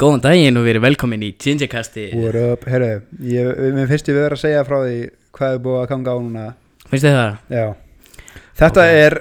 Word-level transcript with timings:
Góðan 0.00 0.22
daginn 0.24 0.56
og 0.58 0.64
við 0.66 0.72
erum 0.74 0.84
velkomin 0.88 1.22
í 1.22 1.28
Gingerkasti 1.38 2.08
What 2.18 2.34
up, 2.40 2.64
herru, 2.66 3.02
mér 3.20 3.86
finnst 3.90 4.08
ég 4.10 4.16
verið 4.18 4.34
að 4.34 4.40
segja 4.42 4.64
frá 4.66 4.80
því 4.82 4.96
hvað 5.38 5.54
er 5.54 5.60
búið 5.62 5.78
að 5.82 5.88
ganga 5.92 6.14
á 6.14 6.18
núna. 6.18 6.46
Finnst 6.90 7.06
þið 7.06 7.14
það? 7.18 7.36
Já, 7.54 7.66
þetta 8.58 8.82
Ok. 8.84 8.98
er 9.04 9.16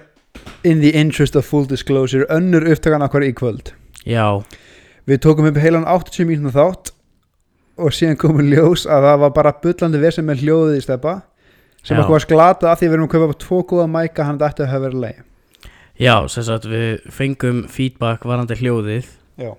in 0.64 0.82
the 0.82 0.92
interest 0.98 1.36
of 1.36 1.46
full 1.46 1.66
disclosure 1.70 2.26
önnur 2.30 2.66
upptakan 2.74 3.06
okkar 3.06 3.22
í 3.28 3.34
kvöld. 3.38 3.74
Já, 4.06 4.44
Við 5.04 5.20
tókum 5.20 5.46
upp 5.50 5.58
heilan 5.60 5.84
80 5.84 6.24
mínúna 6.30 6.52
þátt 6.56 6.94
og 7.78 7.92
síðan 7.92 8.16
komum 8.18 8.48
ljós 8.48 8.86
að 8.88 9.04
það 9.04 9.18
var 9.20 9.32
bara 9.36 9.52
bullandi 9.64 10.00
vesem 10.00 10.26
með 10.30 10.44
hljóðið 10.46 10.78
í 10.80 10.84
steppa 10.86 11.16
sem 11.84 12.00
okkur 12.00 12.16
var 12.16 12.24
sklatað 12.24 12.70
af 12.72 12.80
því 12.80 12.88
við 12.88 12.96
erum 12.96 13.10
að 13.10 13.26
upp 13.28 13.40
tvo 13.44 13.60
góða 13.68 13.88
mæka 13.92 14.24
hann 14.24 14.40
þetta 14.40 14.70
hefur 14.72 14.86
verið 14.88 15.02
leið 15.04 15.20
já, 16.00 16.16
sem 16.32 16.44
sagt 16.48 16.70
við 16.72 17.04
fengum 17.12 17.60
feedback 17.68 18.24
varandi 18.24 18.56
hljóðið. 18.56 19.10
Já, 19.36 19.52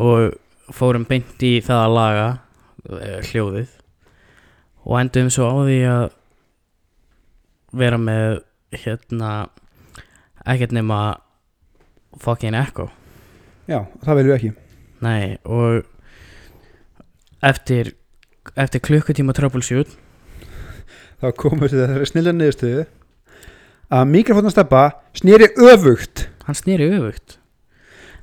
og 0.00 0.34
fórum 0.74 1.06
beint 1.08 1.42
í 1.44 1.58
það 1.64 1.82
að 1.84 1.94
laga 1.94 2.26
eh, 3.00 3.20
hljóðið. 3.30 3.72
Og 4.84 4.98
endum 5.00 5.30
svo 5.32 5.48
á 5.48 5.54
því 5.64 5.78
að 5.88 6.04
vera 7.74 7.98
með 7.98 8.42
hérna 8.84 9.30
ekkert 10.44 10.74
nema 10.76 11.00
fucking 12.20 12.56
echo. 12.58 12.90
Já, 13.70 13.86
það 14.04 14.18
viljum 14.20 14.32
við 14.32 14.38
ekki. 14.38 14.52
Nei, 15.04 15.36
og 15.44 15.84
eftir 17.44 17.94
eftir 18.60 18.82
klukkutíma 18.84 19.32
troubleshoot 19.36 19.94
Þá 21.24 21.30
við 21.30 21.70
til 21.70 21.78
þessari 21.78 22.08
snilja 22.10 22.32
niðurstöðu 22.36 22.82
að 23.94 24.10
mikrofónan 24.10 24.52
steppa 24.52 24.82
snýri 25.16 25.48
öfugt. 25.56 26.26
Hann 26.44 26.58
snýri 26.58 26.90
öfugt 26.92 27.38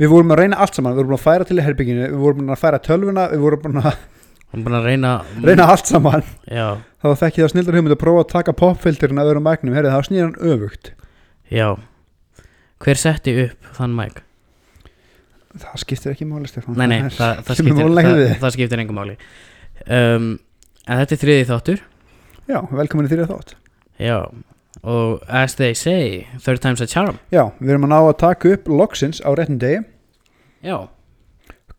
Við 0.01 0.09
vorum 0.09 0.33
að 0.33 0.41
reyna 0.41 0.57
allt 0.63 0.77
saman, 0.77 0.95
við 0.95 1.03
vorum 1.03 1.17
að 1.17 1.23
færa 1.25 1.45
til 1.47 1.59
herbygginu, 1.61 2.07
við 2.09 2.23
vorum 2.23 2.49
að 2.49 2.61
færa 2.63 2.79
tölvuna, 2.81 3.27
við 3.29 3.43
vorum 3.43 3.77
að 3.81 3.99
búin 4.51 4.77
að 4.79 4.87
reyna 4.89 5.11
reyna 5.45 5.67
allt 5.71 5.91
saman. 5.91 6.25
Já, 6.49 6.65
Þá 7.01 7.07
þekki 7.21 7.41
það 7.43 7.51
snildar 7.53 7.77
hugmynd 7.77 7.95
að 7.95 8.01
prófa 8.01 8.23
að 8.25 8.31
taka 8.33 8.55
popfilterinn 8.57 9.21
að 9.21 9.29
öðrum 9.31 9.45
mæknum, 9.47 9.75
herrið, 9.77 9.93
þá 9.95 10.09
snýr 10.09 10.25
hann 10.25 10.35
öfugt. 10.53 10.91
já 11.53 11.67
Hver 12.81 12.97
setti 12.97 13.33
upp 13.45 13.71
þann 13.77 13.95
mæk? 13.97 14.21
Það 15.61 15.79
skiptir 15.83 16.13
ekki 16.15 16.25
máli, 16.25 16.49
Stefán. 16.49 16.77
Nei, 16.79 16.87
nei, 16.87 16.99
það, 17.13 17.41
það, 17.45 17.57
skiptir, 17.59 17.89
það, 17.93 18.11
við. 18.17 18.35
það 18.41 18.53
skiptir 18.55 18.81
engum 18.81 18.97
máli 19.01 19.15
um, 19.85 20.27
En 20.87 21.01
þetta 21.01 21.17
er 21.17 21.21
þriði 21.25 21.47
þáttur 21.49 21.81
Já, 22.51 22.57
velkomin 22.73 23.07
í 23.07 23.11
þýrið 23.11 23.29
þátt. 23.31 23.53
Já, 24.01 24.17
og 24.83 25.21
as 25.27 25.55
they 25.55 25.75
say 25.75 26.25
Third 26.39 26.61
time's 26.63 26.81
a 26.81 26.87
charm 26.87 27.19
Já, 27.33 27.51
við 27.59 27.75
erum 27.75 27.85
að 27.89 27.93
ná 27.93 27.99
að 27.99 28.17
taka 28.23 28.53
upp 28.55 28.71
loksins 28.71 29.21
á 29.21 29.29
réttum 29.35 29.59
degi. 29.61 29.83
Já, 30.65 30.87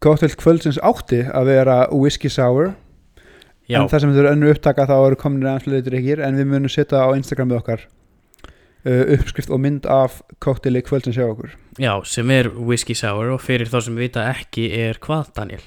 Kóttel 0.03 0.33
kvöldsins 0.35 0.81
átti 0.83 1.23
að 1.31 1.47
vera 1.53 1.77
whisky 1.95 2.27
sour, 2.33 2.73
já, 3.71 3.79
en 3.79 3.91
það 3.91 4.03
sem 4.03 4.15
er 4.19 4.31
önnu 4.33 4.51
upptaka 4.51 4.87
þá 4.91 4.97
eru 4.99 5.19
komin 5.21 5.47
aðeins 5.47 5.69
leitur 5.71 5.95
ekki 6.01 6.17
en 6.19 6.39
við 6.41 6.49
munum 6.51 6.73
setja 6.73 7.05
á 7.07 7.15
Instagramið 7.15 7.61
okkar 7.61 7.85
uh, 7.87 9.15
uppskrift 9.15 9.53
og 9.55 9.63
mynd 9.63 9.87
af 9.87 10.19
kótteli 10.43 10.83
kvöldsins 10.83 11.21
hjá 11.21 11.29
okkur. 11.29 11.55
já 11.79 11.95
sem 12.05 12.31
er 12.35 12.51
whisky 12.51 12.99
sour 12.99 13.31
og 13.31 13.41
fyrir 13.47 13.71
þá 13.71 13.79
sem 13.87 14.03
vita 14.03 14.27
ekki 14.35 14.69
er 14.75 14.99
hvað, 14.99 15.31
Daniel 15.39 15.63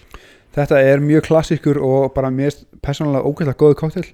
Þetta 0.55 0.77
er 0.79 1.01
mjög 1.03 1.25
klassíkur 1.27 1.81
og 1.83 2.13
bara 2.15 2.29
mér 2.31 2.55
persónulega 2.79 3.27
ógætlega 3.27 3.59
góðu 3.59 3.75
kóttel. 3.75 4.05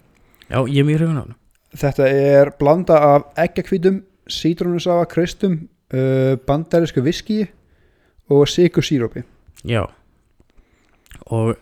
Já, 0.49 0.57
ég 0.65 0.81
er 0.81 0.87
mjög 0.87 1.03
hrifun 1.03 1.19
á 1.21 1.23
hann 1.25 1.35
Þetta 1.71 2.07
er 2.11 2.51
blanda 2.59 2.97
af 2.99 3.29
eggjakvítum, 3.39 4.01
sítrónusafa, 4.27 5.05
kristum, 5.11 5.69
uh, 5.93 6.35
bandarísku 6.47 7.03
viski 7.05 7.45
og 8.31 8.47
sigur 8.47 8.83
sírópi. 8.83 9.23
Já 9.63 9.85
Og 11.31 11.55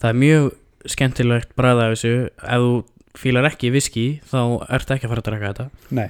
það 0.00 0.08
er 0.08 0.18
mjög 0.20 0.50
skemmtilegt 0.86 1.54
bræða 1.56 1.88
af 1.88 1.94
þessu 1.94 2.12
Ef 2.28 2.62
þú 2.62 2.74
fílar 3.18 3.48
ekki 3.48 3.72
viski 3.74 4.04
þá 4.28 4.40
ertu 4.74 4.94
ekki 4.94 5.08
að 5.08 5.12
fara 5.12 5.22
að 5.22 5.28
draka 5.28 5.50
þetta 5.52 5.96
Nei. 5.98 6.08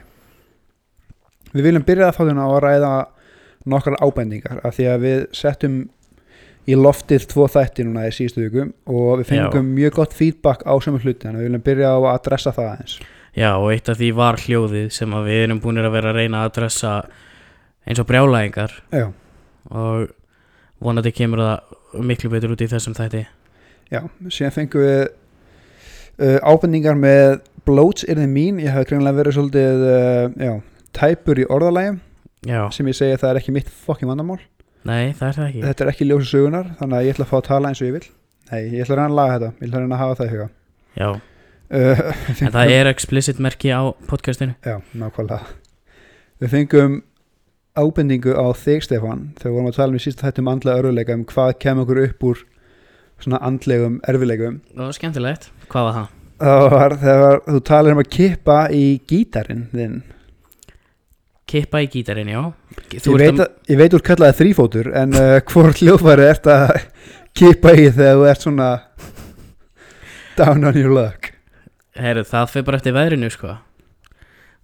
Við 1.54 1.69
viljum 1.69 1.86
byrja 1.86 2.09
að 2.10 2.16
þáttina 2.19 2.47
á 2.47 2.50
að 2.50 2.62
ræða 2.64 2.92
nokkrar 3.70 4.00
ábendingar 4.03 4.60
af 4.66 4.76
því 4.76 4.88
að 4.91 5.04
við 5.04 5.20
settum 5.36 5.76
í 6.64 6.76
loftið 6.80 7.26
tvo 7.28 7.47
þætti 7.53 7.84
núna 7.86 8.06
í 8.09 8.14
síðustu 8.14 8.47
viku 8.47 8.66
og 8.88 9.20
við 9.20 9.30
fengum 9.30 9.69
mjög 9.76 9.98
gott 10.00 10.16
feedback 10.16 10.64
á 10.64 10.72
sömu 10.80 11.00
hluti 11.03 11.26
þannig 11.26 11.38
að 11.38 11.42
við 11.42 11.50
viljum 11.50 11.64
byrja 11.69 11.92
á 11.92 11.98
að 11.98 12.10
adressa 12.14 12.54
það 12.56 12.70
eins. 12.72 12.97
Já, 13.34 13.50
og 13.59 13.71
eitt 13.72 13.91
af 13.91 13.99
því 13.99 14.11
var 14.15 14.39
hljóðið 14.39 14.91
sem 14.95 15.15
að 15.17 15.31
við 15.31 15.41
erum 15.47 15.62
búinir 15.62 15.89
að 15.89 15.97
vera 15.97 16.12
að 16.12 16.21
reyna 16.21 16.43
að 16.43 16.50
adressa 16.53 16.93
eins 17.84 18.00
og 18.00 18.09
brjálæðingar. 18.09 18.77
Já, 18.95 19.09
og 19.75 20.12
vonandi 20.84 21.12
kemur 21.15 21.43
það 21.43 22.05
miklu 22.06 22.31
betur 22.33 22.55
út 22.55 22.62
í 22.62 22.71
þessum 22.71 22.97
þætti. 22.97 23.25
Já. 23.91 24.00
Síðan 24.31 24.55
fengum 24.55 24.84
við 24.84 25.03
uh, 25.05 26.39
ábendingar 26.47 26.99
með 26.99 27.41
bloats 27.67 28.06
er 28.06 28.21
þið 28.21 28.33
mín, 28.33 28.62
ég 28.62 28.75
hef 28.75 28.89
greinlega 28.89 29.19
verið 29.19 29.39
svolítið 29.39 29.84
uh, 29.89 30.25
já, 30.39 30.55
tæpur 30.97 31.41
í 31.41 31.47
orðalægjum 31.53 32.01
Já, 32.45 32.66
sem 32.77 32.89
ég 32.91 32.97
segi 32.97 33.16
að 33.16 33.22
það 33.22 33.31
er 33.31 33.41
ekki 33.41 33.55
mitt 33.56 33.71
fokkin 33.87 34.11
vandamál. 34.11 34.41
Nei, 34.84 35.15
það 35.16 35.28
er 35.28 35.37
það 35.37 35.47
ekki. 35.47 35.61
Þetta 35.65 35.84
er 35.84 35.91
ekki 35.95 36.06
ljósa 36.11 36.28
sögunar 36.28 36.66
þannig 36.81 36.99
að 36.99 37.06
ég 37.06 37.15
ætla 37.15 37.25
að 37.25 37.31
fá 37.31 37.37
að 37.39 37.47
tala 37.47 37.71
eins 37.71 37.81
og 37.81 37.89
ég 37.89 37.95
vil. 37.97 38.09
Nei, 38.51 38.59
ég 38.61 38.83
ætla 38.84 38.95
að 38.95 38.99
reyna 38.99 39.06
að 39.06 39.16
laga 39.19 39.37
þetta, 39.37 39.49
ég 39.55 39.69
ætla 39.69 39.78
að 39.78 39.84
reyna 39.84 39.97
að 39.97 40.03
hafa 40.03 40.19
það 40.19 40.27
í 40.27 40.34
huga. 40.34 40.49
Já, 41.01 41.09
en 41.70 42.52
það 42.54 42.72
er 42.76 42.91
explicit 42.91 43.41
merki 43.42 43.72
á 43.72 43.88
podcastinu. 44.08 44.56
Já, 44.64 44.80
nákvæmlega. 44.94 45.41
Við 46.42 46.52
fengum 46.52 46.97
ábendingu 47.75 48.34
á 48.38 48.47
þig 48.54 48.84
Stefan 48.86 49.30
þegar 49.38 49.50
við 49.50 49.56
vorum 49.56 49.70
að 49.70 49.78
tala 49.78 49.94
um 49.94 49.98
í 49.98 50.03
sísta 50.04 50.28
þættum 50.28 50.50
andlega 50.53 50.82
örfuleika 50.82 51.16
um 51.16 51.24
hvað 51.30 51.54
kem 51.64 51.80
okkur 51.82 52.03
upp 52.04 52.26
úr 52.28 52.42
svona 53.22 53.41
andlegum 53.47 54.00
erfileikum 54.06 54.60
Það 54.74 54.84
var 54.84 54.97
skemmtilegt, 54.98 55.48
hvað 55.72 55.88
var 55.88 55.97
það? 55.98 56.12
það 56.44 56.66
var 56.74 56.97
þegar 57.03 57.41
þú 57.48 57.60
talar 57.70 57.94
um 57.97 58.03
að 58.03 58.10
kippa 58.16 58.58
í 58.74 58.84
gítarinn 59.10 59.66
þinn. 59.72 60.00
Kippa 61.50 61.82
í 61.84 61.91
gítarinn, 61.92 62.32
já. 62.32 62.41
Ég 62.94 63.04
Þú 63.04 63.19
veit, 63.20 63.38
að, 63.38 63.53
ég 63.70 63.78
veit 63.78 63.94
úr 63.94 64.04
kallaði 64.04 64.38
þrýfótur 64.41 64.91
en 64.97 65.19
uh, 65.19 65.36
hvort 65.50 65.82
hljóðfæri 65.82 66.26
ert 66.30 66.50
að 66.50 66.74
kippa 67.36 67.74
í 67.74 67.88
þegar 67.91 68.19
þú 68.19 68.26
ert 68.30 68.47
svona 68.47 68.70
down 70.38 70.66
on 70.66 70.78
your 70.78 70.94
luck 70.94 71.34
heyrðu, 71.99 72.25
það 72.31 72.50
fyrir 72.53 72.66
bara 72.69 72.81
eftir 72.81 72.97
veðrinu, 72.97 73.31
sko. 73.32 73.56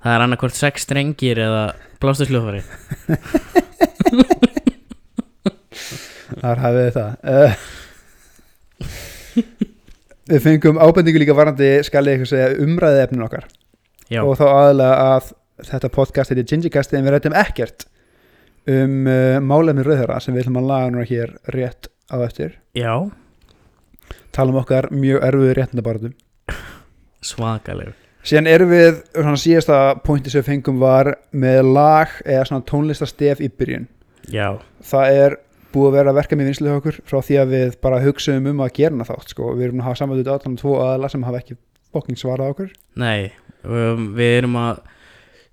Það 0.00 0.14
er 0.14 0.24
annarkvort 0.24 0.56
sex 0.56 0.86
strengir 0.86 1.38
eða 1.44 1.64
blástusljófari 2.00 2.62
þar 6.40 6.62
hafið 6.64 6.88
það. 6.94 7.10
Uh, 7.26 7.52
við 10.30 10.40
fengum 10.46 10.80
ábendingu 10.80 11.20
líka 11.22 11.36
varandi 11.36 11.68
skal 11.86 12.06
ég 12.08 12.12
eitthvað 12.16 12.32
segja 12.32 12.64
umræðið 12.64 13.04
efnin 13.04 13.26
okkar. 13.26 13.44
Já, 14.10 14.22
og 14.24 14.34
þá 14.40 14.46
aðalega 14.48 14.94
að 15.10 15.24
þetta 15.70 15.92
podcast 15.94 16.32
heitir 16.32 16.48
Gingercast 16.48 16.94
en 16.96 17.04
við 17.06 17.14
rættum 17.14 17.36
ekkert 17.36 17.86
um 18.70 19.06
uh, 19.08 19.38
málefni 19.44 19.84
rauðhara 19.86 20.20
sem 20.22 20.34
við 20.34 20.46
ætlum 20.46 20.60
að 20.62 20.70
laga 20.70 20.90
núna 20.94 21.06
hér 21.10 21.36
rétt 21.54 21.90
á 22.10 22.16
eftir. 22.24 22.56
Já, 22.78 22.94
tala 24.34 24.54
um 24.54 24.60
okkar 24.62 24.90
mjög 24.94 25.18
erfiðu 25.28 25.54
réttindabarðum 25.58 26.16
svakaleg. 27.24 27.94
Síðan 28.26 28.50
erum 28.52 28.72
við, 28.74 28.98
svona 29.14 29.40
síðasta 29.40 29.78
pointi 30.04 30.32
sem 30.32 30.42
við 30.42 30.50
fengum 30.50 30.80
var 30.82 31.14
með 31.32 31.70
lag 31.72 32.18
eða 32.26 32.44
svona 32.50 32.66
tónlistastef 32.68 33.40
í 33.40 33.48
byrjun. 33.48 33.86
Já, 34.30 34.60
það 34.84 35.20
er 35.22 35.36
búið 35.72 35.88
að 35.88 35.96
vera 35.96 36.12
að 36.12 36.18
verka 36.20 36.36
með 36.36 36.50
vinslu 36.50 36.72
okkur 36.74 37.00
frá 37.08 37.18
því 37.24 37.40
að 37.40 37.52
við 37.54 37.74
bara 37.86 38.00
hugsaum 38.04 38.48
um 38.50 38.62
að 38.64 38.72
gera 38.76 38.92
hana 38.92 39.06
þátt 39.08 39.32
sko. 39.32 39.52
við 39.54 39.68
erum 39.68 39.80
að 39.80 39.88
hafa 39.88 40.00
samvægt 40.02 40.32
áttan 40.34 40.56
tvo 40.60 40.76
aðla 40.82 41.10
sem 41.12 41.24
hafa 41.24 41.40
ekki 41.40 41.56
bóking 41.94 42.18
svarað 42.20 42.54
okkur. 42.54 42.72
Nei 43.00 43.30
um, 43.64 44.10
Við 44.16 44.38
erum 44.40 44.58
að 44.60 44.82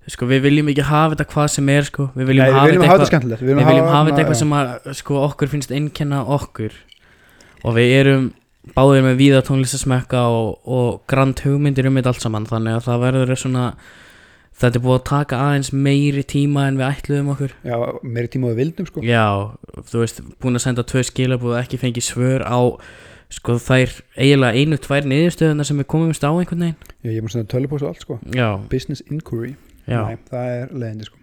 Sko, 0.07 0.23
við 0.23 0.45
viljum 0.45 0.69
ekki 0.71 0.85
hafa 0.87 1.17
þetta 1.17 1.25
hvað 1.33 1.47
sem 1.51 1.69
er, 1.73 1.83
sko. 1.83 2.05
Við 2.15 2.29
viljum 2.29 2.45
Nei, 2.45 2.53
hafa 2.55 2.67
þetta 2.71 3.07
eitthvað 3.07 3.41
Við 3.41 3.49
viljum 3.49 3.89
hafa 3.91 4.03
þetta 4.07 4.21
eitthvað 4.21 4.37
sem 4.39 4.53
að, 4.55 4.69
sko, 4.95 5.17
okkur 5.25 5.49
finnst 5.51 5.73
einkenna 5.75 6.21
okkur. 6.31 6.77
Og 7.67 7.75
við 7.75 7.91
erum 7.97 8.29
báðir 8.75 9.05
með 9.05 9.15
víða 9.21 9.43
tónlistasmekka 9.47 10.25
og, 10.33 10.51
og 10.67 10.99
grand 11.09 11.39
hugmyndir 11.45 11.87
um 11.89 11.97
þetta 11.99 12.13
allt 12.13 12.25
saman 12.25 12.47
Þannig 12.49 12.77
að 12.79 12.85
það 12.89 13.03
verður 13.05 13.41
svona 13.43 13.65
Þetta 14.57 14.79
er 14.79 14.83
búið 14.87 14.95
að 14.97 15.03
taka 15.05 15.39
aðeins 15.45 15.67
meiri 15.69 16.23
tíma 16.25 16.63
en 16.65 16.79
við 16.79 16.87
ætluðum 16.87 17.27
okkur 17.35 17.51
já, 17.61 17.75
meiri 18.01 18.29
tíma 18.33 18.49
við 18.49 18.55
vildum 18.63 18.87
sko. 18.89 19.03
Já, 19.05 19.25
þú 19.91 19.99
veist, 20.01 20.21
búin 20.41 20.57
að 20.57 20.63
senda 20.63 20.85
tvö 20.89 21.03
skilabúð 21.05 21.59
ekki 21.59 21.77
fengið 21.77 22.07
svör 22.07 22.41
á 22.41 22.57
sko 23.37 23.57
þær 23.61 23.93
eiginlega 24.17 24.57
einu, 24.57 24.79
tvær 24.81 25.05
niðurstöðunar 25.11 25.67
sem 25.67 25.77
við 25.81 25.87
komumst 25.93 26.25
á 26.25 26.31
einhvern 26.31 26.63
veginn 26.63 26.89
já, 27.05 27.11
ég 27.11 27.21
að 27.21 27.33
senda 27.35 27.51
tölupós 27.53 27.83
og 27.85 27.91
allt 27.91 28.01
sko. 28.05 28.17
Já, 28.33 28.47
business 28.71 29.03
inquiry 29.11 29.53
já 29.85 29.99
Nei, 30.07 30.17
það 30.31 30.51
er 30.55 30.73
leiðindi 30.73 31.09
sko. 31.11 31.21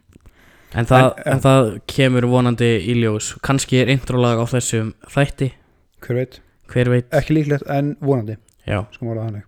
En, 0.74 0.86
það, 0.90 1.02
En, 1.02 1.10
já. 1.10 1.26
en 1.34 1.42
það 1.48 1.70
kemur 1.90 2.28
vonandi 2.30 2.70
í 2.86 2.96
ljós 3.00 3.32
Kanski 3.42 3.82
er 3.82 3.90
introlag 3.94 4.42
á 4.42 4.46
þessum 4.54 4.94
þætti 5.10 5.50
hver 6.04 6.20
veit, 6.20 6.38
Hver 6.74 6.90
veit? 6.90 7.10
Ekki 7.14 7.36
líklegt 7.36 7.68
en 7.70 7.94
vonandi. 8.02 8.34
Já, 8.66 8.80
sko 8.94 9.06
mála 9.06 9.28
þannig. 9.28 9.44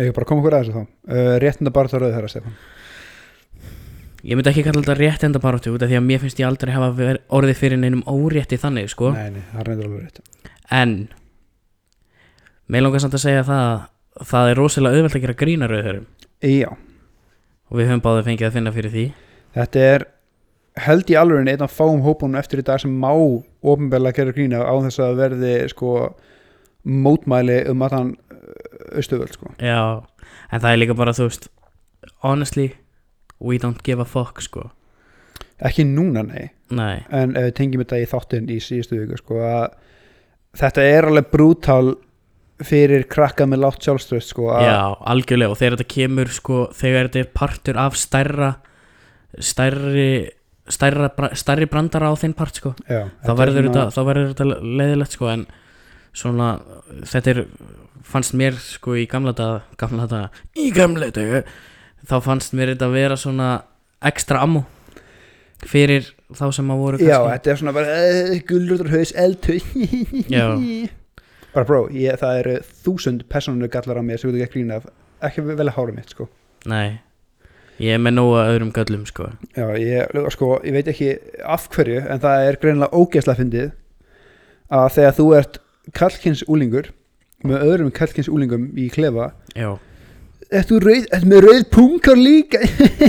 Ég 0.00 0.14
bara 0.16 0.26
koma 0.26 0.42
okkur 0.42 0.56
að 0.56 0.62
þessu 0.64 0.74
þá? 0.74 0.86
Uh, 1.06 1.34
réttinda 1.42 1.72
bara 1.74 1.90
það 1.92 2.02
rauð 2.02 2.16
herra 2.16 2.30
Stefán. 2.32 2.54
Ég 4.24 4.38
myndi 4.38 4.48
ekki 4.48 4.64
kalla 4.64 4.80
þetta 4.80 4.96
rétt 4.96 5.26
enda 5.26 5.40
baróttu 5.42 5.74
út 5.74 5.82
af 5.84 5.90
því 5.90 5.98
að 5.98 6.06
mér 6.06 6.22
finnst 6.22 6.38
ég 6.40 6.48
aldrei 6.48 6.72
hafa 6.72 6.88
ver, 6.96 7.18
orðið 7.28 7.58
fyrir 7.60 7.80
neinum 7.82 8.00
órétti 8.08 8.56
þannig 8.62 8.88
sko. 8.88 9.10
Nei, 9.12 9.34
nei, 9.34 9.42
það 9.50 9.60
er 9.60 9.68
reyndur 9.68 9.90
alveg 9.90 10.06
rétt. 10.06 10.48
En 10.72 10.94
mér 12.72 12.86
langar 12.86 13.04
samt 13.04 13.18
að 13.18 13.24
segja 13.26 13.44
það 13.44 13.66
að 13.68 14.30
það 14.30 14.50
er 14.50 14.60
rosalega 14.62 14.96
auðvelt 14.96 15.18
að 15.18 15.24
gera 15.26 15.36
grína 15.44 15.68
rauðhörum 15.68 16.06
já, 16.44 16.70
og 17.68 17.78
við 17.78 17.90
höfum 17.90 18.04
báðið 18.06 18.30
fengið 18.30 18.48
að 18.48 18.56
finna 18.56 18.72
fyrir 18.78 18.94
því. 18.94 19.04
Þetta 19.58 19.84
er 19.90 20.06
held 20.80 21.10
í 21.10 21.16
alveg 21.18 21.48
einn 21.48 21.64
af 21.64 21.74
fáum 21.74 22.02
hópunum 22.04 22.38
eftir 22.40 22.62
í 22.62 22.66
dag 22.66 22.80
sem 22.82 22.94
má 22.98 23.12
ofinbeglega 23.14 24.18
gera 24.18 24.34
grína 24.34 24.62
á 24.66 24.74
þess 24.86 25.02
að 25.02 25.20
verði 25.20 25.52
sko 25.70 25.92
mótmæli 26.84 27.60
um 27.70 27.84
að 27.86 27.96
hann 27.98 28.14
austuvöld 28.94 29.36
sko. 29.36 29.52
Já, 29.62 30.02
en 30.50 30.60
það 30.60 30.70
er 30.72 30.80
líka 30.82 30.98
bara 30.98 31.14
þú 31.16 31.28
veist 31.28 31.48
honestly 32.26 32.72
we 33.38 33.60
don't 33.60 33.84
give 33.86 34.02
a 34.02 34.08
fuck 34.08 34.42
sko. 34.44 34.68
Ekki 35.64 35.86
núna 35.86 36.24
nei. 36.26 36.50
Nei, 36.74 37.04
en 37.14 37.36
við 37.36 37.52
tengjum 37.54 37.84
þetta 37.84 38.00
í 38.02 38.08
þáttinn 38.10 38.50
í 38.50 38.58
síðustu 38.62 38.98
viku 38.98 39.20
sko 39.20 39.40
að 39.46 39.66
þetta 40.58 40.86
er 40.90 41.08
alveg 41.08 41.30
brútal 41.32 41.94
fyrir 42.64 43.06
krakka 43.10 43.46
með 43.50 43.64
látt 43.64 43.84
sjálfströst 43.84 44.30
sko 44.30 44.52
já, 44.62 44.94
algjörlega 45.10 45.50
og 45.50 45.58
þegar 45.58 45.76
þetta 45.76 45.94
kemur 45.94 46.30
sko, 46.32 46.58
þegar 46.74 47.08
þetta 47.08 47.22
er 47.24 47.32
partur 47.34 47.80
af 47.82 47.96
stærra 47.98 48.50
stærri 49.42 50.10
stærra, 50.70 51.10
stærri 51.36 51.66
brandara 51.70 52.08
á 52.10 52.14
þinn 52.16 52.34
part 52.36 52.56
sko. 52.60 52.74
Já, 52.88 53.08
þá 53.24 53.30
er 53.30 53.38
verður, 53.40 53.66
svona- 53.68 53.72
þetta, 53.74 53.94
þá 53.94 54.00
verður 54.08 54.30
þetta 54.34 54.60
leiðilegt 54.80 55.16
sko 55.18 55.28
en 55.32 55.46
svona 56.14 56.48
þetta 57.10 57.34
er 57.34 57.44
fannst 58.04 58.34
mér 58.38 58.54
sko 58.60 58.94
í 59.00 59.06
gamla 59.10 59.32
dag 59.34 59.62
gamla 59.80 60.06
dag, 60.06 60.30
í 60.56 60.70
gamla 60.74 61.10
dag 61.10 61.44
þá 62.06 62.16
fannst 62.22 62.52
mér 62.54 62.74
þetta 62.74 62.90
vera 62.92 63.16
svona 63.16 63.62
ekstra 64.04 64.42
ammo 64.44 64.64
fyrir 65.64 66.10
þá 66.34 66.50
sem 66.52 66.68
að 66.70 66.80
voru 66.82 66.98
Já, 67.00 67.16
kannski. 67.16 67.32
þetta 67.32 67.50
er 67.54 67.60
svona 67.60 67.72
bara 67.76 67.94
uh, 67.96 68.34
Gullrútur 68.48 68.90
haus, 68.92 69.12
eldhau 69.16 69.58
Já. 70.28 70.46
Bara 71.54 71.68
bró, 71.68 71.84
ég, 71.94 72.16
það 72.18 72.38
eru 72.40 72.52
þúsund 72.82 73.20
persónu 73.30 73.68
gallar 73.70 74.00
á 74.00 74.02
mér 74.02 74.18
sem 74.18 74.32
við 74.34 74.42
ekki 74.42 74.58
grína 74.58 74.80
af. 74.80 74.88
Ekki 75.22 75.44
vel 75.46 75.68
að 75.68 75.76
hára 75.76 75.92
mitt 75.94 76.10
sko. 76.10 76.24
Nei, 76.66 76.96
ég 77.82 77.94
er 77.96 78.02
með 78.02 78.16
nóga 78.18 78.44
öðrum 78.52 78.70
göllum 78.74 79.06
sko. 79.08 79.30
Já, 79.56 79.66
ég, 79.80 80.12
sko, 80.34 80.50
ég 80.66 80.76
veit 80.76 80.90
ekki 80.92 81.08
af 81.42 81.66
hverju 81.74 82.02
en 82.04 82.20
það 82.22 82.48
er 82.48 82.58
greinilega 82.62 83.00
ógeðslega 83.00 83.40
fyndið 83.40 83.72
að 84.74 84.92
þegar 84.98 85.16
þú 85.18 85.26
ert 85.38 85.58
kallkins 85.98 86.44
úlingur 86.48 86.92
með 87.44 87.64
öðrum 87.68 87.90
kallkins 87.94 88.30
úlingum 88.32 88.70
í 88.80 88.86
klefa 88.92 89.32
já, 89.56 89.74
rauð, 90.54 91.08
ertu 91.10 91.28
með 91.28 91.48
rauð 91.48 91.64
punkar 91.74 92.20
líka? 92.20 92.60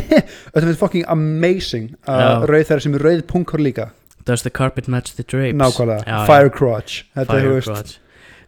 Þetta 0.53 0.65
finnst 0.65 0.81
fucking 0.81 1.05
amazing 1.11 1.91
að 2.09 2.47
rauð 2.49 2.65
þeirra 2.71 2.85
sem 2.87 2.97
er 2.97 3.05
rauð 3.05 3.21
punkar 3.29 3.61
líka. 3.63 3.91
Does 4.25 4.41
the 4.41 4.49
carpet 4.49 4.87
match 4.89 5.13
the 5.15 5.23
drapes? 5.23 5.55
Nákvæmlega, 5.59 6.01
Já, 6.07 6.15
já. 6.17 6.25
fire 6.25 6.49
crotch 6.49 7.03
Þetta 7.13 7.21
er, 7.21 7.27
þú 7.27 7.35
Fire 7.45 7.53
veist, 7.53 7.69
crotch. 7.69 7.99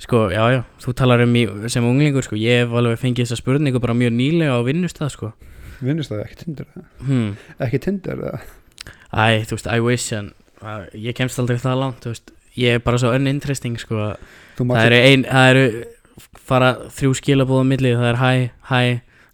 Sko, 0.01 0.23
já, 0.33 0.41
já, 0.53 0.59
þú 0.81 0.93
talar 0.97 1.21
um 1.25 1.35
í, 1.37 1.43
sem 1.73 1.85
unglingur 1.85 2.25
sko, 2.25 2.37
ég 2.37 2.63
hef 2.63 2.73
alveg 2.77 2.99
fengið 3.01 3.25
þessa 3.27 3.37
spurningu 3.39 3.79
bara 3.81 3.95
mjög 3.97 4.13
nýlega 4.17 4.57
á 4.57 4.61
vinnustað 4.65 5.13
sko 5.13 5.29
vinnust 5.81 6.13
það 6.13 6.23
ekki 6.25 6.39
tindur 6.43 6.69
það 6.73 6.87
hmm. 7.07 7.29
Ekki 7.67 7.81
tindur 7.83 8.23
það 8.23 8.47
Æ, 9.07 9.45
þú 9.47 9.57
veist, 9.57 9.69
I 9.71 9.83
wish 9.83 10.15
en 10.15 10.31
að, 10.63 10.87
ég 10.99 11.15
kemst 11.17 11.39
aldrei 11.41 11.59
það 11.61 11.81
langt, 11.81 11.99
þú 12.03 12.13
veist. 12.13 12.33
Ég 12.57 12.77
er 12.77 12.83
bara 12.83 12.99
svo 13.01 13.11
uninteresting, 13.13 13.77
sko 13.79 13.99
að 14.01 14.15
það 14.57 14.87
eru 14.87 15.01
ein, 15.05 15.25
það 15.27 15.49
eru 15.51 15.65
fara 16.47 16.71
þrjú 16.97 17.11
skilabóð 17.19 17.61
á 17.61 17.65
milli, 17.69 17.91
það 17.97 18.09
er 18.09 18.19
hæ, 18.21 18.31
hæ 18.71 18.79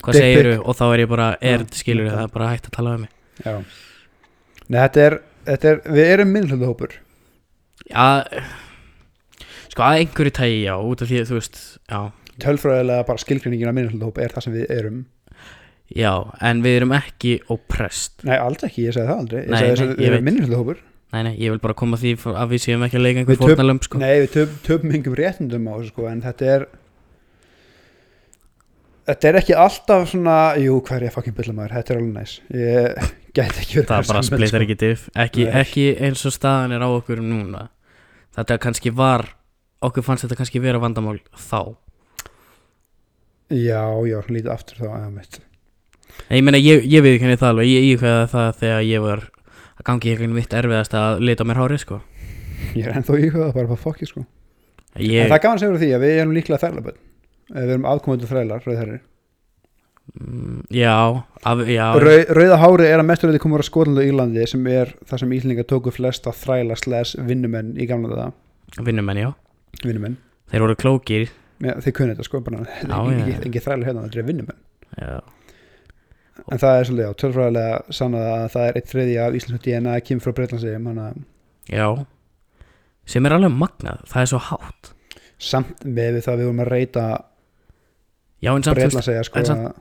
hvað 0.03 0.17
Dick 0.17 0.25
segiru 0.25 0.55
og 0.59 0.75
þá 0.75 0.83
er 0.89 1.03
ég 1.03 1.11
bara 1.13 1.29
er, 1.39 1.63
Já, 1.63 1.77
skilur, 1.79 2.09
það 2.11 2.25
er 2.25 2.33
bara 2.33 2.49
hægt 2.51 2.67
að 2.67 2.75
tala 2.75 2.95
um 2.97 3.05
mig. 3.05 3.13
Já. 3.45 3.53
Nei, 4.67 4.79
þetta 4.81 5.05
er, 5.05 5.15
þetta 5.47 5.71
er, 5.71 5.79
við 5.95 6.11
erum 6.17 6.35
minnhaldahópur 6.35 6.97
Já, 7.87 8.05
sko 9.71 9.85
að 9.85 10.01
einhverju 10.01 10.35
tægi, 10.35 10.59
já, 10.67 10.75
út 10.75 11.03
af 11.03 11.09
því 11.09 11.21
að 11.21 11.31
þú 11.31 11.39
veist, 11.39 11.63
já, 11.87 12.01
Tölfræðilega 12.43 13.07
bara 13.07 13.21
skilgreiningin 13.21 13.69
af 13.69 13.77
minnhaldahóp 13.77 14.19
er 14.19 14.35
það 14.35 14.47
sem 14.47 14.55
við 14.57 14.71
erum 14.73 15.01
já, 15.91 16.11
en 16.41 16.61
við 16.63 16.77
erum 16.79 16.93
ekki 16.97 17.35
oppressed, 17.53 18.23
Nei, 18.27 18.37
alls 18.39 18.63
ekki, 18.63 18.85
ég 18.87 18.95
segi 18.95 19.07
það 19.09 19.19
aldrei. 19.19 19.39
Ég 19.43 19.49
Nei, 19.51 19.57
segi 19.59 19.67
nei, 19.67 19.75
þess 19.75 19.83
að 19.85 19.95
við 19.97 20.07
erum 20.07 20.19
veit. 20.21 20.27
minnhaldahópur 20.31 20.79
nei, 21.13 21.23
nei, 21.27 21.33
ég 21.43 21.51
vil 21.53 21.59
bara 21.61 21.73
koma 21.77 21.97
því 22.01 22.13
að 22.33 22.47
við 22.55 22.63
séum 22.63 22.85
ekki 22.87 22.97
að 22.97 23.03
leika 23.05 23.19
einhver 23.21 23.37
fórnalömb, 23.43 23.83
sko. 23.85 23.99
Nei, 24.01 24.13
við 24.23 24.31
töp, 24.33 24.55
töpum 24.65 24.95
yngum 24.97 25.17
réttindum 25.19 25.67
á 25.69 25.73
þessu 25.77 25.91
sko 25.93 26.07
En 26.09 26.23
þetta 26.25 26.47
er 26.55 26.65
Þetta 29.03 29.27
er 29.29 29.37
ekki 29.41 29.55
alltaf 29.59 30.05
svona 30.13 30.37
Jú, 30.63 30.77
hvað 30.87 31.01
er 31.01 31.05
ég 31.09 31.13
fucking 31.17 31.35
bylla 31.35 31.53
maður, 31.57 31.73
þetta 31.75 31.91
er 31.93 31.99
alveg 31.99 32.13
næs. 32.15 32.33
Ég 32.55 33.07
gæti 33.37 33.63
ekki 33.65 33.77
verið 33.81 33.89
það 33.91 34.09
bara 34.13 34.21
splitar 34.29 34.53
sko. 34.53 34.61
ekki 34.63 34.77
diff 34.83 35.05
ekki, 35.25 35.47
ekki 35.61 35.85
eins 36.07 36.23
og 36.29 36.35
staðan 36.37 36.75
er 36.77 36.85
á 36.85 36.89
okkur 36.89 37.19
núna. 37.23 37.65
Þetta 38.37 38.57
kannski 38.63 38.93
var 38.95 39.25
okkur 39.83 40.05
fannst 40.07 40.23
þetta 40.25 40.39
kannski 40.39 40.61
vera 40.63 40.79
vandamál 40.81 41.19
þá. 41.35 41.75
Já, 43.53 43.83
já, 44.07 44.17
lítið 44.31 44.53
aftur 44.55 44.79
þá 44.81 44.87
En 46.29 46.37
ég 46.39 46.45
meina 46.45 46.61
ég, 46.61 46.85
ég 46.89 47.03
við 47.05 47.17
ekki 47.17 47.35
það 47.37 47.49
alveg. 47.49 47.71
Ég 47.71 47.89
íkveða 47.93 48.27
það 48.31 48.51
þegar 48.61 48.85
ég 48.89 49.03
var 49.03 49.25
að 49.73 49.85
gangi 49.89 50.13
ekki 50.13 50.29
mitt 50.33 50.53
erfiðast 50.53 50.95
að 50.97 51.23
lita 51.25 51.43
á 51.43 51.49
mér 51.49 51.61
hárið 51.61 51.83
sko. 51.83 51.99
Ég 52.73 52.87
er 52.87 52.97
ennþá 52.97 53.19
í 53.19 53.29
það, 53.33 53.49
bara 53.53 53.67
bara 53.67 53.81
fokki 53.83 54.07
sko. 54.09 54.25
Ég, 55.01 55.23
En 55.25 55.31
það 55.31 55.39
er 55.39 55.41
segja 55.61 55.73
frá 55.73 55.81
því 55.81 55.89
að 55.95 56.03
við 56.05 56.19
erum 56.21 56.35
líklega 56.37 56.61
þærlaböld 56.61 56.99
Við 57.53 57.71
erum 57.73 57.85
afkomendur 57.89 58.29
þrælar, 58.29 58.61
rauðherri 58.61 58.99
mm, 60.21 60.59
já, 60.69 60.93
af, 61.49 61.63
já. 61.65 61.85
Rau, 62.03 62.17
Rauða 62.37 62.59
hári 62.61 62.89
er 62.91 63.01
að 63.01 63.07
mestur 63.09 63.31
þetta 63.31 63.41
komur 63.43 63.63
á 63.63 63.67
Skotland 63.67 64.01
og 64.01 64.05
Írlandi 64.07 64.45
sem 64.49 64.67
er 64.69 64.93
það 65.09 65.23
sem 65.23 65.33
Íslinga 65.37 65.65
tóku 65.69 65.93
flest 65.93 66.29
að 66.29 66.37
þræla 66.43 66.77
sles 66.77 67.15
vinnumenn 67.25 67.73
í 67.73 67.87
gamla 67.89 68.19
það 68.19 68.85
vinnumenn 68.85 69.21
já. 69.23 69.29
Vinnumenn, 69.83 70.19
þeir 70.53 70.63
voru 70.67 70.77
klókir. 70.79 71.25
Ja, 71.63 71.75
þeir 71.81 71.95
kunni 71.97 72.13
þetta 72.13 72.25
sko 72.27 72.41
bara, 72.45 72.61
Já, 72.63 72.93
já. 72.93 73.17
ekki, 73.17 73.35
ekki 73.49 73.63
þræla 73.65 73.87
hérna, 73.89 74.05
þetta 74.07 74.21
er 74.21 74.27
vinnumenn. 74.29 74.59
Já, 74.97 75.13
en 76.43 76.61
það 76.61 76.77
er 76.77 76.89
svolítið 76.89 77.11
á, 77.11 77.19
tölfræðilega 77.21 77.97
sannað 77.99 78.31
að 78.31 78.47
það 78.55 78.67
er 78.67 78.79
eitt 78.79 78.89
þriði 78.91 79.19
af 79.21 79.37
Íslandsku 79.39 79.67
DNA 79.67 79.99
kemur 80.07 80.25
frá 80.25 80.35
Breitlandsegjum, 80.39 80.89
að 80.93 81.21
já. 81.69 81.87
Sem 83.05 83.27
er 83.27 83.35
alveg 83.35 83.55
magnað, 83.59 84.03
það 84.07 84.21
er 84.21 84.31
svo 84.31 84.41
hátt. 84.47 84.93
Samt 85.43 85.83
með 85.83 86.21
það 86.23 86.39
við 86.39 86.47
vorum 86.47 86.63
að 86.63 86.71
reyta 86.71 87.05
Breitlandsegja 88.43 89.23
sko 89.27 89.73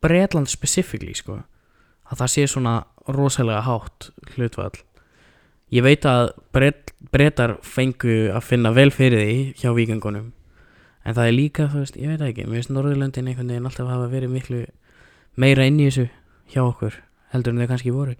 Bretland 0.00 0.48
specifically 0.50 1.14
sko 1.14 1.40
að 2.10 2.22
það 2.22 2.32
sé 2.34 2.46
svona 2.50 2.74
rosalega 3.10 3.62
hátt 3.66 4.10
hlutvall 4.34 4.80
ég 5.70 5.84
veit 5.86 6.06
að 6.08 6.32
Bret, 6.54 6.92
Bretar 7.12 7.58
fengu 7.62 8.30
að 8.34 8.46
finna 8.46 8.72
vel 8.74 8.90
fyrir 8.94 9.22
því 9.22 9.38
hjá 9.60 9.70
vikingunum 9.76 10.30
en 11.04 11.16
það 11.16 11.26
er 11.26 11.36
líka, 11.36 11.68
veist, 11.72 11.96
ég 11.96 12.10
veit 12.10 12.24
ekki 12.24 12.46
mér 12.46 12.60
finnst 12.60 12.74
Norðurlöndin 12.74 13.30
einhvern 13.30 13.52
veginn 13.52 13.68
alltaf 13.70 13.88
hafa 13.88 14.10
verið 14.12 14.34
miklu 14.34 14.64
meira 15.36 15.66
inn 15.68 15.80
í 15.80 15.88
þessu 15.88 16.08
hjá 16.50 16.62
okkur 16.64 16.96
heldur 17.34 17.54
en 17.54 17.62
þau 17.62 17.70
kannski 17.70 17.92
voru. 17.94 18.16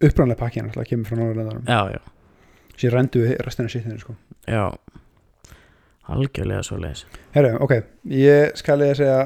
Upprænlega 0.00 0.40
pakkin 0.40 0.66
alltaf 0.66 0.88
kemur 0.88 1.08
frá 1.08 1.20
Norðurlandarum 1.20 1.68
já, 1.68 1.94
já, 1.94 2.00
sér 2.80 2.96
rendu 2.96 3.22
við 3.24 3.36
restina 3.44 3.70
sittinu 3.72 4.00
sko. 4.00 4.16
Já. 4.48 4.64
Algjörlega 6.10 6.64
svo 6.66 6.80
leis 6.80 7.04
Herru, 7.36 7.54
ok, 7.62 7.76
ég 8.10 8.56
skal 8.58 8.80
ég 8.82 8.96
að 8.96 9.00
segja 9.02 9.20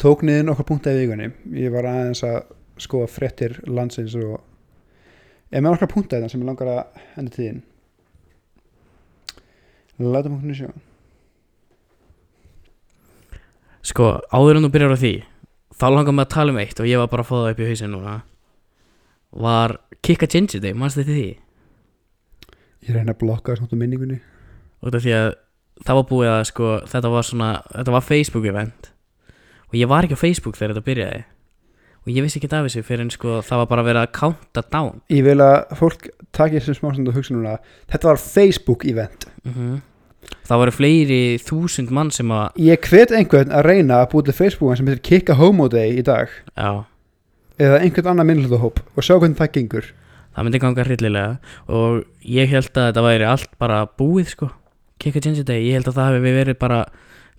tók 0.00 0.24
niður 0.24 0.48
nokkar 0.48 0.68
punkta 0.70 0.94
í 0.94 1.02
vikunni. 1.02 1.28
Ég 1.58 1.74
var 1.74 1.90
aðeins 1.90 2.24
að 2.26 2.40
skoða 2.80 3.10
fréttir 3.10 3.58
landsins 3.68 4.16
og 4.18 4.40
ég 5.52 5.60
með 5.60 5.74
nokkar 5.74 5.92
punkta 5.92 6.18
þetta 6.18 6.32
sem 6.32 6.42
ég 6.42 6.48
langar 6.48 6.72
að 6.72 7.04
enda 7.20 7.34
tíðin 7.34 7.62
láta 9.98 10.30
punktinu 10.30 10.56
sjá. 10.58 10.70
Sko, 13.84 14.08
áður 14.32 14.58
en 14.58 14.66
þú 14.66 14.70
byrjar 14.74 14.96
á 14.96 14.98
því 14.98 15.14
þá 15.80 15.86
langar 15.90 16.14
mig 16.14 16.26
að 16.26 16.34
tala 16.36 16.54
um 16.54 16.60
eitt 16.62 16.80
og 16.80 16.88
ég 16.88 17.00
var 17.02 17.10
bara 17.12 17.24
að 17.24 17.30
fá 17.30 17.36
það 17.36 17.50
upp 17.52 17.62
í 17.64 17.70
hausin 17.70 17.94
núna. 17.94 18.18
Var 19.44 19.78
Kikka 20.04 20.28
Ginger 20.30 20.62
Day, 20.62 20.76
mannst 20.78 21.00
þið 21.00 21.10
því? 21.10 21.26
ég 22.84 22.96
reyna 22.96 23.14
að 23.14 23.20
blokka 23.22 23.54
náttúrulega 23.56 23.80
minningunni. 23.80 24.18
Út 24.84 24.96
af 24.96 25.04
því 25.04 25.14
að 25.16 25.28
það 25.84 25.98
var 25.98 26.08
búið 26.10 26.32
að 26.32 26.42
sko, 26.50 26.72
þetta 26.90 27.12
var 27.14 27.28
svona, 27.28 27.52
þetta 27.72 27.94
var 27.94 28.04
Facebook 28.04 28.48
event. 28.50 28.90
Og 29.70 29.78
ég 29.80 29.90
var 29.90 30.06
ekki 30.06 30.18
á 30.18 30.24
Facebook 30.24 30.58
þegar 30.58 30.74
þetta 30.74 30.88
byrjaði. 30.88 31.22
Og 32.04 32.12
ég 32.12 32.26
vissi 32.26 32.38
ekki 32.38 32.50
af 32.52 32.66
þessu 32.66 32.84
fyrir 32.84 33.06
en 33.06 33.14
sko 33.14 33.38
það 33.40 33.62
var 33.62 33.70
bara 33.70 33.86
verið 33.86 34.02
að 34.02 34.12
counta 34.18 34.64
down. 34.68 35.00
Ég 35.08 35.24
vil 35.24 35.38
að 35.40 35.56
fólk 35.78 36.10
taki 36.36 36.60
þessum 36.60 36.76
smástundu 36.82 37.14
og 37.14 37.16
hugsa 37.16 37.36
núna 37.36 37.56
þetta 37.88 38.10
var 38.10 38.20
Facebook 38.20 38.84
event. 38.90 39.28
Mm 39.48 39.80
það 40.44 40.60
voru 40.62 40.74
fleiri 40.74 41.20
þúsund 41.42 41.92
mann 41.94 42.10
sem 42.14 42.32
að 42.34 42.64
ég 42.64 42.88
hvet 42.88 43.14
einhvern 43.14 43.52
að 43.54 43.66
reyna 43.68 44.02
að 44.02 44.10
búið 44.14 44.30
til 44.30 44.36
Facebookan 44.40 44.80
sem 44.80 44.90
heitir 44.90 45.04
Kicka 45.08 45.36
Homo 45.38 45.68
Day 45.72 45.96
í 45.98 46.04
dag. 46.06 46.32
Já, 46.56 46.84
eða 47.60 47.80
einhvern 47.84 48.12
annan 48.14 48.28
minnlutahóp 48.30 48.82
og 48.82 49.06
sjá 49.06 49.16
hvernig 49.16 49.38
það 49.40 49.54
gengur. 49.58 49.88
Það 50.34 50.46
myndi 50.48 50.60
ganga 50.64 50.84
hryllilega. 50.84 51.32
Og 51.70 52.04
ég 52.26 52.50
held 52.50 52.72
að 52.74 52.88
þetta 52.90 53.04
væri 53.06 53.26
allt 53.30 53.52
bara 53.62 53.84
búið 53.86 54.32
sko. 54.32 54.50
Kikka 54.98 55.22
Ginger 55.22 55.46
Day, 55.46 55.62
ég 55.68 55.78
held 55.78 55.90
að 55.90 55.98
það 56.00 56.16
hefur 56.16 56.38
verið 56.40 56.58
bara 56.58 56.80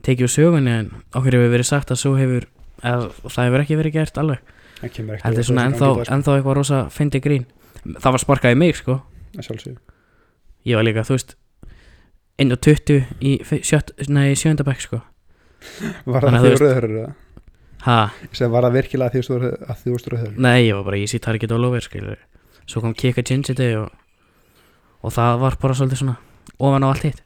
tekið 0.05 0.27
úr 0.27 0.31
sögunni 0.31 0.71
en 0.71 0.91
okkur 1.11 1.35
hefur 1.35 1.51
verið 1.55 1.67
sagt 1.67 1.91
að 1.91 2.01
svo 2.01 2.13
hefur 2.19 2.45
að 2.85 3.07
það 3.25 3.49
hefur 3.49 3.63
ekki 3.63 3.79
verið 3.81 3.97
gert 3.97 4.19
alveg. 4.21 4.53
Þetta 4.85 5.31
er 5.31 5.47
svona 5.47 5.65
ennþá, 5.69 5.89
ennþá 6.13 6.37
eitthvað 6.37 6.57
rosa 6.59 6.81
fyndi 6.93 7.21
grín. 7.23 7.47
Það 7.85 8.15
var 8.15 8.23
sparkað 8.23 8.55
í 8.55 8.59
mig 8.59 8.79
sko. 8.79 8.99
Ég 10.65 10.77
var 10.77 10.85
líka, 10.87 11.05
þú 11.07 11.17
veist 11.17 11.35
inn 12.41 12.51
á 12.51 12.57
20 12.57 13.03
í 13.23 14.39
sjöndabæk 14.39 14.83
sko. 14.83 15.01
Var 16.05 16.27
það 16.27 16.39
því 16.45 16.51
Ég 18.25 18.33
segi, 18.33 18.49
var 18.49 18.65
það 18.65 18.77
virkilega 18.79 19.13
því 19.13 19.21
að 19.45 19.81
þú 19.83 19.91
varst 19.93 20.07
rauður? 20.09 20.37
Nei, 20.41 20.65
ég 20.65 20.77
var 20.77 20.87
bara 20.87 21.01
easy 21.01 21.19
target 21.21 21.53
all 21.53 21.67
over 21.67 21.83
skilur 21.85 22.17
Svo 22.65 22.81
kom 22.81 22.95
Kika 22.97 23.21
Day 23.53 23.75
og, 23.77 23.91
og 25.05 25.13
það 25.13 25.37
var 25.43 25.57
bara 25.61 25.75
svolítið 25.77 26.01
svona 26.01 26.15
ofan 26.57 26.85
á 26.85 26.89
allt 26.89 27.05
hitt. 27.05 27.21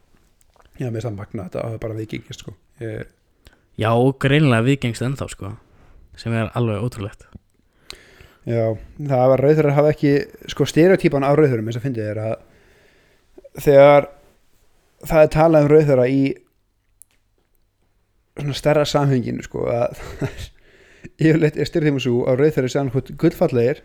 Já, 0.80 0.89
mér 0.92 1.06
samt 1.06 1.20
magna 1.20 1.46
þetta 1.48 1.63
að 1.63 1.75
það 1.75 1.82
bara 1.86 1.96
vikingist 1.96 2.44
sko. 2.44 2.56
Ég, 2.84 3.08
Já, 3.80 3.92
greinlega 4.20 4.66
viðgengst 4.68 5.06
ennþá 5.06 5.30
sko 5.32 5.54
sem 6.20 6.36
er 6.36 6.51
alveg 6.60 6.84
ótrúlegt. 6.84 7.24
Já, 8.50 8.75
það 9.00 9.25
var 9.32 9.44
rauður 9.46 9.70
hafa 9.78 9.94
ekki 9.94 10.13
sko 10.51 10.68
stereotypan 10.68 11.24
á 11.24 11.32
rauðurum 11.32 11.72
eins 11.72 11.80
og 11.80 11.86
fyndið 11.86 12.12
er 12.12 12.22
að 12.25 12.36
þegar 13.63 14.10
það 15.08 15.24
er 15.24 15.34
talað 15.34 15.65
um 15.65 15.72
rauðura 15.74 16.08
í 16.12 16.22
svona 18.39 18.56
stærra 18.58 18.86
samhenginu 18.88 19.44
sko 19.46 19.65
að 19.72 20.00
yfirleitt 21.24 21.60
er 21.60 21.70
styrðum 21.70 22.00
svo 22.03 22.24
að 22.29 22.44
rauðura 22.44 22.72
sé 22.72 22.82
annað 22.82 23.13
gullfallegir 23.20 23.84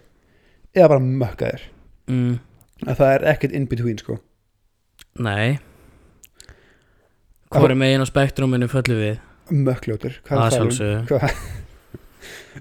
eða 0.75 0.91
bara 0.95 1.05
mökkaðir. 1.05 1.69
Mm, 2.11 2.39
að 2.85 2.99
það 3.01 3.13
er 3.13 3.27
ekkert 3.35 3.55
in 3.57 3.69
between 3.71 4.01
sko. 4.01 4.19
Nei. 5.23 5.59
Hvor 7.55 7.71
er 7.71 7.79
megin 7.79 8.03
á 8.03 8.07
spektruminu 8.11 8.67
föllu 8.71 8.99
við? 8.99 9.23
mökkljótur, 9.53 10.15
það? 10.25 10.55
sjálfsögðu. 10.57 11.01
Hvað- 11.11 11.35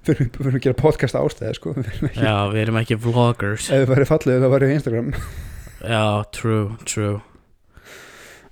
við 0.03 0.23
erum 0.43 0.57
að 0.57 0.63
gera 0.65 0.75
podcast 0.75 1.15
ástæði 1.15 1.53
sko. 1.55 1.73
Við 1.77 1.91
ekki, 1.93 2.25
Já, 2.25 2.33
við 2.51 2.61
erum 2.65 2.79
ekki 2.81 2.97
vloggers. 2.99 3.69
Ef 3.71 3.85
við 3.85 3.93
væri 3.93 4.07
fallið 4.09 4.43
þá 4.43 4.49
væri 4.51 4.67
við 4.69 4.75
Instagram. 4.77 5.13
Já, 5.83 6.03
true, 6.35 6.65
true 6.83 7.21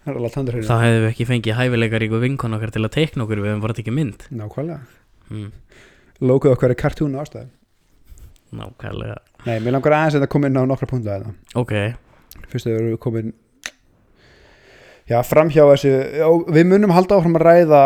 það 0.06 0.84
hérna 0.84 1.02
við 1.04 1.08
ekki 1.12 1.28
fengið 1.30 1.58
hæfileikar 1.60 2.06
ykkur 2.08 2.24
vinkon 2.24 2.58
okkar 2.58 2.74
til 2.74 2.86
að 2.88 2.94
teikna 2.96 3.26
okkur 3.26 3.42
Við 3.42 3.52
hefum 3.52 3.66
bara 3.66 3.78
tekið 3.78 3.98
mynd. 3.98 4.24
Nákvæmlega, 4.34 4.80
mm, 5.30 5.52
logoð 6.26 6.56
okkar 6.56 6.74
er 6.74 6.80
cartoon 6.80 7.20
ástæði 7.22 7.50
Nákvæmlega. 8.52 9.20
Nei, 9.46 9.60
mér 9.60 9.78
langar 9.78 9.96
aðeins 9.96 10.18
að 10.20 10.28
koma 10.34 10.50
inn 10.50 10.58
á 10.60 10.66
nokkra 10.66 10.90
punta 10.90 11.20
þetta 11.20 11.62
Ok, 11.62 11.76
fyrst 12.50 12.68
að 12.68 12.74
við 12.74 12.82
erum 12.82 13.02
komin 13.02 13.34
já, 15.10 15.20
framhjá 15.28 15.66
þessu 15.70 15.94
við 16.52 16.68
munum 16.70 16.96
halda 16.96 17.20
áfram 17.20 17.38
að 17.40 17.46
ræða 17.48 17.84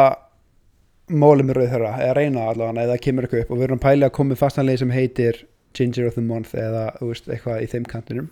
málið 1.11 1.49
með 1.49 1.59
rauð 1.59 1.73
þeirra 1.73 1.91
eða 2.01 2.15
reyna 2.17 2.47
allavega, 2.49 2.85
eða 2.87 2.97
kemur 3.03 3.27
eitthvað 3.27 3.43
upp 3.43 3.51
og 3.51 3.59
við 3.59 3.67
erum 3.67 3.79
að 3.79 3.85
pæli 3.85 4.07
að 4.07 4.15
koma 4.17 4.39
fastanlega 4.39 4.81
sem 4.81 4.95
heitir 4.95 5.43
Ginger 5.75 6.07
of 6.09 6.17
the 6.17 6.23
Month 6.25 6.55
eða 6.57 6.87
veist, 7.01 7.27
eitthvað 7.29 7.61
í 7.61 7.69
þeim 7.69 7.85
kantinum 7.91 8.31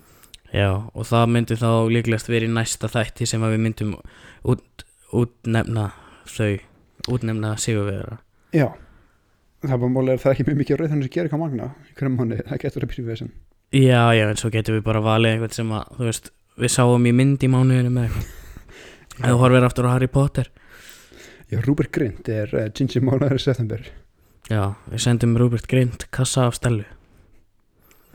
já, 0.53 0.69
og 0.93 1.07
það 1.10 1.31
myndi 1.36 1.57
þá 1.60 1.69
líklegast 1.91 2.29
verið 2.31 2.53
næsta 2.55 2.89
þætti 2.91 3.27
sem 3.29 3.43
að 3.43 3.55
við 3.55 3.63
myndum 3.65 3.95
út, 4.53 4.86
útnefna 5.13 5.89
þau 6.29 6.53
útnefna 7.13 7.55
sigurvera 7.62 8.19
já, 8.55 8.69
það 9.63 9.75
er 9.75 9.81
bara 9.81 9.95
málið 9.95 10.13
að 10.13 10.22
það 10.24 10.29
er 10.29 10.38
ekki 10.38 10.48
mjög 10.50 10.62
mikið 10.62 10.79
rauð 10.79 10.93
þannig 10.93 11.10
sem 11.10 11.15
gerir 11.15 11.29
eitthvað 11.29 11.43
magna 11.43 11.72
í 11.74 11.98
hverjum 11.98 12.19
mánu, 12.19 12.39
það 12.50 12.63
getur 12.65 12.86
að 12.86 12.93
byrja 12.93 13.07
við 13.07 13.15
þessum 13.15 13.33
Já, 13.74 14.01
já, 14.13 14.27
en 14.29 14.38
svo 14.38 14.51
getum 14.53 14.75
við 14.75 14.83
bara 14.86 15.00
valið 15.01 15.31
eitthvað 15.31 15.55
sem 15.57 15.72
að, 15.74 15.93
þú 15.98 16.05
veist, 16.05 16.27
við 16.62 16.72
sáum 16.75 17.07
í 17.10 17.13
mynd 17.17 17.41
í 17.41 17.48
mánuðinu 17.50 17.89
með 17.89 18.03
eitthvað. 18.05 18.27
Þú 19.24 19.39
horfir 19.41 19.65
aftur 19.65 19.88
á 19.89 19.93
Harry 19.95 20.10
Potter. 20.13 20.51
Já, 21.50 21.57
Rúbert 21.65 21.89
Grint 21.89 22.29
er 22.29 22.53
uh, 22.53 22.67
Ginger 22.69 23.01
mánuður 23.01 23.39
í 23.39 23.41
september. 23.41 23.88
Já, 24.51 24.75
við 24.91 25.01
sendum 25.07 25.33
Rupert 25.41 25.65
Grint 25.72 26.05
kassa 26.13 26.45
af 26.51 26.60
stelu 26.60 26.86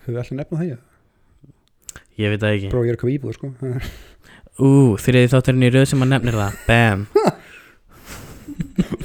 höfum 0.09 0.15
við 0.15 0.21
alltaf 0.23 0.37
nefna 0.37 0.59
það 0.59 0.69
ég 0.69 0.85
Ég 2.19 2.33
veit 2.33 2.43
það 2.43 2.55
ekki. 2.57 2.71
Prófa 2.73 2.85
að 2.85 2.91
eitthvað 2.95 3.15
íbúð 3.15 3.33
sko. 3.37 3.47
Ú, 4.59 4.71
þriði 4.99 5.31
þátturinn 5.35 5.67
í 5.69 5.71
röð 5.75 5.87
sem 5.93 6.03
að 6.03 6.13
nefnir 6.15 6.39
það. 6.39 6.53
Bam. 6.67 7.01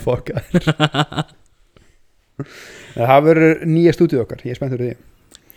Fuck 0.04 0.28
það 2.94 3.20
verður 3.28 3.64
nýja 3.70 3.94
stúdíu 3.94 4.22
okkar, 4.24 4.42
ég 4.46 4.56
er 4.56 4.58
spenntur 4.58 4.82
því. 4.82 4.94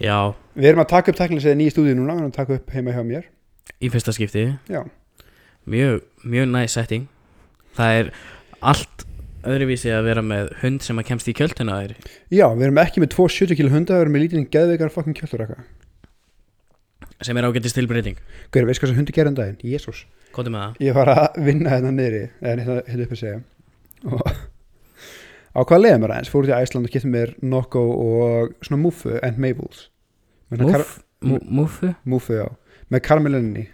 Já, 0.03 0.19
við 0.57 0.69
erum 0.71 0.83
að 0.85 0.91
taka 0.93 1.13
upp 1.13 1.19
teknilega 1.19 1.57
nýja 1.57 1.73
stúdíu 1.73 1.97
núna, 1.97 2.17
við 2.17 2.23
erum 2.23 2.33
að 2.33 2.37
taka 2.37 2.59
upp 2.59 2.75
heima 2.77 2.95
hjá 2.97 3.03
mér. 3.07 3.29
Í 3.81 3.91
fyrsta 3.93 4.15
skipti. 4.17 4.47
Já, 4.73 4.83
Mjög, 5.67 6.05
mjög 6.23 6.47
næs 6.53 6.77
setting. 6.77 7.09
Það 7.75 7.97
er 8.01 8.11
allt 8.63 9.03
öðruvísi 9.47 9.91
að 9.91 10.05
vera 10.07 10.23
með 10.23 10.53
hund 10.61 10.85
sem 10.87 11.01
að 11.01 11.09
kemst 11.09 11.31
í 11.31 11.35
kjölduna 11.35 11.81
þér. 11.81 11.97
Já, 12.31 12.47
við 12.53 12.69
erum 12.69 12.79
ekki 12.85 13.03
með 13.03 13.11
270 13.17 13.59
kilo 13.59 13.73
hunda, 13.73 13.97
við 13.97 14.05
erum 14.05 14.15
með 14.15 14.25
lítinn 14.25 14.47
geðveikar 14.53 14.95
fucking 14.95 15.19
kjölduraka 15.19 15.59
sem 17.25 17.37
er 17.37 17.47
ágættist 17.49 17.79
tilbreyting. 17.79 18.19
Hver, 18.53 18.67
veist 18.69 18.83
hvað 18.83 18.93
sem 18.93 18.99
hundi 19.01 19.15
gerði 19.17 19.33
um 19.33 19.39
daginn? 19.39 19.61
Jésús 19.65 20.05
Kóttu 20.37 20.53
með 20.53 20.61
það. 20.67 20.73
Ég 20.85 20.97
var 20.97 21.09
að 21.13 21.39
vinna 21.47 21.73
hérna 21.73 21.93
niðri 21.95 22.25
eða 22.43 22.51
hérna 22.51 22.75
hérna 22.91 23.07
upp 23.07 23.15
að 23.15 23.21
segja. 23.23 23.39
Og 24.07 24.21
á 25.57 25.61
hvað 25.71 25.83
leiði 25.83 26.01
mér 26.03 26.13
aðeins? 26.13 26.33
Fór 26.33 26.45
út 26.45 26.53
í 26.53 26.57
Æsland 26.57 26.89
og 26.89 26.93
getið 26.93 27.13
mér 27.15 27.33
Nokko 27.41 27.85
og 27.95 28.53
svona 28.67 28.83
Muffu 28.83 29.15
and 29.25 29.41
Mabels 29.41 29.87
Múfu 31.27 31.95
Muffu, 32.05 32.37
já, 32.37 32.47
með 32.93 33.01
karmelinni 33.09 33.65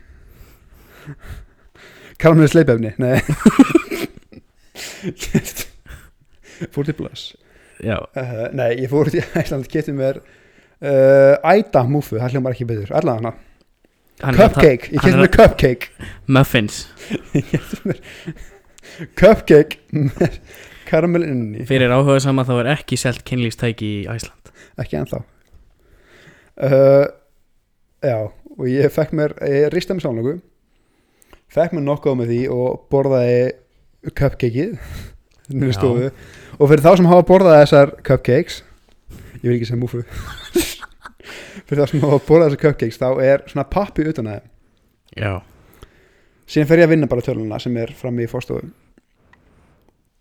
Karmelin 2.23 2.49
sleipefni, 2.53 2.93
nei. 3.03 3.19
Fór 6.73 6.87
til 6.87 6.95
Blöss 6.95 7.33
Já, 7.83 7.99
uh, 7.99 8.47
Nei, 8.55 8.79
ég 8.79 8.89
fór 8.93 9.11
út 9.11 9.19
í 9.19 9.25
Æsland 9.35 9.67
og 9.67 9.73
getið 9.73 9.99
mér 9.99 10.23
Æta 10.83 11.85
Muffu, 11.87 12.19
það 12.19 12.37
hljómar 12.37 12.57
ekki 12.57 12.67
betur 12.67 12.93
Allan 12.99 13.21
hana, 13.21 13.35
Cupcake, 14.23 14.91
ég 14.93 15.07
er 15.09 15.19
mér 15.23 15.31
Cupcake. 15.35 15.91
Muffins. 16.27 16.85
Cupcake 19.19 19.81
með 19.95 20.39
karamell 20.91 21.25
inni. 21.27 21.67
Fyrir 21.67 21.95
áhuga 21.95 22.19
sama 22.23 22.45
þá 22.47 22.55
er 22.61 22.73
ekki 22.77 22.99
selt 23.01 23.23
kynlífstæki 23.27 23.91
í 24.03 24.07
Æsland 24.11 24.43
ekki 24.81 24.99
ennþá. 25.01 25.21
Uh, 26.63 27.07
já 28.05 28.17
og 28.59 28.67
ég 28.69 28.93
fekk 28.93 29.15
mér, 29.17 29.35
ég 29.49 29.71
ristaði 29.73 29.99
mér 29.99 30.05
sánlöku 30.05 30.35
fekk 31.53 31.77
mér 31.77 31.87
nokkuð 31.87 32.19
með 32.21 32.33
því 32.33 32.41
og 32.53 32.83
borðaði 32.93 34.13
cupcakeið 34.19 34.75
og 36.61 36.69
fyrir 36.69 36.85
þá 36.85 36.93
sem 36.99 37.09
hafa 37.09 37.27
borðað 37.29 37.59
þessar 37.63 37.95
cupcakes 38.05 38.61
ég 39.41 39.49
vil 39.49 39.57
ekki 39.57 39.71
segja 39.71 39.81
múfu 39.81 40.05
fyrir 41.23 41.83
þá 41.83 41.87
sem 41.91 42.05
hafa 42.05 42.21
borðað 42.29 42.53
þessar 42.53 42.63
cupcakes 42.67 43.01
þá 43.01 43.09
er 43.25 43.47
svona 43.51 43.69
pappi 43.71 44.07
utan 44.09 44.31
að 44.35 44.45
Já. 45.13 45.33
Síðan 46.49 46.69
fer 46.71 46.81
ég 46.81 46.89
að 46.89 46.95
vinna 46.95 47.09
bara 47.11 47.25
töluna 47.25 47.59
sem 47.61 47.75
er 47.81 47.93
frammi 47.97 48.25
í 48.25 48.31
fórstofu 48.31 48.71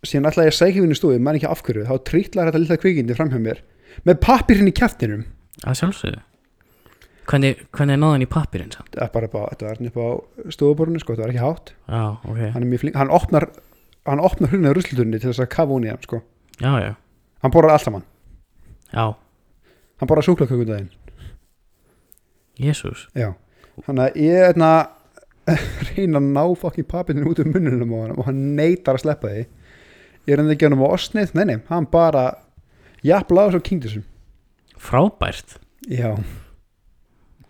síðan 0.07 0.31
ætla 0.31 0.47
ég 0.47 0.53
að 0.53 0.57
sækja 0.57 0.81
vinna 0.81 0.95
í 0.95 0.97
stofu, 0.97 1.21
mann 1.21 1.37
ekki 1.37 1.47
af 1.49 1.61
hverju. 1.65 1.85
Þá 1.85 1.95
trítlar 2.09 2.49
þetta 2.49 2.61
lilla 2.63 2.77
kvikindi 2.81 3.17
fram 3.17 3.31
hjá 3.31 3.39
mér 3.41 3.61
með 4.07 4.19
pappirinn 4.23 4.69
í 4.71 4.75
kjæftinum 4.75 5.25
að 5.67 5.77
sjálfsögðu. 5.81 6.21
Hvernig, 7.29 7.59
hvernig 7.75 7.95
er 7.95 8.01
náðan 8.01 8.25
í 8.25 8.29
pappirinn 8.31 8.71
samt? 8.73 8.95
það 8.95 9.03
er 9.05 9.11
bara 9.13 9.29
á, 9.29 9.49
þetta 9.51 9.67
var 9.67 9.75
hérna 9.77 9.91
upp 9.91 9.99
á 10.01 10.07
stofuborunni 10.55 11.01
sko, 11.03 11.13
þetta 11.13 11.25
var 11.27 11.33
ekki 11.35 11.43
hátt. 11.43 11.73
Já, 11.85 12.01
ok. 12.25 12.39
Hann 12.55 12.65
er 12.65 12.81
flink, 12.81 12.97
hann 12.97 13.13
opnar 13.13 13.47
hann 14.09 14.23
opnar 14.25 14.51
hlunni 14.51 14.71
á 14.71 14.75
ruslutunni 14.75 15.19
til 15.21 15.29
þess 15.29 15.43
að 15.45 15.51
kafa 15.53 15.75
hún 15.75 15.85
í 15.85 15.91
hann 15.91 16.01
sko. 16.01 16.23
Já, 16.57 16.71
já, 16.81 16.91
hann 17.45 17.53
borðar 17.53 17.75
allt 17.77 17.85
saman, 17.85 18.07
já, 18.89 19.05
hann 20.01 20.09
borðar 20.09 20.27
súklakökundaginn 20.27 20.89
jésús 22.61 23.07
já, 23.15 23.31
þannig 23.85 24.09
að 24.09 24.19
ég 24.25 24.41
er 24.41 24.49
hérna 24.49 24.71
reyna 25.91 26.19
að 26.21 26.29
ná 26.35 26.43
fokkin 26.59 26.87
pappirinn 26.87 27.27
út 27.29 27.41
um 27.41 27.49
munnunum 27.53 27.95
á 27.95 27.99
hann 28.03 28.13
og 28.15 28.27
hann 28.27 28.41
neitar 28.57 28.97
að 28.97 29.05
sleppa 29.05 29.31
því. 29.31 29.43
Ég 30.27 30.35
er 30.35 30.41
hann 30.43 30.53
ekki 30.53 30.67
hann 30.67 30.77
á 30.77 30.85
osnið, 30.85 31.33
nei 31.37 31.45
nei, 31.49 31.57
hann 31.71 31.87
bara 31.91 32.25
jafnlaður 33.05 33.57
svo 33.57 33.63
kingdusum 33.65 34.05
Frábært, 34.81 35.59
já, 35.93 36.15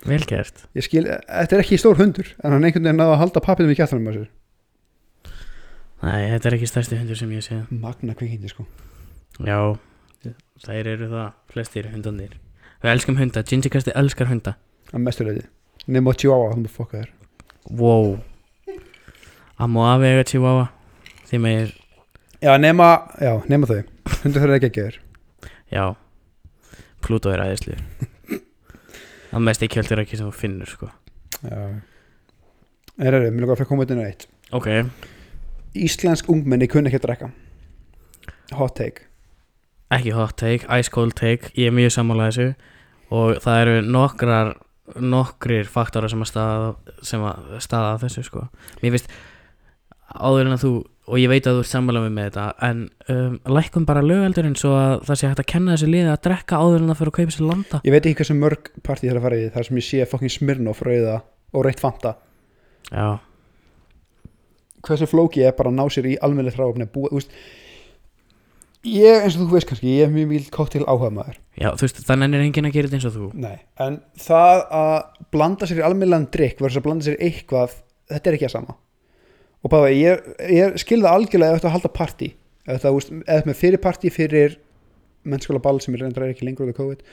vel 0.03 0.23
gert. 0.27 0.65
Ég 0.75 0.83
skil, 0.83 1.05
þetta 1.07 1.55
er 1.55 1.63
ekki 1.63 1.79
stór 1.79 1.99
hundur 1.99 2.27
en 2.41 2.55
hann 2.55 2.67
einhvern 2.67 2.89
veginn 2.89 3.03
að 3.05 3.17
halda 3.21 3.43
pappirinn 3.43 3.71
í 3.71 3.77
kjæftunum 3.79 4.09
á 4.11 4.13
sér. 4.17 4.29
Nei, 6.01 6.25
þetta 6.33 6.49
er 6.49 6.57
ekki 6.57 6.67
stærsti 6.67 6.99
hundur 6.99 7.19
sem 7.19 7.31
ég 7.31 7.45
sé 7.45 7.61
magna 7.71 8.17
kvikindi 8.19 8.51
sko. 8.51 8.65
Já, 9.47 9.77
þær 10.65 10.89
eru 10.93 11.07
það 11.11 11.27
flestir 11.51 11.89
hundandir 11.91 12.37
Við 12.81 12.89
elskum 12.95 13.17
hunda, 13.19 13.43
Gingerkasti 13.45 13.93
elskar 13.93 14.25
hunda. 14.31 14.55
Að 14.89 15.03
mesturleiti, 15.05 15.43
nema 15.85 16.15
chihuahua, 16.17 16.55
þú 16.55 16.63
maður 16.63 16.73
fokka 16.73 17.01
þér 17.01 17.11
Wow. 17.77 18.15
Ammo 19.61 19.83
afi 19.85 20.07
eiga 20.09 20.23
chihuahua. 20.25 20.63
Því 21.29 21.39
meir, 21.43 21.73
já, 22.41 22.55
nema, 22.57 22.87
já, 23.21 23.35
nema 23.51 23.69
þau. 23.69 23.83
Hundur 24.23 24.41
þurfa 24.41 24.57
ekki 24.57 24.69
ekki 24.71 24.85
þér 24.87 24.97
já. 25.71 25.83
Pluto 27.05 27.31
er 27.33 27.41
aðeinslu 27.45 27.77
Það 29.31 29.45
mest 29.45 29.63
ekki 29.65 29.79
heldur 29.79 30.01
ekki 30.03 30.17
sem 30.19 30.27
þú 30.27 30.33
finnur 30.35 30.69
sko. 30.73 30.89
Já. 31.45 31.61
Er 33.01 33.15
það, 33.15 33.29
mér 33.29 33.45
lukkar 33.45 33.63
að 33.63 33.69
koma 33.69 33.85
út 33.85 33.93
inn 33.93 34.01
á 34.03 34.09
eitt. 34.09 34.25
Ok, 34.51 34.67
Íslensk 35.77 36.27
ungmenni 36.33 36.67
kunni 36.67 36.89
ekki 36.91 36.99
að 36.99 37.05
drekka. 37.05 37.31
Hot 38.57 38.75
take 38.75 39.10
ekki 39.91 40.13
hot 40.15 40.37
take, 40.39 40.67
ice 40.79 40.91
cold 40.91 41.15
take 41.19 41.51
ég 41.57 41.71
er 41.71 41.75
mjög 41.75 41.95
sammála 41.97 42.29
þessu. 42.29 42.53
Og 43.11 43.41
það 43.43 43.63
eru 43.65 43.81
nokkrar 43.91 44.53
nokkrir 44.91 45.67
faktora 45.71 46.09
sem 46.11 46.23
að 46.23 46.31
staða 46.31 46.71
sem 47.07 47.21
að 47.23 47.51
staða 47.63 47.93
að 47.95 48.05
þessu 48.05 48.25
sko. 48.27 48.47
Mér 48.81 48.97
finnst 48.97 49.13
áður 50.11 50.49
en 50.49 50.55
að 50.57 50.65
þú 50.65 50.73
og 51.11 51.17
ég 51.19 51.31
veit 51.31 51.47
að 51.47 51.57
þú 51.57 51.63
ert 51.63 51.71
sammála 51.71 52.01
með, 52.05 52.27
þetta 52.27 52.67
en 52.67 52.81
um, 53.11 53.37
lækkum 53.57 53.87
bara 53.87 54.03
lögaldurinn 54.05 54.57
svo 54.59 54.73
að 54.77 54.93
það 55.07 55.19
sé 55.19 55.29
hægt 55.31 55.41
að 55.43 55.49
kenna 55.53 55.75
þessu 55.75 55.89
liði 55.89 56.11
að 56.11 56.21
drekka 56.27 56.59
áður 56.61 56.85
en 56.85 56.93
að 56.93 56.99
fyrir 56.99 57.11
að 57.11 57.17
kaupa 57.17 57.35
sér 57.35 57.47
landa. 57.47 57.81
Ég 57.87 57.95
veit 57.95 58.05
ekki 58.05 58.21
hversu 58.21 58.37
mörg 58.37 58.71
partí 58.85 59.07
það 59.07 59.13
er 59.13 59.19
að 59.19 59.25
fara 59.27 59.39
í 59.39 59.49
þar 59.55 59.67
sem 59.67 59.81
ég 59.81 59.87
sé 59.87 60.07
fokkin 60.11 60.33
Smirnoff 60.35 60.85
rauða 60.87 61.17
og 61.51 61.65
reitt 61.67 61.83
Fanta. 61.83 62.15
Já, 62.91 63.19
hversu 64.85 65.07
flóki 65.09 65.43
er 65.45 65.55
bara 65.57 65.71
að 65.71 65.77
ná 65.77 65.85
sér 65.93 66.09
í 66.09 66.15
þú 66.21 67.17
veist 67.17 67.35
ég, 68.87 69.23
eins 69.23 69.37
og 69.37 69.45
þú 69.45 69.55
veist 69.55 69.69
kannski, 69.69 69.95
ég 69.99 70.07
er 70.07 70.13
mjög 70.13 70.29
mjög 70.31 70.49
kóttil 70.55 70.85
áhuga 70.87 71.11
maður 71.13 71.37
já, 71.57 71.69
þú 71.77 71.85
veist, 71.85 72.01
þannig 72.07 72.37
er 72.37 72.45
enginn 72.47 72.69
að 72.69 72.75
gera 72.77 72.89
þetta 72.91 72.99
eins 72.99 73.09
og 73.09 73.17
þú. 73.17 73.27
Nei, 73.41 73.57
en 73.85 73.99
það 74.17 74.63
að 74.81 74.95
blanda 75.35 75.69
sér 75.69 75.81
í 75.81 75.85
almennlegan 75.85 76.29
drikk 76.33 76.63
versus 76.63 76.81
að 76.81 76.87
blanda 76.87 77.05
sér 77.07 77.19
í 77.19 77.29
eitthvað 77.29 77.75
þetta 78.11 78.29
er 78.31 78.37
ekki 78.37 78.49
að 78.49 78.55
sama. 78.55 78.77
Og 79.61 79.69
bæða, 79.69 79.91
ég, 79.93 80.29
ég 80.49 80.79
skilða 80.81 81.13
algjörlega 81.13 81.53
ef 81.53 81.61
þetta 81.61 81.69
að 81.69 81.75
halda 81.77 82.31
ef 82.71 82.81
þetta 82.81 83.47
með 83.47 83.57
fyrir 83.57 83.81
partí 83.81 84.11
fyrir 84.13 84.57
mennskóla 85.27 85.61
ball 85.61 85.79
sem 85.81 85.95
er 85.95 86.05
reyndar 86.05 86.27
ekki 86.29 86.45
lengur 86.47 86.69
af 86.71 86.77
COVID 86.77 87.03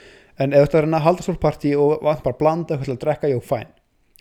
en 0.43 0.55
ef 0.55 0.67
þetta 0.69 0.81
er 0.83 0.89
að 0.89 1.05
halda 1.07 1.25
stór 1.25 1.39
partí 1.43 1.75
og 1.77 2.03
vant 2.05 2.23
bara 2.25 2.39
blanda 2.39 2.75
eitthvað 2.77 2.89
til 2.89 2.97
að 2.97 3.03
drekka, 3.05 3.31
jú, 3.33 3.41
fæn 3.45 3.69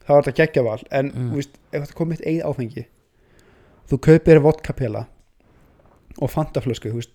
það 0.03 0.13
var 0.15 0.27
þetta 0.27 0.37
geggja 0.41 0.63
val, 0.63 0.79
en 0.91 1.11
Mm. 1.11 1.31
úst, 1.37 1.57
ef 1.71 1.83
þetta 1.83 1.97
komið 1.99 2.17
eitt 2.17 2.27
eigið 2.27 2.47
áfengi 2.47 2.85
þú 3.91 3.99
kaupir 4.07 4.39
vodkapela 4.43 5.05
og 6.21 6.31
fantaflösku, 6.31 6.89
þú 6.91 6.99
veist 7.01 7.11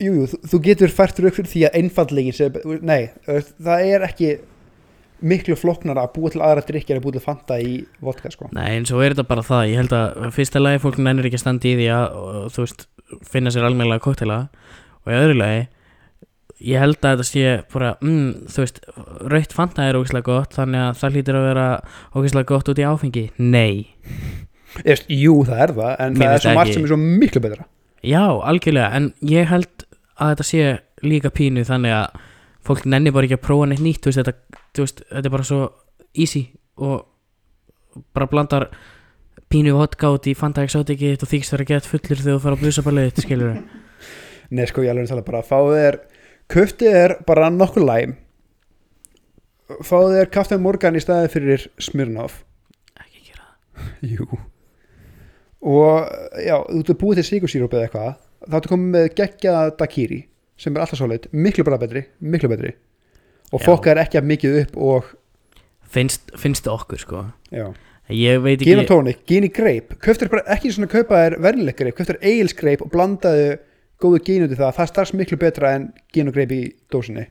jú, 0.00 0.14
jú, 0.20 0.28
þú, 0.50 0.62
getur 0.64 0.94
fært 0.94 1.20
rauk 1.22 1.36
fyrir 1.36 1.50
því 1.52 1.66
að 1.68 1.76
einfaldlegin 1.82 2.36
sé, 2.36 2.48
nei, 2.80 3.10
það 3.26 3.86
er 3.86 4.06
ekki 4.08 4.30
miklu 5.20 5.56
flóknara 5.58 6.06
að 6.06 6.14
búa 6.14 6.30
til 6.32 6.40
aðra 6.44 6.64
drikkir 6.64 6.96
að 6.98 7.04
búa 7.04 7.16
til 7.16 7.24
fanta 7.24 7.58
í 7.60 7.74
vodka 8.00 8.30
sko. 8.32 8.48
Nei, 8.56 8.78
en 8.78 8.86
svo 8.88 9.02
er 9.04 9.12
þetta 9.12 9.28
bara 9.28 9.44
það, 9.44 9.66
ég 9.68 9.82
held 9.82 9.96
að 9.96 10.30
fyrsta 10.36 10.62
lagi 10.62 10.80
fólk 10.80 10.96
nennir 11.02 11.28
ekki 11.28 11.36
að 11.36 11.44
standa 11.44 11.68
í 11.68 11.74
því 11.76 11.90
að 11.92 12.16
og, 12.20 12.38
þú 12.54 12.64
veist, 12.64 12.86
finna 13.28 13.52
sér 13.52 13.68
almennlega 13.68 14.04
koktela 14.04 14.40
og 15.04 15.12
í 15.12 15.18
öðru 15.18 15.36
lagi 15.40 15.66
ég 16.60 16.82
held 16.82 17.00
að 17.00 17.20
þetta 17.20 17.26
sé 17.26 17.52
bara 17.72 17.90
mm, 18.04 18.30
þú 18.52 18.64
veist, 18.64 18.80
rautt 19.32 19.56
fanta 19.56 19.88
er 19.88 19.98
ógeðslega 19.98 20.28
gott 20.28 20.56
þannig 20.56 20.84
að 20.84 21.00
það 21.00 21.16
hlýtur 21.16 21.38
að 21.38 21.46
vera 21.48 21.66
ógeðslega 22.14 22.50
gott 22.52 22.72
út 22.72 22.80
í 22.80 22.86
áfengi, 22.86 23.26
nei. 23.40 23.86
Eðst, 24.84 25.08
jú, 25.10 25.40
það 25.48 25.62
er 25.64 25.76
það, 25.78 25.94
en 26.04 26.18
Mér 26.18 26.26
það 26.26 26.34
er 26.34 26.44
svo 26.44 26.56
margt 26.58 26.76
sem 26.76 26.84
er 26.84 26.92
svo 26.92 27.00
miklu 27.00 27.44
betra. 27.44 27.66
Já, 28.06 28.24
algjörlega, 28.48 28.90
en 28.96 29.10
ég 29.28 29.48
held 29.50 29.79
að 30.20 30.32
þetta 30.34 30.46
sé 30.46 30.64
líka 31.06 31.32
pínu 31.34 31.64
þannig 31.68 31.96
að 31.96 32.20
fólk 32.66 32.86
nennir 32.86 33.14
bara 33.16 33.28
ekki 33.28 33.38
að 33.38 33.46
prófa 33.46 33.68
neitt 33.70 33.84
nýtt 33.84 34.08
veist, 34.08 34.20
þetta, 34.20 34.62
veist, 34.78 35.04
þetta 35.08 35.30
er 35.30 35.34
bara 35.34 35.48
svo 35.48 35.60
easy 36.12 36.44
og 36.80 37.06
bara 38.14 38.28
blandar 38.30 38.68
pínu 39.50 39.74
vodka 39.74 40.12
út 40.14 40.28
í 40.30 40.36
Fanta 40.38 40.64
Exotic 40.66 41.02
og 41.16 41.28
þykist 41.30 41.56
vera 41.56 41.68
gett 41.72 41.88
fullur 41.88 42.20
þegar 42.20 42.36
þú 42.36 42.42
fara 42.44 42.60
á 42.60 42.62
busaballið 42.62 43.22
skilur 43.24 43.54
Nei, 44.54 44.66
sko, 44.66 44.82
ég 44.82 44.90
alveg 44.90 45.06
að 45.06 45.12
tala 45.14 45.26
bara 45.26 45.46
fáðu 45.46 45.74
þér, 45.78 45.96
köftið 46.50 46.96
er 46.98 47.16
bara 47.26 47.52
nokkuð 47.54 47.86
læm 47.86 48.16
fáðu 49.86 50.16
þér 50.16 50.30
kaftan 50.34 50.62
morgan 50.64 50.98
í 50.98 51.02
staði 51.02 51.30
fyrir 51.32 51.66
Smirnoff. 51.82 52.42
Ekki 52.98 53.30
gera 53.30 53.44
það. 53.44 53.92
Jú. 54.14 54.40
Og 55.60 56.10
já, 56.40 56.56
þú 56.64 56.80
ert 56.80 57.00
búið 57.02 57.20
til 57.20 57.26
sigursýróp 57.28 57.76
eða 57.76 57.86
eitthvað 57.86 58.10
þá 58.46 58.58
ertu 58.60 58.72
komið 58.72 58.92
með 58.94 59.06
geggjaða 59.18 59.76
daiquiri 59.80 60.20
sem 60.60 60.76
er 60.76 60.84
alltaf 60.84 61.00
svolít, 61.00 61.28
miklu 61.32 61.64
bara 61.64 61.80
betri 61.80 62.04
miklu 62.20 62.50
betri. 62.52 62.74
Og 63.50 63.60
Já. 63.60 63.66
fokka 63.66 63.92
er 63.92 64.02
ekki 64.04 64.20
að 64.20 64.28
mikið 64.30 64.58
upp 64.60 64.76
og 64.76 65.08
finnst, 65.90 66.30
finnst 66.38 66.68
okkur 66.70 67.00
sko? 67.02 67.24
Já, 67.50 67.66
ég 68.12 68.44
veit 68.44 68.62
gin 68.62 68.82
og 68.82 68.88
tónik, 68.90 69.24
gin 69.26 69.48
í 69.48 69.50
greip 69.52 69.96
köftur 70.04 70.30
bara 70.30 70.46
ekki 70.54 70.72
svona 70.74 70.90
að 70.90 71.00
kaupa 71.00 71.24
þér 71.24 71.38
verðileg 71.46 71.80
greip 71.80 71.98
köftur 71.98 72.20
eigils 72.20 72.54
greip 72.58 72.84
og 72.84 72.92
blandaðu 72.92 73.58
góðu 74.00 74.22
gin 74.24 74.46
út 74.46 74.54
í 74.54 74.58
það, 74.58 74.76
það 74.78 74.90
strax 74.92 75.12
miklu 75.16 75.40
betra 75.40 75.74
en 75.76 75.90
gin 76.14 76.30
og 76.30 76.36
greip 76.36 76.54
í 76.54 76.62
dósinni. 76.92 77.26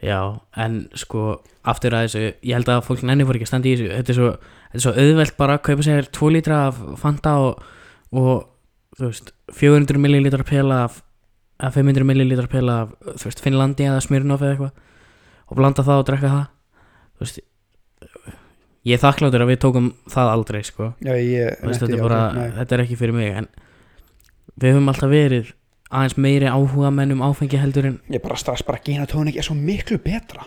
Já, 0.00 0.40
en 0.56 0.86
sko 0.96 1.42
aftur 1.68 1.92
að 1.96 2.06
þessu, 2.06 2.22
ég 2.40 2.56
held 2.56 2.70
að 2.72 2.86
fólk 2.86 3.02
nenni 3.04 3.26
fór 3.28 3.36
ekki 3.36 3.48
að 3.48 3.50
standa 3.50 3.68
í 3.68 3.74
þessu. 3.76 3.90
Þetta 3.98 4.12
er 4.12 4.16
svo, 4.16 4.30
þetta 4.70 4.78
er 4.78 4.84
svo 4.86 4.92
auðvelt 5.02 5.36
bara 5.36 5.56
að 5.58 5.64
kaupa 5.66 5.84
sér 5.84 6.08
2 6.16 6.30
lítra 6.36 6.60
af 6.70 6.78
Fanta 7.02 7.34
og, 7.44 7.66
og 8.16 8.30
þú 8.96 9.10
veist 9.10 9.34
400 9.56 10.00
millilitrar 10.00 10.46
pela 10.46 10.84
af 10.86 11.00
að 11.60 11.76
500 11.80 12.06
millilitrar 12.08 12.48
pela 12.50 12.76
af 12.84 12.92
þú 13.20 13.28
veist, 13.28 13.42
Finnlandi 13.44 13.86
eða 13.88 14.00
Smirnoff 14.04 14.44
eða 14.44 14.56
eitthvað. 14.56 14.88
Og 15.50 15.58
blanda 15.58 15.84
það 15.84 16.02
og 16.02 16.08
drekka 16.08 16.32
það. 16.34 16.44
Þú 17.10 17.26
veist 17.26 17.40
ég 18.86 18.96
er 18.96 19.02
þakkláttur 19.02 19.44
að 19.44 19.52
við 19.52 19.60
tókum 19.64 19.90
það 20.10 20.32
aldrei 20.34 20.60
sko. 20.64 20.92
Já, 21.04 21.12
ég 21.16 21.60
veist, 21.64 21.82
þetta, 21.82 21.96
er 21.96 22.04
bara, 22.04 22.20
aldrei, 22.30 22.52
þetta 22.56 22.76
er 22.76 22.84
ekki 22.86 22.98
fyrir 23.00 23.16
mig 23.16 23.34
en 23.42 23.50
við 24.60 24.74
höfum 24.74 24.92
alltaf 24.92 25.12
verið 25.12 25.52
aðeins 25.90 26.16
meiri 26.22 26.48
áhuga 26.48 26.92
menn 26.94 27.12
um 27.16 27.22
áfengi 27.26 27.60
heldur 27.60 27.90
en 27.90 28.00
ég 28.12 28.22
bara 28.22 28.38
strax 28.38 28.64
bara 28.66 28.80
og 29.02 29.10
tónik 29.10 29.36
er 29.36 29.46
svo 29.46 29.56
miklu 29.58 29.98
betra. 30.00 30.46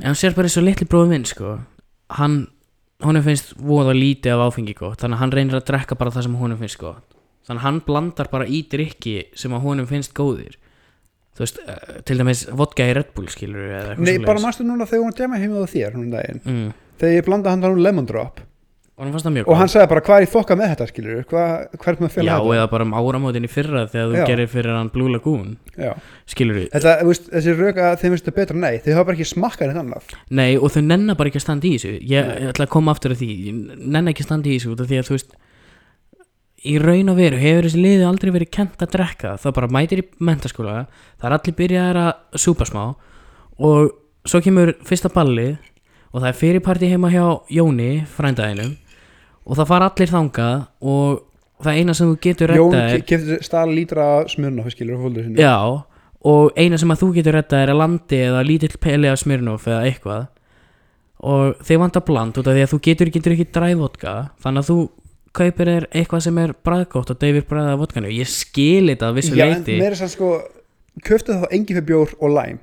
En 0.00 0.12
hann 0.12 0.18
sér 0.18 0.36
bara 0.36 0.46
eins 0.46 0.58
og 0.60 0.66
litli 0.66 0.86
bróði 0.86 1.14
minn 1.14 1.24
sko. 1.26 1.56
Hann, 2.12 2.46
honum 3.02 3.24
finnst 3.24 3.54
voða 3.58 3.94
lítið 3.96 4.36
af 4.36 4.52
áfengi 4.52 4.74
gott 4.78 5.02
þannig 5.02 5.16
að 5.16 5.22
hann 5.24 5.34
reynir 5.34 5.58
að 5.58 5.66
drekka 5.70 5.98
bara 5.98 6.12
það 6.14 6.28
sem 6.28 6.38
honum 6.38 6.60
finnst 6.60 6.78
gott 6.78 7.21
þannig 7.46 7.58
að 7.60 7.66
hann 7.66 7.80
blandar 7.86 8.30
bara 8.32 8.46
í 8.46 8.62
drikki 8.70 9.16
sem 9.38 9.54
að 9.54 9.66
honum 9.66 9.88
finnst 9.90 10.14
góðir. 10.16 10.58
Þú 11.32 11.44
veist, 11.46 11.60
eh, 11.64 11.98
til 12.04 12.18
dæmis 12.20 12.44
vodka 12.52 12.86
í 12.86 12.94
Red 12.94 13.12
Bull 13.16 13.28
skilur 13.32 13.68
eða 13.70 13.94
eitthvað 13.94 14.08
nei, 14.08 14.24
bara 14.26 14.42
mannstu 14.44 14.66
núna 14.68 14.86
þegar 14.88 15.06
hún 15.06 15.14
djama 15.16 15.40
heima 15.40 15.64
á 15.64 15.66
þér 15.66 15.94
hún 15.96 16.10
daginn, 16.12 16.42
mm. 16.44 16.72
þegar 17.00 17.14
ég 17.16 17.28
blanda 17.28 17.54
hann 17.54 17.64
þannig 17.64 17.86
lemon 17.86 18.08
drop. 18.08 18.42
Og 19.02 19.08
hann 19.08 19.14
hann 19.56 19.70
sagði 19.72 19.88
bara 19.88 20.02
hvað 20.04 20.20
er 20.20 20.24
í 20.26 20.28
þokka 20.30 20.56
með 20.60 20.68
þetta 20.74 20.86
skilur 20.90 21.22
hvað, 21.30 21.62
hvað 21.80 21.88
er 21.88 22.02
með 22.02 22.10
að 22.12 22.26
já, 22.26 22.32
þetta 22.36 22.56
eða 22.58 22.66
bara 22.74 22.84
um 22.86 22.92
áramótin 22.92 23.46
í 23.46 23.50
fyrra 23.50 23.84
þegar 23.88 24.10
þú 24.12 24.18
Já. 24.20 24.24
gerir 24.28 24.50
fyrir 24.52 24.76
hann 24.76 24.90
Blue 24.92 25.10
Lagoon. 25.10 25.54
Já. 25.74 25.94
skilur 26.28 26.58
Þetta, 26.74 26.92
þú 27.00 27.08
veist, 27.08 27.30
þessi 27.32 27.54
röka 27.56 27.88
þeim 27.96 28.12
finnst 28.12 28.28
þetta 28.28 28.36
betra 28.36 28.60
nei, 28.60 28.76
þau 28.84 28.90
hafa 28.92 29.06
bara 29.08 29.16
ekki 29.16 29.28
smakkað 29.32 29.72
neitt 29.72 29.80
annað. 29.80 30.12
Nei 30.28 30.50
og 30.58 30.74
þau 30.76 30.82
nennar 30.84 31.18
bara 31.18 31.32
ekki 31.32 31.40
að 31.40 31.46
standa 31.46 31.66
í 31.66 31.72
þessu. 31.78 31.94
Ég, 31.96 32.30
ég 32.44 32.52
ætla 32.52 32.68
að 32.68 32.74
koma 32.76 32.92
aftur 32.92 33.16
að 33.16 33.24
því. 33.24 33.30
Ég 33.48 33.58
nennar 33.80 34.12
ekki 34.12 34.26
að 34.26 34.28
standa 34.28 34.52
í 34.52 34.58
þessu 34.60 34.76
því 34.76 35.00
að 35.00 35.08
þú 35.08 35.16
veist 35.16 35.34
í 36.62 36.76
raun 36.78 37.10
og 37.10 37.18
veru 37.18 37.40
hefur 37.40 37.66
þessi 37.66 37.80
liði 37.82 38.06
aldrei 38.06 38.30
verið 38.34 38.52
kent 38.54 38.84
að 38.84 38.92
drekka. 38.94 39.34
Það 39.42 39.56
bara 39.58 39.72
mætir 39.74 40.02
í 40.02 40.06
mentaskóla 40.22 40.76
það 41.16 41.26
er 41.28 41.36
allir 41.38 41.58
byrjaðar 41.58 42.00
að 42.02 42.38
súpa 42.44 42.68
smá 42.68 42.84
og 43.62 43.92
svo 44.28 44.40
kemur 44.44 44.76
fyrsta 44.86 45.10
ballið 45.12 45.56
og 46.12 46.20
það 46.20 46.30
er 46.30 46.38
fyrirparti 46.38 46.90
heima 46.92 47.10
hjá 47.12 47.24
Jóni 47.52 47.90
frændaðinum 48.14 48.76
og 49.42 49.58
það 49.58 49.70
fara 49.72 49.88
allir 49.90 50.12
þangað 50.12 50.56
og 50.92 51.22
það 51.62 51.78
eina 51.78 51.96
sem 51.96 52.10
þú 52.10 52.18
getur 52.26 52.54
Jón 52.56 52.76
er 52.78 53.02
kefti 53.06 53.38
stál 53.46 53.70
lítra 53.72 54.06
smurna 54.30 54.66
skilur 54.70 55.00
fólður 55.02 55.26
sinni 55.26 55.42
Já, 55.42 55.56
og 56.22 56.58
eina 56.58 56.78
sem 56.78 56.94
að 56.94 57.02
þú 57.02 57.10
getur 57.18 57.38
rettað 57.38 57.64
er 57.64 57.72
að 57.72 57.80
landi 57.82 58.22
eða 58.28 58.46
lítill 58.46 58.78
peli 58.82 59.10
af 59.10 59.20
Smirnoff 59.22 59.66
eða 59.70 59.82
eitthvað. 59.88 60.26
Og 61.22 61.62
þeir 61.62 61.80
vanta 61.82 62.02
bland 62.02 62.38
út 62.38 62.48
af 62.50 62.56
því 62.56 62.64
að 62.64 62.72
þú 62.72 62.78
getur 62.86 63.10
ekki 63.10 63.22
drukkið 63.26 63.50
drævodka 63.54 64.14
þannig 64.42 64.62
að 64.62 64.70
þú 64.70 64.78
kaupir 65.36 65.70
þér 65.70 65.86
eitthvað 65.90 66.24
sem 66.26 66.40
er 66.42 66.54
bræðgótt 66.66 67.12
og 67.14 67.20
deyfir 67.22 67.46
bræða 67.48 67.78
vodkanu 67.80 68.12
ég 68.12 68.28
skil 68.30 68.90
þetta 68.90 69.08
að 69.10 69.18
vissu 69.20 69.36
Já, 69.38 69.46
en 69.46 69.54
leiti 69.54 69.78
meira 69.80 69.98
sann 69.98 70.12
sko 70.12 70.32
köftu 71.06 71.38
þá 71.40 71.46
engi 71.50 71.76
fyrir 71.76 71.88
bjór 71.88 72.16
og 72.20 72.34
læm 72.36 72.60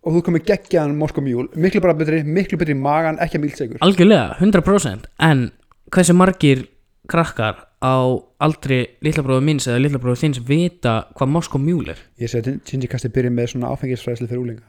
og 0.00 0.16
þú 0.16 0.24
komið 0.28 0.46
geggjaðan 0.50 0.98
moskomjúl 1.00 1.48
miklu 1.54 1.82
bara 1.84 1.96
betri, 1.98 2.22
miklu 2.24 2.60
betri 2.60 2.76
magan 2.78 3.18
ekki 3.20 3.40
að 3.40 3.46
mýlsegur 3.46 3.82
algjörlega, 3.84 4.38
100% 4.40 5.10
en 5.30 5.50
hversu 5.90 6.16
margir 6.16 6.66
krakkar 7.10 7.66
á 7.80 7.96
aldri 8.44 8.82
litlabróðu 9.04 9.44
minns 9.44 9.66
eða 9.68 9.82
litlabróðu 9.84 10.22
þins 10.22 10.42
vita 10.46 10.94
hvað 11.16 11.32
Moskó 11.32 11.60
mjúl 11.60 11.88
er? 11.92 12.02
Ég 12.20 12.30
segi 12.30 12.52
að 12.52 12.60
Gingy 12.68 12.90
Kasti 12.92 13.10
byrja 13.12 13.32
með 13.32 13.54
svona 13.54 13.72
áfengisfræðsli 13.72 14.28
fyrir 14.28 14.44
úlinga 14.44 14.68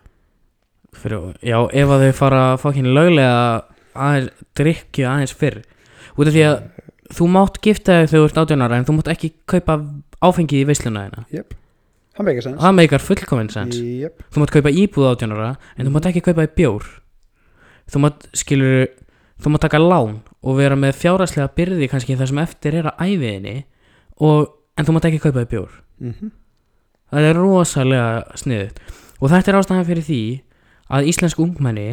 já, 1.43 1.57
ef 1.71 1.91
að 1.91 2.05
þau 2.05 2.15
fara 2.17 2.41
fokkin 2.59 2.89
löglega 2.95 3.63
aðeins, 3.95 4.31
drikju 4.57 5.07
aðeins 5.07 5.33
fyrr. 5.35 5.61
Út 6.17 6.27
af 6.27 6.35
því 6.35 6.43
að 6.47 6.57
þú 7.11 7.27
mátt 7.31 7.59
gifta 7.63 8.01
þig 8.01 8.11
þegar 8.11 8.21
þú 8.21 8.29
ert 8.29 8.39
18 8.43 8.65
ára 8.65 8.79
en 8.79 8.87
þú 8.87 8.95
mátt 8.97 9.11
ekki 9.13 9.31
kaupa 9.49 9.77
áfengið 10.21 10.63
í 10.63 10.67
veisluna 10.69 11.05
þína. 11.07 11.25
Jöp, 11.35 11.53
það 12.17 12.27
meikar 12.27 12.45
sens 12.47 12.61
það 12.61 12.75
meikar 12.79 13.05
fullkominn 13.05 13.51
sens 13.53 13.79
Jöp, 13.79 14.25
þú 14.31 14.43
mátt 14.43 14.53
kaupa 14.55 14.73
íbúð 14.83 15.07
18 15.11 15.35
ára 15.37 15.51
en 15.75 15.87
þú 15.87 15.93
mátt 15.95 16.09
ekki 16.11 16.25
kaupa 16.27 16.47
í 16.47 16.51
bjór. 16.59 16.89
Þú 17.91 18.03
mátt, 18.05 18.27
skilur 18.37 18.87
þú 19.41 19.53
mátt 19.53 19.65
taka 19.65 19.81
lán 19.81 20.19
og 20.41 20.57
vera 20.57 20.77
með 20.79 20.99
fjáraslega 21.01 21.51
byrði 21.57 21.89
kannski 21.91 22.17
það 22.19 22.31
sem 22.31 22.41
eftir 22.43 22.77
er 22.79 22.91
að 22.91 23.01
æfiðinni 23.07 23.57
og, 24.21 24.53
en 24.77 24.87
þú 24.87 24.95
mátt 24.95 25.09
ekki 25.09 25.23
kaupa 25.25 25.43
í 25.45 25.49
bjór. 25.51 25.73
Mhm. 26.01 26.31
Það 27.11 27.27
er 27.27 27.35
rosalega 27.35 28.37
sniðut 28.39 28.77
og 29.19 29.29
þetta 29.33 29.51
er 29.51 29.57
ástæðan 29.59 29.87
fyrir 29.89 30.05
því 30.07 30.21
að 30.91 31.09
íslensk 31.11 31.41
ungmenni 31.43 31.89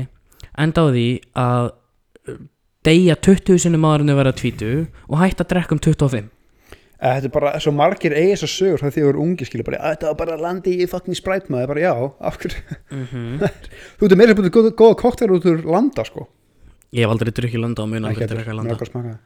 enda 0.58 0.84
á 0.84 0.86
því 0.94 1.06
að 1.38 1.64
uh, 2.28 2.38
deyja 2.88 3.18
20 3.28 3.62
sinni 3.64 3.80
maðurinn 3.80 4.14
að 4.14 4.20
vera 4.22 4.34
tvítu 4.40 4.72
og 5.06 5.20
hætta 5.20 5.44
að 5.44 5.52
drekka 5.54 5.76
um 5.76 5.84
25 5.84 6.34
Eða 6.98 7.14
Þetta 7.14 7.28
er 7.28 7.34
bara 7.34 7.50
svo 7.62 7.70
margir 7.78 8.14
eigi 8.18 8.32
þessar 8.32 8.50
sögur 8.50 8.80
þegar 8.82 8.94
þið 8.96 9.04
voru 9.06 9.20
ungi 9.22 9.46
skilur 9.46 9.66
bara, 9.68 9.78
"Að 9.78 9.92
þetta 9.94 10.06
var 10.08 10.16
bara 10.18 10.38
landi 10.42 10.72
í 10.82 10.88
fucking 10.90 11.14
Sprite 11.14 11.46
maður, 11.46 11.68
bara 11.70 11.80
já, 11.84 11.92
af 12.20 12.38
hverju? 12.38 12.62
Mm 12.90 13.38
Þú 14.00 14.08
ert 14.08 14.16
meira 14.18 14.34
sem 14.34 14.42
búið 14.42 14.70
góða, 14.74 14.96
koktel 14.98 15.30
út 15.30 15.46
úr 15.46 15.62
landa 15.62 16.04
sko. 16.04 16.26
Ég 16.92 17.04
hef 17.04 17.12
aldrei 17.12 17.30
drukkið 17.30 17.62
landa 17.62 17.82
og 17.84 17.88
mun 17.92 18.04
aldrei 18.08 18.26
mér 18.26 18.54
landa. 18.56 18.74
Að 18.74 19.18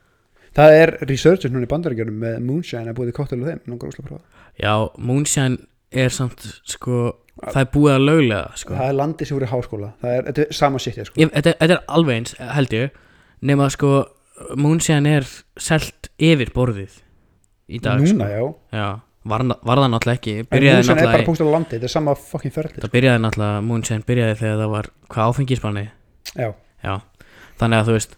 það. 0.53 0.77
Er 0.83 0.91
researchers 1.09 1.53
núna 1.53 1.65
í 1.65 1.71
bandaríkjörnum 1.73 2.19
með 2.21 2.39
moonshine 2.45 2.93
að 2.93 2.99
búið 2.99 3.13
koktel 3.17 3.41
á 3.41 3.45
þeim, 3.49 3.61
að 3.65 4.21
Já, 4.61 4.75
Moonshine 4.99 5.59
er 5.91 6.11
samt 6.13 6.45
sko, 6.69 7.15
það 7.41 7.61
er 7.63 7.71
búið 7.73 7.95
að 7.95 8.05
löglega 8.05 8.51
sko. 8.61 8.75
Það 8.75 8.91
er 8.91 8.99
landi 8.99 9.25
sem 9.25 9.39
voru 9.39 9.49
í 9.49 9.53
háskóla, 9.53 9.93
það 10.03 10.17
er, 10.19 10.27
þetta 10.29 10.43
er 10.45 10.53
sama 10.53 10.79
sitt 10.79 11.01
sko. 11.07 11.17
ég, 11.17 11.33
þetta, 11.33 11.55
þetta 11.57 11.79
er 11.79 11.85
alveg 11.89 12.21
eins, 12.21 12.35
held 12.37 12.77
ég 12.77 12.91
nema 13.43 13.69
sko, 13.75 13.93
Moonshine 14.59 15.17
er 15.21 15.27
selt 15.61 16.09
yfir 16.19 16.51
borðið 16.55 16.95
í 17.73 17.79
dag 17.83 18.01
Núna, 18.03 18.27
sko. 18.27 18.57
já, 18.73 18.79
Já, 18.81 18.87
var, 19.31 19.45
var 19.63 19.83
það 19.83 19.91
náttúrulega 19.93 20.19
ekki. 20.19 20.35
En 20.43 20.49
byrjaði 20.51 20.79
moonshine 20.81 21.03
er 21.05 21.13
bara 21.13 21.27
punktur 21.29 21.47
á 21.47 21.53
landi, 21.55 21.77
þetta 21.77 21.89
er 21.91 21.95
sama 21.95 22.15
fucking 22.19 22.55
ferli 22.55 22.83
það 22.83 22.95
byrjaði 22.97 23.23
náttúrulega 23.27 23.63
Moonshine 23.69 24.07
byrjaði 24.09 24.39
þegar 24.41 24.59
það 24.65 24.73
var 24.75 24.91
hvað 25.15 25.33
áfengisbanni? 25.35 25.85
Já, 26.33 26.49
Já, 26.83 26.95
þannig 27.61 27.79
að 27.83 27.89
þú 27.91 27.97
veist 27.99 28.17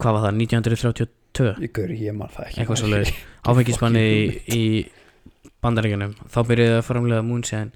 hvað 0.00 0.16
var 0.16 0.22
það, 0.24 0.38
1932 0.40 1.54
ég 1.66 1.72
gaur, 1.76 1.90
ég 1.92 2.14
man 2.16 2.30
það 2.32 2.46
ekki. 2.48 2.60
Eitthvað 2.62 2.80
svo 2.80 2.88
leiðis 2.92 3.14
áfengisbanni 3.52 4.04
í, 4.08 4.20
í 4.54 4.62
bandaríkjunum. 5.64 6.14
Þá 6.32 6.38
byrjaði 6.48 6.78
að 6.78 6.86
framlega 6.88 7.24
Moonshine 7.26 7.72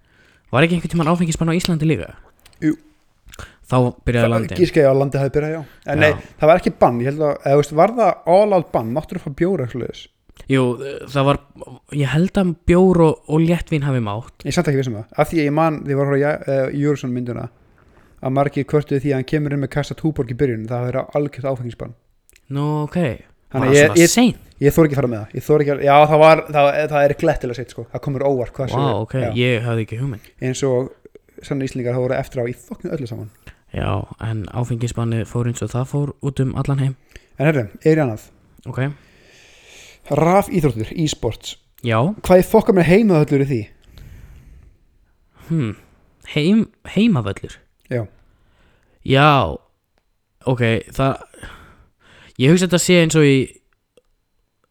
var 0.55 0.64
ekki 0.64 0.79
einhvern 0.79 0.92
tímann 0.94 1.11
áfengisbann 1.12 1.53
á 1.53 1.59
Íslandi 1.59 1.88
líka? 1.90 2.14
Jú. 2.64 2.79
Þá 3.69 3.77
byrjaði 4.09 4.33
landin 4.33 4.61
Gíska 4.61 4.83
ég 4.83 4.91
að 4.91 5.01
landi 5.03 5.23
hafi 5.23 5.35
byrjað, 5.35 5.57
já. 5.57 5.91
En 5.93 6.03
nei, 6.05 6.12
það 6.38 6.53
var 6.53 6.62
ekki 6.62 6.77
bann, 6.81 7.03
ég 7.03 7.11
held 7.12 7.27
að, 7.27 7.35
eða, 7.43 7.59
veist, 7.61 7.75
var 7.77 7.97
það 7.99 8.31
all 8.37 8.57
out 8.57 8.73
bann, 8.73 8.95
máttur 8.95 9.21
þú 9.21 9.29
fá 9.29 9.43
bjóra 9.43 9.69
eitthvað 9.69 10.07
Jú, 10.49 10.64
það 11.11 11.27
var 11.27 11.38
ég 11.99 12.12
held 12.14 12.38
að 12.41 12.53
bjór 12.71 13.01
og, 13.05 13.25
og 13.29 13.43
léttvín 13.43 13.85
hafi 13.85 14.01
mátt. 14.01 14.47
Ég 14.47 14.55
samt 14.55 14.71
ekki 14.71 14.81
vissum 14.81 14.97
það, 14.97 15.09
af 15.21 15.29
því 15.29 15.41
að 15.43 15.49
ég 15.49 15.57
man 15.59 15.81
því 15.85 15.97
var 15.99 16.12
að 16.14 16.23
uh, 16.25 16.61
Júrsson 16.79 17.12
mynduna 17.12 17.49
að 18.19 18.35
margir 18.38 18.67
kvörtuði 18.69 19.03
því 19.03 19.12
að 19.12 19.19
hann 19.19 19.29
kemur 19.33 19.55
inn 19.55 19.62
með 19.62 19.73
kassa 19.75 19.97
túborg 19.99 20.33
í 20.33 20.37
byrjun. 20.38 20.67
Það 20.71 20.79
hafi 20.81 20.93
verið 20.93 21.19
algjört 21.19 21.51
áfengisbann. 21.53 21.97
Nú, 22.55 22.67
ok. 22.87 22.99
Var 23.49 23.64
að 23.64 23.69
það 23.69 23.77
ég, 23.79 23.93
svona 23.93 24.12
seint? 24.12 24.49
ég 24.61 24.75
þór 24.75 24.88
ekki 24.88 24.97
að 24.97 25.01
fara 25.01 25.11
með 25.12 25.21
það. 25.21 25.37
Ég 25.38 25.45
þór 25.47 25.64
ekki 25.64 25.73
að, 25.75 25.83
já 25.87 25.95
það 26.11 26.23
var, 26.23 26.43
það, 26.57 26.71
það 26.93 27.05
er 27.05 27.14
glettilega 27.23 27.59
seitt 27.59 27.75
sko, 27.75 27.85
það 27.93 28.03
komur 28.09 28.25
óvart 28.27 28.57
hvað 28.57 28.69
Vá, 28.69 28.75
sem 28.75 28.83
er. 28.88 28.99
ok, 29.05 29.14
já. 29.23 29.29
ég 29.38 29.69
hafði 29.69 29.85
ekki 29.87 30.01
hugmynd. 30.03 30.33
Eins 30.49 30.64
og 30.69 30.91
sann 31.46 31.62
íslingar 31.64 31.96
hafa 31.96 32.07
voru 32.07 32.18
eftir 32.18 32.42
á 32.42 32.44
í 32.48 32.55
fokknu 32.57 32.92
öllu 32.94 33.09
saman. 33.11 33.31
Já, 33.74 33.90
en 34.24 34.46
áfengisbanni 34.57 35.24
fór 35.29 35.51
eins 35.51 35.62
og 35.64 35.72
það 35.74 35.90
fór 35.92 36.14
út 36.24 36.40
um 36.44 36.55
allan 36.57 36.81
heim. 36.83 36.94
En 37.38 37.51
herri, 37.51 37.66
er 37.85 38.01
í 38.01 38.05
annað? 38.05 38.31
Ok, 38.68 38.81
Raf 40.09 40.48
íþróttur, 40.48 40.88
e-sports. 40.96 41.59
Já. 41.85 41.98
Hvað 42.24 42.40
er 42.40 42.46
fokkar 42.48 42.77
með 42.79 42.88
heimaðöllur 42.88 43.44
í 43.44 43.48
því? 43.48 43.61
hmm. 45.48 45.77
Heim, 46.29 46.66
Heimavöllur? 46.85 47.59
Já, 47.88 48.07
Já, 49.05 49.57
ok, 50.44 50.62
það 50.92 51.22
Ég 52.38 52.53
hugsa 52.53 52.66
þetta 52.66 52.81
sé 52.83 52.98
eins 53.03 53.16
og 53.16 53.24
í 53.24 53.37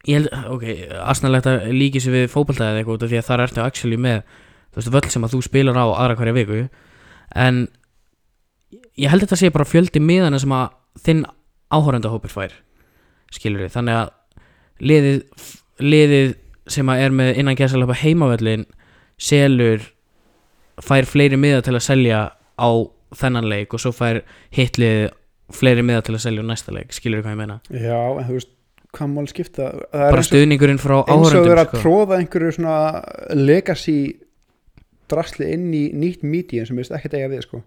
Ég 0.07 0.21
held, 0.21 0.29
ok, 0.53 0.65
asnalegt 1.03 1.49
að 1.49 1.65
líki 1.75 1.99
sér 1.99 2.13
við 2.13 2.29
fótbolta 2.31 2.69
eða 2.69 2.83
eitthvað 2.83 3.09
því 3.09 3.17
að 3.19 3.25
þar 3.27 3.43
ertu 3.43 3.63
actually 3.63 3.97
með 3.99 4.21
Þú 4.77 4.83
veist, 4.83 4.93
völl 4.93 5.11
sem 5.11 5.25
að 5.25 5.33
þú 5.33 5.41
spilar 5.47 5.81
á 5.81 5.85
aðra 5.89 6.17
hverja 6.19 6.37
viku. 6.37 6.61
En 7.35 7.65
Ég 8.97 9.11
held 9.13 9.23
þetta 9.23 9.37
sé 9.39 9.51
bara 9.53 9.67
fjöldi 9.67 10.01
miðana 10.03 10.39
sem 10.41 10.53
að 10.55 10.73
þinn 11.05 11.23
áhórandahópur 11.73 12.31
fær 12.33 12.55
Skilur 13.33 13.65
við, 13.65 13.73
þannig 13.75 13.97
að 13.99 14.87
liðið, 14.87 15.19
liðið 15.83 16.33
sem 16.71 16.89
að 16.91 17.03
er 17.03 17.15
með 17.15 17.39
innan 17.41 17.57
gæsalöpa 17.59 17.97
heimavöllin 17.99 18.65
selur 19.21 19.83
fær 20.83 21.07
fleiri 21.09 21.39
miða 21.39 21.63
til 21.65 21.75
að 21.75 21.85
selja 21.85 22.21
á 22.33 22.69
þennan 23.17 23.47
leik 23.51 23.75
og 23.75 23.83
svo 23.83 23.93
fær 23.95 24.21
hitlið 24.55 25.09
fleiri 25.55 25.83
miða 25.85 26.03
til 26.07 26.15
að 26.17 26.23
selja 26.25 26.43
á 26.43 26.49
næsta 26.49 26.75
leik 26.75 26.95
skilur 26.95 27.23
hvað 27.23 27.35
ég 27.35 27.41
meina? 27.41 27.59
Já, 27.71 27.99
en 28.17 28.27
þú 28.27 28.39
veist 28.39 28.53
hvað 28.97 29.11
mál 29.13 29.27
skipta? 29.29 29.69
Bara 29.93 30.25
stuðningurinn 30.25 30.81
frá 30.81 31.01
eins 31.03 31.11
og 31.13 31.35
áhörundum 31.35 31.61
að 31.61 31.75
tróða 31.77 32.21
einhverju 32.21 32.55
svona 32.57 32.77
legacy 33.35 33.99
drasli 35.11 35.49
inn 35.55 35.67
í 35.75 35.83
nýtt 35.95 36.25
medium 36.27 36.67
sem 36.67 36.79
veist 36.79 36.93
ekkert 36.95 37.17
eiga 37.17 37.31
við 37.31 37.45
sko. 37.45 37.61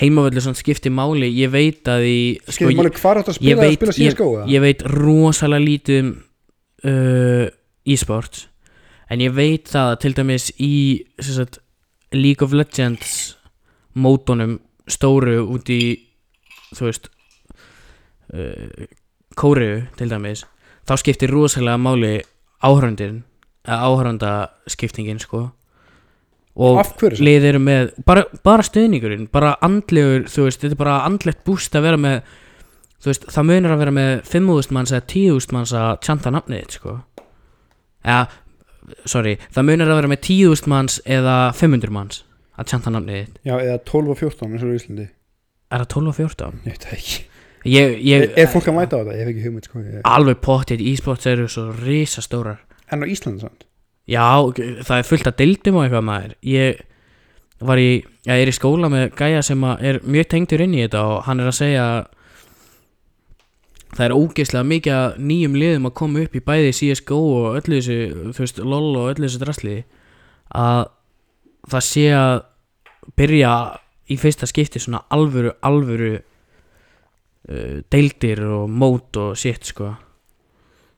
Heimavöldur 0.00 0.44
svona 0.44 0.58
skiptir 0.58 0.92
máli. 0.94 1.28
Ég 1.36 1.52
veit 1.52 1.88
að 1.90 2.06
í 2.08 2.20
sko, 2.46 2.70
ég, 2.70 2.78
máli 2.78 2.92
hvað 2.96 3.22
áttu 3.22 3.34
að 3.34 3.38
spila, 3.38 3.64
veit, 3.64 3.80
spila 3.80 3.96
ég, 4.06 4.22
eða? 4.26 4.46
ég 4.50 4.64
veit 4.64 4.86
rosalega 4.94 5.66
lítið 5.66 6.00
um 6.02 6.14
uh, 6.90 7.46
e-sports. 7.84 8.46
En 9.10 9.22
ég 9.22 9.34
veit 9.34 9.68
það 9.68 9.92
að 9.92 10.00
til 10.04 10.14
dæmis 10.16 10.48
í 10.62 10.74
sagt, 11.26 11.60
League 12.14 12.46
of 12.46 12.54
Legends 12.54 13.36
mótonum 13.94 14.58
stóru 14.90 15.42
út 15.50 15.70
í 15.70 15.82
þú 16.74 16.86
veist 16.88 17.10
uh, 18.34 18.86
Kóriðu 19.38 19.84
til 19.98 20.10
dæmis 20.10 20.44
þá 20.88 20.96
skiptir 21.00 21.32
rosalega 21.32 21.78
máli 21.80 22.18
áhörundin 22.62 23.22
áhörundaskiptingin 23.66 25.20
sko 25.22 25.50
og 26.60 26.78
Af 26.82 26.92
hverju? 27.00 27.16
samt? 27.18 27.24
lið 27.28 27.46
eru 27.50 27.62
með 27.64 27.90
bara, 28.08 28.24
bara 28.46 28.64
stuðningurinn, 28.66 29.26
bara 29.32 29.54
andlegur 29.64 30.26
þú 30.28 30.46
veist, 30.46 30.60
þetta 30.62 30.76
er 30.76 30.80
bara 30.82 30.96
andlegt 31.08 31.42
búst 31.48 31.76
að 31.78 31.86
vera 31.88 32.00
með 32.00 32.18
þú 33.00 33.12
veist, 33.12 33.28
það 33.32 33.48
munir 33.48 33.72
að 33.74 33.82
vera 33.84 33.94
með 33.96 34.10
5.000 34.28 34.76
manns 34.76 34.92
eða 34.92 35.06
10.000 35.14 35.56
manns 35.56 35.72
að 35.80 35.92
tjanta 36.04 36.32
nafnið 36.34 36.74
sko 36.76 36.96
eða, 38.04 38.20
sorry, 39.08 39.36
það 39.54 39.68
munir 39.70 39.88
að 39.92 40.00
vera 40.02 40.12
með 40.12 40.22
10.000 40.28 40.72
manns 40.74 40.98
eða 41.18 41.38
500 41.56 41.94
manns 41.96 42.22
að 42.60 42.68
tjanta 42.74 42.92
nafnið 42.92 43.32
Já, 43.48 43.54
eða 43.56 43.78
12 43.88 44.12
og 44.14 44.20
14 44.20 44.52
eins 44.52 44.66
og 44.66 44.74
í 44.74 44.78
Íslandi 44.82 45.08
er 45.70 45.84
það 45.84 45.90
12 45.96 46.12
og 46.12 46.18
14? 46.20 46.62
Ég 46.66 46.76
veit 46.76 46.86
það 46.88 46.96
ekki 46.98 47.18
Ég, 47.68 47.90
ég, 48.08 48.22
Er, 48.24 48.30
er 48.40 48.46
fólk 48.48 48.68
að 48.72 48.76
mæta 48.78 48.96
á 48.96 49.00
þetta? 49.04 49.14
Ég 49.16 49.26
hef 49.26 49.30
ekki 49.34 49.42
hugmynd 49.44 49.66
sko 49.68 49.80
ég... 49.84 49.96
alveg 50.08 50.38
pottið, 50.44 50.80
e-sports 50.92 51.28
eru 51.28 51.44
svo 51.52 51.66
risastórar 51.76 52.62
En 52.90 53.04
á 53.04 53.06
Íslandi 53.08 53.44
samt 53.44 53.66
Já, 54.08 54.24
það 54.86 54.96
er 54.96 55.06
fullt 55.06 55.28
af 55.28 55.36
deildum 55.38 55.76
og 55.78 55.84
eitthvað 55.84 56.06
maður. 56.06 56.32
Ég 56.46 56.80
var 57.60 57.80
í, 57.80 57.90
ég 58.26 58.42
er 58.42 58.48
í 58.48 58.54
skóla 58.56 58.88
með 58.92 59.10
gæja 59.18 59.42
sem 59.44 59.66
að 59.68 59.84
er 59.90 60.00
mjög 60.08 60.30
tengdur 60.32 60.64
inn 60.64 60.76
í 60.76 60.82
þetta 60.84 61.02
og 61.06 61.20
hann 61.26 61.42
er 61.42 61.50
að 61.50 61.58
segja 61.58 61.84
að 61.84 62.00
það 63.90 64.04
er 64.06 64.14
ógeðslega 64.16 64.68
mikið 64.70 65.18
nýjum 65.28 65.58
liðum 65.60 65.88
að 65.90 65.96
koma 66.00 66.24
upp 66.24 66.38
í 66.38 66.42
bæði 66.46 66.72
CSGO 66.78 67.18
og 67.40 67.58
öllu 67.58 67.80
þessu, 67.80 67.98
þú 68.30 68.44
veist, 68.44 68.62
LOL 68.62 68.90
og 69.00 69.10
öllu 69.12 69.26
þessu 69.26 69.42
drasli 69.42 69.76
að 70.56 70.82
það 71.70 71.86
sé 71.90 72.06
að 72.16 72.36
byrja 73.18 73.52
í 74.10 74.18
fyrsta 74.18 74.48
skipti 74.48 74.82
svona 74.82 75.02
alvöru, 75.12 75.52
alvöru 75.66 76.14
uh, 76.16 77.76
deildir 77.92 78.42
og 78.46 78.70
mót 78.70 79.18
og 79.20 79.36
shit, 79.38 79.68
sko. 79.70 79.92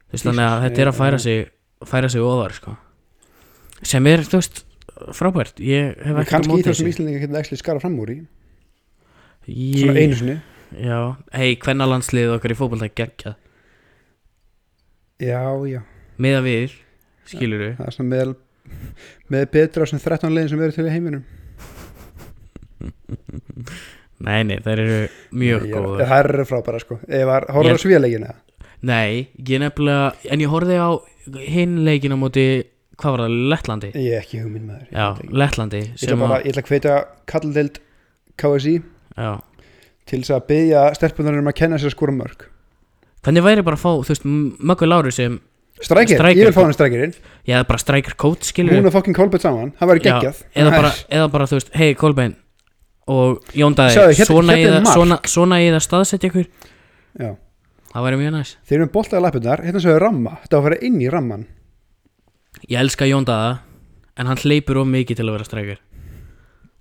Þú 0.07 0.15
veist, 0.17 0.29
þannig 0.29 0.49
að 0.49 0.65
þetta 0.67 0.85
er 0.85 0.93
að 0.93 0.99
færa 1.01 1.21
sig 1.21 1.45
færa 1.89 2.13
sig 2.13 2.23
ofar, 2.23 2.55
sko 2.61 2.77
sem 3.87 4.07
er, 4.11 4.23
þú 4.27 4.39
veist, 4.41 4.63
frábært. 5.17 5.61
Ég 5.63 5.99
hef 6.03 6.21
ekki 6.23 6.31
kannski 6.31 6.59
í 6.61 6.65
þessum 6.67 6.91
Íslandinga 6.93 7.23
getur 7.25 7.41
ekki 7.43 7.59
skara 7.61 7.83
fram 7.83 7.99
úr 8.03 8.13
í. 8.15 8.19
Ég, 9.51 9.83
Svona 9.83 10.05
einu 10.05 10.19
sinni. 10.21 10.37
Já, 10.83 10.99
hei, 11.37 11.57
hvenna 11.61 11.89
landslið 11.91 12.37
okkar 12.37 12.55
í 12.55 12.59
fótbolta 12.59 12.89
geggjað. 12.89 13.37
Já, 15.23 15.43
já. 15.69 15.83
Miða 16.23 16.41
við, 16.47 16.77
skilur 17.29 17.63
Það 17.79 17.91
er 17.91 17.97
svona 17.97 18.13
með 18.15 18.23
með 19.33 19.49
betra 19.53 19.85
á 19.85 19.91
svona 19.91 20.05
13 20.07 20.33
leiðin 20.37 20.53
sem 20.53 20.63
eru 20.65 20.77
til 20.77 20.87
í 20.87 20.93
heiminum. 20.95 21.25
Nei, 24.23 24.41
nei, 24.47 24.57
þær 24.63 24.79
eru 24.79 24.99
mjög 25.35 25.69
góðar. 25.75 26.07
Það 26.07 26.19
eru 26.23 26.47
frábæra 26.49 26.81
sko. 26.83 26.99
Ég- 27.69 27.77
á 27.77 27.83
svíðaleginna 27.83 28.35
nei, 28.83 29.29
ég 29.39 29.63
nefnilega 29.63 30.13
en 30.31 30.43
ég 30.43 30.51
horfði 30.51 30.77
á 30.79 30.91
á 32.15 32.19
móti 32.19 32.47
hvað 33.01 33.15
var 33.17 33.23
það, 33.25 33.37
Lettlandi? 33.53 33.91
Ég 33.97 34.17
hef 34.19 34.27
ekki 34.27 34.43
hugmynd 34.43 34.67
með 34.69 34.81
þér 34.83 34.99
já, 34.99 35.07
Lettlandi 35.43 35.81
Ég 35.83 36.03
ætla 36.03 36.19
bara, 36.21 36.39
að, 36.39 36.45
ég 36.47 36.53
ætla 36.53 36.63
að 36.63 36.73
hvetja 36.73 36.97
kalldeild 37.33 37.79
KSI 38.43 38.75
já. 39.17 39.33
til 40.11 40.21
þess 40.23 40.35
að 40.37 40.47
byggja 40.53 40.83
stelpunar 40.99 41.39
um 41.41 41.51
að 41.53 41.59
kenna 41.63 41.81
sér 41.83 41.95
skora 41.95 42.15
mörg 42.17 42.49
hvernig 43.23 43.45
væri 43.47 43.63
bara 43.63 43.79
að 43.79 43.85
fá, 43.85 43.91
þú 44.03 44.13
veist, 44.13 44.29
Möggur 44.73 44.91
Láru 44.91 45.13
sem 45.15 45.41
Strækir, 45.83 46.21
ég 46.37 46.47
vil 46.47 46.53
fá 46.55 46.61
hann 46.63 46.75
strækirinn. 46.77 47.15
Ég 47.49 47.57
hefði 47.57 47.67
bara 47.67 47.81
striker 47.83 48.15
coach, 48.21 48.45
skilur 48.53 48.77
Hún 48.77 48.87
og 48.87 48.93
fokkin 48.95 49.17
Kolbett 49.17 49.43
saman, 49.43 49.73
það 49.81 49.89
væri 49.91 50.03
Já, 50.05 50.13
geggjað. 50.21 50.43
eða 50.55 50.71
bara, 50.77 50.91
er- 50.93 51.17
eða 51.19 51.31
bara, 51.33 51.47
þú 51.51 51.57
veist, 51.59 51.71
hei 51.75 51.95
Kolbein 51.99 52.35
og 53.11 53.41
Jón 53.59 53.75
Daði, 53.75 53.97
Sjáðu, 53.97 54.13
hérna- 54.19 54.29
svona, 54.29 54.53
hérna 54.61 54.77
er 54.79 54.93
svona, 54.93 55.19
svona 55.27 55.59
í 55.59 55.71
það 55.73 55.83
staðsetja 55.89 56.31
ykkur. 56.31 56.47
Já. 57.19 57.31
það 57.93 58.05
væri 58.07 58.21
mjög 58.21 58.33
næs. 58.37 58.53
Þeir 58.69 58.77
eru 58.79 58.87
með 58.87 58.93
boltaði 58.93 59.23
lappirnar, 59.27 59.65
hérna 59.67 59.81
svo 59.83 59.91
er 59.97 60.01
ramma 60.07 60.37
Þetta 60.45 60.55
á 60.55 60.59
að 60.61 60.63
fara 60.69 60.79
inn 60.87 61.01
í 61.03 61.11
ramman 61.11 61.47
Ég 62.69 62.79
elska 62.79 63.09
Jón 63.09 63.27
Daða 63.27 63.61
En 64.17 64.29
hann 64.29 64.39
hleypur 64.39 64.83
of 64.83 64.89
mikið 64.93 65.19
til 65.19 65.25
að 65.25 65.35
vera 65.39 65.47
strækir. 65.49 65.79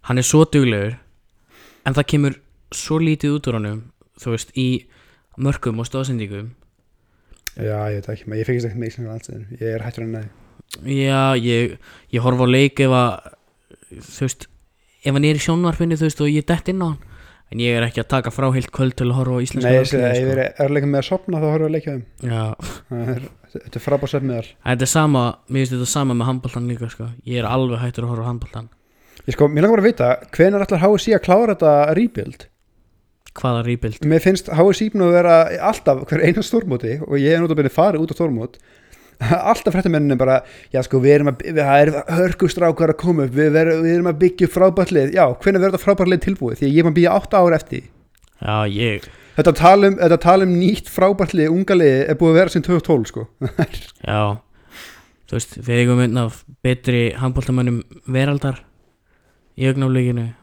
Hann 0.08 0.20
er 0.20 0.28
svo 0.28 0.44
duglegur 0.46 0.98
En 1.88 1.96
það 1.98 2.10
kemur 2.14 2.36
svo 2.76 3.00
lítið 3.02 3.38
út 3.38 3.50
úr 3.50 3.58
honum 3.60 3.80
Þú 4.22 4.36
veist, 4.36 4.52
í 4.54 4.86
mörkum 5.42 5.80
og 5.82 5.88
stóðsendingum 5.90 6.52
Já, 7.58 7.76
ég 7.92 8.00
veit 8.00 8.10
ekki, 8.14 8.30
ég 8.40 8.48
fyrkist 8.48 8.68
ekkert 8.70 8.80
með 8.80 8.92
íslenska 8.92 9.12
landsliðinu. 9.12 9.58
Ég 9.60 9.74
er 9.76 9.84
hættur 9.84 10.06
en 10.06 10.14
næði 10.16 10.30
Já, 10.88 11.36
ég, 11.36 11.74
ég 12.16 12.24
horf 12.24 12.40
á 12.40 12.48
leik 12.48 12.80
ef 12.80 12.94
að 12.96 13.32
þú 14.08 14.24
veist, 14.24 14.46
ef 15.04 15.16
hann 15.18 15.26
er 15.28 15.40
í 15.40 15.44
sjónvarpinu 15.44 15.98
þú 16.00 16.08
veist 16.08 16.22
og 16.24 16.32
ég 16.32 16.46
dett 16.48 16.72
inn 16.72 16.80
á 16.80 16.88
hann 16.94 17.11
en 17.52 17.60
ég 17.64 17.76
er 17.78 17.84
ekki 17.88 18.02
að 18.04 18.10
taka 18.14 18.32
frá 18.32 18.48
heilt 18.56 18.72
kvöld 18.72 18.96
til 19.00 19.08
að 19.10 19.18
horfa 19.20 19.38
á 19.38 19.44
íslenska 19.44 19.68
Nei, 19.70 19.78
ég 19.78 19.90
segi 19.90 20.02
að 20.02 20.08
ef 20.08 20.18
ég 20.18 20.28
landsliðið, 20.28 20.44
er 20.56 20.66
erleikum 20.66 20.92
með 20.96 21.02
að 21.04 21.08
sopna 21.12 21.42
þá 21.42 21.48
horfum 21.52 21.62
við 21.62 21.70
að 21.70 21.76
leikja 21.76 21.94
þeim 21.96 22.04
sko. 22.06 22.28
Já, 22.32 22.44
Það 22.92 23.14
er- 23.16 23.30
Þetta 23.52 23.76
er 23.76 23.84
frábær 23.84 24.08
söfniðal 24.14 24.46
þetta 24.64 24.86
er 24.88 24.92
sama 24.94 25.22
mér 25.52 25.60
finnst 25.66 25.74
þetta 25.76 25.88
sama 25.92 26.14
með 26.16 26.30
handboltan 26.30 26.70
líka 26.72 26.88
sko. 26.94 27.10
ég 27.28 27.42
er 27.42 27.48
alveg 27.50 27.82
hættur 27.84 28.06
að 28.08 28.12
horfa 28.14 28.24
á 28.24 28.30
handboltan 28.32 28.70
Ég 29.28 29.36
sko, 29.36 29.48
mér 29.52 29.66
langar 29.68 29.76
bara 29.76 29.84
að 29.84 29.90
vita, 29.92 30.08
hvenær 30.32 30.64
ætlar 30.64 30.80
HSI 30.86 31.12
að 31.18 31.26
klára 31.28 31.56
þetta 31.56 31.74
rebuild? 32.00 32.46
hvaða 33.36 33.62
rýpild 33.68 34.00
Mér 34.12 34.20
finnst 34.24 34.48
HSI 34.52 34.90
búin 34.92 35.06
að 35.08 35.14
vera 35.16 35.36
alltaf 35.70 36.02
hver 36.10 36.24
eina 36.28 36.42
stórmóti 36.44 36.98
og 37.06 37.14
ég 37.20 37.36
er 37.36 37.44
náttúrulega 37.44 37.72
farið 37.76 38.02
út 38.04 38.12
á 38.12 38.16
stórmót 38.18 38.58
alltaf 39.22 39.76
fréttamenninni 39.76 40.18
bara 40.20 40.42
já 40.74 40.82
sko 40.86 41.02
við 41.04 41.16
erum 41.18 41.32
að, 41.32 41.46
það 41.58 41.74
er 41.86 41.94
hörkustrákar 42.18 42.94
að 42.94 43.00
koma 43.02 43.26
upp 43.28 43.36
við, 43.38 43.50
ver, 43.56 43.72
við 43.82 43.96
erum 43.96 44.12
að 44.12 44.22
byggja 44.26 44.52
frábært 44.52 44.94
lið. 44.96 45.16
Já, 45.18 45.26
hvernig 45.32 45.64
verður 45.64 45.76
þetta 45.76 45.86
frábært 45.86 46.14
lið 46.14 46.24
tilbúið? 46.28 46.60
Því 46.62 46.70
ég 46.72 46.78
er 46.78 46.88
maður 46.88 46.96
að 46.96 47.00
býja 47.02 47.18
8 47.20 47.42
ára 47.42 47.60
eftir. 47.62 47.90
Já, 48.42 48.56
ég, 48.74 49.10
þetta 49.38 49.56
talum, 49.62 49.98
þetta 50.02 50.22
talum 50.26 50.56
nýtt 50.58 50.90
frábært 50.92 51.36
lið, 51.38 51.52
unga 51.54 51.78
lið 51.78 51.98
er 52.08 52.20
búið 52.20 52.34
að 52.34 52.40
vera 52.42 52.56
sem 52.56 52.66
2012 52.66 53.12
sko. 53.12 53.28
Já. 54.10 54.22
Þú 55.32 55.38
veist, 55.38 55.54
við 55.64 55.78
einn 56.04 56.18
af 56.20 56.42
betri 56.66 57.04
handboltamönnum 57.16 57.78
veraldar 58.12 58.58
í 59.56 59.68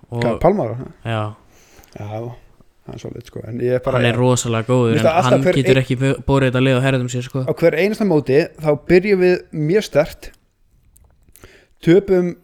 Hvað, 0.08 0.38
Pálmar 0.40 0.70
já, 1.04 1.34
já, 1.92 2.20
það 2.88 2.96
er 2.96 3.02
svolítið 3.04 3.30
sko. 3.30 3.44
En 3.48 3.62
ég 3.62 3.76
er 3.76 3.84
bara 3.84 4.00
hann 4.00 4.08
er 4.08 4.18
rosalega 4.18 4.68
góður 4.68 4.98
en 4.98 5.06
það 5.06 5.28
hann 5.28 5.46
getur 5.58 5.80
ekki 5.82 5.96
bórið 6.00 6.50
þetta 6.50 6.64
lið 6.64 6.80
á 6.80 6.82
herðum 6.86 7.12
sér 7.12 7.26
sko. 7.28 7.44
Á 7.44 7.52
hver 7.60 7.78
einasta 7.78 8.08
móti 8.08 8.42
þá 8.58 8.70
byrjum 8.90 9.22
við 9.24 9.36
mjög 9.68 9.86
stert 9.88 10.30
töpum 11.84 12.34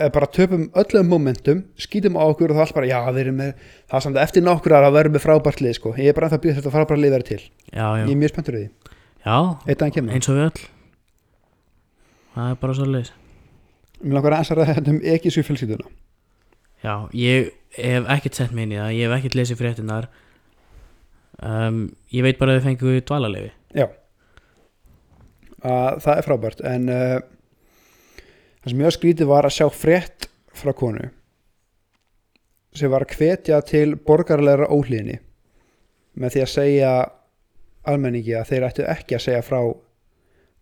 bara 0.00 0.30
töpum 0.32 0.66
öllum 0.80 1.10
momentum 1.12 1.62
skýtum 1.78 2.16
á 2.16 2.24
okkur 2.24 2.54
og 2.54 2.58
þá 2.58 2.64
allt 2.64 2.76
bara 2.80 2.90
já 2.90 2.98
við 3.12 3.22
erum 3.26 3.40
með 3.42 3.54
það 3.84 3.96
er 4.00 4.04
samt 4.06 4.20
eftir 4.24 4.46
nokkur 4.46 4.76
að 4.78 4.90
verðum 4.96 5.18
með 5.18 5.24
frábært 5.26 5.64
lið 5.64 5.76
sko. 5.76 5.94
ég 6.00 6.10
er 6.10 6.16
bara 6.16 6.30
ennþá 6.30 6.40
að 6.40 6.44
býða 6.46 6.58
þetta 6.58 6.74
frábært 6.76 7.04
lið 7.04 7.16
verið 7.18 7.30
til. 7.30 7.40
Já, 7.68 7.86
já, 8.00 8.04
ég 8.06 8.14
er 8.14 8.20
mjög 8.24 8.32
spenntur 8.32 8.56
í 8.56 8.62
því, 8.64 8.68
já 9.26 9.36
eins 10.16 10.30
og 10.32 10.38
við 10.40 10.46
öll. 10.48 10.68
Það 12.30 12.46
er 12.54 12.60
bara 12.62 12.78
svolítið 12.78 13.16
mér 14.00 14.16
langar 14.16 14.36
að 14.38 14.52
ræða 14.56 14.76
þetta 14.78 14.94
um 14.94 15.00
ekki 15.12 15.32
svo 15.32 15.44
fjölskylduna 15.44 15.90
Já, 16.80 16.94
ég 17.12 17.50
hef 17.76 18.10
ekkert 18.16 18.38
sett 18.38 18.54
mig 18.54 18.66
inn 18.66 18.74
í 18.74 18.80
það 18.80 18.96
ég 18.96 19.06
hef 19.06 19.16
ekkert 19.18 19.38
lesið 19.38 19.60
fréttinar 19.60 20.08
um, 21.38 21.84
ég 22.14 22.26
veit 22.26 22.40
bara 22.40 22.56
að 22.56 22.60
þau 22.60 22.68
fengu 22.68 22.96
dvalarleifi 23.06 23.52
já. 23.78 23.86
Að 25.60 26.00
það 26.06 26.16
er 26.16 26.26
frábært 26.26 26.64
en 26.66 26.90
uh, 26.90 27.16
það 28.60 28.72
sem 28.72 28.82
mjög 28.82 28.96
skrítið 28.96 29.30
var 29.30 29.48
að 29.48 29.56
sjá 29.58 29.66
frétt 29.74 30.28
frá 30.56 30.72
konu 30.76 31.10
sem 32.76 32.90
var 32.90 33.04
að 33.06 33.16
hvetja 33.18 33.60
til 33.66 33.94
borgarlegra 34.06 34.70
óhlýðni 34.70 35.18
með 36.20 36.34
því 36.34 36.42
að 36.44 36.52
segja 36.54 36.92
almenningi 37.90 38.36
að 38.36 38.52
þeir 38.52 38.66
ættu 38.68 38.86
ekki 38.90 39.16
að 39.16 39.24
segja 39.26 39.46
frá 39.46 39.60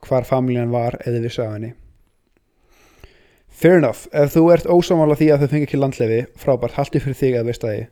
hvar 0.06 0.26
familjan 0.28 0.72
var 0.72 0.96
eða 1.04 1.22
vissu 1.24 1.42
af 1.44 1.56
henni 1.56 1.72
Fair 3.58 3.80
enough, 3.80 4.06
ef 4.14 4.34
þú 4.36 4.48
ert 4.54 4.68
ósámála 4.70 5.18
því 5.18 5.32
að 5.34 5.44
þau 5.44 5.52
fengi 5.52 5.66
ekki 5.66 5.80
landlefi, 5.80 6.18
frábært, 6.38 6.76
haldi 6.78 7.00
fyrir 7.02 7.18
þig 7.18 7.38
að 7.40 7.48
veist 7.50 7.64
það 7.64 7.78
ég 7.78 7.88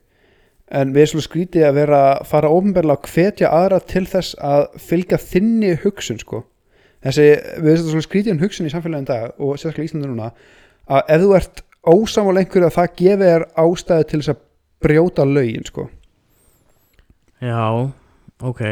en 0.66 0.92
við 0.94 1.04
erum 1.04 1.22
skrítið 1.22 1.66
að 1.68 1.76
vera 1.78 1.98
að 2.10 2.24
fara 2.30 2.50
ofnbærlega 2.50 2.98
að 2.98 3.12
hvetja 3.12 3.50
aðra 3.54 3.78
til 3.86 4.04
þess 4.10 4.34
að 4.42 4.64
fylgja 4.82 5.18
þinni 5.22 5.74
hugsun 5.84 6.18
sko. 6.22 6.42
Þessi, 7.06 7.26
við 7.62 7.72
erum 7.72 7.92
svona 7.92 8.06
skrítið 8.06 8.34
um 8.34 8.42
hugsun 8.42 8.66
í 8.66 8.72
samfélagin 8.72 9.06
dag 9.06 9.36
og 9.38 9.54
sérstaklega 9.54 9.86
í 9.86 9.90
Íslandi 9.90 10.10
núna 10.10 10.32
að 10.86 11.12
ef 11.14 11.22
þú 11.22 11.30
ert 11.38 11.62
ósámála 11.86 12.42
einhverju 12.42 12.66
að 12.66 12.76
það 12.80 12.96
gefi 12.98 13.30
þér 13.30 13.46
ástæðu 13.62 14.08
til 14.10 14.20
þess 14.20 14.32
að 14.32 14.42
brjóta 14.86 15.26
lögin 15.28 15.68
sko. 15.68 15.86
Já, 17.42 17.62
ok. 18.42 18.62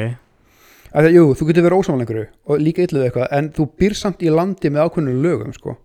Að 0.95 1.07
það, 1.07 1.15
jú, 1.15 1.25
þú 1.39 1.49
getur 1.51 1.67
verið 1.69 1.79
ósámála 1.79 2.07
einhverju 2.07 2.27
og 2.51 2.65
líka 2.65 2.87
illuð 2.89 3.07
eitthvað 3.07 3.39
en 3.39 3.53
þú 3.55 3.69
býr 3.79 3.97
samt 3.99 4.25
í 4.25 4.35
landi 4.35 4.73
með 4.73 4.89
ákveðnum 4.89 5.23
lögum 5.23 5.55
sko 5.55 5.79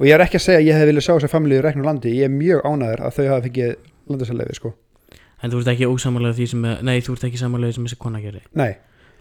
og 0.00 0.06
ég 0.08 0.16
er 0.16 0.24
ekki 0.24 0.40
að 0.40 0.46
segja 0.46 0.60
að 0.62 0.68
ég 0.70 0.78
hef 0.80 0.88
viljað 0.90 1.06
sjá 1.06 1.12
þess 1.14 1.28
að 1.28 1.34
familíu 1.34 1.62
reknum 1.64 1.86
landi, 1.86 2.12
ég 2.16 2.28
er 2.30 2.32
mjög 2.34 2.62
ánæður 2.64 3.02
að 3.06 3.16
þau 3.18 3.24
hafa 3.30 3.42
fengið 3.46 3.74
landasælefi 4.10 4.56
sko. 4.56 4.72
En 5.40 5.52
þú 5.52 5.60
ert 5.60 5.72
ekki 5.74 5.88
ósamálega 5.88 6.36
því 6.36 6.46
sem 6.50 6.64
Nei, 6.84 6.96
þú 7.04 7.16
ert 7.16 7.26
ekki 7.28 7.40
samálega 7.40 7.76
sem 7.76 7.84
þessi 7.86 7.98
kona 8.00 8.20
gerir 8.20 8.44
nei, 8.56 8.72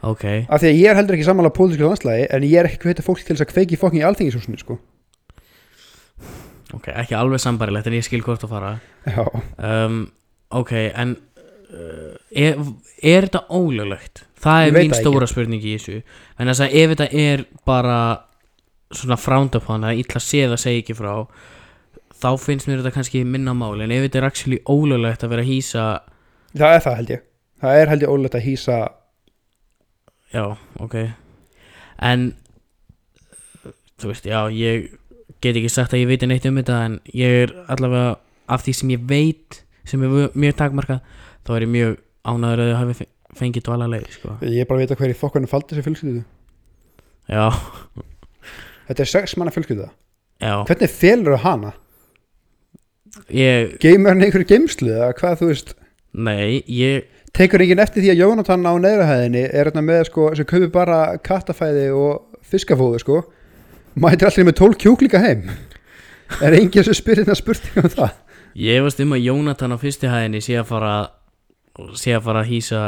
Ok, 0.03 0.23
af 0.47 0.61
því 0.63 0.69
að 0.71 0.79
ég 0.79 0.91
er 0.91 0.97
heldur 0.99 1.17
ekki 1.17 1.27
sammála 1.27 1.51
pólitísku 1.55 1.83
landslægi 1.83 2.27
en 2.31 2.45
ég 2.47 2.61
er 2.61 2.69
ekki 2.69 2.87
hvetja 2.87 3.03
fólk 3.03 3.23
til 3.23 3.35
þess 3.35 3.43
að 3.43 3.51
kveiki 3.53 3.79
fokkin 3.79 4.01
í 4.01 4.05
alþingishúsinu 4.07 4.59
sko. 4.61 4.77
Ok, 6.77 6.87
ekki 6.93 7.17
alveg 7.17 7.41
sambarilegt 7.43 7.89
en 7.89 7.97
ég 7.97 8.05
skil 8.07 8.21
hvort 8.23 8.45
að 8.45 8.53
fara. 8.53 8.71
Já, 9.09 9.25
um, 9.57 10.05
Ok, 10.55 10.71
en 10.73 11.11
uh, 11.69 12.15
er, 12.31 12.55
er 13.03 13.27
þetta 13.27 13.43
ólöglegt? 13.53 14.23
Það 14.39 14.65
er 14.65 14.75
mín 14.77 14.95
stóra 14.97 15.27
spurning 15.29 15.61
í 15.61 15.75
þessu. 15.75 15.99
En 16.39 16.49
þess 16.49 16.63
að 16.65 16.77
ef 16.79 16.93
þetta 16.95 17.07
er 17.25 17.43
bara 17.67 17.99
svona 18.91 19.17
frowned 19.21 19.55
upon 19.59 19.83
að 19.85 19.99
illa 20.03 20.19
séð 20.23 20.55
að 20.55 20.61
segja 20.63 20.81
ekki 20.83 20.95
frá 20.97 21.13
þá 22.19 22.29
finnst 22.41 22.67
mér 22.67 22.81
þetta 22.81 22.93
kannski 22.97 23.21
minna 23.25 23.53
máli 23.55 23.83
en 23.85 23.91
ef 23.95 24.01
þetta 24.07 24.17
er 24.21 24.27
actually 24.27 24.59
ólöglegt 24.67 25.23
að 25.23 25.29
vera 25.35 25.43
að 25.45 25.51
hýsa 25.51 25.83
það 26.57 26.73
er 26.75 26.81
það 26.87 26.95
held 26.99 27.09
ég. 27.13 27.21
Það 27.61 27.77
er 27.83 27.91
held 27.93 28.01
ég 28.05 28.09
ólegt 28.15 28.35
að 28.39 28.45
hýsa 28.47 28.77
Já, 30.33 30.43
ok. 30.79 30.95
En 32.05 32.33
Þú 33.99 34.07
veist, 34.13 34.27
já, 34.29 34.39
ég 34.53 34.85
get 35.43 35.57
ekki 35.59 35.69
sagt 35.73 35.91
að 35.95 36.03
ég 36.03 36.07
veit 36.07 36.21
neitt 36.29 36.45
um 36.47 36.55
þetta 36.59 36.75
en 36.85 36.93
ég 37.11 37.33
er 37.43 37.51
allavega 37.73 38.13
af 38.47 38.61
því 38.63 38.73
sem 38.79 38.91
ég 38.93 39.01
veit 39.09 39.57
sem 39.89 40.03
er 40.05 40.13
mjög- 40.31 40.55
takmarkað 40.61 41.01
þá 41.43 41.51
er 41.57 41.65
ég 41.65 41.71
mjög 41.73 41.97
ánæður 42.29 42.61
að 42.63 42.69
þau 42.69 42.77
hafi 42.79 42.93
fe- 42.99 43.09
fengið 43.39 43.65
dvalarleið 43.67 44.07
sko. 44.13 44.37
ég 44.41 44.61
er 44.61 44.65
bara 44.69 44.79
að 44.79 44.83
vita 44.85 44.95
hver 44.95 45.11
í 45.11 45.17
fokkunum 45.19 45.51
faldi 45.51 45.75
þessi 45.75 45.85
fjölskyldu. 45.87 46.23
Já, 47.27 47.49
þetta 48.89 49.05
er 49.05 49.11
sex 49.13 49.37
manna 49.37 49.53
fjölskylda. 49.53 49.89
Já. 50.39 50.53
Hvernig 50.67 50.91
felur 50.95 51.35
þau 51.35 51.43
hana? 51.45 51.71
Ég, 53.33 53.75
geymur 53.81 54.13
hann 54.13 54.25
einhverju 54.25 54.47
geymslu 54.49 54.91
eða 54.93 55.13
hvað 55.17 55.41
þú 55.41 55.49
veist? 55.49 55.73
Nei, 56.13 56.61
ég 56.69 57.09
tekur 57.35 57.61
enginn 57.63 57.81
eftir 57.81 58.03
því 58.03 58.13
að 58.13 58.21
Jónatan 58.23 58.65
á 58.65 58.73
neðrahæðinni 58.81 59.43
er 59.49 59.69
hérna 59.69 59.83
með 59.85 60.05
sko 60.09 60.29
sem 60.37 60.47
kaupir 60.49 60.71
bara 60.73 60.99
kattafæði 61.25 61.89
og 61.93 62.39
fiskafóðu 62.49 63.01
sko. 63.03 63.19
Mætir 63.99 64.29
allir 64.29 64.47
með 64.47 64.59
tól 64.61 64.73
kjúklíka 64.79 65.21
heim. 65.21 65.47
Er 66.45 66.55
enginn 66.57 66.85
sem 66.85 66.97
spyrir 66.97 67.25
þetta 67.25 67.37
spurninga 67.37 67.85
um 67.85 67.93
það? 67.95 68.17
Ég 68.59 68.83
varst 68.85 69.01
um 69.03 69.15
að 69.17 69.25
Jónatan 69.25 69.73
á 69.73 69.77
fyrstu 69.81 70.09
hæðinni 70.09 70.41
sé 70.45 70.57
að 70.61 70.69
fara 70.71 70.93
sé 71.97 72.15
að 72.15 72.25
fara 72.25 72.43
að 72.43 72.51
hýsa 72.51 72.81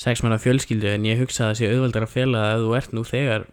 sex 0.00 0.22
manna 0.24 0.38
fjölskyldu 0.40 0.88
en 0.94 1.06
ég 1.08 1.20
hugsa 1.20 1.48
að 1.48 1.50
það 1.50 1.58
sé 1.58 1.70
auðveldar 1.70 2.06
að 2.06 2.14
fela 2.14 2.44
að 2.54 2.64
þú 2.64 2.76
ert 2.78 2.94
nú 2.96 3.04
þegar 3.04 3.46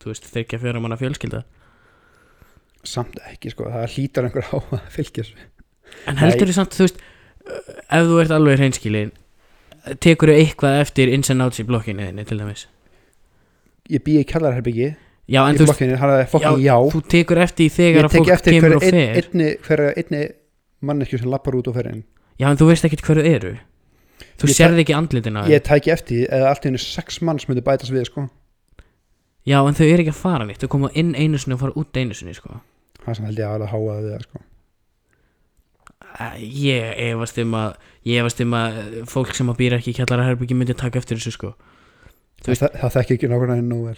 þú 0.00 0.12
veist, 0.12 0.30
þykja 0.32 0.62
fjöra 0.62 0.82
manna 0.82 0.98
fjölskylda. 1.00 1.42
Samt 2.86 3.18
ekki 3.32 3.50
sko, 3.52 3.68
það 3.72 3.86
hlýtar 3.96 4.28
einhver 4.28 4.48
á 4.50 4.56
að 4.58 4.90
fylgja 4.94 5.24
þessu. 5.24 5.46
En 6.10 6.18
heldur 6.20 6.50
þú 6.50 6.56
samt, 6.56 6.76
þú 6.76 6.86
veist 6.86 7.00
uh, 7.02 7.72
ef 7.98 8.10
þú 8.10 8.20
ert 8.22 8.34
alveg 8.36 8.60
hreinskilin 8.60 9.14
tekur 10.02 10.32
þú 10.32 10.38
eitthvað 10.40 10.80
eftir 10.82 11.12
ins 11.14 11.30
and 11.30 11.44
outs 11.44 11.60
í 11.62 11.66
blokkinu 11.66 12.08
þinni 12.08 12.24
til 12.26 12.38
dæmis? 12.40 12.66
Ég 13.92 14.02
býi 14.06 14.22
í 14.22 14.26
kjallarherbyggi 14.28 14.94
Já, 15.26 15.40
en 15.42 15.58
þú 15.58 15.66
veist, 15.66 15.80
þú 16.92 17.00
tekur 17.10 17.40
eftir 17.42 17.70
þegar 17.74 18.06
að 18.06 18.12
fólk 18.14 18.44
kemur 18.46 18.76
og 18.76 18.84
fer. 18.84 19.24
hverju 19.66 19.88
einni 19.98 20.20
manneskju 20.86 21.18
sem 21.18 21.32
lappar 21.32 21.56
út 21.58 21.66
og 21.66 21.74
fer 21.74 21.88
inn. 21.90 22.04
Já, 22.38 22.46
en 22.52 22.60
þú 22.60 22.68
veist 22.70 22.86
ekkert 22.86 23.02
hverju 23.08 23.24
eru. 23.32 23.56
Þú 24.38 24.50
Ég 24.50 24.56
sérð 24.58 24.82
ekki 24.84 24.94
andlitina 24.94 25.42
ég 25.50 25.64
tæki 25.64 25.90
eftir 25.92 26.28
eða 26.32 26.52
allt 26.52 26.64
í 26.64 26.70
henni 26.70 26.80
sex 26.80 27.18
manns 27.24 27.48
myndi 27.48 27.64
bætast 27.64 27.92
við 27.92 28.06
sko 28.08 28.26
Já, 29.46 29.60
en 29.62 29.76
þau 29.78 29.86
eru 29.86 30.02
ekki 30.02 30.10
að 30.14 30.18
fara 30.24 30.46
nýtt 30.48 30.64
Þau 30.64 30.70
koma 30.72 30.88
inn 30.98 31.12
einu 31.14 31.38
sinni 31.38 31.54
og 31.54 31.60
fara 31.62 31.76
út 31.78 31.96
einu 32.00 32.14
sinni 32.18 32.34
sko. 32.34 32.60
það 33.04 33.16
sem 33.20 33.26
held 33.28 33.38
ég 33.38 33.46
alveg 33.52 33.70
háaði 33.70 34.02
við 34.02 34.12
það 34.16 34.24
sko. 34.26 34.42
Ég 36.40 36.96
efast 37.10 37.38
um 37.42 37.54
að 37.58 37.76
Ég 38.06 38.20
efast 38.22 38.40
um 38.44 38.52
að 38.54 38.76
uh, 38.80 38.98
fólk 39.10 39.32
sem 39.34 39.48
að 39.50 39.56
býra 39.60 39.78
ekki 39.80 39.92
kjallara 39.96 40.28
herbyggi 40.28 40.54
myndi 40.54 40.74
taka 40.78 41.00
eftir 41.00 41.18
þessu 41.18 41.32
sko. 41.34 41.48
Veist- 42.46 42.62
það, 42.62 42.76
það 42.82 42.92
þekki 42.96 43.14
ekki 43.16 43.30
nákvæmlega 43.32 43.64
nú 43.66 43.78
vel. 43.88 43.96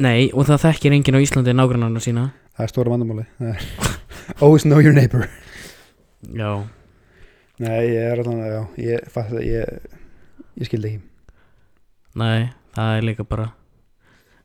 Nei, 0.00 0.28
og 0.32 0.46
það 0.48 0.62
þekkir 0.68 0.94
enginn 0.96 1.18
á 1.18 1.24
Íslandi 1.24 1.54
nágrannarna 1.58 2.00
sína. 2.04 2.28
Það 2.56 2.64
er 2.66 2.70
stóra 2.72 2.92
vandamáli 2.92 3.24
Það 3.40 3.64
always 4.46 4.64
know 4.68 4.78
your 4.80 4.94
neighbor. 4.94 5.26
Já, 6.30 6.50
nei, 7.58 7.80
ég 7.90 8.06
er 8.12 8.22
allan 8.22 8.42
að 8.44 8.52
já, 8.54 8.60
ég, 8.86 9.10
fatt, 9.12 9.34
ég, 9.42 9.90
ég 10.60 10.68
skildi 10.70 10.92
ekki. 10.92 11.02
Nei, 12.20 12.50
það 12.76 12.94
er 13.00 13.06
líka 13.10 13.26
bara 13.26 13.48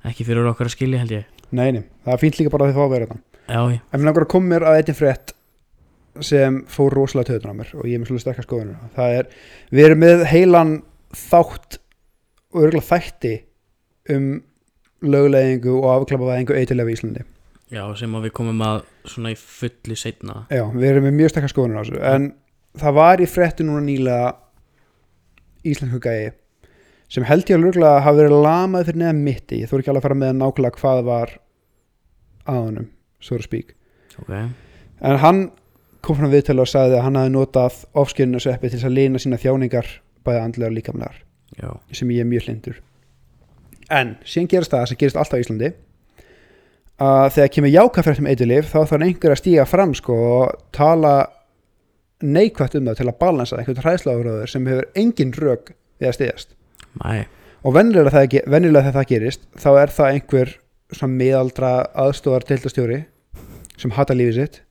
Ekki 0.06 0.28
fyrir 0.28 0.50
okkur 0.52 0.70
að 0.70 0.76
skilja 0.76 1.02
held 1.02 1.15
ég. 1.15 1.32
Nei, 1.56 1.70
nei, 1.76 1.84
það 2.06 2.13
er 2.15 2.22
fínt 2.22 2.38
líka 2.39 2.52
bara 2.54 2.68
að 2.68 2.72
þið 2.72 2.78
fá 2.80 2.86
að 2.86 2.94
vera 2.96 3.08
þetta 3.10 3.22
Já, 3.46 3.60
já, 3.70 3.80
en 3.94 4.00
mér 4.02 4.08
langar 4.10 4.26
að 4.26 4.32
koma 4.34 4.50
mér 4.50 4.63
að 4.65 4.80
eitthvað 4.80 4.98
frétt 4.98 5.34
sem 6.26 6.58
fór 6.72 6.96
rosalega 6.96 7.30
töðun 7.30 7.54
á 7.54 7.60
mér 7.60 7.74
og 7.76 7.86
ég 7.86 7.94
er 7.98 8.02
með 8.02 8.10
svolítið 8.10 8.24
sterkast 8.26 8.48
skoðunum 8.48 8.91
það 8.96 9.18
er, 9.20 9.28
við 9.70 9.86
erum 9.86 10.02
með 10.02 10.24
heilan 10.32 10.72
þátt 11.15 11.78
og 12.56 12.63
örgulega 12.63 12.88
þætti 12.89 13.34
um 14.15 14.30
lögleðingu 15.06 15.76
og 15.82 15.89
afklapaðingu 15.91 16.56
eitthvað 16.56 16.89
í 16.89 16.96
Íslandi. 16.96 17.26
Já, 17.74 17.84
sem 18.00 18.15
að 18.15 18.28
við 18.28 18.34
komum 18.38 18.63
að 18.65 18.82
svona 19.10 19.34
í 19.34 19.38
fulli 19.41 19.98
setna 20.00 20.46
Já, 20.54 20.63
við 20.72 20.88
erum 20.91 21.08
með 21.10 21.15
mjög 21.20 21.34
stakka 21.34 21.52
skoðunir 21.52 21.78
á 21.78 21.84
þessu. 21.84 22.02
En 22.13 22.28
það 22.82 22.98
var 23.00 23.22
í 23.22 23.28
fréttu 23.30 23.65
núna 23.68 23.84
nýlega 23.86 24.34
íslensku 25.65 26.02
gæi 26.02 26.34
sem 27.12 27.26
held 27.28 27.50
ég 27.50 27.60
alveg 27.60 27.82
að 27.84 28.00
hafa 28.06 28.18
verið 28.20 28.46
lamað 28.46 28.88
fyrir 28.89 29.02
neða 29.04 29.18
mitti, 29.20 29.60
ég 29.62 29.70
þú 29.70 29.80
ekki 29.80 29.91
alveg 29.91 30.02
að 30.02 30.08
fara 30.08 30.20
með 30.22 30.34
nákvæmlega 30.39 30.82
hvað 30.82 31.04
var 31.10 31.36
að 32.46 32.62
honum 32.62 32.89
so 33.22 33.38
to 33.38 33.46
speak, 33.46 33.76
Ok, 34.15 34.32
en 34.32 35.22
hann 35.22 35.46
kom 36.06 36.18
frá 36.20 36.30
viðtölu 36.32 36.63
og 36.63 36.70
sagði 36.70 37.00
að 37.00 37.08
hann 37.08 37.20
hafi 37.20 37.34
notað 37.34 37.80
ofskynnarsveppi 37.98 38.72
til 38.72 38.84
að 38.86 38.96
lina 38.96 39.22
sína 39.22 39.39
þjáningar 39.41 39.89
bæði 40.26 40.41
andlegar 40.41 40.72
og 40.72 40.78
líkamlegar 40.78 41.18
já, 41.58 41.70
sem 41.91 42.13
ég 42.13 42.24
er 42.24 42.30
mjög 42.30 42.48
hlindur 42.48 42.82
en 43.94 44.15
síðan 44.26 44.52
gerast 44.54 44.74
það 44.74 44.88
sem 44.89 45.02
gerist 45.02 45.20
alltaf 45.20 45.38
á 45.38 45.44
Íslandi 45.44 45.72
að 47.06 47.26
þegar 47.36 47.54
kemur 47.56 47.74
jákafrættum 47.74 48.30
eitthulif 48.32 48.70
þá 48.72 48.78
þarf 48.82 49.08
einhver 49.08 49.36
að 49.36 49.41
stíga 49.41 49.65
fram 49.68 49.96
sko 49.98 50.20
og 50.39 50.60
tala 50.76 51.15
neikvætt 52.24 52.78
um 52.80 52.88
það 52.88 53.02
til 53.02 53.10
að 53.10 53.18
balansa 53.22 53.60
einhvern 53.60 53.84
hræðsláður 53.84 54.46
sem 54.50 54.70
hefur 54.72 54.88
engin 54.96 55.34
rök 55.36 55.74
við 56.00 56.10
að 56.10 56.18
stíðast 56.20 56.56
mæ, 57.01 57.25
og 57.65 57.75
venjulega, 57.75 58.13
það, 58.13 58.38
þegar 58.45 58.95
það 58.99 59.10
gerist 59.12 59.47
þá 59.62 59.69
er 59.81 59.95
það 59.95 60.12
einhver 60.13 60.53
svona 60.93 61.17
miðaldra 61.19 61.73
aðstofar 62.05 62.45
deildastjóri 62.49 63.01
sem 63.75 63.93
hata 63.95 64.15
lífið 64.15 64.39
sitt 64.39 64.62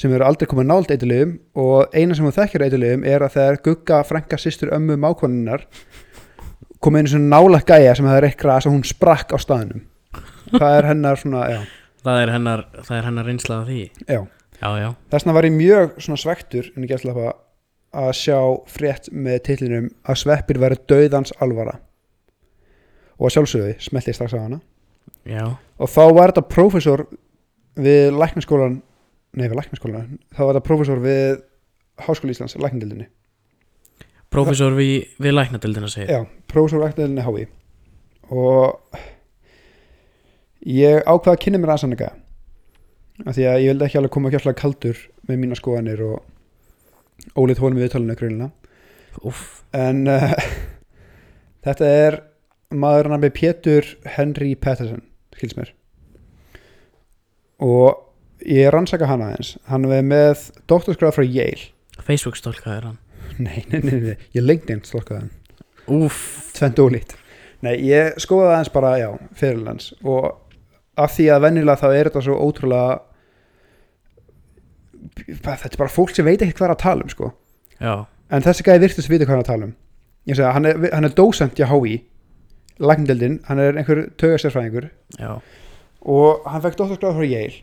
sem 0.00 0.12
eru 0.16 0.24
aldrei 0.24 0.48
komið 0.48 0.70
nált 0.70 0.92
eitthulifum 0.94 1.36
og 1.60 1.92
eina 1.92 2.16
sem 2.16 2.24
hún 2.24 2.34
þekkir 2.34 2.64
eitthulifum 2.66 3.04
er 3.04 3.26
að 3.26 3.34
þegar 3.36 3.60
gugga 3.66 4.00
frænka 4.08 4.38
sýstur 4.40 4.72
ömmu 4.74 4.96
mákonunar 5.02 5.66
komið 6.80 7.04
einu 7.04 7.12
svona 7.14 7.36
nála 7.36 7.60
gæja 7.66 7.94
sem 7.98 8.08
hefði 8.08 8.24
reykt 8.24 8.40
gras 8.40 8.66
og 8.66 8.74
hún 8.74 8.86
sprakk 8.88 9.36
á 9.36 9.38
staðinum 9.42 9.84
það 10.54 10.76
er 10.78 10.88
hennar 10.90 11.20
svona, 11.20 11.44
já, 11.52 11.60
það 12.04 12.22
er 12.24 12.34
hennar 12.34 12.64
það 12.80 12.96
er 12.96 13.08
hennar 13.10 13.28
reynslað 13.28 13.60
af 13.60 13.70
því. 13.70 13.82
Já. 14.08 14.20
Já, 14.60 14.68
já, 14.76 14.88
þess 15.08 15.24
vegna 15.24 15.34
var 15.36 15.46
ég 15.48 15.54
mjög 15.56 15.92
svona 16.04 16.20
svektur 16.20 16.66
en 16.74 16.84
ég 16.84 16.90
gæst 16.90 17.06
að 17.08 17.20
sjá 18.16 18.38
frétt 18.70 19.08
með 19.12 19.40
titlinum 19.48 19.88
að 20.06 20.20
sveppir 20.22 20.60
verið 20.62 20.84
döðans 20.90 21.34
alvara. 21.42 21.78
Og 23.18 23.28
að 23.28 23.34
sjálfsögði 23.36 23.72
smelti 23.82 24.14
strax 24.16 24.36
á 24.36 24.40
hana. 24.40 24.60
Já, 25.28 25.44
og 25.52 25.90
þá 25.90 26.04
var 26.16 26.32
þetta 26.32 26.46
prófessor 26.48 27.02
við 27.80 28.14
læknaskólan 28.16 28.80
nei 29.36 29.46
við 29.46 29.56
læknaskólan, 29.58 30.18
þá 30.34 30.42
var 30.42 30.54
þetta 30.54 30.66
prófessor 30.66 31.02
við 31.04 31.40
Háskóli 32.00 32.34
Íslands, 32.34 32.56
læknadildinni 32.56 33.10
Prófessor 34.30 34.72
við, 34.78 35.10
við 35.20 35.34
læknadöldina 35.34 35.90
segir. 35.90 36.10
Já, 36.10 36.20
prófessor 36.50 36.80
við 36.80 36.86
læknadildinni 36.86 37.26
HÍ 37.26 37.46
og 38.30 38.98
ég 40.70 41.02
ákvaða 41.02 41.34
að 41.34 41.40
kynna 41.44 41.60
mér 41.62 41.74
ekki 41.74 42.10
af 43.20 43.36
því 43.36 43.46
að 43.50 43.62
ég 43.64 43.72
vildi 43.72 43.86
ekki 43.86 43.98
alveg 44.00 44.14
koma 44.14 44.30
kjörlega 44.32 44.60
kaldur 44.60 45.00
með 45.28 45.40
mína 45.42 45.58
skoðanir 45.58 46.04
og 46.06 46.22
ólít 47.36 47.60
hólum 47.62 47.78
við 47.78 47.86
viðtalinu 47.86 48.16
grunina 48.18 48.50
en 49.76 50.04
uh, 50.10 50.34
þetta 51.66 51.90
er 52.04 52.18
maður 52.70 53.10
hann 53.10 53.24
með 53.24 53.34
Pétur 53.38 53.88
Henry 54.16 54.54
Patterson 54.54 55.02
skils 55.34 55.56
mér. 55.58 55.72
Og 57.60 58.46
ég 58.46 58.70
rannsaka 58.72 59.08
hann 59.08 59.24
aðeins. 59.24 59.54
Hann 59.68 59.88
er 59.90 60.04
með 60.06 60.46
doktorskráð 60.70 61.16
frá 61.18 61.24
Yale. 61.26 61.70
Facebook 62.00 62.38
stólkað 62.38 62.76
er 62.76 62.86
hann. 62.90 63.00
Nei, 63.40 63.62
nei, 63.70 63.80
nei, 63.80 63.98
nei, 64.02 64.14
ég 64.36 64.44
LinkedIn 64.44 64.82
stokkaði 64.84 65.22
hann. 65.22 65.34
Úff, 66.00 66.50
tvent 66.56 66.80
ólít 66.82 67.14
nei, 67.64 67.74
ég 67.88 68.16
skoðaði 68.20 68.54
aðeins 68.54 68.72
bara, 68.74 68.94
já, 69.00 69.08
fyrirlands 69.36 69.92
og 70.00 70.30
af 71.00 71.14
því 71.16 71.28
að 71.34 71.44
venjulega 71.46 71.80
þá 71.80 71.88
er 71.90 72.10
þetta 72.10 72.24
svo 72.26 72.36
ótrúlega 72.40 72.98
þetta 75.26 75.72
er 75.72 75.80
bara 75.80 75.92
fólk 75.92 76.12
sem 76.14 76.26
veit 76.26 76.42
ekki 76.42 76.56
hvað 76.58 76.68
er 76.68 76.74
að 76.74 76.82
tala 76.84 77.06
um 77.06 77.12
sko. 77.12 77.30
En 78.30 78.44
þessi 78.44 78.66
gæði 78.66 78.84
virtist 78.84 79.10
vita 79.10 79.26
hvað 79.26 79.38
er 79.38 79.44
að 79.44 79.50
tala 79.50 79.68
um. 79.70 79.74
Ég 80.28 80.36
segi 80.36 80.46
að 80.46 80.54
hann 80.58 80.68
er, 80.70 80.82
hann 80.92 81.08
er 81.08 81.14
dósent 81.16 81.58
í 81.60 81.66
HÍ 81.66 81.96
lækndeldin, 82.80 83.40
hann 83.48 83.60
er 83.60 83.76
einhver 83.76 84.06
tögasérfræðingur 84.20 84.88
já. 85.18 85.32
Og 86.00 86.46
hann 86.48 86.62
fekk 86.64 86.78
doktorsgráð 86.78 87.18
frá 87.18 87.26
Yale. 87.28 87.58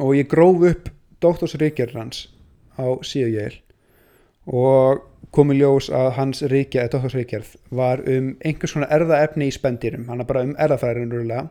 Og 0.00 0.16
ég 0.18 0.28
gróf 0.28 0.64
upp 0.68 0.90
doktorsríkjar 1.24 1.94
hans 1.96 2.26
á 2.76 2.84
síðu 3.04 3.32
Yale. 3.38 3.62
Og 4.50 5.06
kom 5.32 5.52
í 5.54 5.60
ljós 5.60 5.88
að 5.94 6.10
hans 6.16 6.42
ríkja, 6.42 6.84
eða 6.84 6.96
doktorsríkjarð 6.96 7.54
var 7.76 8.02
um 8.08 8.34
einhvers 8.44 8.74
konar 8.74 8.92
erðaefni 8.92 9.48
í 9.48 9.54
spendýrum. 9.54 10.08
Hann 10.10 10.20
er 10.20 10.28
bara 10.28 10.44
um 10.44 10.56
erðafræðin 10.58 11.12
rúlega 11.14 11.48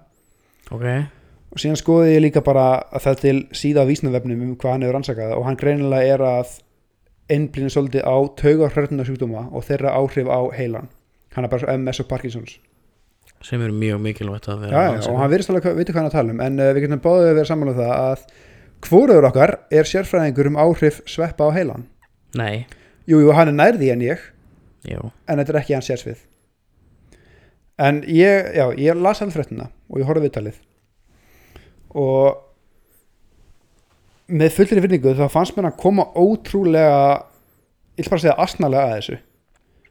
Ok, 0.69 0.85
og 1.49 1.61
síðan 1.61 1.79
skoði 1.79 2.15
ég 2.15 2.23
líka 2.27 2.43
bara 2.45 2.65
að 2.93 3.05
það 3.07 3.21
til 3.23 3.37
síða 3.57 3.85
á 3.85 3.89
vísnavefnum 3.89 4.41
um 4.45 4.55
hvað 4.59 4.75
hann 4.75 4.85
hefur 4.85 4.97
rannsakað 4.99 5.35
og 5.37 5.45
hann 5.47 5.57
greinilega 5.59 6.15
er 6.15 6.23
að 6.25 6.57
einblýna 7.29 7.71
svolítið 7.73 8.05
á 8.05 8.15
taugarhrörnuna 8.41 9.05
sjúkdóma 9.07 9.45
og 9.53 9.65
þeirra 9.65 9.93
áhrif 9.97 10.29
á 10.29 10.39
heilan. 10.57 10.89
Hann 11.35 11.45
er 11.45 11.51
bara 11.51 11.75
MS 11.77 12.01
og 12.03 12.09
Parkinsons. 12.09 12.57
Sem 13.45 13.61
er 13.63 13.73
mjög 13.73 14.01
mikilvægt 14.03 14.49
að 14.51 14.65
vera 14.65 14.85
já, 14.89 15.09
og 15.09 15.19
hann 15.21 15.29
virðist 15.31 15.51
alveg 15.53 15.69
að 15.69 15.77
vita 15.79 15.93
hvað 15.93 16.01
hann 16.01 16.09
að 16.09 16.15
tala 16.17 16.33
um 16.33 16.41
en 16.43 16.59
uh, 16.59 16.71
við 16.75 16.85
getum 16.85 17.03
báðið 17.05 17.29
að 17.29 17.37
vera 17.37 17.49
saman 17.49 17.71
um 17.71 17.77
það 17.77 17.91
að 17.95 18.23
hvoruður 18.89 19.27
okkar 19.29 19.53
er 19.71 19.87
sérfræðingur 19.87 20.49
um 20.49 20.57
áhrif 20.59 20.99
sveppa 21.07 21.47
á 21.47 21.55
heilan. 21.55 21.85
Nei, 22.35 22.65
jú, 23.07 23.21
jú, 23.23 23.29
hann 23.37 23.53
er 23.53 23.55
nærði 23.55 23.93
en 23.93 24.03
ég 24.03 24.25
já, 24.83 24.99
en 24.99 25.39
þetta 25.39 25.55
er 25.55 25.61
ekki 25.61 25.77
hans 25.77 25.89
sérsvið. 25.91 26.25
En 27.79 28.01
ég, 28.11 28.51
já, 28.59 28.65
ég 28.75 28.99
las 28.99 29.23
alveg 29.23 29.37
fréttina 29.37 29.69
og 29.87 30.01
ég 30.01 30.09
horfði 30.09 30.25
á 30.25 30.27
viðtalið 30.27 30.59
og 31.97 32.45
með 34.29 34.53
fullri 34.57 34.83
vinningu 34.83 35.15
þá 35.17 35.25
fannst 35.33 35.57
mér 35.57 35.71
að 35.71 35.79
koma 35.81 36.05
ótrúlega 36.13 37.23
ég 37.97 38.05
vil 38.05 38.11
bara 38.13 38.23
segja 38.23 38.37
asnalega 38.39 38.85
að 38.85 38.95
þessu. 38.97 39.17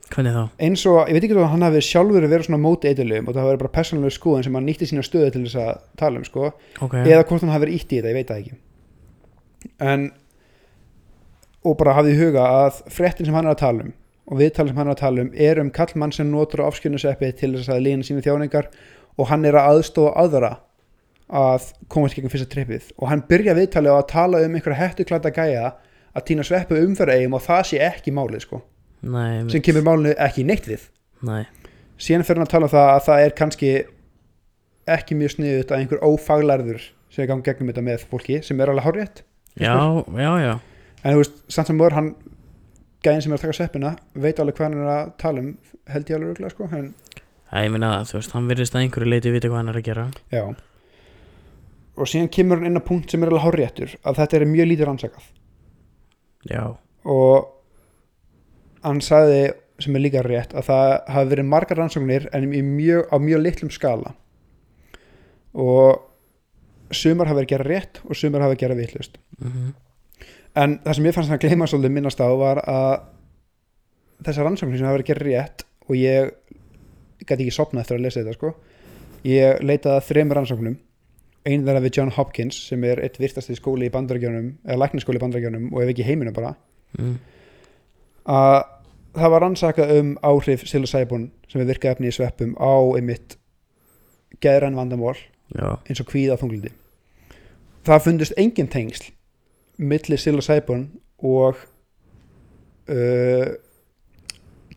Hvernig 0.08 0.32
þá? 0.32 0.44
eins 0.64 0.82
og, 0.88 1.02
ég 1.04 1.18
veit 1.18 1.24
ekki 1.26 1.37
að 1.37 1.50
hann 1.52 1.66
hafi 1.66 1.82
sjálfur 1.84 2.24
verið 2.24 2.46
svona 2.46 2.62
móti 2.62 2.88
eitthulum 2.88 3.26
og 3.28 3.34
það 3.34 3.42
hafi 3.42 3.50
verið 3.50 3.62
bara 3.64 3.74
persónulega 3.74 4.14
skoðun 4.14 4.46
sem 4.46 4.54
hann 4.56 4.64
nýtti 4.64 4.88
sína 4.88 5.04
stöðu 5.04 5.34
til 5.34 5.42
þess 5.44 5.58
að 5.61 5.82
tala 6.00 6.22
um 6.22 6.24
sko. 6.24 6.52
Ok, 6.80 6.94
eða 7.02 7.26
hvort 7.28 7.44
hann 7.44 7.52
hafi 7.52 7.64
verið 7.66 7.76
ítt 7.76 7.92
í 7.92 7.98
þetta, 7.98 8.08
ég 8.08 8.16
veit 8.16 8.30
það 8.30 8.40
ekki. 8.40 8.56
En 9.84 10.06
og 11.68 11.76
bara 11.80 11.96
hafði 11.98 12.14
í 12.14 12.20
huga 12.22 12.46
að 12.62 12.78
fréttin 12.94 13.28
sem 13.28 13.37
hann 13.37 13.50
er 13.50 13.56
að 13.56 13.62
tala 13.66 13.84
um 13.84 13.92
og 14.28 14.40
viðtalin 14.40 14.72
sem 14.72 14.80
hann 14.80 14.90
er 14.90 14.94
að 14.94 15.02
tala 15.02 15.24
um 15.24 15.30
er 15.48 15.61
um 15.62 15.70
kallmann 15.74 16.14
sem 16.14 16.30
notur 16.30 16.64
á 16.64 16.68
afskjörnuseppi 16.68 17.30
til 17.37 17.54
þess 17.56 17.72
að 17.72 17.84
lína 17.87 18.06
sína 18.06 18.24
þjáningar 18.24 18.68
og 19.18 19.30
hann 19.30 19.46
er 19.48 19.56
að 19.56 19.70
aðstofa 19.74 20.14
aðra 20.20 20.50
að 21.28 21.68
komast 21.92 22.16
gegn 22.16 22.32
fyrsta 22.32 22.48
trippið. 22.52 22.88
Og 22.98 23.10
hann 23.10 23.24
byrja 23.28 23.56
viðtalið 23.58 23.94
á 23.94 23.98
að 23.98 24.08
tala 24.12 24.42
um 24.46 24.56
einhverja 24.56 24.80
hættuklata 24.80 25.32
gæja 25.34 25.74
að 26.16 26.26
týna 26.30 26.46
sveppu 26.46 26.78
umferðaegum 26.80 27.36
og 27.36 27.44
það 27.44 27.62
sé 27.70 27.82
ekki 27.84 28.14
málið 28.16 28.46
sko. 28.46 28.62
Nei, 29.06 29.44
sem 29.52 29.62
kemur 29.62 29.84
málinu 29.86 30.14
ekki 30.18 30.46
neitt 30.48 30.66
við. 30.66 30.88
Nei. 31.26 31.44
Síðan 31.98 32.24
fyrir 32.26 32.40
hann 32.40 32.48
að 32.48 32.54
tala 32.54 32.68
um 32.68 32.72
það 32.72 32.92
að 32.94 33.04
það 33.08 33.24
er 33.26 33.36
kannski 33.38 33.72
ekki 34.88 35.18
mjög 35.18 35.34
sniðut 35.36 35.72
að 35.72 35.82
einhver 35.82 36.02
ófaglærður 36.06 36.86
sem 37.12 37.24
er 37.24 37.30
gangi 37.30 37.46
gegnum 37.48 37.70
þetta 37.72 37.84
með 37.84 38.06
fólki 38.10 38.40
sem 38.46 38.60
er 38.60 38.72
alveg 38.72 38.86
hárétt 38.86 39.22
Já, 39.58 39.74
já, 40.14 40.30
já, 40.38 40.52
en 41.02 41.16
þú 41.16 41.22
veist, 41.22 41.38
samt 41.50 41.70
sem 41.70 41.80
voru 41.80 41.96
hann 41.98 42.10
gæðin 43.04 43.24
sem 43.24 43.32
er 43.32 43.40
að 43.40 43.44
taka 43.46 43.56
seppina 43.58 43.92
veit 44.14 44.38
alveg 44.38 44.58
hvað 44.58 44.68
hann 44.68 44.82
er 44.84 44.90
að 44.92 45.12
tala 45.18 45.42
um 45.42 45.50
held 45.90 46.12
ég 46.12 46.20
alveg 46.20 46.54
sko 46.54 46.68
en, 46.78 46.92
Æ, 47.48 47.64
ég 47.64 47.72
meina 47.74 47.90
þú 48.06 48.18
veist, 48.18 48.34
hann 48.36 48.48
virðist 48.50 48.76
að 48.76 48.84
einhverju 48.84 49.08
leiti 49.10 49.32
vita 49.34 49.48
hvað 49.48 49.62
hann 49.62 49.72
er 49.72 49.78
að 49.80 49.86
gera. 49.86 50.06
Já 50.28 50.42
og 51.98 52.08
síðan 52.11 52.30
kemur 52.32 52.61
hann 52.61 52.70
inn 52.70 52.80
á 52.80 52.88
punkt 52.88 53.11
sem 53.11 53.22
er 53.22 53.32
alveg 53.32 53.44
háréttur 53.44 53.94
að 54.06 54.20
þetta 54.22 54.38
er 54.38 54.50
mjög 54.50 54.70
lítið 54.70 54.88
rannsakað. 54.88 55.30
Já, 56.48 56.64
og 57.04 57.48
hann 58.87 59.02
sagði 59.04 59.42
sem 59.82 59.94
er 59.94 60.02
líka 60.02 60.22
rétt 60.26 60.54
að 60.58 60.70
það 60.70 60.92
hafi 61.14 61.32
verið 61.32 61.50
margar 61.52 61.78
rannsóknir 61.78 62.28
en 62.34 62.48
mjög, 62.50 63.06
á 63.11 63.16
mjög 63.22 63.42
litlum 63.44 63.72
skala. 63.74 64.14
Og 65.58 66.08
sumar 66.94 67.28
hafi 67.28 67.42
verið 67.42 67.52
gera 67.52 67.68
rétt 67.68 68.00
og 68.06 68.16
sumar 68.16 68.44
hafi 68.44 68.54
verið 68.54 68.64
gera 68.64 68.78
vitlust 68.78 69.20
mhm. 69.42 69.77
En 70.58 70.79
það 70.83 70.96
sem 70.96 71.06
ég 71.06 71.14
fannst 71.14 71.31
að 71.31 71.42
gleyma 71.44 71.66
svolítið 71.70 71.92
minnast 71.94 72.20
á 72.25 72.29
var 72.35 72.58
að 72.64 72.94
þessar 74.27 74.48
rannsóknir 74.48 74.81
sem 74.81 74.88
hafi 74.88 74.98
verið 74.98 75.10
gera 75.10 75.27
rétt 75.27 75.64
og 75.87 75.98
ég 75.98 76.33
gæti 77.23 77.44
ekki 77.44 77.54
sopnað 77.54 77.85
eftir 77.85 77.98
að 77.98 78.06
lesa 78.06 78.23
þetta 78.23 78.37
sko 78.38 78.52
ég 79.29 79.60
leitaði 79.62 79.94
að 79.94 80.06
þremur 80.08 80.38
rannsóknum 80.38 80.79
einn 81.49 81.65
þeirra 81.67 81.83
við 81.85 81.99
John 81.99 82.13
Hopkins 82.15 82.59
sem 82.69 82.85
er 82.85 83.01
eitt 83.05 83.19
virtasti 83.21 83.57
skóli 83.57 83.88
í 83.88 83.92
bandarækjunum 83.94 84.51
eða 84.67 84.81
lækniskóli 84.85 85.21
í 85.21 85.23
bandarækjunum 85.25 85.71
og 85.73 85.83
ef 85.83 85.92
ekki 85.92 86.05
í 86.05 86.09
heiminum 86.09 86.37
bara. 86.37 86.55
Mm. 86.99 87.19
að 88.29 88.59
það 89.19 89.33
var 89.35 89.44
rannsakað 89.44 89.94
um 89.99 90.11
áhrif 90.25 90.65
psilocybin 90.65 91.29
sem 91.51 91.63
er 91.63 91.69
virkað 91.69 91.96
efni 91.96 92.09
í 92.11 92.15
sveppum 92.15 92.55
á 92.57 92.73
einmitt 92.96 93.37
geðræn 94.44 94.79
vandamál 94.79 95.17
Já, 95.53 95.77
eins 95.88 96.01
og 96.01 96.09
kvíða 96.11 96.37
þunglindi 96.40 96.73
það 97.88 98.05
fundist 98.05 98.37
engin 98.40 98.71
tengsl 98.73 99.11
milli 99.79 100.19
psilocybin 100.21 100.88
og 101.25 101.61
uh, 102.92 103.49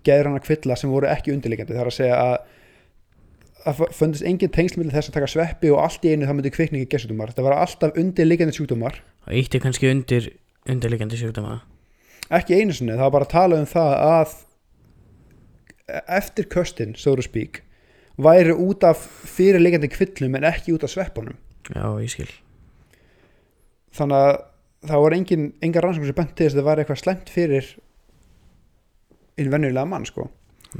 geðræna 0.05 0.41
kvilla 0.43 0.77
sem 0.79 0.91
voru 0.91 1.09
ekki 1.11 1.33
undirleikandi 1.35 1.75
það 1.75 1.83
er 1.83 1.91
að 1.91 1.99
segja 1.99 2.21
að 2.21 2.35
það 3.65 3.81
fundist 3.97 4.27
engin 4.27 4.53
tengsl 4.53 4.79
með 4.81 4.95
þess 4.95 5.11
að 5.11 5.17
taka 5.17 5.31
sveppi 5.31 5.71
og 5.73 5.81
allt 5.83 6.05
í 6.05 6.13
einu 6.13 6.27
það 6.27 6.37
myndi 6.37 6.53
kvikningi 6.55 6.89
gessutumar 6.91 7.33
það 7.35 7.47
var 7.47 7.57
alltaf 7.61 7.97
undirliggjandi 7.99 8.57
sjúkdómar. 8.57 9.01
Og 9.27 9.41
ítti 9.41 9.61
kannski 9.63 9.91
undir 9.91 10.31
undirliggjandi 10.69 11.19
sjúkdóma. 11.19 11.59
Ekki 12.31 12.61
einu 12.61 12.73
sinni, 12.75 12.95
það 12.95 13.05
var 13.07 13.15
bara 13.17 13.27
að 13.27 13.33
tala 13.35 13.59
um 13.59 13.67
það 13.67 13.91
að 14.07 14.37
eftir 16.21 16.47
köstin, 16.51 16.95
so 16.95 17.15
to 17.17 17.25
speak 17.25 17.63
væri 18.21 18.53
út 18.53 18.83
af 18.85 19.01
fyrirliggjandi 19.35 19.89
kvillum 19.91 20.35
en 20.37 20.47
ekki 20.51 20.75
út 20.75 20.83
af 20.85 20.93
sveppunum. 20.93 21.37
Já, 21.71 21.85
ég 22.01 22.11
skil. 22.11 22.29
Þannig 23.95 24.17
að 24.17 24.35
það 24.89 25.05
var 25.05 25.15
engin, 25.15 25.47
enga 25.61 25.83
rannsókn 25.83 26.09
sem 26.09 26.17
bent 26.17 26.35
til 26.35 26.47
þess 26.47 26.55
að 26.55 26.61
það 26.61 26.69
væri 26.69 26.83
eitthvað 26.83 27.01
slemt 27.01 27.31
fyrir 27.31 27.71
einn 29.39 29.51
venjulega 29.53 29.87
mann 29.89 30.07
sko. 30.07 30.27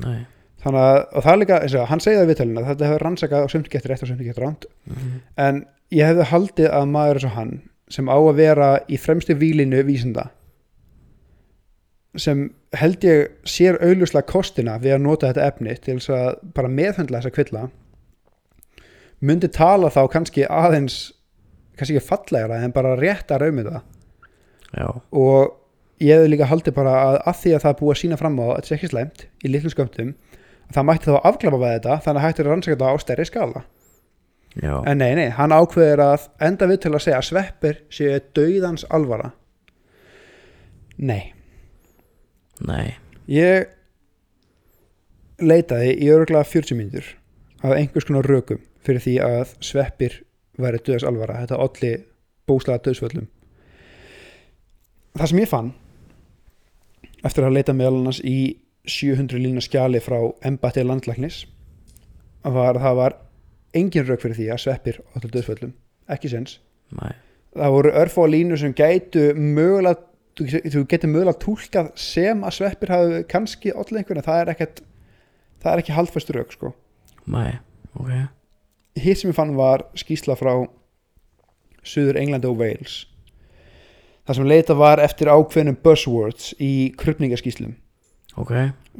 Nei. 0.01 0.21
Þannig 0.63 0.81
að, 0.85 0.97
og 1.15 1.23
það 1.25 1.31
er 1.33 1.39
líka, 1.41 1.59
þess 1.63 1.75
að 1.81 1.85
hann 1.91 2.03
segið 2.05 2.19
það 2.21 2.29
viðtalina 2.31 2.65
þetta 2.69 2.87
hefur 2.89 3.05
rannsakað 3.07 3.43
og 3.47 3.51
sumt 3.55 3.69
getur 3.73 3.91
rétt 3.93 4.03
og 4.05 4.11
sumt 4.11 4.21
getur 4.27 4.43
ránt 4.45 4.65
Mhm. 4.87 5.15
en 5.37 5.65
ég 5.91 6.05
hefði 6.11 6.27
haldið 6.31 6.69
að 6.71 6.89
maður 6.91 7.19
eins 7.19 7.25
og 7.31 7.35
hann 7.37 7.53
sem 7.91 8.07
á 8.07 8.15
að 8.17 8.35
vera 8.35 8.69
í 8.87 8.97
fremstu 8.99 9.35
výlinu 9.35 9.81
vísinda 9.83 10.29
sem 12.19 12.49
held 12.75 13.03
ég 13.07 13.29
sér 13.47 13.77
auðluslega 13.79 14.27
kostina 14.27 14.77
við 14.83 14.97
að 14.97 15.01
nota 15.05 15.29
þetta 15.31 15.47
efni 15.47 15.75
til 15.79 15.97
þess 15.99 16.09
að 16.15 16.41
bara 16.57 16.67
meðhendla 16.71 17.21
þessa 17.21 17.33
kvilla 17.35 17.63
myndi 19.21 19.47
tala 19.53 19.89
þá 19.93 20.01
kannski 20.11 20.45
aðeins 20.49 20.97
kannski 21.79 21.95
ekki 21.97 22.07
fallegra 22.09 22.59
en 22.65 22.73
bara 22.75 22.95
rétt 22.99 23.31
að 23.31 23.45
raumi 23.45 23.63
það 23.67 23.81
já, 24.75 24.87
og 25.11 25.57
ég 26.01 26.17
hefði 26.17 26.31
líka 26.33 26.49
haldið 26.51 26.75
bara 26.75 26.95
að 27.05 27.17
að 27.31 27.39
því 27.43 27.53
að 27.57 27.63
það 27.67 27.77
búið 27.81 27.93
að 27.95 28.01
sína 28.03 28.19
fram 28.19 28.39
á 28.39 28.43
að 28.47 28.53
þetta 28.57 28.71
sé 28.71 28.75
ekki 28.79 28.91
slæmt 28.91 29.25
í 29.45 29.51
litlu 29.53 29.71
skömmtum 29.73 30.13
það 30.75 30.87
mætti 30.87 31.11
þá 31.11 31.19
afglapa 31.27 31.59
við 31.61 31.75
þetta 31.75 31.97
þannig 32.05 32.21
að 32.21 32.25
hættir 32.27 32.47
að 32.47 32.51
rannsaka 32.51 32.77
þetta 32.77 32.91
á 32.91 32.95
stærri 33.03 33.27
skala. 33.29 33.63
Já, 34.51 34.73
en 34.83 34.99
nei, 34.99 35.11
nei, 35.15 35.29
hann 35.31 35.53
ákveður 35.55 36.03
að 36.03 36.25
enda 36.43 36.67
við 36.67 36.81
til 36.83 36.91
að 36.91 37.03
segja 37.05 37.19
að 37.21 37.27
sveppir 37.29 37.77
séu 37.93 38.17
dauðans 38.35 38.83
alvara. 38.91 39.29
Nei. 40.99 41.31
Nei. 42.67 42.97
Ég 43.31 43.71
leitaði 45.41 45.95
í 45.95 46.09
örgulega 46.11 46.49
40 46.51 46.77
mínútur 46.77 47.13
að 47.63 47.77
einhvers 47.77 48.09
konar 48.09 48.27
rökum 48.27 48.59
fyrir 48.83 49.01
því 49.05 49.15
að 49.23 49.55
sveppir 49.63 50.19
væri 50.61 50.81
döðs 50.83 51.05
alvara, 51.07 51.39
þetta 51.45 51.61
olli 51.63 51.93
bóslega 52.49 52.83
döðsvöllum 52.85 53.29
það 55.17 55.31
sem 55.31 55.41
ég 55.41 55.51
fann 55.51 55.71
eftir 57.27 57.45
að 57.45 57.57
leita 57.57 57.75
meðal 57.77 57.99
annars 57.99 58.21
í 58.23 58.37
700 58.89 59.41
lína 59.41 59.61
skjali 59.63 60.01
frá 60.01 60.19
embætti 60.47 60.83
landlæknis 60.85 61.43
var 62.43 62.77
að 62.77 62.85
það 62.85 62.95
var 62.97 63.17
engin 63.77 64.07
rauk 64.07 64.23
fyrir 64.23 64.37
því 64.39 64.47
að 64.51 64.61
sveppir 64.63 65.01
olli 65.15 65.29
döðsvöllum, 65.31 65.73
ekki 66.11 66.31
sens 66.31 66.57
nei, 66.97 67.13
það 67.53 67.75
voru 67.75 67.93
örfá 68.01 68.21
línur 68.27 68.59
sem 68.59 68.73
gætu 68.75 69.31
mögulega 69.37 69.99
þú 70.41 70.85
getur 70.89 71.11
mögulega 71.11 71.37
túlkað 71.43 71.91
sem 71.99 72.43
að 72.47 72.57
sveppir 72.57 72.93
hafi 72.93 73.21
kannski 73.29 73.73
allir 73.75 74.01
einhvern 74.01 74.25
það 74.25 74.41
er 74.41 74.53
ekkert 74.55 74.83
það 75.61 75.71
er 75.73 75.83
ekki 75.83 75.95
haldfæstur 75.95 76.39
rauk 76.39 76.53
sko. 76.55 76.71
Nei, 77.29 77.59
ok. 77.93 78.11
Hitt 78.97 79.21
sem 79.21 79.29
ég 79.29 79.37
fann 79.37 79.53
var 79.59 79.85
skýsla 79.99 80.35
frá 80.39 80.55
Suður 81.83 82.19
Englandi 82.21 82.49
og 82.49 82.59
Wales 82.61 83.03
það 84.25 84.37
sem 84.37 84.49
leita 84.49 84.77
var 84.77 85.01
eftir 85.03 85.31
ákveðnum 85.31 85.77
buzzwords 85.83 86.51
í 86.61 86.91
krupningaskýslum 86.99 87.75
ok, 88.39 88.51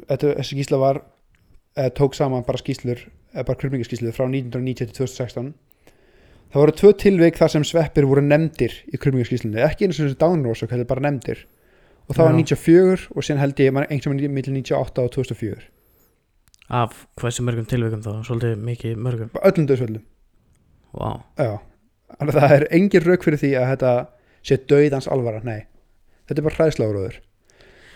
Þetta, 0.07 0.35
þessi 0.39 0.57
skýsla 0.57 0.79
var 0.81 1.01
eh, 1.77 1.89
tók 1.95 2.15
saman 2.17 2.45
bara 2.47 2.59
skýslur 2.59 2.99
eh, 2.99 3.43
bara 3.43 3.57
krupningaskýslur 3.59 4.15
frá 4.15 4.25
1990 4.27 4.91
til 4.91 4.95
2016 5.05 5.51
það 6.51 6.63
voru 6.63 6.77
tvö 6.81 6.93
tilvik 6.99 7.39
þar 7.39 7.55
sem 7.55 7.65
sveppir 7.67 8.07
voru 8.09 8.23
nefndir 8.25 8.75
í 8.91 8.99
krupningaskýslunni 8.99 9.63
ekki 9.65 9.87
eins 9.87 9.99
og 9.99 10.09
þessi 10.09 10.19
dánrósök, 10.19 10.71
þetta 10.71 10.83
er 10.83 10.89
bara 10.89 11.05
nefndir. 11.07 11.45
Og 12.09 12.17
það 12.17 12.27
var 12.27 12.33
Já. 12.33 12.39
94 12.57 13.03
og 13.15 13.23
síðan 13.23 13.39
held 13.39 13.59
ég 13.61 13.77
einhvern 13.77 14.17
veginn 14.17 14.33
millir 14.35 14.55
98 14.57 15.05
og 15.05 15.13
2004 15.15 15.69
af 16.71 17.03
hversu 17.19 17.43
mörgum 17.43 17.67
tilvikum 17.67 18.03
þá? 18.03 18.13
Svolítið 18.27 18.61
mikið 18.63 18.99
mörgum, 19.03 19.31
öllum 19.43 19.67
döðsvöldum 19.67 20.05
að 22.21 22.31
það 22.37 22.55
er 22.57 22.65
engin 22.77 23.05
rauk 23.05 23.25
fyrir 23.25 23.41
því 23.41 23.51
að 23.59 23.67
þetta 23.73 23.91
sé 24.47 24.57
dauðans 24.71 25.09
alvara, 25.11 25.41
nei. 25.43 25.67
Þetta 26.27 26.39
er 26.39 26.47
bara 26.47 26.59
hræðsláruður 26.59 27.19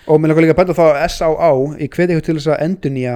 og 0.07 0.19
mér 0.21 0.31
langar 0.31 0.45
líka 0.45 0.55
að 0.55 0.61
bæta 0.61 0.75
þá 0.77 0.85
S.A.A. 1.09 1.49
ég 1.81 1.89
hveti 1.95 2.13
ykkur 2.15 2.25
til 2.29 2.35
þess 2.39 2.51
að 2.53 2.63
endur 2.67 2.93
nýja 2.95 3.15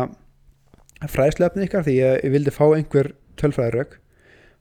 fræðslefni 1.14 1.68
ykkar 1.68 1.86
því 1.86 1.96
ég, 2.00 2.16
ég 2.26 2.34
vildi 2.34 2.52
fá 2.56 2.66
einhver 2.76 3.12
tölfræðirauk 3.40 3.98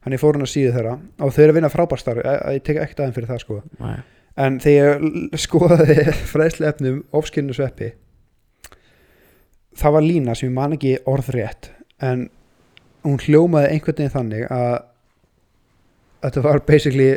hann 0.05 0.15
ég 0.15 0.21
fór 0.21 0.37
hann 0.37 0.45
að 0.45 0.51
síðu 0.53 0.71
þeirra. 0.77 0.93
Og 1.19 1.33
þau 1.35 1.41
eru 1.43 1.51
að 1.51 1.57
vinna 1.59 1.71
frábærstar 1.73 2.19
ég, 2.23 2.61
tek 2.63 2.77
ekkert 2.79 3.01
aðeins 3.03 3.17
fyrir 3.17 3.31
það 3.33 3.41
sko. 3.43 3.57
Nei, 3.83 3.95
en 4.39 4.59
þegar 4.63 4.93
ég 4.93 5.07
l- 5.09 5.41
skoðaði 5.43 5.97
fræðslefni 6.33 6.93
um 6.93 7.01
ofskilinu 7.19 7.57
sveppi 7.57 7.89
það 9.79 9.93
var 9.97 10.05
lína 10.05 10.35
sem 10.35 10.49
ég 10.49 10.55
man 10.55 10.75
ekki 10.75 10.93
orðrétt 11.07 11.69
en 12.03 12.27
hún 13.05 13.19
hljómaði 13.23 13.73
einhvern 13.75 13.97
veginn 13.99 14.13
þannig 14.15 14.45
að 14.51 14.77
þetta 16.23 16.41
var 16.43 16.61
basically 16.67 17.09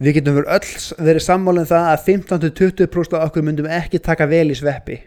við 0.00 0.16
getum 0.16 0.36
verið 0.38 0.52
öll 0.56 1.06
verið 1.06 1.24
sammálinn 1.24 1.68
það 1.68 1.88
að 1.92 2.04
15-20% 2.08 3.16
af 3.18 3.24
okkur 3.28 3.46
myndum 3.46 3.70
ekki 3.70 4.00
taka 4.02 4.28
vel 4.30 4.48
í 4.52 4.58
sveppi. 4.58 4.98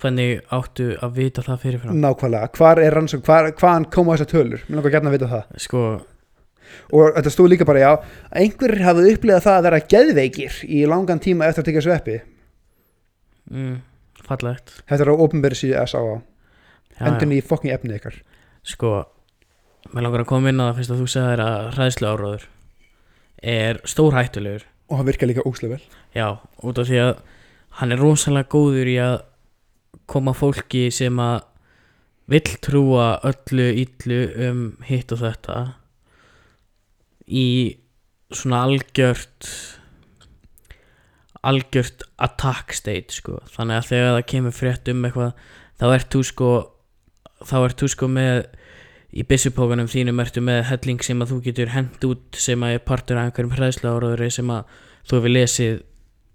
Hvernig 0.00 0.40
áttu 0.56 0.94
að 1.04 1.18
vita 1.18 1.44
það 1.44 1.60
fyrirfram? 1.64 1.98
Nákvæmlega, 2.00 2.48
hvar 2.56 2.80
er 2.80 2.96
rannsók 2.96 3.22
hvar, 3.26 3.50
hvaðan 3.52 3.86
koma 3.92 4.16
þessar 4.16 4.30
tölur, 4.32 4.64
mér 4.66 4.80
langar 4.80 4.94
gætna 4.94 5.10
að 5.12 5.16
vita 5.18 5.28
það. 5.28 5.58
Sko, 5.60 5.82
og 6.96 7.18
þetta 7.18 7.34
stóð 7.34 7.50
líka 7.52 7.68
bara 7.68 7.82
já 7.82 7.90
að 7.92 8.06
einhverjir 8.42 8.86
hafið 8.86 9.10
upplegað 9.12 9.46
það 9.46 9.58
að 9.58 9.66
vera 9.68 9.82
geðveikir 9.94 10.58
í 10.64 10.82
langan 10.88 11.22
tíma 11.22 11.50
eftir 11.50 11.62
að 11.64 11.68
tekja 11.70 11.84
sveppi. 11.86 12.18
mm, 13.50 13.76
fallegt. 14.24 14.74
Þetta 14.88 15.04
er 15.04 15.12
á 15.12 15.22
opinberi 15.26 15.58
síðu 15.58 15.76
S.A.A. 15.84 16.16
já, 16.96 17.04
endur 17.04 17.28
já. 17.28 17.32
nýja 17.34 17.48
fokkin 17.52 17.74
efnið 17.76 18.00
ykkar. 18.00 18.16
Sko 18.64 18.94
mér 19.92 20.06
langar 20.08 20.24
að 20.24 20.32
koma 20.32 20.48
inn 20.48 20.64
á 20.64 20.70
það 20.70 20.80
fyrst 20.80 20.94
að 20.94 21.02
þú 21.02 21.12
segðir 21.12 21.44
að 21.44 21.68
hræðslu 21.76 22.08
áróður 22.08 22.48
er 23.42 23.80
stórhættulegur. 23.88 24.64
Og 24.90 24.98
hann 24.98 25.06
virkar 25.06 25.30
líka 25.30 25.44
óslega 25.46 25.76
vel. 25.76 25.84
Já, 26.14 26.38
út 26.62 26.78
af 26.78 26.88
því 26.88 27.02
að 27.04 27.12
hann 27.80 27.92
er 27.94 28.02
rosalega 28.02 28.50
góður 28.50 28.90
í 28.90 28.96
að 29.00 29.16
koma 30.10 30.34
fólki 30.34 30.88
sem 30.92 31.18
að 31.22 31.44
vill 32.30 32.56
trúa 32.62 33.18
öllu 33.26 33.68
illu 33.82 34.20
um 34.48 34.64
hitt 34.86 35.12
og 35.14 35.22
þetta 35.22 35.58
í 37.26 37.46
svona 38.30 38.64
algjört 38.66 39.48
algjört 41.46 42.04
attack 42.20 42.74
state 42.76 43.14
sko. 43.14 43.38
Þannig 43.54 43.80
að 43.80 43.88
þegar 43.90 44.14
það 44.16 44.28
kemur 44.34 44.54
frétt 44.54 44.90
um 44.92 45.06
eitthvað 45.08 45.32
þá 45.80 45.86
ert 45.94 46.10
þú 46.12 46.22
sko 46.28 46.50
þá 47.48 47.56
ert 47.62 47.80
þú 47.80 47.88
sko 47.94 48.10
með 48.12 48.42
í 49.10 49.24
byssupókanum 49.26 49.88
þínum 49.90 50.22
ertu 50.22 50.42
með 50.44 50.62
helling 50.70 51.02
sem 51.02 51.22
að 51.22 51.32
þú 51.32 51.40
getur 51.48 51.72
hent 51.74 52.04
út 52.06 52.38
sem 52.38 52.62
að 52.62 52.76
er 52.76 52.84
partur 52.86 53.18
af 53.18 53.30
einhverjum 53.30 53.56
hræðsla 53.56 54.30
sem 54.30 54.52
að 54.54 54.76
þú 55.08 55.16
hefur 55.18 55.34
lesið 55.34 55.80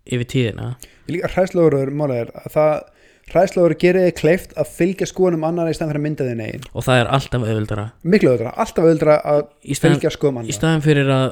yfir 0.06 0.30
tíðina? 0.30 0.74
Líka 1.10 1.32
hræðslóður 1.34 1.94
málið 1.96 2.22
er 2.26 2.34
að 2.42 2.52
það 2.56 2.74
hræðslóður 3.32 3.76
gerir 3.82 4.06
þið 4.06 4.18
kleift 4.20 4.58
að 4.60 4.74
fylgja 4.76 5.08
skoðunum 5.10 5.46
annar 5.48 5.70
í 5.70 5.76
stæðan 5.76 5.94
fyrir 5.94 6.02
að 6.02 6.06
mynda 6.06 6.28
þinn 6.28 6.44
eigin. 6.46 6.68
Og 6.74 6.86
það 6.86 7.00
er 7.00 7.12
alltaf 7.18 7.46
auðvöldara 7.46 7.86
miklu 8.04 8.34
öðra, 8.36 8.52
alltaf 8.54 8.90
öðra 8.92 9.16
að 9.22 9.42
í 9.64 9.78
staðan, 9.78 9.96
fylgja 9.96 10.12
skoðum 10.14 10.36
í 10.36 10.44
annar 10.44 10.58
staðan 10.60 10.86
fyrir 10.86 11.14
að 11.16 11.28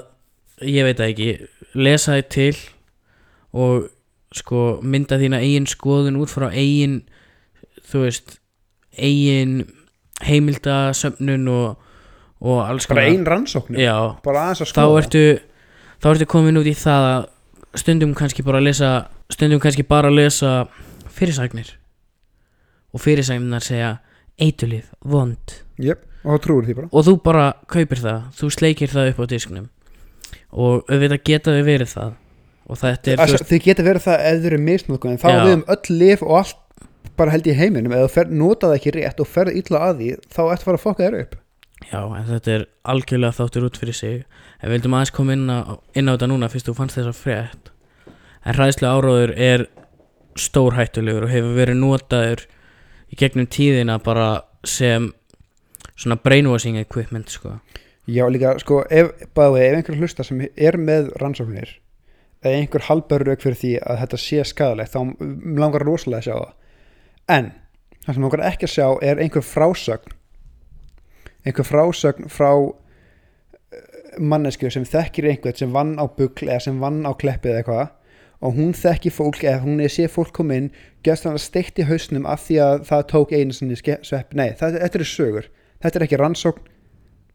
ég 0.74 0.88
veit 0.88 1.04
ekki 1.06 1.30
lesa 1.78 2.18
þið 2.18 2.32
til 2.34 2.56
og 3.54 3.92
sko 4.34 4.64
mynda 4.82 5.20
þína 5.22 5.44
eigin 5.44 5.70
skoðun 5.70 6.18
út 6.24 6.34
frá 6.34 6.48
eigin 6.50 7.04
þú 7.92 8.06
veist 8.08 8.38
eigin 8.98 9.60
heimildasöfnun 10.22 11.48
og, 11.50 11.78
og 12.44 12.62
alls 12.68 12.88
bara 12.88 13.02
konar. 13.02 13.14
ein 13.14 13.26
rannsókn 13.26 13.80
já, 13.80 13.96
bara 14.24 14.48
aðeins 14.50 14.62
að 14.62 14.70
þá 14.70 14.74
skoða? 14.74 15.02
ertu 15.04 15.24
þá 16.04 16.10
ertu 16.14 16.30
komin 16.30 16.60
út 16.62 16.70
í 16.70 16.76
það 16.78 17.10
að 17.10 17.30
stundum 17.82 18.14
kannski 18.14 18.46
bara 18.46 18.62
að 18.62 18.70
lesa 18.70 18.90
stundum 19.34 19.60
kannski 19.64 19.84
bara 19.88 20.12
að 20.12 20.20
lesa 20.22 20.54
fyrirsagnir 21.14 21.76
og 22.94 23.02
fyrirsagnar 23.02 23.64
segja 23.66 23.94
eitulif, 24.42 24.90
vond. 25.06 25.56
Jep, 25.82 26.04
og 26.24 26.36
þá 26.38 26.44
trúir 26.46 26.68
því 26.68 26.76
bara. 26.78 26.90
Og 26.94 27.06
þú 27.08 27.14
bara 27.26 27.46
kaupir 27.70 28.02
það 28.02 28.28
þú 28.38 28.50
sleikir 28.54 28.92
það 28.94 29.14
upp 29.14 29.22
á 29.22 29.26
disknum 29.34 29.70
og 30.54 30.92
auðvitað 30.92 31.24
geta 31.26 31.56
þau 31.56 31.66
verið 31.66 31.94
það. 31.94 32.12
Og 32.64 32.80
þetta 32.80 33.12
er 33.12 33.20
Þess, 33.20 33.34
veist, 33.34 33.48
þið 33.50 33.64
geta 33.66 33.84
verið 33.84 34.06
það 34.06 34.22
eða 34.28 34.40
þau 34.44 34.50
eru 34.50 34.60
misnóðkun 34.64 35.12
en 35.12 35.20
þá 35.20 35.28
við 35.34 35.56
um 35.58 35.64
öll 35.74 35.98
lif 36.00 36.22
og 36.24 36.36
allt 36.40 36.60
bara 37.18 37.34
held 37.34 37.48
í 37.48 37.56
heiminum 37.58 37.94
eða 37.94 38.08
þú 38.08 38.14
fer, 38.16 38.34
nota 38.44 38.70
það 38.70 38.78
ekki 38.80 38.94
rétt 38.98 39.22
og 39.24 39.30
ferð 39.30 39.58
illa 39.60 39.82
að 39.88 40.02
því 40.02 40.10
þá 40.28 40.42
ertu 40.44 40.54
að 40.54 40.68
fara 40.68 40.80
að 40.80 40.86
fokka 40.86 41.06
þér 41.06 41.20
upp. 41.22 41.36
Já, 41.84 42.00
en 42.00 42.28
þetta 42.30 42.52
er 42.54 42.66
algjörlega 42.94 43.38
þáttur 43.38 43.68
út 43.68 43.80
fyrir 43.80 43.98
sig. 43.98 44.20
En 44.62 44.70
við 44.70 44.78
vildum 44.78 44.98
aðeins 44.98 45.14
koma 45.16 45.36
inn 45.36 45.50
á, 45.52 45.60
inn 46.00 46.10
á 46.10 46.14
þetta 46.14 46.30
núna 46.32 46.50
fyrst 46.52 46.70
þú 46.70 46.76
fannst 46.78 47.00
þessa 47.00 47.16
frétt. 47.18 47.72
En 48.44 48.58
hræðslega 48.58 48.94
áróður 48.98 49.34
er 49.36 49.66
stórhættulegur 50.40 51.28
og 51.28 51.34
hefur 51.34 51.58
verið 51.60 51.80
notaður 51.82 52.46
í 53.14 53.20
gegnum 53.20 53.50
tíðina 53.52 54.00
bara 54.04 54.30
sem 54.66 55.12
svona 55.94 56.18
brainwashing 56.24 56.80
equipment 56.82 57.30
sko. 57.34 57.60
Já, 58.10 58.26
líka, 58.32 58.58
sko, 58.60 58.82
ef, 58.92 59.14
bæði, 59.36 59.62
ef 59.64 59.78
einhver 59.78 60.00
hlusta 60.02 60.26
sem 60.28 60.42
er 60.44 60.80
með 60.80 61.14
rannsóknir 61.22 61.78
eða 62.44 62.60
einhver 62.60 62.84
halbar 62.90 63.24
rauk 63.24 63.44
fyrir 63.44 63.60
því 63.60 63.72
að 63.80 64.02
þetta 64.02 64.20
sé 64.20 64.44
skadalegt, 64.48 64.92
þá 64.92 65.00
langar 65.62 65.86
rosalega 65.88 66.20
að 66.20 66.26
sjá 66.28 66.34
það 66.34 66.52
en 67.32 67.52
það 68.04 68.16
sem 68.16 68.26
langar 68.26 68.46
ekki 68.50 68.68
að 68.68 68.74
sjá 68.76 68.88
er 69.06 69.22
einhver 69.24 69.46
frásögn 69.48 70.16
einhver 71.48 71.68
frásögn 71.68 72.32
frá 72.32 72.52
eh, 72.52 74.18
mannesku 74.20 74.72
sem 74.72 74.88
þekkir 74.88 75.30
einhvern 75.32 75.60
sem 75.60 75.76
vann 75.76 75.96
á 76.00 76.06
bugl 76.08 76.50
eða 76.50 76.66
sem 76.68 76.82
vann 76.84 77.04
á 77.08 77.12
kleppi 77.16 77.54
eða 77.54 77.64
eitthvað 77.64 77.94
og 78.44 78.58
hún 78.60 78.76
þekki 78.76 79.14
fólk 79.16 79.46
eða 79.46 79.64
hún 79.64 79.80
er 79.80 79.92
sé 79.92 80.10
fólk 80.12 80.34
kom 80.36 80.52
inn 80.52 80.72
gefst 81.04 81.28
hann 81.28 81.38
að 81.38 81.46
steikt 81.46 81.80
í 81.80 81.88
hausnum 81.88 82.28
af 82.28 82.44
því 82.44 82.60
að 82.60 82.86
það 82.90 83.08
tók 83.12 83.32
einu 83.32 83.56
sinni 83.56 83.78
svepp. 83.80 84.36
Nei, 84.36 84.50
það, 84.60 84.82
þetta 84.84 85.00
eru 85.00 85.08
sögur, 85.08 85.48
þetta 85.80 86.00
er 86.00 86.06
ekki 86.08 86.20
rannsókn. 86.20 86.70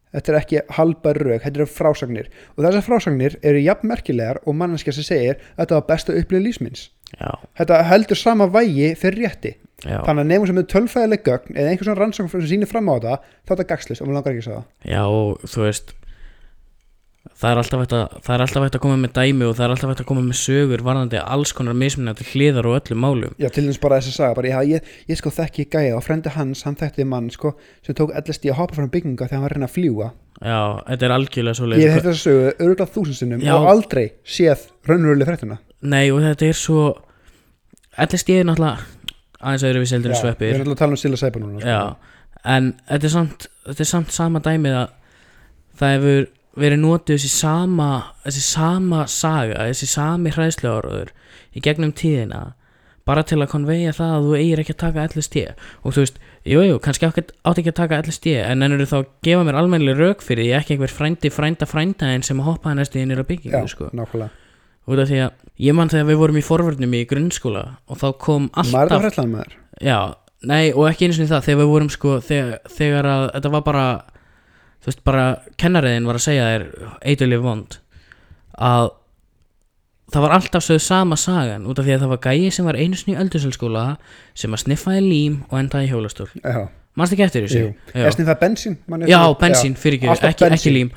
Þetta 0.09 0.31
er 0.31 0.37
ekki 0.39 0.61
halbar 0.73 1.17
rauk, 1.21 1.41
þetta 1.43 1.59
eru 1.59 1.65
frásagnir. 1.69 2.29
Og 2.55 2.63
þessar 2.65 2.85
frásagnir 2.85 3.35
eru 3.45 3.59
jafn 3.61 3.89
merkilegar 3.91 4.39
og 4.41 4.55
manneskja 4.57 4.95
sem 4.97 5.05
segir 5.05 5.35
að 5.37 5.59
þetta 5.59 5.77
var 5.77 5.89
besta 5.89 6.15
upplið 6.17 6.45
lífsminns 6.47 6.87
þetta 7.57 7.81
heldur 7.89 8.19
sama 8.19 8.47
vægi 8.51 8.93
fyrir 8.99 9.25
rétti 9.25 9.55
já, 9.83 9.99
þannig 10.07 10.25
að 10.25 10.31
nefnum 10.33 10.49
sem 10.51 10.61
er 10.61 10.67
tölfæðileg 10.73 11.23
gögn 11.29 11.55
eða 11.55 11.71
einhver 11.71 11.89
svona 11.89 12.01
rannsókn 12.01 12.33
sem 12.33 12.49
sýnir 12.49 12.69
fram 12.71 12.91
á 12.91 12.93
þetta 12.97 13.15
þá 13.21 13.53
er 13.53 13.55
þetta 13.55 13.69
gagslist 13.73 14.01
og 14.03 14.09
maður 14.09 14.19
langar 14.19 14.35
ekki 14.35 14.43
að 14.43 14.49
segja 14.49 14.59
það. 14.59 14.93
Já 14.93 15.01
og 15.07 15.49
þú 15.53 15.65
veist 15.67 15.95
það 17.39 17.51
er 17.51 17.59
alltaf 17.61 17.81
hægt 17.83 17.93
að 17.95 18.15
það 18.25 18.33
er 18.35 18.43
alltaf 18.43 18.63
hægt 18.65 18.77
að 18.77 18.83
koma 18.83 18.97
með 18.99 19.11
dæmi 19.15 19.45
og 19.47 19.53
það 19.55 19.65
er 19.65 19.73
alltaf 19.73 19.91
hægt 19.91 20.01
að 20.03 20.07
koma 20.09 20.23
með 20.25 20.37
sögur 20.39 20.83
varðandi 20.83 21.19
alls 21.23 21.53
konar 21.55 21.77
mismunandi 21.79 22.25
hliðar 22.31 22.67
og 22.67 22.77
öllum 22.79 23.03
málum. 23.03 23.35
Já, 23.39 23.47
til 23.53 23.63
dæmis 23.65 23.79
bara 23.79 23.99
þessi 23.99 24.15
saga, 24.15 24.35
bara, 24.39 24.51
já, 24.51 24.59
ég, 24.75 24.89
ég 25.07 25.19
sko 25.19 25.31
þekki 25.35 25.67
gæja 25.71 25.95
og 25.95 26.03
frendi 26.03 26.33
hans, 26.35 26.63
hann 26.67 26.77
þekkti 26.79 27.05
mann 27.07 27.29
sko, 27.31 27.53
sem 27.85 27.95
tók 27.95 28.11
LSD 28.15 28.49
að 28.51 28.59
hoppa 28.59 28.79
frá 28.79 28.89
bygginga 28.91 29.27
þegar 29.27 29.37
hann 29.37 29.45
var 29.45 29.55
að 29.55 29.59
reyna 29.59 29.69
að 29.69 29.75
fljúa 29.77 30.09
já, 30.39 30.59
þetta 30.87 31.07
er 31.07 31.15
algjörlega 31.15 31.59
svo 31.59 31.69
Ég 31.75 31.93
hef 31.93 32.03
þetta 32.03 32.15
sögu 32.23 32.47
öruglega 32.55 32.91
þúsund 32.95 33.19
sinnum 33.19 33.43
Já. 33.43 33.53
og 33.57 33.67
aldrei 33.73 34.05
séð 34.23 34.67
raunveruleg 34.87 35.29
fréttina. 35.29 35.59
Nei 35.83 36.09
og 36.11 36.23
þetta 36.23 36.49
er 36.49 36.59
svo 36.59 36.85
LSD 37.99 38.39
er 38.39 38.47
náttúrulega 38.47 38.98
aðeins 39.39 39.65
öðru 39.69 39.83
við 39.83 39.91
seldur 39.93 40.11
en 40.11 40.17
Við 40.17 40.23
sveppir 40.23 40.53
erum 40.53 40.65
alltaf 40.65 40.75
að 40.75 40.81
tala 40.83 40.95
um 40.97 41.01
Silla 41.03 41.19
Seipa 41.21 41.41
núna 41.43 41.63
sko. 41.63 42.11
En 42.49 42.69
þetta 42.89 43.09
er 43.09 43.13
samt, 43.13 43.47
þetta 43.67 43.85
er 43.85 43.89
samt 43.89 44.13
sama 44.15 44.41
dæmið 44.43 44.77
að 44.79 44.93
það 45.79 45.95
hefur 45.95 46.29
verið 46.59 46.81
notuð 46.83 47.15
þessi 47.17 47.31
sama, 47.31 47.89
þessi 48.25 48.45
sama 48.45 49.03
saga, 49.11 49.67
þessi 49.69 49.89
sami 49.89 50.33
hræðsluáraður 50.35 51.13
í 51.55 51.63
gegnum 51.63 51.93
tíðina 51.95 52.41
bara 53.09 53.23
til 53.25 53.39
að 53.41 53.49
konveja 53.53 53.93
það 53.95 54.15
að 54.15 54.25
þú 54.27 54.33
eigir 54.37 54.61
ekki 54.63 54.75
að 54.75 54.81
taka 54.83 55.05
LSD 55.07 55.45
og 55.49 55.95
þú 55.95 56.03
veist, 56.03 56.19
jú, 56.45 56.59
jú, 56.67 56.75
kannski 56.83 57.07
átt 57.09 57.61
ekki 57.61 57.71
að 57.71 57.79
taka 57.79 58.01
LSD 58.03 58.35
en 58.43 58.65
ennur 58.65 58.83
þá 58.89 58.99
gefa 59.25 59.47
mér 59.47 59.57
almennileg 59.61 59.97
rauk 59.97 60.25
fyrir 60.25 60.45
því 60.45 60.51
ekki 60.59 60.75
einhver 60.75 60.93
frændi 60.93 61.31
frænda 61.33 61.69
frændaðin 61.69 62.25
sem 62.27 62.43
að 62.43 62.51
hoppaði 62.51 62.79
næstu 62.81 63.01
inn 63.01 63.15
í 63.15 63.17
Já, 63.17 63.25
byggingu 63.31 63.71
sko. 63.71 63.89
nákvæmlega 63.97 64.38
út 64.89 65.01
af 65.03 65.09
því 65.09 65.21
að 65.25 65.49
ég 65.65 65.75
man 65.77 65.91
þegar 65.91 66.07
við 66.09 66.21
vorum 66.23 66.39
í 66.39 66.45
forvörnum 66.45 66.95
í 66.97 67.03
grunnskóla 67.09 67.65
og 67.87 67.99
þá 68.01 68.07
kom 68.21 68.47
alltaf 68.53 68.93
það 68.93 69.05
frætlan 69.05 69.33
með 69.33 69.43
þér 69.43 69.57
Já, 69.89 69.99
nei 70.49 70.63
og 70.73 70.87
ekki 70.89 71.07
eins 71.07 71.19
og 71.19 71.29
það 71.29 71.45
þegar 71.47 71.61
við 71.61 71.73
vorum 71.73 71.91
sko 71.93 72.15
þegar, 72.25 72.55
þegar 72.77 73.09
að 73.13 73.25
þetta 73.35 73.51
var 73.55 73.65
bara 73.67 73.85
þú 74.79 74.91
veist 74.91 75.03
bara 75.07 75.27
kennariðin 75.59 76.09
var 76.09 76.19
að 76.19 76.25
segja 76.25 76.47
þér 76.49 76.65
eitthvað 77.01 77.45
vond 77.45 77.79
að 78.59 78.89
það 80.09 80.25
var 80.25 80.35
alltaf 80.39 80.65
sögð 80.65 80.81
sama 80.83 81.17
sagan 81.19 81.67
út 81.69 81.79
af 81.79 81.85
því 81.85 81.95
að 81.95 82.03
það 82.03 82.13
var 82.13 82.21
gæi 82.25 82.51
sem 82.53 82.67
var 82.67 82.79
einu 82.79 82.97
sinni 82.97 83.15
í 83.15 83.19
öldurselskóla 83.21 83.85
sem 84.37 84.55
að 84.55 84.63
sniffaði 84.63 85.03
lím 85.05 85.35
og 85.49 85.59
endaði 85.59 85.91
hjólastól. 85.91 86.29
Mannst 86.97 87.13
ekki 87.13 87.25
eftir 87.27 87.45
þessu? 87.45 87.67
Snið 87.93 88.31
það 88.31 88.39
bensín? 88.41 88.77
Já 89.09 89.19
bensín, 89.39 89.77
fyrir 89.79 90.09
ekki, 90.09 90.49
ekki, 90.49 90.73
lím 90.73 90.89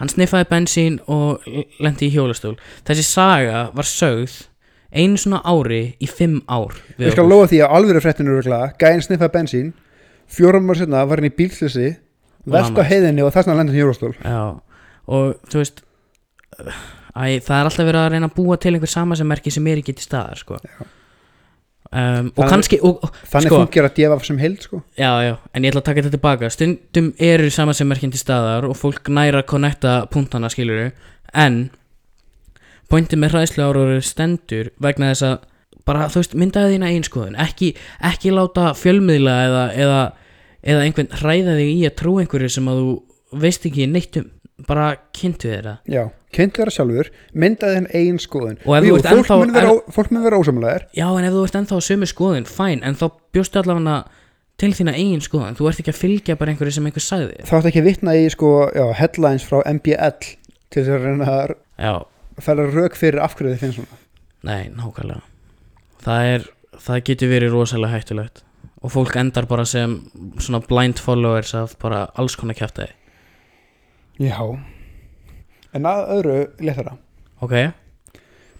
hann 0.00 0.10
sniffaði 0.10 0.48
bensín 0.50 0.98
og 1.06 1.44
lendi 1.80 2.08
í 2.08 2.14
hjólastól. 2.14 2.56
Þessi 2.88 3.04
saga 3.06 3.66
var 3.76 3.88
sögð 3.88 4.46
einu 4.90 5.20
svona 5.20 5.40
ári 5.46 5.94
í 6.02 6.08
fimm 6.10 6.40
ár 6.50 6.74
Ég 6.98 7.14
skal 7.14 7.28
lofa 7.30 7.50
því 7.52 7.60
að 7.62 7.74
alvöru 7.78 8.00
fréttinu 8.02 8.32
öruglega 8.34 8.72
Gæinn 8.80 9.04
sniffaði 9.04 9.34
bensín 9.36 9.68
Fjórum 10.30 10.70
ára 10.70 10.80
setna 10.80 11.04
var 11.06 11.22
hann 11.22 11.30
í 11.30 11.34
bílslisi 11.34 11.92
Vest 12.50 12.74
á 12.78 12.82
heiðinni 12.86 13.22
og 13.22 13.34
þess 13.34 13.46
vegna 13.50 13.58
lendin 13.60 13.76
hjólastól. 13.76 14.14
Já, 14.24 14.58
og 15.12 15.50
þú 15.52 15.60
veist 15.60 15.82
æ, 17.12 17.38
það 17.44 17.56
er 17.58 17.68
alltaf 17.68 17.84
verið 17.84 18.00
að 18.00 18.08
reyna 18.14 18.30
að 18.30 18.36
búa 18.38 18.56
til 18.60 18.72
einhver 18.72 18.90
samasemmerki 18.90 19.52
sem 19.52 19.68
er 19.68 19.82
ekki 19.82 19.94
til 19.98 20.06
staðar 20.06 20.40
sko. 20.40 20.60
Um, 21.92 22.30
og 22.36 22.48
kannski 22.50 22.78
og, 22.86 23.04
Þannig 23.30 23.52
Sko. 23.52 23.60
fungir 23.64 23.88
að 23.88 23.98
djefa 23.98 24.18
sem 24.26 24.40
heild 24.40 24.64
sko. 24.66 24.80
Já, 24.98 25.10
já, 25.26 25.34
en 25.54 25.66
ég 25.66 25.72
ætla 25.72 25.82
að 25.82 25.88
taka 25.90 26.04
þetta 26.04 26.16
tilbaka. 26.16 26.50
Stundum 26.54 27.12
eru 27.18 27.50
samasemmerkin 27.50 28.14
til 28.14 28.22
staðar 28.22 28.68
og 28.68 28.78
fólk 28.78 29.10
næra 29.12 29.42
að 29.42 29.50
connecta 29.52 29.94
punktana 30.12 30.50
skiluru, 30.52 30.90
en 31.34 31.60
pointið 32.90 33.22
með 33.22 33.36
hræðslu 33.36 33.66
áraður 33.68 34.02
stendur 34.06 34.72
vegna 34.82 35.12
þess 35.12 35.28
að 35.28 35.36
bara, 35.86 36.08
veist, 36.12 36.34
myndaði 36.38 36.76
þína 36.76 36.90
einskoðun 36.94 37.38
ekki, 37.40 37.74
ekki 38.06 38.34
láta 38.34 38.72
fjölmiðla 38.78 39.36
eða, 39.46 39.62
eða, 39.84 40.00
eða 40.74 40.84
einhvern 40.86 41.14
hræða 41.20 41.56
þig 41.60 41.70
í 41.70 41.80
að 41.88 41.96
trú 42.00 42.16
einhverju 42.20 42.52
sem 42.56 42.70
að 42.70 42.82
þú 42.82 43.40
veist 43.44 43.66
ekki 43.70 43.88
neitt 43.90 44.18
um 44.20 44.28
bara 44.68 44.86
kynntu 45.16 45.50
það. 45.50 45.76
Já, 45.90 46.02
kynnt 46.34 46.56
þeirra 46.58 46.72
sjálfur 46.74 47.10
Myndaði 47.34 47.76
henn 47.78 47.88
eigin 47.94 48.20
skoðun. 48.22 48.58
Og 48.66 48.76
ef 48.76 48.84
Jú, 48.86 48.94
þú 48.94 48.98
ert 49.00 49.08
fólk, 49.08 49.20
ennþá- 49.20 49.38
mun 49.40 49.54
vera, 49.56 50.22
vera 50.26 50.40
ósamlegar 50.40 50.86
Já, 50.96 51.06
en 51.18 51.24
ef 51.28 51.32
þú 51.36 51.44
ert 51.46 51.58
ennþá 51.60 51.80
sömu 51.88 52.08
skoðun, 52.10 52.46
fæn 52.50 52.82
En 52.84 52.94
þá 52.98 53.06
bjóstu 53.34 53.60
allavega 53.62 53.96
til 54.60 54.70
þína 54.76 54.92
eigin 54.94 55.24
skoðun. 55.24 55.56
Þú 55.56 55.68
ert 55.70 55.80
ekki 55.80 55.92
að 55.94 56.00
fylgja 56.02 56.36
bara 56.36 56.52
einhverju 56.52 56.72
sem 56.76 56.86
einhver 56.90 57.04
sagði 57.04 57.40
Þá 57.48 57.54
ætti 57.58 57.70
ekki 57.72 57.80
að 57.80 57.88
vitna 57.88 58.14
í 58.20 58.28
sko, 58.30 58.50
já, 58.76 58.84
headlines 59.00 59.46
frá 59.48 59.62
MBL 59.64 60.20
til 60.70 60.84
þess 60.84 60.92
að 60.94 61.06
reyna 61.08 61.30
að 61.32 61.54
Já, 61.80 61.94
færa 62.44 62.66
rauk 62.68 62.96
fyrir 63.00 63.22
af 63.24 63.34
hverju 63.38 63.54
þið 63.54 63.62
finnst 63.64 63.80
svona. 63.80 63.98
Nei, 64.44 64.68
nákvæmlega. 64.76 65.22
Það 66.04 66.28
er, 66.34 66.44
það 66.80 67.02
getur 67.08 67.32
verið 67.32 67.56
rosalega 67.56 67.96
hættulegt. 67.96 68.42
Og 68.80 68.92
fólk 68.94 69.16
endar 69.20 69.44
bara 69.48 69.64
sem 69.68 69.98
blind 70.68 71.00
followers 71.00 71.54
af 71.56 71.74
bara 71.82 72.06
alls 72.20 72.36
konar 72.40 72.56
kjæftæði 72.56 72.94
Já. 74.20 74.40
En 75.74 75.86
að 75.88 76.10
öðru 76.16 76.36
léttara. 76.60 76.96
Ok, 77.40 77.54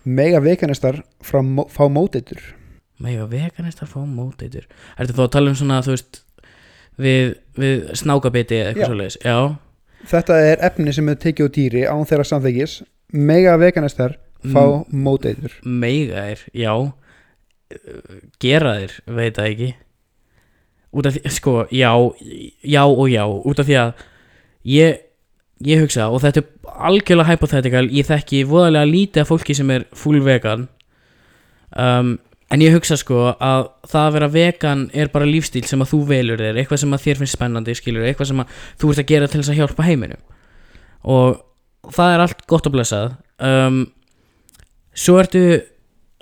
Mega 0.08 0.40
veganistar 0.40 1.02
frá, 1.20 1.42
fá 1.68 1.84
mótitur 1.92 2.40
mega 3.00 3.26
veganist 3.28 3.80
að 3.84 3.94
fá 3.94 4.00
móteitur. 4.04 4.66
Ertu 5.00 5.16
þá 5.16 5.22
að 5.24 5.32
tala 5.36 5.52
um 5.52 5.58
svona, 5.58 5.80
þú 5.84 5.96
veist 5.96 6.22
Við, 7.00 7.34
við 7.56 7.84
snákabiti 7.96 8.58
eða 8.58 8.72
eitthvað 8.72 8.90
svoleiðis? 8.90 9.18
Já, 9.24 9.36
Þetta 10.11 10.36
er 10.44 10.64
efni 10.68 10.92
sem 10.96 11.08
er 11.12 11.20
tekið 11.20 11.46
úr 11.46 11.52
dýri 11.54 11.84
án 11.88 12.02
þeirra 12.08 12.26
samþykis 12.28 12.74
Mega 13.16 13.54
veganistar 13.61 14.18
fá 14.52 14.62
mótitur 14.92 15.54
mega 15.64 16.24
er, 16.32 16.42
já. 16.56 16.72
Gera 18.40 18.74
þér, 18.80 18.94
veit 19.16 19.36
það 19.36 19.48
ekki. 19.50 19.70
Út 20.90 21.08
af 21.08 21.16
því, 21.16 21.32
sko, 21.36 21.54
já 21.70 21.90
já 22.64 22.82
og 22.84 23.04
já, 23.12 23.24
út 23.28 23.61
af 23.62 23.68
því 23.68 23.76
að 23.80 24.04
ég, 24.72 25.02
ég 25.66 25.82
hugsa 25.82 26.08
og 26.08 26.22
þetta 26.24 26.42
er 26.42 26.80
algjörlega 26.90 27.34
hypothetical 27.34 27.86
ég 27.92 28.08
þekki 28.08 28.42
voðalega 28.48 28.88
lítið 28.88 29.24
af 29.24 29.30
fólki 29.32 29.56
sem 29.56 29.70
er 29.74 29.86
full 29.96 30.20
vegan. 30.24 30.66
Um, 31.76 32.16
en 32.50 32.64
ég 32.64 32.74
hugsa 32.74 32.96
sko 32.98 33.28
að 33.36 33.68
það 33.90 34.06
að 34.06 34.16
vera 34.16 34.30
vegan 34.34 34.86
er 34.96 35.12
bara 35.12 35.28
lífstíl 35.28 35.66
sem 35.68 35.82
að 35.84 35.92
þú 35.92 36.00
velur 36.08 36.40
þér, 36.40 36.58
eitthvað 36.62 36.82
sem 36.82 36.96
að 36.96 37.04
þér 37.04 37.20
finnst 37.20 37.36
spennandi 37.36 37.76
skilur, 37.78 38.06
eitthvað 38.08 38.32
sem 38.32 38.42
að 38.42 38.56
þú 38.80 38.92
ert 38.92 39.02
að 39.02 39.11
gera 39.12 39.30
til 39.30 39.40
þess 39.42 39.52
að 39.52 39.61
hjálpa 39.61 39.86
heiminum. 39.86 40.24
Og 41.06 41.92
það 41.94 42.14
er 42.14 42.24
allt 42.24 42.42
gott 42.50 42.66
að 42.66 42.74
blessað. 42.76 43.12
Um, 43.40 43.84
svo 44.96 45.20
ertu 45.20 45.44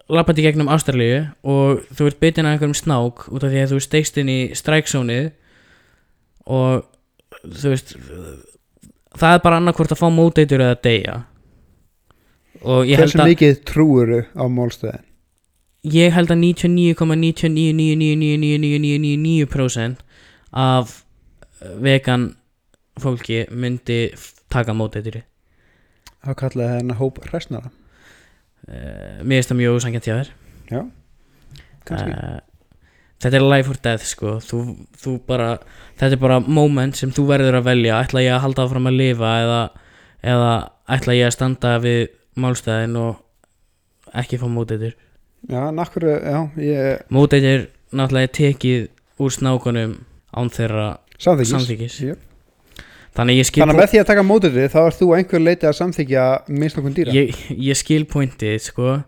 lappandi 0.08 0.44
gegnum 0.44 0.70
Ástralíu 0.72 1.24
og 1.44 1.82
þú 1.92 2.08
ert 2.08 2.20
bitinn 2.22 2.48
af 2.48 2.56
einhverjum 2.56 2.76
snák 2.76 3.26
út 3.28 3.44
af 3.44 3.52
því 3.52 3.64
að 3.64 3.72
þú 3.74 3.80
steikst 3.84 4.20
inn 4.20 4.30
í 4.32 4.38
stræksónið 4.56 5.26
og 6.48 6.86
þú 7.44 7.72
veist 7.74 7.92
það 9.20 9.34
er 9.38 9.42
bara 9.44 9.56
annarkvort 9.60 9.92
að 9.94 10.00
fá 10.02 10.08
móteitur 10.14 10.60
eða 10.64 10.78
deyja. 10.84 11.16
Og 12.62 12.86
ég 12.88 12.98
held 12.98 13.06
Hversu 13.12 13.20
að 13.22 13.30
mikið 13.32 13.60
trúuru 13.68 14.20
á 14.34 14.44
málstöðin? 14.50 15.04
Ég 15.94 16.10
held 16.12 16.30
að 16.34 16.40
99,99999999% 18.68 19.96
af 20.52 21.04
vegan 21.82 22.36
fólki 23.00 23.44
myndi 23.50 24.10
f- 24.14 24.34
taka 24.50 24.72
móteituri 24.74 25.22
Þá 26.24 26.32
kallaði 26.34 26.78
hennar 26.80 26.98
hóp 26.98 27.20
hræsnara. 27.28 27.70
Uh, 28.68 29.22
mér 29.22 29.38
finnst 29.38 29.52
það 29.52 29.58
mjög 29.60 29.76
úsangjönd 29.78 30.04
hjá 30.08 30.14
þér. 30.18 30.30
Já, 30.72 30.80
kannski. 31.86 32.10
Uh, 32.10 32.40
þetta 33.22 33.38
er 33.40 33.46
life 33.46 33.72
or 33.72 33.78
death 33.82 34.06
sko. 34.08 34.38
Þú, 34.44 34.62
þú 34.98 35.14
bara, 35.28 35.52
þetta 35.98 36.16
er 36.16 36.22
bara 36.22 36.40
moment 36.40 36.98
sem 36.98 37.12
þú 37.14 37.28
verður 37.32 37.60
að 37.60 37.70
velja. 37.70 38.00
Ætla 38.02 38.24
ég 38.24 38.36
að 38.36 38.44
halda 38.46 38.66
áfram 38.66 38.90
að 38.90 38.98
lifa 39.02 39.32
eða, 39.42 39.62
eða 40.34 40.52
ætla 40.98 41.16
ég 41.18 41.28
að 41.28 41.34
standa 41.36 41.74
við 41.82 42.00
málstæðin 42.38 42.96
og 43.00 43.24
ekki 44.16 44.38
fá 44.40 44.48
móteitur 44.50 44.94
Já, 45.48 45.70
já, 45.70 46.38
ég 46.58 47.02
móteitur 47.14 47.68
náttúrulega 47.94 48.26
er 48.26 48.32
tekið 48.34 48.88
úr 49.22 49.34
snákunum 49.34 49.92
án 50.34 50.50
þeirra 50.52 50.88
samþykis, 51.18 52.00
þannig 53.16 53.38
ég 53.38 53.48
skil 53.48 53.62
þannig 53.62 53.76
að 53.76 53.80
með 53.80 53.92
því 53.92 54.00
að 54.02 54.08
taka 54.10 54.24
mótið 54.26 54.58
þá 54.74 54.80
er 54.82 54.96
þú 54.98 55.08
einhver 55.16 55.44
leiti 55.44 55.68
að 55.68 55.78
samþykja 55.78 56.26
minnst 56.50 56.80
okkur 56.80 56.96
dýra. 56.96 57.14
Ég, 57.16 57.38
ég 57.54 57.78
skil 57.78 58.02
pointið 58.10 58.58
sko. 58.66 58.98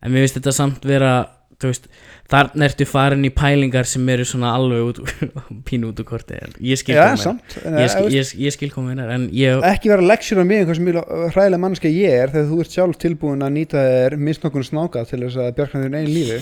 En 0.00 0.12
mér 0.12 0.26
finnst 0.26 0.40
þetta 0.40 0.56
samt 0.56 0.88
vera 0.88 1.12
þú 1.60 1.70
veist, 1.70 1.86
þarna 2.32 2.66
ertu 2.68 2.86
farin 2.88 3.24
í 3.26 3.30
pælingar 3.34 3.86
sem 3.88 4.08
eru 4.12 4.24
svona 4.26 4.52
alveg 4.58 4.88
út 4.90 5.00
pínu 5.68 5.92
út 5.92 6.02
úr 6.02 6.08
korti 6.08 6.38
ég 6.58 6.80
skil 6.80 6.98
samt. 7.22 7.56
en, 7.62 7.78
ég, 7.78 7.86
eh, 7.86 7.92
skil- 7.94 8.16
ég, 8.16 8.32
ég 8.46 8.56
skil 8.56 8.70
komið 8.74 9.02
en 9.14 9.28
ég, 9.36 9.62
ekki 9.70 9.92
vera 9.92 10.06
leksjur 10.10 10.42
á 10.42 10.44
mig 10.48 10.62
einhvers 10.64 10.82
mjög 10.82 11.02
hræðilega 11.34 11.62
mannska 11.62 11.92
ég 11.92 12.18
er 12.24 12.34
þegar 12.34 12.50
þú 12.50 12.60
ert 12.64 12.76
sjálf 12.76 13.00
tilbúin 13.02 13.46
að 13.46 13.54
nýta 13.60 13.86
þér 13.86 14.18
minnst 14.18 14.46
okkur 14.48 14.66
snáka 14.66 15.04
til 15.06 15.22
þess 15.24 15.40
að 15.42 15.54
bjarga 15.60 15.82
þér 15.84 15.98
einn 16.00 16.10
lífi. 16.12 16.40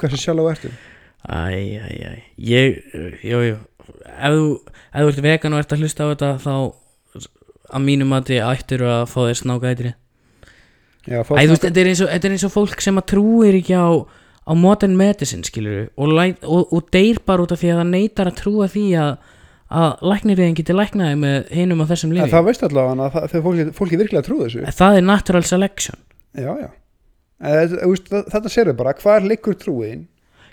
Hversu 0.00 0.20
sjálf 0.22 0.46
á 0.46 0.52
ertu? 0.54 0.72
Æ, 1.24 1.42
æ, 1.80 1.88
æ. 2.04 2.14
Ég, 2.36 2.80
jú, 3.24 3.38
jú. 3.48 3.58
Ef 4.04 4.34
þú, 4.34 4.48
ef 4.92 5.00
þú 5.00 5.12
ert 5.12 5.22
vegan 5.24 5.54
og 5.56 5.62
ert 5.62 5.72
að 5.74 5.84
hlusta 5.84 6.06
á 6.06 6.10
þetta 6.12 6.32
þá 6.44 6.54
að 7.74 7.84
mínum 7.84 8.12
að 8.16 8.28
þið 8.30 8.42
ættir 8.50 8.84
að 8.86 9.04
fá 9.10 9.20
þér 9.24 9.38
snáka 9.40 9.70
og, 9.72 9.94
þetta 11.64 12.28
er 12.28 12.34
eins 12.34 12.44
og 12.46 12.52
fólk 12.54 12.84
sem 12.84 13.00
að 13.00 13.08
trúir 13.12 13.58
ekki 13.58 13.76
á, 13.76 13.88
á 14.44 14.52
modern 14.54 14.96
medicine 14.96 15.44
skilur 15.46 15.88
og, 15.96 16.12
og, 16.44 16.72
og 16.72 16.88
deyr 16.92 17.20
bara 17.26 17.42
út 17.46 17.52
af 17.54 17.60
því 17.62 17.70
að 17.72 17.78
það 17.80 17.90
neytar 17.94 18.30
að 18.30 18.38
trúa 18.42 18.68
því 18.68 18.84
að, 19.00 19.12
að 19.74 20.04
læknirinn 20.12 20.56
geti 20.58 20.76
læknaði 20.76 21.18
með 21.22 21.52
hinum 21.56 21.80
á 21.80 21.86
þessum 21.88 22.12
En 22.12 22.18
lifi 22.18 22.32
það 22.34 22.44
veist 22.50 22.64
allavega 22.68 23.06
að 23.08 23.28
þegar 23.32 23.44
fólki, 23.48 23.66
fólki 23.78 24.00
virkilega 24.02 24.26
trú 24.28 24.40
þessu. 24.44 24.64
Það 24.76 24.98
er 25.00 25.06
natural 25.08 25.44
selection. 25.48 25.96
Já, 26.36 26.50
já. 26.60 26.68
En 27.44 27.56
þetta- 27.74 28.24
Þetta 28.30 28.52
sérðu 28.52 28.76
bara, 28.76 28.92
hvar 29.00 29.24
liggur 29.26 29.56
trúin? 29.58 30.04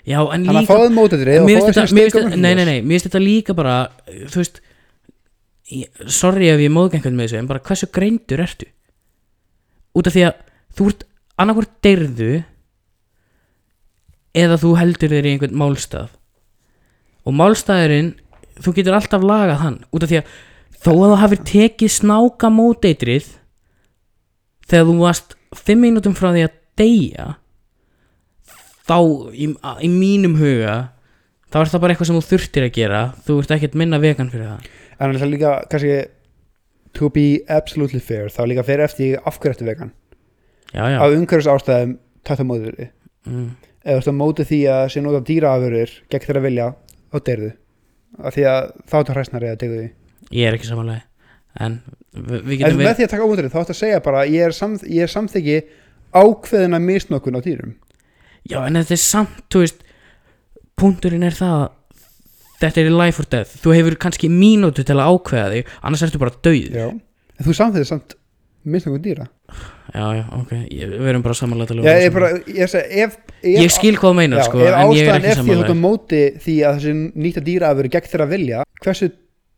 Já, 0.02 0.18
en 0.34 0.42
Þannig 0.42 0.48
að 0.50 0.60
líka 0.64 0.74
fáðu 0.74 0.94
mótið 0.96 1.20
þér 1.22 1.28
þetta- 1.30 1.92
mér 1.92 2.08
finnst 2.08 2.16
þetta- 2.16 2.40
nei, 2.42 2.54
nei, 2.58 2.64
nei, 2.64 2.78
mér 2.82 2.96
finnst 2.96 3.06
þetta 3.06 3.22
líka 3.22 3.54
bara 3.54 3.76
þú 4.08 4.40
veist 4.40 4.60
sorry 6.12 6.48
ef 6.52 6.60
ég 6.60 6.72
móðgengað 6.74 7.14
með 7.16 7.28
þessu 7.28 7.38
en 7.38 7.46
bara 7.50 7.62
hversu 7.64 7.88
greindur 7.94 8.42
ertu? 8.44 8.66
Út 9.96 10.08
af 10.08 10.16
því 10.16 10.24
að 10.26 10.40
þú 10.76 10.88
ert 10.90 11.04
annarkvort 11.38 11.72
deyrðu 11.86 12.32
eða 14.36 14.58
þú 14.60 14.72
heldur 14.80 15.12
þér 15.12 15.28
í 15.28 15.34
einhvern 15.34 15.58
málstað. 15.60 16.14
Og 17.26 17.36
málstaðurinn 17.38 18.14
þú 18.62 18.74
getur 18.76 18.96
alltaf 18.96 19.26
lagað 19.26 19.62
hann 19.62 19.78
út 19.90 20.04
af 20.04 20.10
því 20.10 20.22
að 20.22 20.32
þó 20.82 20.90
að 20.92 21.04
þú 21.04 21.18
hafir 21.22 21.44
tekið 21.52 21.94
snáka 21.94 22.50
móteitrið 22.52 23.28
þegar 24.70 24.88
þú 24.88 24.96
varst 25.02 25.36
fimm 25.56 25.84
mínútum 25.84 26.16
frá 26.18 26.30
því 26.32 26.46
að 26.46 26.58
deyja 26.80 27.28
þá 28.88 28.96
í, 29.36 29.46
í 29.52 29.88
mínum 29.92 30.34
huga 30.40 30.76
þá 31.52 31.60
er 31.60 31.70
það 31.70 31.84
bara 31.84 31.94
eitthvað 31.94 32.10
sem 32.10 32.18
þú 32.18 32.24
þurftir 32.30 32.66
að 32.66 32.74
gera. 32.80 33.04
Þú 33.26 33.38
ert 33.42 33.54
ekkert 33.56 33.78
minna 33.78 34.00
vegan 34.02 34.32
fyrir 34.32 34.48
það. 34.48 34.68
En 34.98 35.14
það 35.14 35.26
er 35.26 35.32
líka, 35.36 35.54
kannski 35.70 35.94
To 36.92 37.08
be 37.08 37.40
absolutely 37.48 38.00
fair 38.04 38.28
Þá 38.28 38.42
líka 38.50 38.64
fyrir 38.66 38.84
eftir 38.84 39.20
af 39.24 39.38
hverju 39.40 39.54
eftir 39.54 39.68
vegan. 39.70 39.92
Já, 40.72 40.84
já, 40.92 40.98
Af 41.00 41.14
umhverfis 41.16 41.48
ástæðum 41.48 41.94
Tætt 42.22 42.42
á 42.42 42.44
mótið 42.44 42.66
þér 42.68 42.90
mm. 43.28 43.46
Ef 43.82 43.96
þú 43.96 43.98
ert 43.98 44.10
á 44.10 44.20
móti 44.22 44.46
því 44.46 44.60
að 44.70 44.84
sé 44.94 45.02
nota 45.02 45.22
dýraafurur 45.26 45.94
gegn 46.12 46.26
þeirra 46.26 46.44
vilja 46.44 46.68
þá 47.12 47.16
deyrðu. 47.28 47.52
Af 48.22 48.36
því 48.36 48.44
að 48.50 48.68
þá 48.90 48.96
ertu 49.00 49.16
hræsnari 49.16 49.50
að 49.50 49.60
tegðu 49.62 49.80
því. 49.80 49.88
Ég 50.32 50.48
er 50.48 50.58
ekki 50.58 50.68
samanlega 50.68 51.02
en 51.60 51.78
við, 52.12 52.38
við 52.46 52.52
en 52.54 52.60
getum 52.62 52.80
með 52.80 52.94
því 52.96 53.04
að 53.06 53.12
taka 53.12 53.24
á 53.24 53.28
móti 53.28 53.42
þér 53.42 53.52
þá 53.52 53.60
ættu 53.60 53.74
að 53.74 53.80
segja 53.82 54.02
bara 54.04 54.24
ég 54.28 54.46
er, 54.46 54.54
sam, 54.56 54.76
ég 54.88 55.04
er 55.04 55.12
samþyggi 55.12 55.56
ákveðina 56.12 56.80
misnokkun 56.80 57.36
á 57.36 57.40
dýrum. 57.44 57.74
Já, 58.48 58.58
en 58.64 58.78
þetta 58.80 58.96
er 58.96 59.02
samt, 59.02 59.42
þú 59.52 59.62
veist 59.64 59.84
punkturinn 60.80 61.26
er 61.26 61.36
það 61.36 61.58
að 61.58 61.68
þetta 62.62 62.82
er 62.82 62.90
life 62.94 63.22
or 63.22 63.28
death. 63.34 63.54
Þú 63.62 63.76
hefur 63.76 63.98
kannski 64.06 64.30
mínútu 64.32 64.84
til 64.86 64.96
að 64.96 65.12
ákveða 65.12 65.52
þig 65.56 65.76
annars 65.82 66.04
ertu 66.06 66.22
bara 66.22 66.36
döið 66.46 66.78
Já. 66.78 66.88
en 66.88 67.46
þú 67.46 67.56
samþyggi 67.58 67.90
samt 67.90 68.16
misnokkun 68.64 69.04
dýra. 69.04 69.26
Já, 69.92 70.04
já, 70.16 70.24
ok, 70.38 70.52
ég, 70.70 70.92
við 70.92 71.10
erum 71.12 71.24
bara 71.24 71.36
að 71.36 71.72
Já, 71.72 71.82
vera 71.82 71.94
ég, 72.00 72.12
bara, 72.14 72.30
ég, 72.46 72.62
ef, 72.64 72.74
ef, 73.04 73.16
ég 73.52 73.74
skil 73.74 73.94
hvað 74.00 74.16
meinar 74.20 74.42
já, 74.42 74.46
sko, 74.48 74.62
ef 74.62 74.76
en 74.78 74.94
ég 74.96 75.08
er 75.08 75.12
ástæðan 75.12 75.28
er 75.30 75.42
því 75.42 75.56
að 75.58 75.70
þú 75.70 75.76
móti 75.82 76.22
því 76.44 76.56
að 76.68 76.78
þessi 76.78 76.94
nýta 77.26 77.44
dýraafur 77.48 77.90
gegn 77.92 78.10
þeirra 78.14 78.28
vilja 78.32 78.64
hversu 78.82 79.10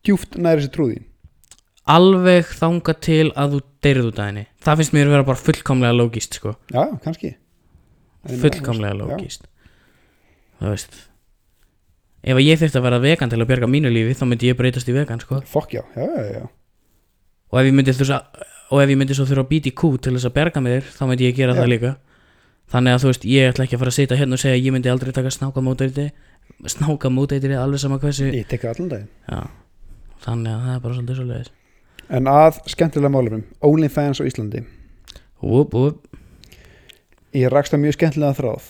djúft 0.05 0.39
næri 0.41 0.65
þessi 0.65 0.75
trúðin 0.75 1.09
alveg 1.95 2.53
þanga 2.57 2.95
til 3.05 3.25
að 3.37 3.57
þú 3.57 3.65
deyrið 3.85 4.07
út 4.09 4.21
af 4.23 4.29
henni. 4.31 4.45
Það 4.65 4.79
finnst 4.81 4.95
mér 4.97 5.09
að 5.11 5.17
vera 5.19 5.27
bara 5.29 5.43
fullkomlega 5.45 5.97
lógist 5.99 6.39
sko. 6.39 6.55
Já, 6.73 6.85
kannski. 7.05 7.35
Fullkomlega 8.41 8.97
lógist 8.97 9.45
þú 10.65 10.73
veist 10.73 10.99
ef 12.25 12.39
að 12.39 12.47
ég 12.47 12.61
þurfti 12.61 12.81
að 12.81 12.87
vera 12.87 13.01
vegan 13.05 13.33
til 13.33 13.41
að 13.41 13.49
bjarga 13.51 13.69
mínu 13.69 13.93
lífi 13.93 14.17
þá 14.17 14.25
myndi 14.31 14.49
ég 14.49 14.59
breytast 14.59 14.89
í 14.89 14.97
vegan 14.97 15.21
sko. 15.21 15.43
Fokk 15.49 15.77
já, 15.77 15.83
já, 15.93 16.07
já, 16.09 16.25
já. 16.39 16.45
Og 17.53 17.61
ef 17.61 17.69
ég 17.69 17.77
myndi 17.77 17.95
þurfa 17.97 18.21
og 18.71 18.81
ef 18.83 18.91
ég 18.93 18.99
myndi 19.01 19.17
svo 19.17 19.27
þurfa 19.29 19.45
að 19.45 19.51
býta 19.53 19.71
í 19.71 19.75
kú 19.77 19.91
til 19.99 20.15
þess 20.17 20.29
að 20.29 20.37
bjarga 20.39 20.63
mér 20.65 20.87
þá 20.95 21.03
myndi 21.11 21.29
ég 21.29 21.37
gera 21.37 21.55
Já. 21.55 21.61
það 21.61 21.71
líka. 21.73 21.93
Þannig 22.75 22.95
að 22.97 23.03
þú 23.03 23.11
veist, 23.11 23.27
ég 23.29 23.51
ætla 23.51 23.67
ekki 23.67 23.77
að 23.77 23.83
fara 23.83 23.93
að 23.93 23.99
sitja 23.99 24.17
hérna 24.19 24.39
og 24.39 24.41
segja 24.41 24.61
ég 24.61 24.73
myndi 24.75 24.91
aldrei 24.93 25.13
taka 25.13 25.31
snáka 25.35 25.61
móteitri 25.65 26.07
snáka 26.71 27.11
móteitri 27.13 27.59
alveg 27.59 27.83
sama 27.83 27.99
hversu 28.01 28.31
Ég 28.33 28.49
tek 28.49 28.65
allan 28.71 28.89
daginn. 28.89 29.11
Já, 29.29 29.43
þannig 30.25 30.55
að 30.55 30.65
það 30.65 30.75
er 30.75 30.81
bara 30.87 30.97
svolítið 30.99 31.21
svolítið 31.21 31.53
En 32.19 32.29
að 32.29 32.59
skemmtilega 32.69 33.13
málumum 33.13 33.45
OnlyFans 33.65 34.21
á 34.21 34.25
Íslandi. 34.29 34.65
Úp, 35.45 35.75
úp, 35.77 36.03
Ég 37.35 37.51
rakst 37.51 37.75
á 37.75 37.79
mjög 37.81 37.97
skemmtilega 37.97 38.37
þráð 38.39 38.67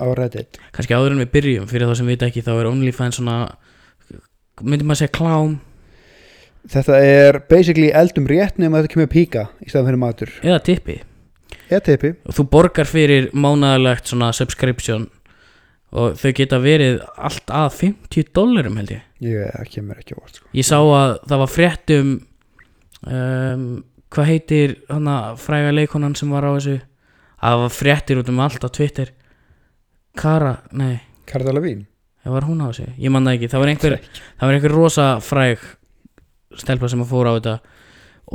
á 0.00 0.04
Reddit. 0.16 0.56
Kannski 0.74 0.96
áður 0.96 1.14
en 1.14 1.22
við 1.22 1.32
byrjum 1.34 1.68
fyrir 1.70 1.86
þá 1.90 1.98
sem 2.00 2.08
vita 2.08 2.26
ekki 2.28 2.42
þá 2.44 2.54
er 2.56 2.70
OnlyFans 2.72 3.20
svona 3.20 3.36
myndi 4.60 4.84
maður 4.84 5.02
segja 5.04 5.14
klám 5.16 5.58
Þetta 6.68 6.98
er 7.00 7.38
basically 7.48 7.88
eldum 7.96 8.26
rétt 8.28 8.58
nema 8.60 8.78
að 8.78 8.84
þetta 8.84 8.94
kemur 8.94 9.12
píka 9.12 9.46
í 9.64 9.70
staðan 9.70 9.88
fyrir 9.88 10.02
matur. 10.02 10.32
Eða 10.44 10.58
tippi. 10.66 10.98
Eða 11.70 11.82
teipi 11.86 12.10
og 12.26 12.34
þú 12.34 12.44
borgar 12.50 12.88
fyrir 12.90 13.28
mánaðalegt 13.30 14.10
svona 14.10 14.32
subscription 14.34 15.06
og 15.90 16.16
þau 16.18 16.32
geta 16.34 16.58
verið 16.62 16.98
allt 17.18 17.50
að 17.54 17.68
50 17.78 18.32
dólarum 18.34 18.78
held 18.80 18.90
ég. 18.96 19.04
Ég 19.22 19.54
það 19.54 19.70
kemur 19.76 20.00
ekki 20.02 20.18
á 20.18 20.20
orð 20.20 20.34
sko. 20.34 20.50
ég 20.56 20.66
sá 20.66 20.76
að 20.78 21.14
það 21.30 21.42
var 21.42 21.52
fréttum 21.54 22.10
um, 23.06 23.66
hvað 24.10 24.30
heitir 24.32 24.74
hana 24.90 25.16
fræga 25.38 25.74
leikonan 25.74 26.16
sem 26.18 26.30
var 26.34 26.46
á 26.46 26.50
þessu? 26.56 26.80
Að 27.40 27.54
það 27.54 27.62
var 27.64 27.76
fréttir 27.78 28.20
út 28.20 28.30
um 28.34 28.42
allt 28.44 28.66
á 28.66 28.68
Twitter. 28.68 29.14
Kara, 30.18 30.56
nei, 30.74 31.00
Karla 31.30 31.62
Vín 31.62 31.86
það 32.24 32.34
var 32.34 32.48
hún 32.50 32.64
á 32.64 32.68
þessu. 32.68 32.88
Ég 32.98 33.14
man 33.14 33.26
það 33.28 33.36
ekki, 33.38 33.50
það 33.52 33.62
var 33.62 33.72
einhver 33.72 33.96
það 34.10 34.42
var 34.48 34.56
einhver 34.56 34.74
rosa 34.74 35.06
fræg 35.24 35.62
stelpa 36.58 36.88
sem 36.90 37.02
að 37.02 37.12
fóra 37.12 37.34
á 37.34 37.36
þetta 37.38 37.54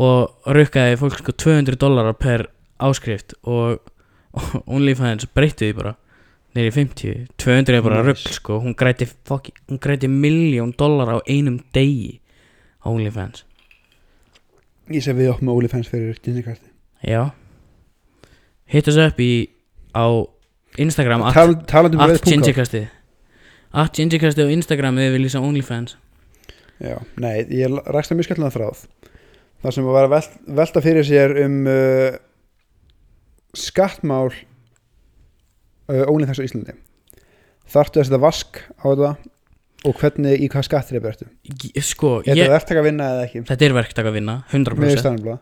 og 0.05 0.51
rukkaði 0.55 0.97
fólk 0.99 1.19
sko 1.19 1.35
200 1.45 1.79
dólarar 1.79 2.17
per 2.19 2.47
áskrift 2.83 3.35
og, 3.43 3.79
og 4.35 4.57
OnlyFans 4.75 5.27
breytti 5.35 5.69
því 5.69 5.77
bara 5.79 5.95
neyri 6.55 6.71
50, 6.71 7.25
200 7.41 7.75
er 7.75 7.83
bara 7.83 7.99
Nice. 7.99 8.07
rugg 8.07 8.35
sko, 8.37 8.59
hún 8.63 8.75
græti, 8.79 9.07
græti 9.83 10.07
miljón 10.11 10.71
dólar 10.79 11.11
á 11.11 11.17
einum 11.27 11.59
degi 11.75 12.21
á 12.79 12.87
OnlyFans. 12.87 13.43
Ég 14.93 15.03
sé 15.03 15.15
við 15.17 15.33
okkur 15.33 15.49
með 15.49 15.59
OnlyFans 15.59 15.91
fyrir 15.91 16.19
Disneykarti 16.23 16.71
já. 17.03 17.33
Hitt 18.71 18.87
us 18.87 18.97
upp 19.01 19.19
í 19.19 19.49
á 19.91 20.05
Instagram 20.79 21.23
at, 21.27 21.35
Tal, 21.35 21.55
Talandi 21.67 21.99
um 21.99 22.05
at 23.75 23.95
gingerkastið 23.99 24.47
á 24.47 24.53
Instagram 24.55 24.99
við 24.99 25.15
viljum 25.17 25.33
sjá 25.35 25.41
OnlyFans 25.43 25.97
Já, 26.83 26.97
nei, 27.21 27.45
ég 27.55 27.71
rakst 27.87 28.11
á 28.11 28.15
mjög 28.17 28.27
skemmtilega 28.27 28.55
þráð. 28.55 28.81
Það 29.63 29.75
sem 29.77 29.87
var 29.87 30.07
að 30.07 30.13
vel, 30.15 30.23
velta 30.59 30.83
fyrir 30.83 31.07
sér 31.07 31.35
um 31.45 31.55
uh, 31.71 32.17
skattmál 33.55 34.27
uh, 34.33 36.03
OnlyFans 36.11 36.41
á 36.43 36.47
Íslandi. 36.47 36.75
Þarftu 37.71 38.01
að 38.01 38.09
setja 38.09 38.21
vask 38.21 38.59
á 38.77 38.85
þetta? 38.91 39.15
Og 39.85 39.93
hvernig, 40.01 40.41
í 40.41 40.47
hvað 40.49 40.65
skattir 40.65 40.97
er 40.97 41.03
bertu 41.03 41.27
sko, 41.85 42.15
Er 42.25 42.33
þetta 42.33 42.53
verktaka 42.55 42.81
að 42.81 42.87
vinna 42.87 43.09
eða 43.13 43.25
ekki? 43.27 43.41
þetta 43.45 43.65
er 43.67 43.75
verktaka 43.75 44.09
að 44.09 44.15
vinna 44.17 44.35
100% 44.49 44.81
Með 44.81 44.95
stannabla 44.97 45.35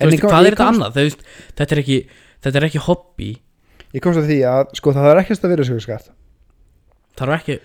Þú 0.00 0.08
veist, 0.08 0.22
hvað 0.24 0.48
er 0.48 0.54
þetta 0.54 0.68
annað? 0.72 0.96
Veist, 0.96 1.24
þetta, 1.58 1.74
er 1.74 1.80
ekki, 1.82 1.98
þetta 2.40 2.60
er 2.60 2.66
ekki 2.70 2.80
hobby. 2.86 3.28
Ég 3.92 4.04
komst 4.04 4.22
að 4.22 4.30
því 4.30 4.38
að 4.48 4.72
sko 4.78 4.94
það 4.96 5.08
er 5.10 5.20
ekkert 5.20 5.44
að 5.44 5.52
vera 5.52 5.80
skatt. 5.84 6.08
Þarf 7.20 7.36
ekki 7.36 7.56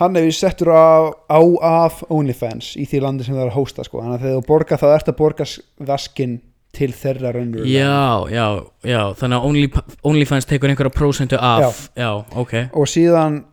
Hann 0.00 0.16
hefur 0.18 0.34
settur 0.34 0.72
á, 0.74 1.14
á 1.30 1.40
af 1.62 2.00
OnlyFans 2.10 2.72
í 2.80 2.86
því 2.90 3.00
landi 3.04 3.26
sem 3.26 3.36
það 3.36 3.44
er 3.44 3.52
að 3.52 3.58
hósta 3.60 3.84
sko. 3.86 4.00
Þannig 4.02 4.16
að 4.16 4.24
þegar 4.24 4.40
þú 4.40 4.46
borga 4.48 4.78
þá 4.80 4.86
ert 4.90 5.10
að 5.12 5.18
borga 5.20 5.46
vaskinn 5.90 6.34
til 6.74 6.90
þeirra 6.90 7.30
raunverulega. 7.36 7.70
Já, 7.70 8.34
já, 8.34 8.46
já, 8.90 9.00
þannig 9.20 9.38
að 9.38 9.46
Only, 9.48 9.68
OnlyFans 10.10 10.48
tekur 10.50 10.72
einhverja 10.72 10.94
prósentu 10.96 11.38
af. 11.38 11.84
Já, 11.94 12.10
ok. 12.34 12.54
Og 12.74 12.90
síðan 12.90 13.44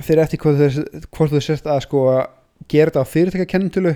fyrir 0.00 0.26
eftir 0.26 0.40
hvort 0.42 0.60
þú, 0.60 1.00
hvort 1.08 1.32
þú 1.32 1.42
sért 1.44 1.68
að 1.68 1.84
sko 1.86 2.04
gera 2.68 2.92
þetta 2.92 3.04
á 3.04 3.12
fyrirtækjakennintölu 3.14 3.94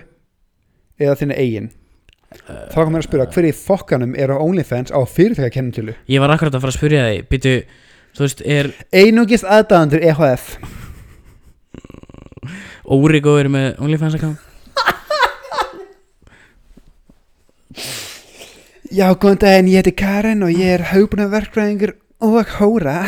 eða 1.05 1.17
þinni 1.21 1.37
eigin. 1.41 1.69
Þá 2.35 2.79
kom 2.81 2.95
mér 2.95 3.05
að 3.05 3.09
spyrja 3.09 3.27
hver 3.35 3.47
í 3.47 3.53
fokkanum 3.55 4.15
er 4.19 4.33
á 4.33 4.37
OnlyFans 4.41 4.91
á 4.91 4.99
fyrirtækjakennintölu 5.07 5.95
ég 6.11 6.23
var 6.23 6.33
akkurat 6.35 6.57
að 6.57 6.65
fara 6.65 6.73
að 6.73 6.79
spyrja 6.81 7.05
þig 7.07 7.29
býtu, 7.31 7.53
þú 8.17 8.25
veist, 8.25 8.43
er 8.43 8.71
einungist 8.91 9.47
aðdæðandur 9.47 10.03
EHF 10.09 10.49
Órigó 12.85 13.37
er 13.41 13.51
með 13.53 13.79
OnlyFans 13.85 14.19
account. 14.19 14.39
Já, 18.95 19.09
góðan 19.19 19.41
daginn, 19.43 19.71
ég 19.73 19.83
heiti 19.83 19.95
Karen 19.99 20.45
og 20.47 20.53
ég 20.55 20.77
er 20.77 20.85
haupuna 20.93 21.27
verkfræðingur 21.33 21.97
og 22.23 22.53
hóra. 22.61 22.99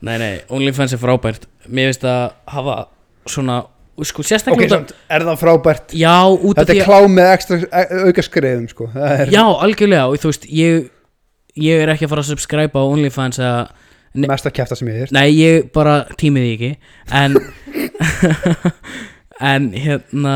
Nei, 0.00 0.16
nei, 0.16 0.32
OnlyFans 0.48 0.94
er 0.96 1.00
frábært. 1.02 1.44
Mér 1.68 1.90
finnst 1.90 2.06
að 2.08 2.32
hafa 2.54 2.78
svona 3.28 3.60
Sko, 4.00 4.22
Ok, 4.22 4.30
sérstaklega 4.30 4.70
samt, 4.72 4.92
er 5.12 5.24
það 5.28 5.36
frábært? 5.42 5.90
Já, 5.92 6.24
út 6.24 6.56
af 6.56 6.62
Þetta 6.64 6.72
því 6.72 6.80
er 6.80 6.86
klá 6.88 7.08
með 7.12 7.26
ekstra 7.34 7.58
e- 7.68 7.98
auka 8.08 8.22
skreiðum 8.24 8.68
sko. 8.70 8.86
Það 8.94 9.10
er 9.26 9.32
Já, 9.34 9.42
algjörlega 9.66 10.06
og 10.08 10.22
þú 10.22 10.30
veist, 10.30 10.46
ég 10.48 10.86
Ég 11.60 11.82
er 11.82 11.90
ekki 11.92 12.06
að 12.06 12.12
fara 12.14 12.22
að 12.24 12.30
subscribe 12.30 12.80
á 12.80 12.82
OnlyFans 12.86 13.40
eða 13.42 13.58
ne- 14.14 14.28
mesta 14.30 14.50
kæfta 14.50 14.76
sem 14.78 14.88
ég 14.90 15.02
er 15.06 15.12
Nei, 15.14 15.28
ég 15.36 15.70
bara 15.74 16.04
tímið 16.20 16.46
því 16.46 16.52
ekki. 16.56 16.72
En 17.12 17.36
En 19.40 19.70
hérna 19.72 20.34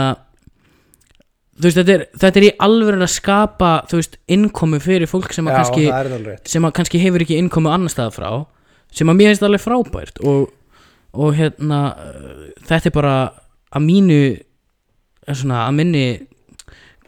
Þú 1.54 1.68
veist, 1.68 1.76
þetta 1.78 1.92
er, 1.94 2.02
þetta 2.18 2.40
er 2.40 2.46
í 2.48 2.52
alveg 2.66 2.96
að 3.04 3.10
skapa 3.14 3.68
Þú 3.90 3.98
veist, 4.00 4.16
innkomu 4.34 4.80
fyrir 4.82 5.06
fólk 5.10 5.30
sem 5.36 5.46
að 5.46 5.54
Já, 5.54 5.58
kannski 5.60 5.84
það 5.86 5.98
er 6.00 6.08
það 6.10 6.16
alveg 6.18 6.32
rétt. 6.32 6.50
sem 6.50 6.66
að 6.66 6.72
kannski 6.80 7.02
hefur 7.04 7.24
ekki 7.26 7.36
innkomu 7.38 7.70
annar 7.70 7.92
stað 7.92 8.10
frá 8.16 8.30
sem 8.94 9.10
að 9.10 9.16
mér 9.18 9.28
finnst 9.32 9.42
alveg 9.42 9.58
frábært. 9.62 10.20
Og, 10.22 10.42
og 11.18 11.32
hérna 11.34 11.78
uh, 11.98 12.42
þetta 12.68 12.86
er 12.90 12.94
bara 12.94 13.14
að 13.74 13.82
mínu 13.88 14.18
er 15.26 15.34
svona 15.40 15.64
að 15.68 15.74
minni 15.80 16.04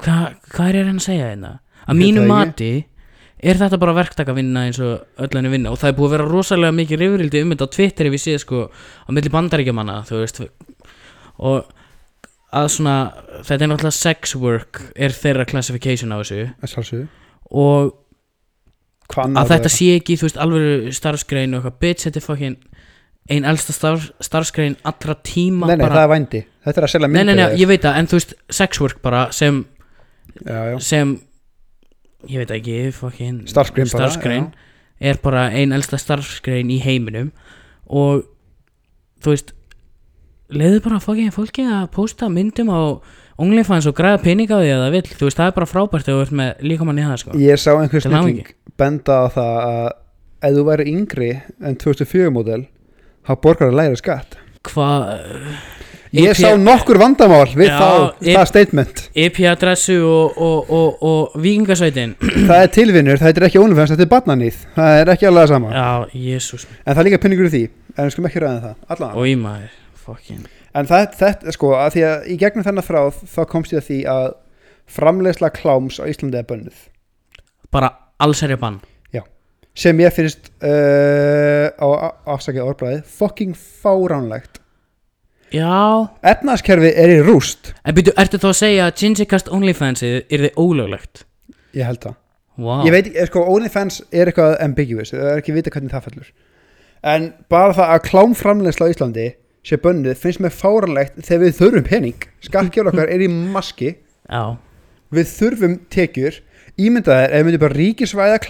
hvað 0.03 0.25
hva 0.55 0.65
er 0.73 0.79
hann 0.89 0.99
að 0.99 1.05
segja 1.07 1.29
hérna? 1.31 1.53
Að 1.87 1.95
Ég 1.95 2.01
mínu 2.01 2.25
veit 2.25 2.27
það 2.27 2.33
mati 2.33 2.71
er 3.47 3.59
þetta 3.61 3.79
bara 3.83 3.95
verktakavinna 3.97 4.67
eins 4.69 4.79
og 4.83 5.23
öll 5.23 5.31
henni 5.39 5.53
vinna? 5.53 5.73
Og 5.73 5.79
það 5.81 5.93
er 5.93 5.97
búið 5.99 6.09
að 6.11 6.15
vera 6.17 6.29
rosalega 6.31 6.77
mikið 6.77 7.03
rifrildi 7.05 7.43
um 7.45 7.53
þetta 7.55 7.69
á 7.69 7.75
Twitter 7.77 8.09
ef 8.11 8.17
ég 8.17 8.23
sé 8.25 8.37
sko 8.43 8.63
á 8.71 9.09
milli 9.15 9.33
bandaríkjamanna 9.35 10.01
þú 10.09 10.23
veist. 10.23 10.41
Og 11.39 11.69
að 12.57 12.71
svona 12.77 12.97
þetta 13.45 13.61
er 13.67 13.71
náttúrulega 13.73 13.99
sex 14.01 14.35
work 14.41 14.83
er 14.97 15.15
þeirra 15.15 15.47
classification 15.51 16.15
á 16.15 16.19
þessu. 16.23 17.07
Og 17.53 17.95
Hvað 19.07 19.29
annað 19.29 19.43
að 19.45 19.51
þetta 19.55 19.71
sé 19.71 19.87
ekki, 20.01 20.17
þú 20.19 20.27
veist, 20.27 20.39
alveg 20.43 20.87
starfsgrein 20.97 21.53
og 21.55 21.61
eitthvað, 21.61 21.77
bitch, 21.85 22.07
þetta 22.09 22.19
er 22.19 22.25
fokkin 22.25 22.57
ein 23.31 23.45
elsta 23.47 23.75
starf, 23.75 24.09
starfsgrein 24.23 24.75
allra 24.87 25.15
tíma 25.27 25.69
Nei, 25.71 25.77
nei, 25.77 25.85
bara, 25.85 25.95
það 26.01 26.05
er 26.07 26.11
vændi. 26.11 26.41
Þetta 26.67 26.81
er 26.83 26.87
að 26.87 26.93
selja 26.93 27.07
nei, 27.09 27.15
myndir 27.15 27.29
nei, 27.29 27.39
nei, 27.39 27.45
þér. 27.53 27.61
ég 27.63 27.71
veit 27.71 27.85
það, 27.87 27.99
en 28.01 28.09
þú 28.11 28.19
veist, 28.19 28.35
sex 28.59 28.81
work 28.83 29.01
bara 29.07 29.21
sem, 29.35 29.61
Já, 30.43 30.59
já. 30.73 30.77
sem 30.83 31.13
ég 32.31 32.43
veit 32.43 32.55
ekki, 32.57 32.79
fokkin 32.97 33.43
Starfsgrein 33.51 33.91
bara, 33.91 34.09
starfsgrein 34.09 34.47
er 35.01 35.19
bara 35.23 35.47
ein 35.53 35.75
elsta 35.77 35.99
starfsgrein 36.01 36.71
í 36.73 36.79
heiminum 36.85 37.31
og 37.87 38.25
þú 39.25 39.35
veist 39.35 39.53
leiðu 40.53 40.81
bara 40.85 41.01
fokkin 41.03 41.33
fólki 41.35 41.65
að 41.67 41.89
posta 41.95 42.29
myndum 42.33 42.71
á 42.71 42.81
OnlyFans 43.43 43.85
og 43.91 43.97
græða 43.99 44.23
pening 44.25 44.49
á 44.49 44.57
því 44.63 44.71
að 44.73 44.83
það 44.87 44.95
vill, 44.95 45.09
þú 45.19 45.27
veist, 45.29 45.37
það 45.41 45.51
er 45.51 45.57
bara 45.59 45.69
frábært 45.69 46.07
þú 46.09 46.21
ert 46.23 46.35
með 46.39 46.63
líkamann 46.71 47.01
í 47.03 47.05
það, 47.05 47.17
sko. 47.21 47.35
Ég 47.43 47.61
sá 47.61 47.71
einhver 47.75 48.01
Til 48.07 48.13
hamingju. 48.15 48.45
snilling 48.47 48.77
benda 48.81 49.19
á 49.21 49.27
það 49.35 49.57
að 49.67 49.91
ef 50.47 50.55
þú 50.57 50.65
væri 50.71 50.87
yngri 50.93 51.29
en 51.65 51.77
2004 51.83 52.33
módel 52.33 52.63
þá 53.27 53.33
borgar 53.43 53.69
það 53.71 53.77
læra 53.81 53.99
skatt. 54.01 54.39
Hvað 54.67 55.03
Ég 56.17 56.31
EP 56.33 56.39
sá 56.39 56.53
nokkur 56.57 56.99
vandamál 57.01 57.47
við 57.53 57.69
Já, 57.69 57.77
þá, 57.77 57.89
EP 58.23 58.37
það 58.39 58.49
statement. 58.51 59.03
IP-adressu 59.27 59.97
og, 60.09 60.39
og, 60.47 60.71
og, 60.79 61.03
og 61.05 61.35
vikingasveitin 61.45 62.15
Það 62.49 62.63
er 62.63 62.73
tilvinnur, 62.77 63.21
það 63.21 63.33
er 63.33 63.47
ekki 63.51 63.61
OnlyFans, 63.61 63.93
þetta 63.93 64.07
er 64.07 64.13
barnanýð 64.15 64.63
Það 64.79 65.01
er 65.03 65.13
ekki 65.13 65.29
alveg 65.31 65.45
það 65.45 65.53
sama. 65.53 65.75
Já, 65.77 66.17
jésús 66.25 66.67
En 66.79 66.91
það 66.91 67.03
er 67.03 67.09
líka 67.11 67.21
pinningur 67.27 67.51
í 67.51 67.53
því, 67.53 67.63
en 67.93 68.01
við 68.09 68.17
skulum 68.17 68.31
ekki 68.31 68.45
ræða 68.45 68.57
um 68.57 68.65
það 68.65 68.97
Allan. 68.97 69.21
Í 69.27 69.37
maður, 69.43 69.79
fokkin 70.07 70.43
En 70.77 70.91
þetta, 70.91 71.55
sko, 71.57 71.73
að 71.77 71.95
því 71.95 72.09
að 72.11 72.27
í 72.33 72.41
gegnum 72.41 72.67
þennan 72.67 72.89
þráð 72.89 73.23
þá 73.33 73.41
komst 73.53 73.73
ég 73.73 73.81
að 73.81 73.89
því 73.89 74.01
að 74.13 74.27
framleiðsla 74.97 75.53
kláms 75.57 75.97
á 75.99 76.05
Íslandi 76.05 76.37
er 76.37 76.45
bönnuð. 76.47 76.83
Bara 77.73 77.89
allsherja 78.23 78.61
bann. 78.61 78.77
Sem 79.77 79.99
ég 80.01 80.15
finnst 80.17 80.49
uh, 80.65 81.69
á 81.77 81.89
afsakið 82.33 82.65
orðbræði 82.65 83.01
fucking 83.19 83.53
fáránlegt 83.53 84.63
Já. 85.55 86.09
Efnaðskerfi 86.27 86.91
er 86.99 87.13
í 87.15 87.19
rúst. 87.27 87.73
En 87.87 87.95
byrju, 87.97 88.15
ertu 88.19 88.41
þá 88.43 88.49
að 88.51 88.57
segja 88.61 88.87
að 88.89 88.97
Gingercast 89.03 89.51
OnlyFansið 89.55 90.17
er 90.27 90.47
þið 90.47 90.59
ólöglegt? 90.59 91.25
ég 91.77 91.85
held 91.85 92.01
það, 92.03 92.15
Vá. 92.57 92.75
Ég 92.87 92.93
veit 92.95 93.07
ekki, 93.11 93.25
sko 93.29 93.43
OnlyFans 93.53 93.99
er 94.17 94.31
eitthvað 94.31 94.55
ambiguous, 94.65 95.11
það 95.13 95.31
er 95.35 95.41
ekki 95.43 95.53
vita 95.53 95.71
hvernig 95.75 95.93
það 95.93 96.07
fellur. 96.09 96.31
En 97.05 97.27
bara 97.53 97.75
það 97.77 97.91
að 97.95 98.05
klámframleiðsla 98.09 98.89
á 98.89 98.93
Íslandi 98.95 99.27
sé 99.67 99.77
bönnuð 99.83 100.17
finnst 100.23 100.41
mér 100.41 100.55
fáránlegt 100.57 101.19
þegar 101.21 101.43
við 101.45 101.57
þurfum 101.61 101.85
pening. 101.87 102.27
Skattgjör 102.47 102.89
okkar 102.91 103.13
er 103.13 103.23
í 103.23 103.29
maski. 103.29 103.93
Já, 104.25 104.57
við 105.13 105.29
þurfum 105.37 105.77
tekjur. 105.93 106.41
Ímyndaðir 106.81 107.31
ef 107.33 107.37
við 107.41 107.47
myndum 107.51 107.63
bara 107.67 107.79
ríkisvæða 107.79 108.41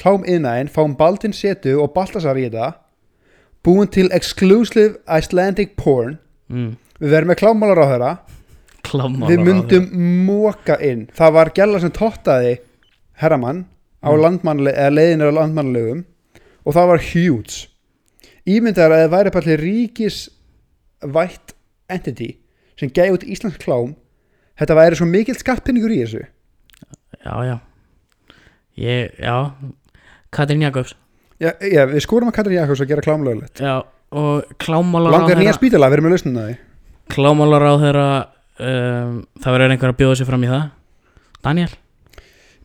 klámiðnaðin 0.00 0.72
fáum 0.72 0.96
Baldin 0.98 1.32
setu 1.36 1.76
og 1.80 1.92
Baltasar 1.94 2.36
í 2.40 2.48
þetta 2.48 2.72
búin 3.64 3.88
til 3.88 4.08
exclusive 4.12 4.98
Icelandic 5.08 5.76
porn. 5.76 6.18
Mm. 6.52 6.76
við 7.00 7.10
verðum 7.10 7.30
með 7.32 7.38
klámálar 7.40 7.80
á 7.80 7.86
þeirra 7.90 8.10
klámálar 8.84 9.30
við 9.30 9.40
myndum 9.46 9.86
móka 10.28 10.76
inn. 10.84 11.06
Það 11.16 11.32
var 11.32 11.50
gæla 11.56 11.80
sem 11.80 11.90
tottaði 11.90 12.58
herramann 13.22 13.64
á 14.04 14.12
Mm. 14.12 14.20
landmannle 14.20 14.72
eða 14.76 14.92
leiðinir 14.92 15.30
á 15.32 15.36
landmannlegum 15.40 16.04
og 16.66 16.74
það 16.76 16.86
var 16.92 17.00
huge. 17.12 17.68
Ímyndaðir 18.46 18.92
að 18.92 19.02
það 19.04 19.14
væri 19.16 19.30
bara 19.32 19.56
ríkisvætt 19.64 21.54
entity 21.88 22.30
sem 22.78 22.90
gæði 22.90 23.14
út 23.16 23.24
íslensk 23.24 23.60
klám. 23.64 23.94
Þetta 24.60 24.76
væri 24.78 24.96
svo 24.98 25.06
mikill 25.08 25.38
skattpinningur 25.40 25.90
í 25.94 26.02
þessu. 26.04 26.24
Já, 27.24 27.34
já. 27.48 27.56
Ég, 28.76 29.14
já. 29.18 29.54
Katrín 30.30 30.62
Jakobs 30.62 30.94
Já, 31.42 31.50
já, 31.66 31.82
við 31.90 32.04
skórum 32.04 32.30
að 32.30 32.36
Katrin 32.38 32.56
Jakobs 32.60 32.82
að 32.84 32.90
gera 32.92 33.04
klámlögulegt 33.04 33.60
Já, 33.64 33.74
og 34.14 34.54
klámálar 34.62 35.16
Langar 35.16 35.40
nýja 35.40 35.56
spítala, 35.56 35.88
við 35.90 35.98
erum 35.98 36.06
með 36.08 36.14
lausnum 36.14 36.38
það 36.38 36.54
Klámálar 37.14 37.66
á 37.66 37.72
þeirra 37.82 38.06
um, 38.62 39.16
Það 39.42 39.56
verður 39.56 39.74
einhver 39.74 39.92
að 39.92 39.98
bjóða 40.00 40.16
sér 40.20 40.28
fram 40.30 40.46
í 40.46 40.50
það. 40.52 40.64
Daniel? 41.44 41.70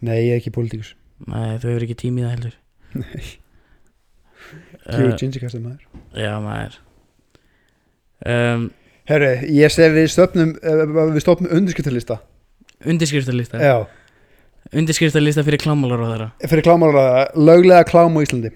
Nei, 0.05 0.15
ég 0.21 0.31
er 0.35 0.39
ekki 0.39 0.53
pólitíkus 0.55 0.93
Nei, 1.25 1.57
þau 1.59 1.69
hefur 1.73 1.85
ekki 1.89 1.97
tími 1.99 2.21
í 2.21 2.27
það 2.27 2.35
heldur. 2.37 2.57
Nei, 3.01 3.29
Eh, 4.89 4.95
kjúið 4.97 5.17
ginsikastum 5.21 5.65
maður. 5.67 5.81
Já, 6.17 6.31
maður. 6.41 6.77
Um, 8.25 8.63
Herri, 9.09 9.31
ég 9.55 9.71
segi 9.73 9.93
við 9.95 10.07
stopnum 10.11 10.55
uh, 10.59 10.81
við 11.13 11.21
stopnum 11.23 11.53
undirskriftalista 11.55 12.17
Undirskriftalista 12.83 13.61
Já, 13.63 13.75
Undirskriftalista 14.69 15.43
fyrir 15.47 15.61
klámálar 15.63 16.03
á 16.03 16.07
þeirra 16.11 16.29
fyrir 16.51 16.65
klámálaráða 16.67 17.23
löglega 17.49 17.87
klám 17.89 18.17
á 18.17 18.21
Íslandi. 18.21 18.51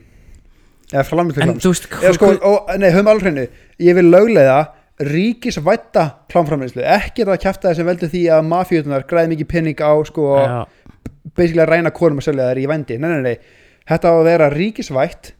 Eða 0.93 1.05
framlega 1.07 1.41
En 1.41 1.53
klám 1.53 1.61
þú 1.64 1.72
veist 1.74 1.88
Eða 1.99 2.14
sko, 2.20 2.32
ó, 2.38 2.51
nei, 2.78 2.89
höfum 2.93 3.09
alveg 3.09 3.30
hreinu 3.30 3.45
Ég 3.82 3.97
vil 3.97 4.09
löglega 4.14 4.57
ríkisvætta 5.03 6.03
klámframleyslu 6.30 6.84
ekki 6.86 7.26
það 7.26 7.39
kjæfta 7.41 7.70
það 7.70 7.78
sem 7.80 7.88
veldur 7.89 8.11
því 8.11 8.22
að 8.36 8.43
mafíutunar 8.51 9.05
græði 9.09 9.32
mikið 9.32 9.49
penning 9.49 9.82
á 9.82 9.93
sko, 10.05 10.28
Já, 10.38 10.59
basically 11.34 11.64
að 11.64 11.72
ræna 11.72 11.91
konum 11.97 12.22
að 12.22 12.28
selja 12.28 12.49
þær 12.51 12.61
í 12.61 12.66
vendi 12.70 12.97
nei, 13.01 13.09
nei, 13.09 13.24
nei, 13.26 13.64
þetta 13.89 14.11
á 14.11 14.14
að 14.14 14.28
vera 14.30 14.49
ríkisvætt. 14.53 15.32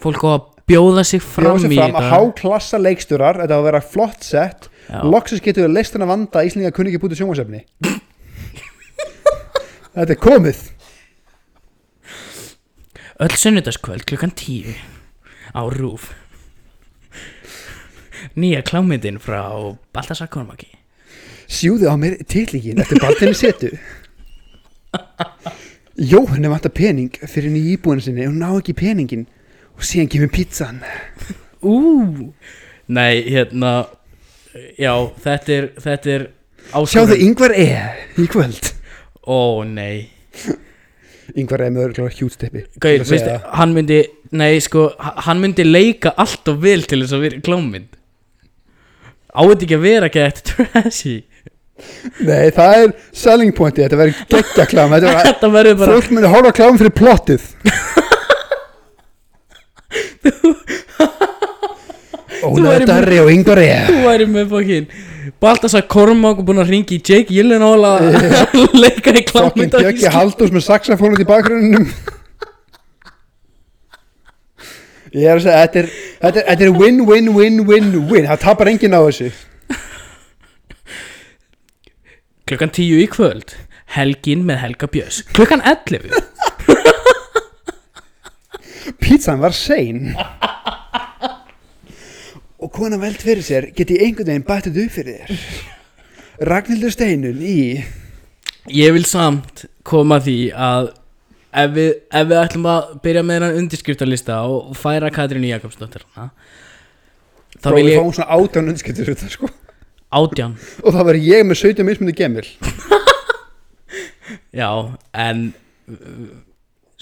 Fólk 0.00 0.24
á 0.24 0.28
að 0.32 0.46
bjóða 0.72 1.04
sig 1.04 1.20
fram 1.20 1.58
bjóða 1.58 1.66
sig 1.66 1.74
í 1.76 1.78
fram 1.82 1.92
að 1.92 2.08
þetta 2.08 2.14
háklassa 2.14 2.80
leiksturar 2.80 3.42
þetta 3.42 3.52
á 3.52 3.60
að 3.60 3.68
vera 3.68 3.82
flott 3.84 4.24
sett. 4.24 4.70
Já. 4.88 5.00
loksins 5.08 5.44
getur 5.44 5.64
við 5.64 5.76
leist 5.78 5.94
hennar 5.96 6.10
vanda 6.10 6.40
að 6.40 6.50
Íslinga 6.50 6.72
kunni 6.76 6.90
ekki 6.92 7.00
bútið 7.04 7.22
sjónvarsefni 7.22 7.62
þetta 9.94 10.14
er 10.14 10.20
komið. 10.20 10.62
Öll 13.24 13.36
sunnudagskvöld 13.38 14.04
klukkan 14.10 14.34
tíu 14.34 14.74
á 15.54 15.62
rúf 15.70 16.10
Nýja 18.34 18.64
klámyndin 18.66 19.20
frá 19.22 19.44
Baltasar 19.94 20.26
Kormaki 20.32 20.72
sjúðu 21.54 21.86
á 21.86 21.94
mér 22.00 22.16
titlíkin 22.26 22.80
eftir 22.80 22.98
baltinni 23.02 23.36
setu. 23.36 23.68
Jóhann 25.94 26.42
er 26.42 26.50
vant 26.50 26.66
að 26.66 26.74
pening 26.74 27.18
fyrir 27.30 27.52
nýja 27.54 27.76
íbúinu 27.76 28.02
sinni 28.02 28.26
og 28.26 28.34
ná 28.34 28.48
ekki 28.56 28.74
peningin 28.74 29.26
og 29.76 29.84
síðan 29.86 30.10
kemur 30.10 30.32
pizzan 30.34 30.80
Ú! 31.62 32.32
Nei, 32.90 33.22
hérna 33.30 33.86
Já, 34.78 34.94
þetta 35.22 35.54
er 35.54 35.68
Þetta 35.82 36.16
er 36.16 36.26
sjáðu 36.90 37.18
yngvar 37.28 37.54
E. 37.54 37.68
í 38.18 38.26
kvöld 38.30 38.72
Ó, 39.26 39.64
nei. 39.64 40.08
Yngvar 41.34 41.64
E 41.64 41.70
með 41.72 41.86
örgulega 41.88 42.18
hjútsteppi 42.18 42.60
Gauð, 42.84 43.04
veist, 43.08 43.28
hann 43.56 43.72
myndi 43.72 44.02
Nei, 44.34 44.58
sko, 44.60 44.88
hann 44.98 45.38
myndi 45.40 45.64
leika 45.64 46.10
allt 46.20 46.48
of 46.50 46.58
vel 46.62 46.82
til 46.90 46.98
þess 47.04 47.14
að 47.14 47.22
vera 47.22 47.38
klámynd. 47.46 47.92
Á 49.30 49.40
þetta 49.46 49.62
ekki 49.66 49.76
að 49.78 49.84
vera 49.86 50.08
gett 50.10 50.40
trashy? 50.48 51.14
Nei 52.22 52.50
það 52.54 52.72
er 52.80 52.92
selling 53.14 53.52
pointi 53.54 53.82
þetta 53.82 53.98
verður 53.98 54.26
geggja 54.30 54.66
klám 54.70 54.92
þetta 54.94 55.10
verður 55.10 55.26
Þetta 55.30 55.48
bara 55.54 55.94
fólk 55.94 56.08
myndi 56.14 56.30
horfa 56.34 56.52
klám 56.58 56.78
fyrir 56.82 56.94
plottið. 56.98 57.42
Ólaður 62.44 62.84
Darri 62.90 63.18
og 63.22 63.30
Ingvar 63.32 63.60
E 63.62 63.68
Þú 63.88 63.98
væri 64.04 64.26
með 64.30 64.46
fokkin 64.52 64.86
Baltasar 65.40 65.86
Kormák 65.88 66.42
búin 66.44 66.60
að 66.60 66.68
ringi 66.74 66.98
Jake 67.00 67.32
Gyllenhaal 67.32 67.84
að 67.88 68.02
leika 68.82 69.14
í 69.14 69.22
Fokkin 69.22 69.30
klámynda 69.30 69.80
Bjöggi 69.80 70.10
Haldús 70.12 70.52
með 70.54 70.64
saxafónut 70.66 71.22
í 71.22 71.26
bakgrunnum. 71.28 71.86
Ég 75.14 75.28
er 75.30 75.36
að 75.38 75.44
segja 75.44 75.60
Þetta 75.62 75.78
er, 75.80 75.88
þetta 76.20 76.38
er, 76.40 76.44
þetta 76.50 76.64
er 76.66 76.72
win, 76.74 76.98
win, 77.08 77.26
win, 77.36 77.56
win, 77.68 77.86
win. 78.10 78.26
Það 78.30 78.42
tapar 78.44 78.66
enginn 78.72 78.96
á 78.98 79.00
þessu. 79.06 79.28
Klukkan 82.44 82.70
tíu 82.76 82.96
í 83.00 83.06
kvöld 83.08 83.48
Helgin 83.94 84.42
með 84.44 84.56
Helga 84.64 84.86
Björns. 84.90 85.18
Klukkan 85.32 85.62
11 85.64 86.12
Pítsan 89.00 89.40
var 89.40 89.52
sein 89.56 90.12
Og 92.64 92.72
kona 92.72 92.96
veld 93.00 93.20
fyrir 93.20 93.44
sér 93.44 93.68
Geti 93.76 93.98
einhvern 94.00 94.30
veginn 94.30 94.46
bættið 94.48 94.82
upp 94.86 94.92
fyrir 94.94 95.20
þér? 95.20 95.46
Ragnhildur 96.50 96.92
Steinun 96.94 97.40
í 97.44 97.56
Ég 98.72 98.94
vil 98.96 99.04
samt 99.04 99.66
koma 99.84 100.16
því 100.24 100.38
að 100.56 100.94
ef 101.54 101.74
við, 101.74 101.90
ef 102.08 102.28
við 102.30 102.38
ætlum 102.40 102.68
að 102.72 102.94
byrja 103.04 103.22
með 103.26 103.36
hennan 103.36 103.58
undirskriftalista 103.60 104.38
og 104.48 104.72
færa 104.78 105.10
Katrínu 105.12 105.50
Jakobsdóttir 105.50 106.06
þá 106.14 106.30
Þá 107.60 107.68
vil 107.76 107.82
við 107.84 107.90
ég 107.92 108.00
fáum 108.00 108.14
svona 108.16 108.38
átján 108.38 108.70
unskiptir 108.72 109.10
þetta 109.12 109.28
sko. 109.30 109.48
Átján? 110.14 110.56
Og 110.82 110.96
það 110.96 111.06
var 111.08 111.18
ég 111.20 111.44
með 111.46 111.60
17 111.60 111.86
mismundi 111.86 112.16
gemil 112.16 112.48
Já, 114.60 114.70
en 115.12 115.44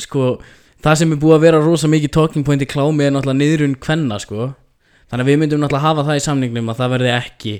sko, 0.01 0.35
það 0.83 0.99
sem 1.01 1.15
er 1.15 1.23
búið 1.23 1.37
að 1.39 1.47
vera 1.47 1.63
rosa 1.63 1.91
mikið 1.91 2.15
talking 2.19 2.47
point 2.47 2.65
í 2.65 2.69
klámi 2.69 3.07
er 3.07 3.15
náttúrulega 3.15 3.41
niðrun 3.41 3.79
kvenna, 3.81 4.19
sko 4.23 4.51
þannig 5.13 5.27
að 5.27 5.29
við 5.29 5.39
myndum 5.43 5.61
náttúrulega 5.61 5.85
hafa 5.85 6.05
það 6.09 6.19
í 6.19 6.25
samningnum 6.25 6.73
að 6.73 6.79
það 6.81 6.93
verði 6.95 7.11
ekki 7.13 7.53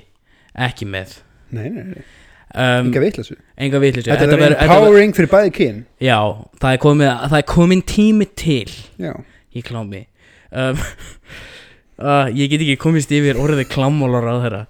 ekki 0.65 0.87
með. 0.89 1.11
Nei, 1.53 1.67
nei, 1.69 1.83
nei, 1.91 2.01
um, 2.49 2.87
enga 2.89 3.01
vitlasu 3.03 3.35
enga 3.61 3.81
vitlis 3.83 4.07
Þetta 4.09 4.37
er 4.47 4.55
empowering 4.65 5.13
fyrir 5.13 5.29
bæði 5.29 5.53
kyn. 5.53 5.77
Já, 6.01 6.17
það 6.57 6.69
er, 6.71 6.81
komið, 6.81 7.11
það 7.29 7.37
er 7.37 7.47
komin 7.53 7.83
tími 7.93 8.29
til 8.33 8.73
Já, 9.01 9.13
í 9.53 9.61
klámi. 9.65 10.03
Um, 10.49 10.81
uh, 12.01 12.25
Ég 12.33 12.49
get 12.49 12.65
ekki 12.65 12.79
komist 12.81 13.13
yfir 13.13 13.37
orðið 13.41 13.69
klámólar 13.73 14.25
á 14.25 14.35
þeirra. 14.47 14.63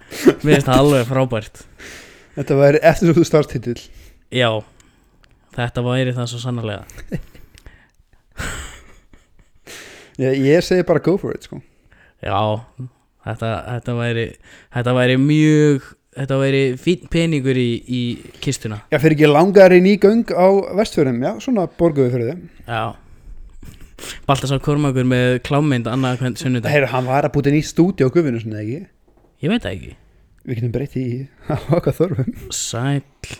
Mér 0.44 0.58
finnst 0.58 0.68
það 0.68 0.82
alveg 0.82 1.08
frábært. 1.08 1.64
Þetta 2.36 2.60
var 2.60 2.80
eftir 2.82 3.08
svo 3.08 3.16
þú 3.16 3.28
starfstitil 3.28 3.78
Já, 4.34 4.50
þetta 5.56 5.84
væri 5.86 6.12
það 6.16 6.32
svo 6.34 6.44
sannarlega. 6.44 6.84
Ég, 10.14 10.36
ég 10.46 10.62
segi 10.62 10.84
bara 10.86 11.02
go 11.02 11.16
for 11.18 11.34
it 11.34 11.42
sko 11.42 11.56
Já, 12.24 12.40
þetta, 13.28 13.52
þetta 13.68 13.98
væri 13.98 14.26
þetta 14.72 14.96
væri 14.96 15.20
mjög 15.20 15.92
þetta 16.14 16.38
væri 16.40 16.62
fín 16.80 17.08
peningur 17.10 17.58
í, 17.58 17.70
í 17.84 18.02
kistuna. 18.42 18.80
Já, 18.92 18.98
fyrir 19.02 19.16
ekki 19.18 19.30
langar 19.30 19.74
í 19.74 19.96
göng 20.00 20.30
á 20.30 20.46
vestfjörðum, 20.78 21.22
já, 21.26 21.32
svona 21.42 21.66
borguðu 21.78 22.14
fyrir 22.14 22.30
þið 22.30 22.68
Já. 22.68 22.84
Baltasar 24.28 24.60
Kormakur 24.62 25.06
með 25.08 25.38
klámynd 25.46 25.88
annað 25.90 26.20
hvern 26.22 26.36
sunnudag. 26.38 26.72
Heyra, 26.72 26.90
hann 26.92 27.06
var 27.08 27.26
að 27.28 27.34
búta 27.36 27.52
nýtt 27.54 27.70
stúdíu 27.70 28.10
á 28.10 28.14
gufinu 28.14 28.40
svona 28.42 28.62
ekki? 28.62 28.80
Ég 29.44 29.52
veit 29.52 29.64
það 29.64 29.76
ekki. 29.76 29.92
Við 30.44 30.58
getum 30.58 30.74
breytt 30.74 30.96
í 31.00 31.06
okkar 31.78 31.96
þörfum. 31.96 32.34
Sæll. 32.52 33.38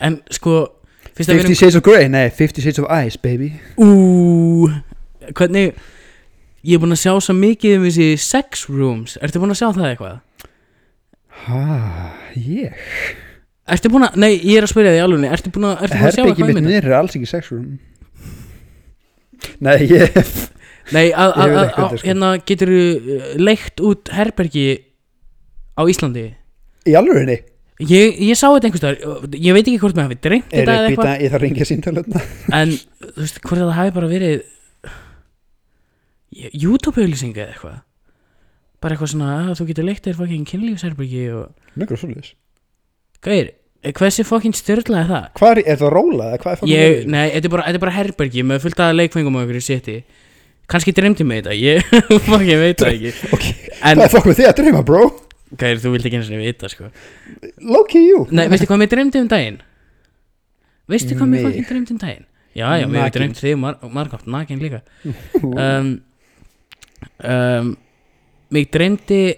En 0.00 0.18
sko 0.32 0.56
við 1.14 1.32
50 1.36 1.58
Shades 1.58 1.78
of 1.78 1.84
Grey, 1.86 2.08
nei, 2.10 2.26
50 2.34 2.64
Shades 2.64 2.82
of 2.82 2.88
Ice, 3.04 3.20
baby. 3.20 3.52
Ú, 3.80 4.68
hvernig 5.36 5.76
Ég 6.60 6.76
er 6.76 6.82
búinn 6.82 6.92
að 6.92 7.00
sjá 7.00 7.12
svo 7.24 7.34
mikið 7.38 7.76
um 7.78 7.84
þessi 7.88 8.08
sex 8.20 8.66
rooms. 8.68 9.16
Ertu 9.24 9.40
búinn 9.40 9.54
að 9.54 9.60
sjá 9.62 9.68
það 9.72 9.86
eitthvað? 9.90 10.18
Ha, 11.46 11.60
ég? 12.36 12.88
Ertu 13.70 13.92
búinn 13.92 14.08
að, 14.08 14.18
nei, 14.20 14.32
ég 14.34 14.58
er 14.58 14.66
að 14.66 14.72
spyrja 14.74 14.92
því 14.92 15.04
alveg 15.06 15.36
Ertu 15.38 15.52
búinn 15.54 15.70
að, 15.70 15.84
ertu 15.86 15.96
búinn 15.96 16.08
að 16.10 16.16
sjá 16.16 16.20
Herbyggi 16.20 16.32
eitthvað 16.34 16.50
mitt 16.50 16.60
um 16.60 16.68
niður 16.68 16.88
er 16.90 16.96
alls 16.98 17.16
ekki 17.16 17.30
sex 17.30 17.52
room. 17.54 17.70
Nei, 19.64 19.76
ég 19.88 20.16
Nei, 20.90 21.06
að, 21.14 21.32
að, 21.38 21.54
að, 21.60 21.94
hérna 22.02 22.32
getur 22.48 22.72
þú 22.72 23.18
leikt 23.40 23.80
út 23.86 24.10
herbergi 24.14 24.66
á 25.78 25.82
Íslandi? 25.86 26.26
Í 26.88 26.96
alvörinni 26.98 27.38
Ég, 27.80 28.18
ég 28.20 28.36
sá 28.36 28.50
þetta 28.50 28.68
einhverstaðar 28.68 29.36
Ég 29.40 29.54
veit 29.56 29.62
ekki 29.64 29.78
hvort 29.80 29.96
maður 29.96 30.10
hafi 30.10 30.22
dreymt 30.26 30.50
Er 30.52 30.66
þetta 30.66 30.74
eða 30.74 30.88
eitthvað. 30.90 31.12
ég 31.24 31.30
þarf 31.30 31.38
að 31.38 31.44
ringja 31.46 31.68
síntalöfna 31.70 32.24
En, 32.58 32.74
þú 33.06 33.22
veist, 33.22 33.38
hvort 33.46 33.62
það 33.62 33.76
hafi 33.78 33.94
bara 33.96 34.10
verið 34.10 34.42
YouTube-auðlýsinga 36.30 37.42
eða 37.42 37.54
eitthvað. 37.54 37.78
Bara 38.80 38.94
eitthvað 38.96 39.10
svona 39.12 39.30
að 39.50 39.56
þú 39.58 39.66
getur 39.70 39.86
leikt 39.88 40.06
þér 40.06 40.18
fucking 40.20 40.46
kynlífsherbergi 40.48 41.24
og 41.36 41.74
Mjög 41.76 41.96
svolítið 42.00 42.30
Gæir, 43.20 43.50
hversu 43.98 44.24
fucking 44.24 44.56
styrla 44.56 45.02
er 45.02 45.10
það? 45.10 45.26
Hvað 45.36 45.50
er, 45.52 45.60
er 45.66 45.80
það 45.82 45.92
róla 45.96 46.28
eða 46.30 46.38
hvað 46.44 46.52
er 46.54 46.60
fucking 46.62 46.72
Ég, 46.72 47.02
nei, 47.10 47.24
þetta 47.34 47.50
er 47.50 47.54
bara, 47.56 47.66
þetta 47.68 47.80
er 47.80 47.84
bara 47.84 47.96
herbergi 47.98 48.44
með 48.46 48.62
fullt 48.64 48.82
af 48.86 48.94
leikfengum 48.96 49.40
ykkur 49.42 49.58
í 49.58 49.64
seti. 49.66 49.96
Kannski 50.70 50.94
dreymdi 50.96 51.26
mig 51.28 51.42
þetta, 51.42 51.58
ég 51.58 51.90
fucking 52.30 52.62
veit 52.62 52.80
það 52.80 52.94
ekki. 52.94 53.12
Ok, 53.36 53.46
En, 53.80 53.98
hvað 53.98 54.06
er 54.06 54.14
fokk 54.14 54.30
með 54.30 54.40
þig 54.40 54.48
að 54.52 54.56
dreyma, 54.62 54.82
bro? 54.86 55.02
gæir, 55.60 55.80
þú 55.82 55.92
vilt 55.96 56.06
ekki 56.06 56.20
eins 56.20 56.30
og 56.30 56.40
vita, 56.40 56.70
sko. 56.70 56.88
Low 57.66 57.82
key 57.90 58.06
you 58.06 58.22
Nei, 58.30 58.46
veistu 58.52 58.68
hvað 58.70 58.84
mér 58.84 58.92
dreymdi 58.94 59.20
um 59.20 59.28
daginn? 59.28 59.56
Veistu 60.88 61.16
hvað 61.18 61.32
mér 61.34 61.48
fucking 61.48 61.66
dreymdi 61.68 61.96
um 61.96 62.00
daginn? 62.00 62.26
Já, 62.54 62.66
já, 62.80 62.86
mér 62.90 63.10
dreymt 63.14 63.38
þig 63.38 63.58
mar 63.60 63.76
margátt, 63.94 64.26
nakin 64.30 64.62
líka. 64.62 64.80
Um, 65.42 65.98
um, 67.24 67.76
Mig 68.50 68.66
dreymdi 68.74 69.34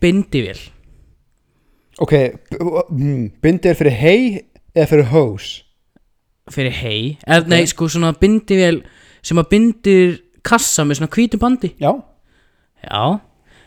bindivél. 0.00 0.58
Ok, 2.00 2.14
mm, 2.90 3.40
bindi 3.42 3.68
er 3.68 3.76
fyrir 3.76 3.96
hei 3.98 4.20
eða 4.72 4.86
fyrir 4.88 5.08
hose? 5.10 5.64
Fyrir 6.48 6.72
hei 6.78 7.00
eða 7.26 7.50
nei 7.52 7.66
sko 7.68 7.90
svona 7.92 8.14
bindivél 8.16 8.80
sem 9.20 9.40
að 9.40 9.50
bindir 9.50 10.14
kassa 10.46 10.86
með 10.86 11.02
svona 11.02 11.12
hvítu 11.12 11.40
bandi. 11.42 11.74
Já, 11.82 11.92
já. 12.86 13.20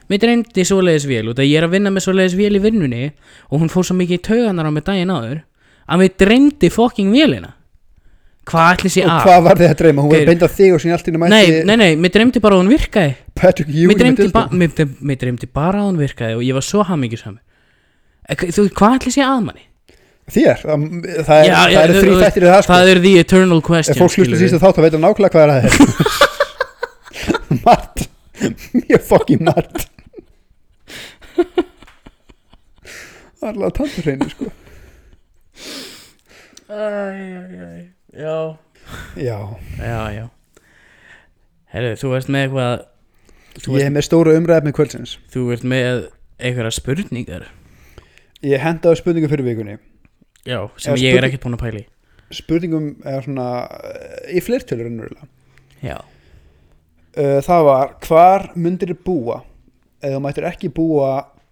Mér 0.09 0.23
dreymdi 0.23 0.65
svoleiðis 0.65 1.05
vél 1.07 1.29
út 1.32 1.39
að 1.39 1.51
ég 1.51 1.61
er 1.61 1.67
að 1.67 1.75
vinna 1.77 1.91
með 1.93 2.07
svoleiðis 2.07 2.39
vél 2.39 2.57
í 2.57 2.63
vinnunni 2.63 3.05
og 3.51 3.61
hún 3.61 3.69
fór 3.71 3.86
svo 3.88 3.95
mikið 3.99 4.17
í 4.17 4.23
tauganar 4.25 4.67
á 4.67 4.71
mig 4.73 4.88
daginn 4.88 5.13
áður 5.13 5.43
að 5.88 6.01
mér 6.01 6.15
dreymdi 6.19 6.71
fokking 6.73 7.13
vélina 7.13 7.53
hvað 8.49 8.71
ætli 8.75 8.89
sé 8.91 9.03
og 9.05 9.11
að? 9.13 9.21
hvað 9.25 9.43
var 9.47 9.59
þið 9.61 9.69
að 9.71 9.77
dreyma? 9.81 10.01
Hún 10.05 10.11
var 10.11 10.21
Geir. 10.21 10.45
að 10.47 10.55
þig 10.57 10.75
og 10.75 10.81
sín 10.81 10.95
allt 10.95 11.07
í 11.07 11.13
nei, 11.13 11.19
mætti 11.21 11.63
nei, 11.69 11.75
nei, 11.81 11.89
mér 12.01 12.13
dreymdi 12.15 12.41
bara 12.43 12.57
að 12.57 12.63
hún 12.63 12.71
virkaði. 12.73 13.11
Patrick 13.37 13.69
mér 13.69 13.81
Ewing 13.81 13.91
með 13.91 14.01
dreymdi, 14.01 14.29
ba 14.33 14.43
mér, 14.51 14.71
mér, 14.77 14.93
mér 15.11 15.19
dreymdi 15.21 15.49
bara 15.53 15.81
að 15.83 15.89
hún 15.91 15.99
virkaði 16.01 16.37
og 16.39 16.45
ég 16.47 16.57
var 16.57 16.65
svo 16.65 16.85
hamingjusam 16.89 17.37
þú, 18.31 18.65
hvað 18.77 18.97
ætli 18.99 19.13
sé 19.17 19.25
að 19.25 19.45
manni? 19.49 19.65
Þér, 20.31 20.61
það, 20.63 20.83
það 21.27 21.39
er, 21.41 21.49
það 21.51 21.81
er 21.81 21.91
þrý 21.97 22.11
þú- 22.11 22.21
þættir 22.21 22.43
í 22.45 22.51
það 22.51 22.61
sko. 22.63 22.71
það 22.71 22.89
er 22.91 22.99
the 23.03 23.13
eternal 23.19 23.61
question 23.65 23.95
Ef 23.95 23.99
fólk 23.99 24.13
síst 24.39 24.55
að 24.55 24.63
þátt 24.63 24.77
þá 24.77 24.83
veitum 24.85 25.01
nákvæmlega 25.03 25.33
hvað 25.33 25.43
er 25.43 25.51
að 25.51 25.57
það 25.57 25.65
er 27.51 27.59
Margt 27.65 28.05
Mjög 28.77 29.03
fucking 29.09 29.41
margt 29.49 29.87
Það 33.41 33.49
er 33.49 33.55
alveg 33.55 33.65
að 33.67 33.75
tanta 33.79 34.01
hreinu 34.05 34.27
sko. 34.29 34.47
Æ, 36.69 36.73
æ, 36.77 37.41
æ, 37.41 37.69
já. 38.14 38.57
Já, 39.16 39.38
Já, 39.80 39.99
já. 40.16 40.26
Herru, 41.72 41.91
þú 42.01 42.16
ert 42.18 42.28
með 42.34 42.45
eitthvað 42.47 42.74
Þú 43.62 43.72
ég 43.76 43.82
ert, 43.82 43.86
er 43.89 43.93
með 43.95 44.05
stóra 44.07 44.34
umræð 44.39 44.66
með 44.68 44.76
kvöldsins. 44.78 45.14
Þú 45.32 45.41
ert 45.55 45.64
með 45.68 46.01
einhverja 46.41 46.72
spurningar. 46.76 47.45
Ég 48.41 48.64
hendaði 48.64 48.99
spurningu 49.01 49.30
fyrir 49.32 49.45
vikunni. 49.47 49.76
Já, 50.47 50.57
sem 50.82 50.95
Já, 50.95 51.03
ég 51.03 51.12
er 51.14 51.18
spurning- 51.20 51.28
ekkert 51.30 51.43
búin 51.45 51.57
að 51.59 51.64
pæli 51.66 51.84
Spurningum 52.32 52.86
er 53.05 53.22
svona 53.26 53.45
eh, 53.91 54.38
í 54.38 54.41
fleirtölu 54.41 54.86
raunverulega. 54.88 55.28
Já. 55.84 55.97
Uh, 57.12 57.41
Það 57.43 57.64
var, 57.68 57.89
hvar 58.07 58.45
myndir 58.55 58.93
búa 58.95 59.41
eða 60.01 60.16
þú 60.16 60.22
mættir 60.24 60.47
ekki 60.47 60.70
búa 60.72 61.09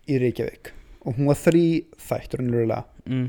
í 0.08 0.16
Reykjavík? 0.24 0.72
Og 1.04 1.18
hún 1.20 1.28
var 1.28 1.36
þrý 1.36 1.66
þættur 2.00 2.40
raunverulega. 2.40 2.86
Mm. 3.12 3.28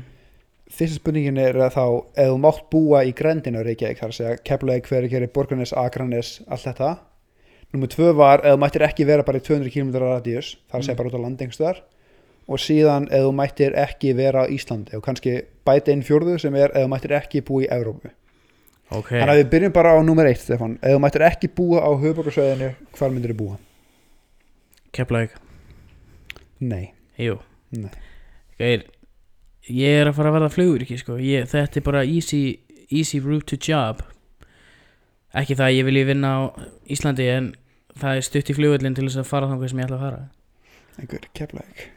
Fyrsta 0.71 1.01
spurningin 1.01 1.39
er 1.41 1.57
að 1.65 1.73
þá 1.75 1.83
ef 2.15 2.29
þú 2.31 2.35
mátt 2.39 2.59
búa 2.71 3.01
í 3.03 3.11
grændinu 3.15 3.59
á 3.59 3.63
Reykjavík 3.67 3.99
þar 3.99 4.11
að 4.13 4.17
segja 4.17 4.35
Keflavík, 4.47 4.85
Hverikeri, 4.87 5.27
Borgarnes, 5.35 5.73
Akranes 5.75 6.29
allt 6.47 6.63
þetta. 6.69 6.91
Númer 7.75 7.91
tvö 7.91 8.11
var 8.15 8.43
ef 8.45 8.55
þú 8.55 8.61
mættir 8.61 8.85
ekki 8.87 9.07
vera 9.07 9.25
bara 9.27 9.41
í 9.41 9.43
200 9.47 9.73
km 9.73 9.91
radíus 10.03 10.53
þar 10.71 10.79
að 10.79 10.85
segja 10.87 10.99
bara 10.99 11.11
út 11.11 11.17
á 11.19 11.25
landengstar 11.25 11.81
og 12.47 12.59
síðan 12.63 13.09
ef 13.11 13.25
þú 13.25 13.33
mættir 13.35 13.75
ekki 13.79 14.13
vera 14.15 14.45
á 14.47 14.51
Íslandi 14.51 14.95
og 14.95 15.03
kannski 15.05 15.35
bæta 15.67 15.91
inn 15.91 16.05
fjórðu 16.07 16.37
sem 16.41 16.55
er 16.59 16.71
ef 16.71 16.85
þú 16.87 16.93
mættir 16.93 17.15
ekki 17.19 17.43
búa 17.47 17.65
í 17.65 17.69
Evrópu. 17.71 18.13
Ok. 18.91 19.11
Þannig 19.15 19.33
að 19.35 19.41
við 19.41 19.51
byrjum 19.53 19.75
bara 19.75 19.93
á 19.95 19.99
númer 20.03 20.27
eitt 20.31 20.43
Stefán. 20.43 20.77
Ef 20.83 20.95
þú 20.95 21.03
mættir 21.03 21.27
ekki 21.27 21.51
búa 21.55 21.83
á 21.83 21.91
höfuborgarsvæðinu 21.95 22.71
hvar 22.95 23.13
myndir 23.13 23.35
þú 23.35 23.39
búa? 23.43 23.59
Keflavík. 24.95 25.37
Nei, 26.59 26.91
Jú. 27.19 27.39
Nei 27.71 28.81
Ég 29.69 30.01
er 30.01 30.09
að 30.09 30.17
fara 30.17 30.31
að 30.31 30.37
verða 30.39 30.53
flugur 30.55 30.83
ekki 30.85 30.97
sko. 30.97 31.19
Ég, 31.21 31.45
Þetta 31.51 31.79
er 31.79 31.85
bara 31.85 32.03
easy, 32.07 32.59
easy 32.89 33.19
route 33.21 33.45
to 33.51 33.59
job. 33.61 34.01
Ekki 35.37 35.55
það 35.55 35.67
að 35.67 35.75
ég 35.77 35.87
vilji 35.87 36.05
vinna 36.09 36.31
á 36.33 36.39
Íslandi 36.91 37.27
en 37.31 37.51
það 38.01 38.17
er 38.17 38.25
stutt 38.25 38.51
í 38.51 38.55
flugvöllin 38.57 38.97
til 38.97 39.05
þess 39.05 39.21
að 39.21 39.29
fara 39.29 39.49
þangar 39.51 39.71
sem 39.71 39.81
ég 39.81 39.87
ætla 39.87 39.99
að 39.99 40.05
fara. 40.07 40.21
Einhver 40.99 41.27
keflæk 41.37 41.89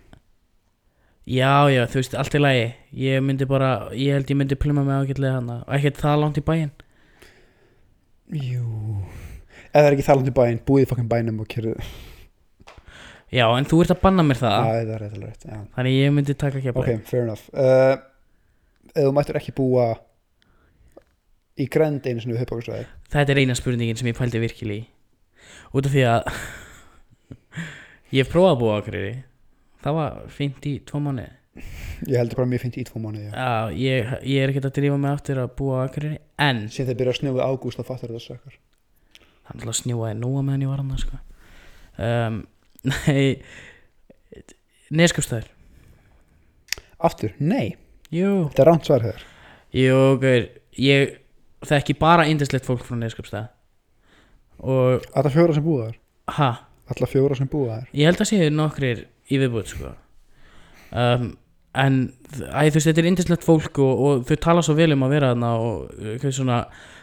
Já, 1.25 1.73
já, 1.73 1.87
þú 1.89 2.01
veist, 2.03 2.15
allt 2.21 2.35
í 2.37 2.41
lagi. 2.43 2.65
Ég 3.01 3.23
myndi 3.25 3.47
bara, 3.49 3.89
ég 3.97 4.13
held 4.13 4.29
ég 4.29 4.37
myndi 4.37 4.59
pluma 4.61 4.83
mig 4.85 4.99
ágætlega 5.01 5.39
hana 5.39 5.63
og 5.65 5.71
ekkert 5.79 6.03
það 6.03 6.19
langt 6.21 6.41
í 6.41 6.45
bæinn. 6.45 6.75
Jú. 8.45 8.67
Eða 9.73 9.87
er 9.89 9.97
ekki 9.97 10.05
það 10.05 10.19
langt 10.21 10.29
í 10.29 10.35
bæinn, 10.37 10.61
búið 10.69 10.85
í 10.85 10.91
fokkin 10.91 11.09
bænum 11.09 11.41
og 11.41 11.49
kyrðu 11.49 11.79
Já, 13.35 13.45
en 13.59 13.67
þú 13.67 13.81
ert 13.83 13.93
að 13.95 14.03
banna 14.05 14.25
mér 14.27 14.39
það. 14.39 14.57
Já, 14.57 14.75
það 14.75 14.91
er 14.95 15.03
rétt 15.03 15.15
alveg 15.19 15.31
rétt 15.31 15.47
já. 15.49 15.61
Þannig 15.77 15.95
ég 15.99 16.13
myndi 16.15 16.37
taka 16.39 16.61
að 16.63 16.81
Ok, 16.81 16.91
fair 17.09 17.25
enough. 17.25 17.47
Uh, 17.51 17.97
Ef 18.95 19.09
þú 19.09 19.13
mættir 19.17 19.39
ekki 19.41 19.55
búa 19.57 19.87
í 21.59 21.67
grænd 21.71 22.05
einu 22.07 22.23
sinni 22.23 22.37
við 22.37 22.45
höfbókarsvæði 22.45 22.85
Þetta 23.15 23.35
er 23.35 23.41
eina 23.43 23.57
spurningin 23.59 23.99
sem 23.99 24.11
ég 24.11 24.19
pældi 24.19 24.43
virkilega 24.43 24.85
í. 24.85 24.87
Út 25.75 25.89
af 25.89 25.95
því 25.95 26.05
að 26.11 26.29
Ég 28.19 28.31
prófaði 28.31 28.53
að 28.53 28.61
búa 28.61 28.75
á 28.75 28.79
Akureyri. 28.83 29.15
Það 29.83 29.99
var 29.99 30.21
fínt 30.33 30.69
í 30.71 30.77
tvo 30.87 31.03
mánu 31.03 31.27
Ég 32.09 32.19
heldur 32.19 32.41
bara 32.41 32.51
mjög 32.51 32.65
fint 32.65 32.79
í 32.81 32.85
tvo 32.87 33.01
mánuði 33.03 33.29
já. 33.29 33.35
Já, 33.35 33.75
ég, 33.79 34.15
ég 34.27 34.43
er 34.43 34.51
ekkert 34.51 34.67
að 34.71 34.79
drífa 34.79 34.97
mig 34.99 35.13
aftur 35.15 35.43
að 35.43 35.53
búa 35.59 35.83
á 35.83 35.85
Akureyri 35.87 36.17
En 36.43 36.65
Síðan 36.67 36.91
þeir 36.91 36.99
byrja 37.01 37.13
að 37.15 37.19
snjóða 37.21 37.47
ágúst 37.51 37.83
og 37.83 37.87
fattar 37.87 38.11
þetta 38.11 38.25
sökkar 38.25 38.57
Það 39.19 39.53
er 39.53 39.61
alltaf 39.61 39.79
snjóaði 39.79 40.17
nú 40.19 40.31
að 40.39 40.47
meðan 40.49 40.65
ég 40.65 40.73
var 40.73 40.83
hann 40.83 40.99
sko. 41.03 41.21
um, 42.01 42.41
Nei. 42.85 43.41
Neskjöfstæður 44.95 45.49
Aftur, 47.05 47.33
nei, 47.41 47.77
Jú. 48.15 48.47
Þetta 48.53 48.63
er 48.63 48.69
rámt 48.69 48.87
svar 48.87 49.03
hér. 49.05 49.23
Jú, 49.75 49.97
gaur 50.23 50.45
Ég 50.79 51.17
þekki 51.65 51.97
bara 51.99 52.27
indislegt 52.31 52.67
fólk 52.69 52.85
frá 52.87 52.97
Neskjöfstæð 53.01 53.49
Og, 54.65 55.05
Alla 55.17 55.33
fjóra 55.33 55.57
sem 55.57 55.65
búa 55.65 55.89
þar? 55.89 55.97
Ha? 56.39 56.51
Alla 56.95 57.09
fjóra 57.11 57.37
sem 57.39 57.49
búa 57.51 57.79
þar? 57.81 57.89
Ég 57.97 58.09
held 58.09 58.21
að 58.23 58.31
séu 58.31 58.51
nokkrir 58.55 59.07
í 59.33 59.41
viðbútt 59.41 59.73
sko. 59.73 59.95
um, 60.93 61.33
En 61.75 61.97
æ, 62.39 62.71
þú 62.71 62.77
veist, 62.77 62.87
þetta 62.87 63.01
er 63.03 63.09
indislegt 63.11 63.45
fólk 63.47 63.81
og, 63.83 64.03
og 64.07 64.27
þau 64.29 64.37
tala 64.45 64.63
svo 64.63 64.77
vel 64.79 64.93
um 64.95 65.03
að 65.09 65.15
vera 65.17 65.33
þarna 65.33 65.49
og 65.59 65.89
uh, 65.99 66.29
svona, 66.31 66.59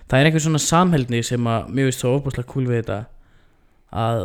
það 0.08 0.22
er 0.22 0.30
einhver 0.30 0.44
svona 0.46 0.62
samheldni 0.64 1.20
sem 1.28 1.50
að 1.52 1.74
mér 1.76 1.90
veist 1.90 2.00
svo 2.06 2.14
óbúslega 2.16 2.48
cool 2.54 2.70
við 2.70 2.80
þetta 2.80 3.00
að 3.92 4.24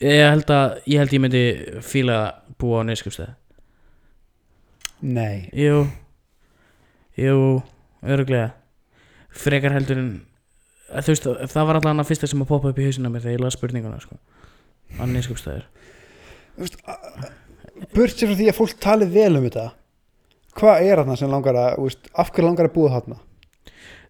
ég 0.00 0.24
held 0.24 0.50
að 0.54 0.78
ég 0.90 1.02
held 1.02 1.14
ég 1.16 1.22
myndi 1.24 1.42
fíla 1.84 2.16
að 2.20 2.56
búa 2.60 2.82
á 2.84 2.88
neyskjöfstæð 2.88 3.36
Nei, 5.00 5.48
Jú 5.56 5.86
Jú, 7.16 7.62
öruglega 8.04 8.50
Frekar 9.30 9.72
heldur 9.76 10.00
en 10.00 10.10
Þú 10.90 11.12
veist, 11.12 11.26
það 11.52 11.68
var 11.68 11.78
allan 11.78 12.02
að 12.02 12.08
fyrsta 12.10 12.26
sem 12.26 12.40
að 12.42 12.48
poppa 12.50 12.72
upp 12.72 12.80
í 12.82 12.86
hausina 12.88 13.10
mér 13.12 13.22
þegar 13.22 13.36
ég 13.36 13.42
laði 13.44 13.54
spurninguna 13.54 14.00
sko. 14.02 14.16
á 14.98 15.02
neyskjöfstæður 15.06 15.68
burt 17.94 18.16
sér 18.16 18.28
frá 18.32 18.36
því 18.40 18.48
að 18.50 18.58
fólk 18.58 18.80
tali 18.82 19.06
vel 19.08 19.36
um 19.38 19.46
þetta 19.46 19.68
Hvað 20.58 20.82
er 20.82 20.98
þarna 20.98 21.16
sem 21.16 21.30
langar 21.30 21.56
að 21.56 21.76
úst, 21.84 22.08
Af 22.10 22.32
hverju 22.34 22.48
langar 22.48 22.66
að 22.66 22.74
búa 22.74 22.90
þarna? 22.96 23.20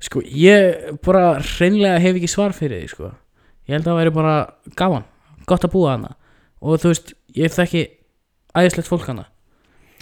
Sko, 0.01 0.23
ég 0.25 0.95
bara 1.05 1.25
hreinlega 1.45 2.01
hef 2.01 2.17
ekki 2.17 2.31
svar 2.33 2.55
fyrir 2.57 2.81
því, 2.81 2.89
sko. 2.95 3.11
Ég 3.69 3.75
held 3.77 3.85
að 3.85 3.91
það 3.91 3.99
væri 3.99 4.13
bara 4.17 4.37
gaman, 4.81 5.05
gott 5.51 5.67
að 5.67 5.75
búa 5.75 5.95
hana. 5.97 6.15
Og 6.61 6.81
þú 6.83 6.93
veist, 6.93 7.13
ég 7.37 7.53
þekki 7.55 7.85
æðislegt 8.57 8.91
fólk 8.91 9.07
hana. 9.11 9.27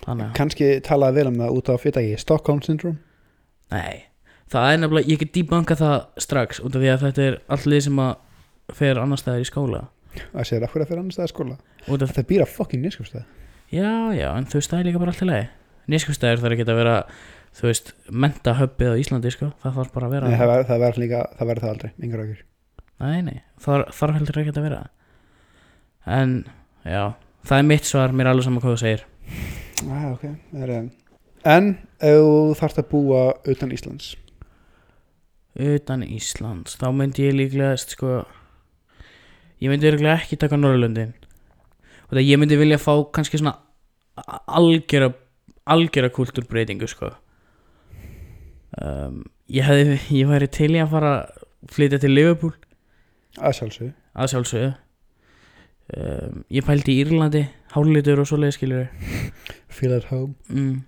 Að, 0.07 0.23
Kanski 0.37 0.69
talaði 0.85 1.21
vel 1.21 1.31
um 1.33 1.39
það 1.43 1.57
út 1.59 1.69
á 1.69 1.75
fyrir 1.81 2.01
ekki 2.01 2.21
Stockholm 2.23 2.61
syndrome 2.65 3.01
nei, 3.73 4.05
það 4.53 4.73
er 4.73 4.81
nefnilega, 4.83 5.11
ég 5.11 5.23
get 5.23 5.33
dýbanka 5.35 5.77
það 5.79 5.97
strax 6.25 6.63
út 6.65 6.77
af 6.77 6.85
því 6.85 6.93
að 6.93 7.05
þetta 7.07 7.25
er 7.27 7.39
allir 7.57 7.85
sem 7.85 8.03
að 8.03 8.77
fer 8.79 9.01
annar 9.03 9.21
staðar 9.21 9.45
í 9.45 9.49
skóla. 9.49 9.83
að 10.33 10.49
segja 10.49 10.63
af 10.65 10.73
hverju 10.73 10.87
að 10.87 10.93
fyrir 10.93 11.03
annars 11.03 11.19
staðar 11.19 11.33
skóla 11.35 11.59
Út 11.89 12.05
af, 12.05 12.13
Þetta 12.13 12.29
býra 12.31 12.47
fucking 12.49 12.85
nýskjöfstæð 12.85 13.27
já, 13.75 13.91
já, 14.17 14.29
en 14.33 14.49
þú 14.49 14.61
veist, 14.61 14.71
það 14.73 14.79
er 14.81 14.89
líka 14.89 15.03
bara 15.03 15.13
allt 15.13 15.25
í 15.25 15.29
lagi. 15.29 15.49
Nýskustæður 15.89 16.43
þarf 16.43 16.57
ekki 16.57 16.67
að 16.69 16.79
vera, 16.79 16.95
þú 17.59 17.67
veist, 17.69 17.91
menta 18.09 18.55
höppið 18.59 18.93
á 18.93 19.01
Íslandi, 19.01 19.33
sko. 19.33 19.49
Það 19.63 19.77
þarf 19.79 19.93
bara 19.95 20.09
að 20.09 20.15
vera. 20.17 20.29
Nei, 20.29 20.37
það 20.39 20.51
verður 20.53 20.69
það 20.69 20.83
það 21.39 21.53
það 21.63 21.73
aldrei, 21.73 21.91
yngur 22.01 22.23
aukur 22.25 22.43
Nei, 22.99 23.19
nei, 23.25 23.37
þar, 23.63 23.85
þarf 23.95 24.19
heldur 24.19 24.41
ekki 24.43 24.55
að 24.57 24.67
vera 24.69 24.81
En, 26.07 26.45
já 26.85 27.15
Það 27.49 27.59
er 27.59 27.63
mitt 27.69 27.85
svar, 27.89 28.13
mér 28.13 28.27
er 28.27 28.31
alveg 28.35 28.45
saman 28.45 28.61
hvað 28.61 28.75
þú 28.75 28.81
segir. 28.83 29.03
Ah, 29.89 30.09
okay. 30.13 30.35
er, 30.59 30.73
um, 30.79 30.89
En 31.49 31.69
ef 32.03 32.19
þú 32.19 32.55
þarft 32.59 32.81
að 32.83 32.89
búa 32.91 33.21
utan 33.49 33.71
Íslands? 33.73 34.17
Utan 35.59 36.03
Íslands, 36.05 36.77
þá 36.79 36.91
myndi 36.95 37.25
ég 37.29 37.35
líklegast 37.39 37.95
sko 37.97 38.25
Ég 39.63 39.71
myndi 39.73 39.89
örugglega 39.91 40.19
ekki 40.21 40.37
taka 40.39 40.59
Norrlöndin 40.59 41.15
Og 42.09 42.13
það 42.17 42.27
ég 42.29 42.39
myndi 42.43 42.59
vilja 42.61 42.79
fá 42.83 42.93
kannski 43.13 43.41
svona 43.41 43.57
a- 44.19 44.43
algjöra 44.59 45.13
algjöra 45.69 46.09
kultúrbreytingu 46.11 46.87
sko. 46.89 47.11
Um, 48.81 49.25
Ég 49.49 49.65
hefði, 49.65 49.97
ég 50.19 50.29
væri 50.29 50.49
til 50.53 50.71
í 50.77 50.81
að 50.83 50.91
fara 50.93 51.11
flytja 51.73 51.99
til 52.03 52.11
Liverpool. 52.13 52.53
Að 53.41 53.55
sjálfsög 53.59 53.93
að 54.19 54.31
sjálfsögðu 54.33 54.71
um, 55.97 56.45
Ég 56.53 56.65
pældi 56.67 56.95
í 56.97 57.03
Írlandi, 57.05 57.45
hálitur 57.75 58.21
og 58.23 58.29
svoleiði 58.29 58.57
skilur 58.59 58.87
Feel 59.69 59.95
at 59.97 60.09
home 60.13 60.35
mm, 60.51 60.83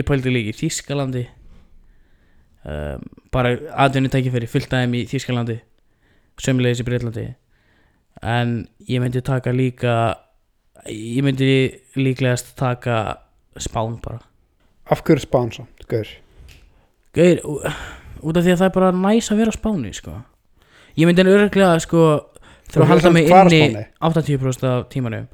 ég 0.00 0.06
pældi 0.08 0.32
líka 0.32 0.52
í 0.54 0.58
Þískalandi 0.60 1.24
um, 2.66 3.02
bara 3.34 3.54
aðdunni 3.84 4.10
tækifæri 4.12 4.48
fullt 4.50 4.72
aðeim 4.76 4.94
í 4.98 5.04
Þískalandi 5.10 5.58
sömulegis 6.42 6.82
í 6.82 6.86
Breitlandi 6.86 7.26
en 8.26 8.56
ég 8.88 9.00
myndi 9.02 9.22
taka 9.24 9.52
líka 9.54 9.94
ég 10.88 11.22
myndi 11.24 11.50
líklegast 11.98 12.54
taka 12.58 13.22
Spán 13.56 13.94
bara. 14.04 14.18
Af 14.92 15.00
hverju 15.00 15.22
spán 15.24 15.48
samt, 15.48 15.86
gaur? 15.88 16.04
Gauir, 17.16 17.38
ú- 17.48 17.62
út 18.28 18.36
af 18.36 18.44
því 18.44 18.52
að 18.52 18.58
það 18.60 18.66
er 18.66 18.74
bara 18.74 18.90
næs 18.92 19.30
að 19.32 19.38
vera 19.40 19.48
á 19.48 19.56
Spáni 19.56 19.92
sko. 19.96 20.12
ég 20.96 21.08
myndi 21.08 21.24
en 21.24 21.30
örglega 21.32 21.78
sko, 21.80 22.02
þurfa 22.70 22.82
að 22.84 22.90
halda 22.92 23.10
mig 23.14 23.28
inni 23.30 23.60
Spáni? 23.62 23.86
80% 24.10 24.66
af 24.70 24.88
tímanum. 24.92 25.26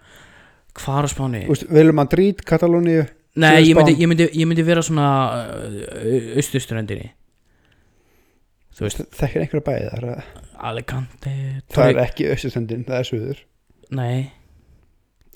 Hvar 0.82 1.04
á 1.04 1.08
Spáni? 1.12 1.42
Vilum 1.70 1.94
Madrid, 2.00 2.42
Katalóníu 2.48 3.06
Nei, 3.34 3.62
ég 3.64 3.76
myndi, 3.76 3.94
ég, 3.96 4.08
myndi, 4.10 4.26
ég 4.36 4.44
myndi 4.48 4.62
vera 4.66 4.82
svona 4.84 5.06
austurströndinni. 6.36 7.12
Þú 8.76 8.84
veist, 8.86 9.00
Þekkir 9.16 9.44
einhverja 9.46 9.90
þar 9.92 10.04
að- 10.10 10.22
Það 10.52 10.68
Alicante 10.68 11.30
er 11.88 12.00
ekki 12.04 12.28
austurstendin, 12.30 12.84
það 12.84 12.98
er 12.98 13.08
suður. 13.08 13.38
Nei, 13.90 14.32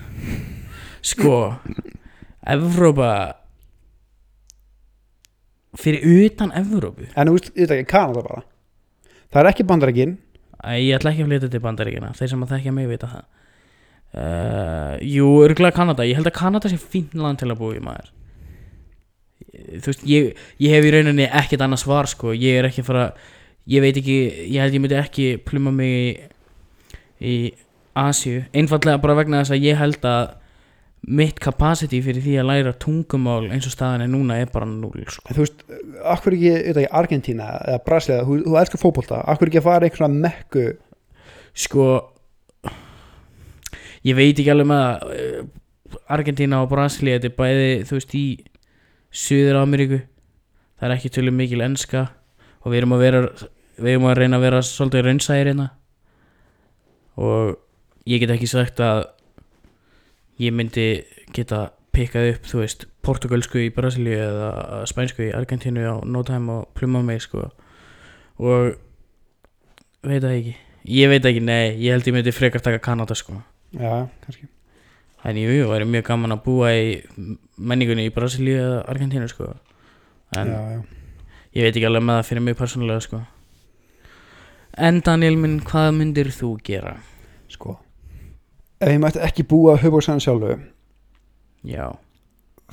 Sko 1.13 1.37
Evrópa 2.53 3.11
Fyrir 5.79 6.03
utan 6.27 6.51
Evrópu? 6.55 7.07
En 7.17 7.29
þú 7.29 7.37
veist, 7.37 7.53
ég 7.57 7.65
veit 7.65 7.79
ekki, 7.79 7.89
Kanada 7.89 8.21
bara. 8.21 8.43
Það 9.33 9.41
er 9.41 9.49
ekki 9.53 9.65
bandarækin 9.69 10.17
Ég 10.77 10.97
ætla 10.99 11.11
ekki 11.11 11.25
að 11.25 11.31
flytja 11.31 11.49
til 11.51 11.63
bandaríkina 11.63 12.11
Þeir 12.17 12.33
sem 12.33 12.43
að 12.45 12.53
þekkja 12.55 12.75
mig 12.75 12.91
vita 12.91 13.09
það. 13.11 13.23
Uh, 14.13 14.99
Jú, 15.01 15.29
örgulega 15.41 15.73
Kanada. 15.75 16.05
Ég 16.05 16.19
held 16.19 16.29
að 16.29 16.37
Kanada 16.37 16.69
sé 16.69 16.77
fín 16.77 17.09
land 17.17 17.41
til 17.41 17.49
að 17.49 17.57
búa 17.59 17.77
í 17.79 17.81
maður. 17.83 18.11
Þú 19.53 19.89
veist, 19.89 20.03
ég, 20.09 20.29
ég 20.61 20.75
hef 20.75 20.85
í 20.85 20.91
rauninni 20.93 21.25
ekkert 21.25 21.63
annað 21.65 21.81
svar 21.83 22.09
sko. 22.09 22.33
Ég 22.37 22.59
er 22.61 22.67
ekki 22.69 22.83
að 22.83 22.89
fara 22.91 23.07
Ég 23.69 23.83
veit 23.83 23.97
ekki, 23.99 24.17
ég 24.51 24.59
held 24.59 24.75
ég 24.75 24.81
myndi 24.83 24.99
ekki 24.99 25.27
pluma 25.47 25.71
mig 25.71 25.93
í, 25.93 26.15
í 27.23 27.35
Asíu. 27.95 28.41
Einfallega 28.51 28.99
bara 28.99 29.15
vegna 29.21 29.43
þess 29.43 29.55
að 29.55 29.67
ég 29.69 29.77
held 29.79 30.07
að 30.07 30.39
Mitt 31.03 31.35
capacity 31.43 31.97
fyrir 31.99 32.23
því 32.23 32.37
að 32.39 32.45
læra 32.47 32.71
tungumál 32.79 33.49
eins 33.51 33.65
og 33.67 33.73
staðan 33.73 34.05
er 34.05 34.07
núna 34.07 34.37
er 34.39 34.47
bara 34.53 34.63
núl 34.63 35.01
sko. 35.11 35.33
Þú 35.35 35.41
veist, 35.41 35.65
akkur 36.13 36.37
ekki, 36.37 36.53
veit 36.53 36.77
ekki, 36.77 36.91
Argentína 36.95 37.47
eða 37.59 37.81
Brasilia, 37.83 38.21
þú, 38.23 38.37
þú 38.45 38.55
elskar 38.61 38.79
fótbolta 38.79 39.19
akkur 39.33 39.51
ekki 39.51 39.59
að 39.59 39.65
fara 39.65 39.89
einhverja 39.89 40.09
mekku? 40.13 40.63
Sko 41.59 41.87
Ég 44.07 44.15
veit 44.15 44.31
ekki 44.31 44.47
alveg 44.53 44.69
með 44.71 45.03
eh, 45.17 45.43
Argentína 46.15 46.63
og 46.63 46.71
Brasilia 46.71 47.19
Þetta 47.19 47.31
er 47.33 47.37
bæði, 47.41 47.67
þú 47.89 47.99
veist, 47.99 48.15
í 48.15 48.25
Suður 49.11 49.59
Ameríku 49.59 49.99
Það 50.79 50.87
er 50.87 50.95
ekki 50.95 51.13
tölum 51.19 51.39
mikil 51.43 51.67
enska 51.67 52.07
Og 52.63 52.71
við 52.71 52.81
erum 52.83 52.95
að 52.97 53.05
vera 53.07 53.25
Við 53.73 53.95
erum 53.95 54.05
að 54.05 54.19
reyna 54.19 54.37
að 54.37 54.43
vera 54.45 54.59
svolítið 54.61 55.05
raunsæðir 55.07 55.47
hérna. 55.49 55.63
Og 57.17 57.55
ég 58.09 58.21
get 58.21 58.33
ekki 58.35 58.49
sagt 58.49 58.81
að 58.83 59.07
Ég 60.41 60.53
myndi 60.53 60.85
geta 61.33 61.67
pikkað 61.93 62.31
upp, 62.31 62.47
þú 62.49 62.61
veist 62.63 62.85
Portugalsku 63.05 63.59
í 63.61 63.73
Brasilíu 63.73 64.15
eða 64.17 64.79
spænsku 64.89 65.27
í 65.27 65.33
Argentínu 65.37 65.83
á 65.85 65.95
no 66.01 66.23
time 66.25 66.55
og 66.55 66.71
pluma 66.73 67.03
mig, 67.05 67.21
sko. 67.21 67.51
Og 68.41 68.73
veit 70.01 70.23
það 70.23 70.33
ekki. 70.39 70.55
Ég 70.89 71.11
veit 71.11 71.27
ekki, 71.29 71.43
nei, 71.45 71.77
ég 71.83 71.93
held 71.93 72.09
ég 72.09 72.17
myndi 72.17 72.33
frekar 72.33 72.65
taka 72.65 72.81
Kanada 72.81 73.15
sko. 73.15 73.37
Já, 73.77 74.09
kannski. 74.25 74.49
En 75.23 75.37
jú, 75.37 75.53
jú, 75.53 75.69
væri 75.69 75.85
mjög 75.87 76.09
gaman 76.09 76.35
að 76.35 76.43
búa 76.47 76.73
í 76.73 76.97
menningunni 77.61 78.09
í 78.09 78.15
Brasilíu 78.15 78.57
eða 78.57 78.81
Argentínu 78.89 79.29
sko. 79.29 79.53
En 80.33 80.49
Já, 80.49 80.59
já 80.73 81.02
ég 81.53 81.65
veit 81.65 81.75
ekki 81.75 81.87
alveg 81.89 82.03
með 82.05 82.19
það 82.19 82.27
fyrir 82.29 82.45
mig 82.47 82.57
persónulega 82.59 83.03
sko. 83.05 83.21
En 84.73 85.01
Daniel 85.05 85.35
minn, 85.37 85.59
hvað 85.61 85.91
myndir 85.99 86.31
þú 86.33 86.55
gera? 86.65 86.95
Sko 87.53 87.75
Ef 88.81 88.89
ég 88.89 88.97
mætti 88.99 89.21
ekki 89.21 89.45
búa 89.45 89.75
að 89.75 89.83
höfbóksann 89.85 90.21
sjálfu 90.23 90.55
Já, 91.69 91.93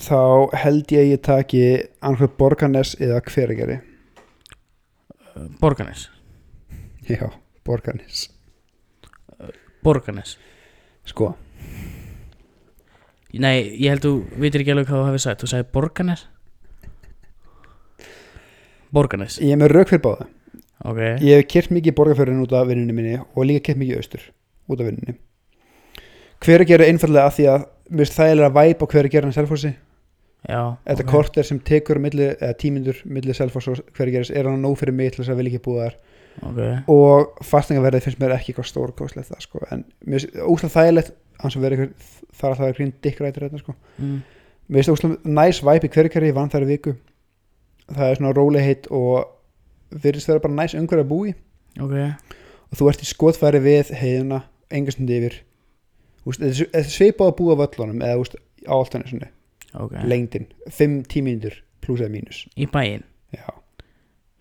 þá 0.01 0.49
held 0.63 0.95
ég 0.95 1.05
að 1.05 1.11
ég 1.13 1.21
taki 1.27 1.61
annað 2.01 2.33
Borgarnes 2.41 2.95
eða 2.99 3.21
Hverageri 3.29 3.77
Borganes 5.61 6.09
Já, 7.05 7.29
Borgarnes. 7.69 8.25
Borganes 9.85 10.35
Sko, 11.07 11.35
Nei, 13.31 13.77
ég 13.79 13.93
held 13.93 14.03
þú 14.05 14.13
vitir 14.43 14.65
ekki 14.65 14.73
alveg 14.75 14.89
hvað 14.89 15.01
þú 15.01 15.07
hefði 15.09 15.21
sagt. 15.23 15.43
Þú 15.43 15.49
sagði 15.53 15.67
Borganes 15.75 16.23
Borganes, 18.95 19.39
ég 19.43 19.55
er 19.55 19.61
með 19.61 19.75
rauk 19.75 19.91
fyrir 19.93 20.05
báða. 20.05 20.29
Ok. 20.81 21.01
Ég 21.21 21.37
hef 21.43 21.49
kert 21.53 21.75
mikið 21.75 21.97
borgarfjörðin 21.99 22.45
út 22.45 22.55
af 22.57 22.71
vinnunni 22.71 22.97
minni 22.97 23.19
og 23.21 23.45
líka 23.47 23.69
kert 23.69 23.81
mikið 23.83 24.01
austur 24.01 24.25
út 24.71 24.81
af 24.81 24.89
vinnunni. 24.89 25.19
Hverageri 26.41 26.87
er 26.87 26.93
einfallega 26.95 27.29
að 27.29 27.37
því 27.37 27.49
að 27.53 27.67
finnst 28.01 28.17
þægilega 28.17 28.55
væp 28.57 28.83
á 28.83 28.87
Hverageri 28.95 29.29
en 29.29 29.37
Selfossi? 29.37 29.73
Já, 30.49 30.77
Þetta 30.89 31.05
ok. 31.05 31.11
kort 31.11 31.37
er 31.37 31.45
sem 31.45 31.59
tekur 31.61 31.99
milli, 32.01 32.31
eða 32.33 32.57
tímyndur 32.57 33.03
milli 33.05 33.35
Selfoss 33.37 33.69
og 33.69 33.83
Hveragerðis 33.97 34.33
er 34.33 34.49
hann 34.49 34.63
nóg 34.65 34.79
fyrir 34.81 34.97
mig 34.97 35.13
til 35.13 35.21
þess 35.21 35.35
að 35.35 35.43
vil 35.43 35.51
ekki 35.51 35.63
búa 35.67 35.89
þar? 35.91 35.99
Ok, 36.49 36.61
og 36.95 37.45
fastningaverðið 37.45 38.07
finnst 38.07 38.23
mér 38.23 38.33
ekki 38.39 38.55
eitthvað 38.55 38.69
stórkostlegt 38.71 39.29
það 39.29 39.45
sko. 39.45 39.61
En 39.75 39.85
óslega 40.47 40.73
þægilegt 40.79 41.13
að 41.45 41.59
vera 41.61 41.77
eitthvað 41.77 42.15
þar 42.41 42.55
að 42.55 42.63
það 42.63 42.71
er 42.71 42.79
grín 42.79 42.95
dikkrættir 43.05 43.47
þetta 43.47 43.61
sko. 43.61 43.75
Mm. 43.99 44.17
mér 44.71 44.81
finnst 44.81 44.95
óslega 44.95 45.35
næs 45.37 45.61
væp 45.67 45.85
í 45.85 45.93
hverjarkari 45.93 46.31
ég 46.31 46.39
vann 46.39 46.53
þar 46.55 46.65
í 46.65 46.71
viku 46.71 46.97
það 47.97 48.07
er 48.11 48.19
svona 48.21 48.33
róleg 48.37 48.65
heitt 48.67 48.87
og 48.91 49.31
virðist 49.91 50.29
vera 50.31 50.43
bara 50.45 50.55
næs 50.55 50.75
umhverju 50.79 51.05
að 51.05 51.11
búi 51.11 51.33
ok. 51.81 51.95
Og 52.71 52.79
þú 52.79 52.89
ert 52.93 53.03
í 53.03 53.09
skotfæri 53.09 53.61
við 53.65 53.89
heiðuna 53.99 54.43
engastundi 54.71 55.17
yfir. 55.19 55.41
Er- 56.31 56.37
þetta 56.39 56.79
er 56.79 56.91
svipað 56.93 57.31
að 57.33 57.37
búa 57.41 57.57
á 57.59 57.61
völlunum 57.65 58.03
eða 58.07 58.21
úst, 58.23 58.37
á 58.63 58.73
áltanisinu, 58.77 59.27
Ok, 59.75 59.93
lengdin. 60.07 60.47
5 60.71 61.01
tímínútur 61.11 61.57
pluss 61.81 62.01
eða 62.03 62.13
mínus. 62.15 62.45
Í 62.59 62.67
bæinn? 62.71 63.03
Já. 63.35 63.47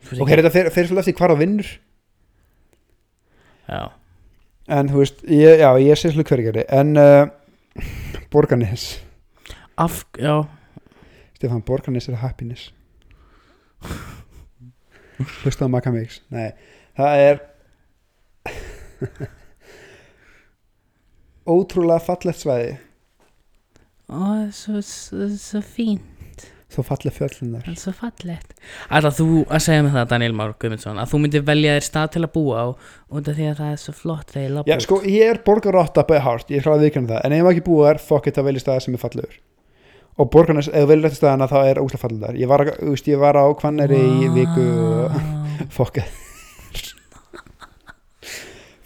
Þú 0.09 0.21
ok, 0.21 0.29
þetta 0.35 0.51
fer 0.53 0.69
svolítið 0.89 0.99
eftir 1.03 1.17
hvar 1.17 1.33
á 1.33 1.37
vinnur. 1.41 1.69
Já, 3.69 3.81
en 4.69 4.89
þú 4.89 5.01
veist, 5.03 5.19
ég, 5.29 5.59
já, 5.61 5.69
ég 5.81 5.97
sé 5.99 6.09
svolítið 6.13 6.31
hverjarkari 6.33 6.63
en 6.79 6.97
uh, 6.97 7.29
Borgarnes. 8.33 8.87
Af, 9.77 10.03
já. 10.17 10.43
Stefán, 11.37 11.61
Borgarnes 11.65 12.09
er 12.09 12.17
happiness 12.21 12.69
hlusta 15.43 15.67
á 15.67 15.69
Maka 15.71 15.91
Mix. 15.95 16.21
Nei, 16.33 16.51
það 16.99 17.23
er 17.25 17.41
ótrúlega 21.57 22.03
fallegt 22.03 22.43
svæði. 22.43 22.77
Ó, 24.09 24.17
það 24.17 24.45
er 24.45 24.55
svo, 24.57 24.81
svo, 24.85 25.29
svo 25.37 25.61
fín 25.65 25.99
þó 26.69 26.83
falleg 26.85 27.13
fjöllin 27.15 27.53
þar 27.55 27.63
Það 27.65 27.71
er 27.73 27.79
svo 27.81 27.91
fallegt. 27.97 28.51
Ætla 28.93 29.11
þú 29.17 29.27
að 29.49 29.61
segja 29.65 29.85
mig 29.85 29.93
það 29.95 30.09
Daniel 30.11 30.35
Már 30.37 30.51
Guðmundsson 30.61 30.99
að 31.01 31.11
þú 31.11 31.21
myndir 31.23 31.45
velja 31.47 31.75
þér 31.77 31.85
stað 31.87 32.11
til 32.13 32.21
að 32.25 32.31
búa 32.35 32.59
á 32.61 32.67
út 32.69 33.29
af 33.31 33.37
því 33.39 33.47
að 33.49 33.61
það 33.61 33.71
er 33.73 33.79
svo 33.83 33.93
flott 33.97 34.33
þegar 34.33 34.45
ég 34.45 34.53
labba 34.53 34.69
já, 34.69 34.75
út. 34.77 34.85
sko, 34.85 34.99
ég 35.09 35.31
er 35.33 35.41
borgarotta 35.47 36.03
by 36.09 36.19
heart, 36.25 36.53
ég 36.53 36.65
hraði 36.65 36.85
viðkjörnum 36.85 37.09
það 37.09 37.23
en 37.25 37.33
ef 37.35 37.41
ég 37.41 37.47
má 37.47 37.51
ekki 37.55 37.65
búa 37.65 37.87
þar, 37.89 38.01
fuck 38.05 38.29
it, 38.29 38.37
það 38.37 38.49
velja 38.51 38.63
staða 38.65 38.83
sem 38.85 38.97
er 38.99 39.01
fallegur 39.01 39.39
og 40.19 40.29
Borgarnes, 40.33 40.67
ef 40.67 40.83
þú 40.83 40.89
velja 40.91 41.09
þetta 41.09 41.19
staðana 41.21 41.47
þá 41.51 41.59
er 41.63 41.81
óslega 41.81 42.01
falleg 42.03 42.23
þar, 42.25 42.39
ég 42.41 42.49
var, 42.51 42.65
veist, 42.83 43.07
ég 43.07 43.21
var 43.21 43.39
á 43.39 43.45
Hvanneri 43.61 43.99
í 43.99 44.31
viku 44.35 44.65
og 44.85 45.13
Vá. 45.19 45.37
Fokka 45.75 46.03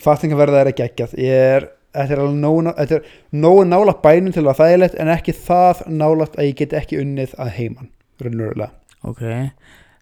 Fattingaverða 0.03 0.63
er 0.63 0.71
ekki 0.73 0.85
ekkert 0.87 1.13
Ég 1.19 1.43
er, 1.57 1.67
þetta 1.95 2.15
er 2.15 2.21
alveg 2.23 3.09
nógu 3.43 3.65
nála 3.69 3.95
bænum 4.03 4.33
til 4.35 4.45
að 4.45 4.57
það 4.59 4.71
er 4.71 4.73
þægilegt 4.73 4.97
En 5.03 5.11
ekki 5.13 5.35
það 5.37 5.83
nálægt 6.01 6.39
að 6.39 6.49
ég 6.49 6.57
get 6.61 6.75
ekki 6.79 6.99
unnið 7.03 7.35
að 7.39 7.53
heiman 7.59 7.91
Raunverulega. 8.23 8.69
Ok, 9.03 9.21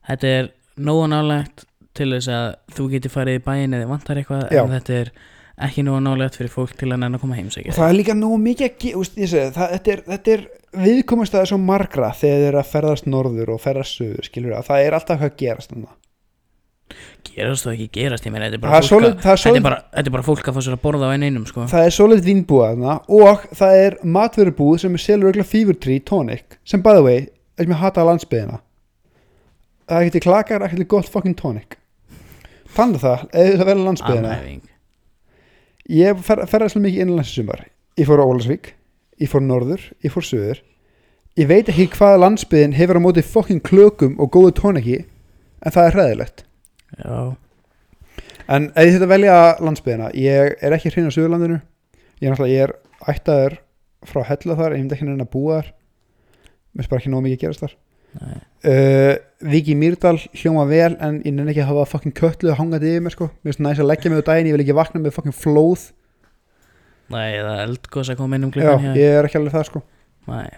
þetta 0.09 0.31
er 0.37 0.49
nógu 0.81 1.05
nálegt 1.09 1.63
til 1.97 2.09
þess 2.13 2.31
að 2.31 2.47
þú 2.75 2.87
getur 2.91 3.13
farið 3.13 3.39
í 3.39 3.43
bæin 3.45 3.75
eða 3.77 3.87
vantar 3.89 4.19
eitthvað 4.19 4.43
Já. 4.53 4.61
en 4.63 4.73
þetta 4.75 4.97
er 4.99 5.11
ekki 5.67 5.85
nógu 5.87 6.01
nálegt 6.05 6.37
fyrir 6.39 6.53
fólk 6.53 6.75
til 6.79 6.91
að 6.91 7.01
nenn 7.01 7.17
að 7.17 7.23
koma 7.23 7.37
Og 7.37 7.41
heimsækja 7.41 7.75
það 7.77 7.87
er 7.87 7.97
líka 7.97 8.15
nógu 8.17 8.37
mikið 8.43 8.67
að 8.67 8.99
úst, 9.01 9.17
þetta 9.17 9.95
er, 9.95 10.03
þetta 10.11 10.35
er 10.35 10.45
viðkomast 10.71 11.35
að 11.35 11.49
svo 11.51 11.57
margra 11.61 12.11
þegar 12.15 12.43
þeir 12.43 12.47
eru 12.51 12.61
að 12.61 12.69
ferðast 12.71 13.09
norður 13.09 13.51
og 13.55 13.63
ferðast 13.63 13.97
söður 13.99 14.29
skilur 14.29 14.55
að 14.57 14.69
það 14.69 14.85
er 14.85 14.97
alltaf 14.97 15.19
hvað 15.19 15.33
að 15.33 15.41
gerast 15.41 15.73
þarna. 15.73 15.91
Gerast 17.31 17.65
þú 17.65 17.71
ekki 17.71 17.87
gerast, 17.95 18.25
ég 18.27 18.33
meina 18.33 18.49
þetta 18.49 18.57
er 18.57 18.61
það, 18.61 18.65
bara 18.65 18.79
er 18.79 18.87
fólk 18.87 18.89
svolít, 18.89 19.13
að 19.13 19.21
það, 19.21 19.31
er 19.31 19.43
þetta 19.45 19.59
er 19.61 19.67
bara, 19.67 19.77
þetta 19.93 20.11
er 20.11 20.15
bara 20.15 20.27
fólk 20.27 20.49
að 20.49 20.57
fá 20.57 20.65
sér 20.65 20.75
að 20.75 20.81
borða 20.83 21.07
á 21.07 21.13
einu 21.13 21.29
einum 21.29 21.45
sko. 21.47 21.67
það 21.71 21.85
er 21.85 21.93
vínbúða 22.25 22.71
þarna 22.73 22.95
og 23.19 23.45
það 23.61 23.83
er 23.85 23.95
matvörubúð 24.17 24.81
sem 24.83 24.97
er 24.97 25.03
selur 25.05 25.29
örugglega 25.29 25.51
Fever 25.53 25.77
Tree 25.79 26.03
Tonic 26.03 26.57
sem 26.67 26.83
by 26.83 26.97
the 26.97 27.05
way, 27.05 27.21
er 27.55 27.63
sem 27.63 27.71
ég 27.71 27.79
hata 27.79 28.03
á 28.03 28.09
landsbyðina 28.09 28.59
það 29.91 29.97
er 29.97 30.07
ekkert 30.07 30.19
í 30.19 30.25
klakar, 30.25 30.65
ekkert 30.65 30.83
í 30.83 30.89
gott 30.91 31.09
fucking 31.11 31.37
tonic. 31.37 31.77
Þannig 32.71 33.01
að 33.01 33.07
það, 33.07 33.23
eða 33.41 33.55
það 33.59 33.69
verður 33.69 33.87
landsbyðina 33.89 34.35
ég 35.91 36.21
fer, 36.23 36.43
ferðast 36.47 36.75
svolítið 36.75 36.87
mikið 36.87 37.03
innanlands 37.05 37.31
í 37.31 37.39
sumar. 37.39 37.65
Ég 37.99 38.07
fór 38.07 38.23
á 38.23 38.25
Ólasvík, 38.25 38.71
ég 39.21 39.31
fór 39.31 39.43
norður 39.45 39.87
ég 40.03 40.13
fór 40.13 40.25
söður 40.25 40.61
ég 41.39 41.47
veit 41.47 41.69
ekki 41.71 41.87
hvað 41.95 42.19
landsbyðin 42.25 42.75
hefur 42.75 42.99
á 42.99 43.05
móti 43.05 43.23
fucking 43.23 43.63
klökum 43.63 44.17
og 44.19 44.31
góðu 44.33 44.55
tóniki 44.57 45.01
en 45.61 45.73
það 45.73 45.87
er 45.87 45.97
hræðilegt. 45.97 46.43
Já, 46.97 47.17
en 48.51 48.71
ef 48.73 48.87
ég 48.87 48.95
þetta 48.97 49.11
velja 49.13 49.35
landsbyðina 49.63 50.09
ég 50.17 50.55
er 50.59 50.75
ekki 50.75 50.91
hrein 50.91 51.07
á 51.07 51.15
söðurlandinu 51.15 51.61
ég 52.21 52.27
er 52.27 52.33
náttúrulega, 52.33 52.55
ég 52.55 52.65
er 52.65 52.73
ættaður 53.13 53.59
frá 54.09 54.25
hella 54.25 54.57
þar, 54.57 54.75
ég 54.75 54.81
myndi 54.81 54.97
ekki 54.97 55.07
neina 55.07 55.25
að 55.25 55.31
búa 55.33 55.61
þar. 55.61 55.71
Mér 56.71 56.89
bara 56.89 57.01
ekki 57.01 57.13
nóg 57.13 57.23
mikið 57.25 57.37
að 57.37 57.43
gerast 57.45 57.63
þar. 57.65 57.77
Uh, 58.67 59.13
Viki 59.47 59.75
Mýrdal 59.79 60.17
hljóma 60.35 60.65
vel 60.67 60.97
en 60.99 61.21
ég 61.23 61.31
nenni 61.31 61.53
ekki 61.53 61.63
að 61.63 61.69
hafa 61.71 61.87
fucking 61.93 62.15
köllu 62.17 62.55
hangandi 62.57 62.89
yfir 62.91 63.05
mér 63.05 63.13
sko, 63.15 63.29
mér 63.39 63.53
finnst 63.53 63.63
næst 63.63 63.83
að 63.83 63.87
leggja 63.87 64.11
mig 64.11 64.19
á 64.19 64.27
daginn 64.27 64.49
ég 64.49 64.57
vil 64.57 64.63
ekki 64.65 64.75
vakna 64.75 65.01
með 65.01 65.15
fucking 65.15 65.37
flóð 65.37 65.85
nei, 67.11 67.29
það 67.37 67.51
er 67.53 67.63
eldgós 67.67 68.11
að 68.11 68.19
koma 68.21 68.37
inn 68.37 68.47
um 68.47 68.51
já, 68.51 68.57
klukkan 68.57 68.87
hér 68.87 68.99
ég 69.01 69.19
er 69.19 69.29
ekki 69.29 69.39
alveg 69.41 69.55
það 69.55 69.67
sko. 69.69 69.83
Nei, 70.31 70.49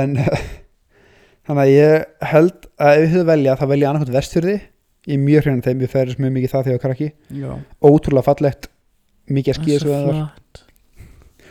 en 0.00 0.14
þannig 1.46 1.64
að 1.64 1.72
ég 1.72 2.28
held 2.34 2.70
að 2.76 3.00
ef 3.00 3.08
hefði 3.08 3.26
velja 3.32 3.58
þá 3.60 3.66
velja 3.72 3.90
annarkvæmt 3.90 4.16
vestfyrði 4.18 4.56
ég 4.58 5.18
er 5.18 5.24
mjög 5.24 5.48
hrein 5.48 5.64
þeim, 5.64 5.82
ég 5.84 5.92
ferðist 5.92 6.22
mjög 6.22 6.36
mikið 6.38 6.54
það 6.54 6.68
þegar 6.68 6.74
ég 6.74 6.80
var 6.80 6.86
krakki. 6.88 7.10
Já. 7.36 7.50
Ótrúlega 7.84 8.24
fallegt, 8.24 8.70
mikið 9.28 9.54
að 9.54 9.60
skýða 9.60 9.82
svo 9.82 9.98
það 9.98 10.62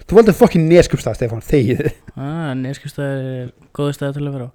þú 0.04 0.18
valdi 0.20 0.36
fucking 0.38 0.68
neskupstað 0.70 1.18
Stefán, 1.18 1.44
þegið 1.46 1.88
ah, 2.20 2.52
Neskjöfstæð 2.60 3.14
er 3.14 3.52
góði 3.76 3.98
stæð 3.98 4.18
til 4.18 4.26
að 4.28 4.36
vera 4.38 4.50
á. 4.50 4.52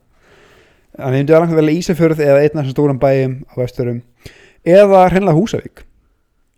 Þannig 0.98 1.14
ég 1.14 1.22
myndi 1.22 1.36
annarkvæmt 1.36 1.60
velja 1.60 1.78
Ísafjörð 1.78 2.22
eða 2.24 2.42
einn 2.42 2.52
af 2.52 2.60
þessum 2.60 2.74
stórum 2.74 3.00
bæjum 3.02 3.36
á 3.48 3.54
vesturum 3.60 4.00
eða 4.66 5.04
hreinlega 5.12 5.38
Húsavík 5.38 5.84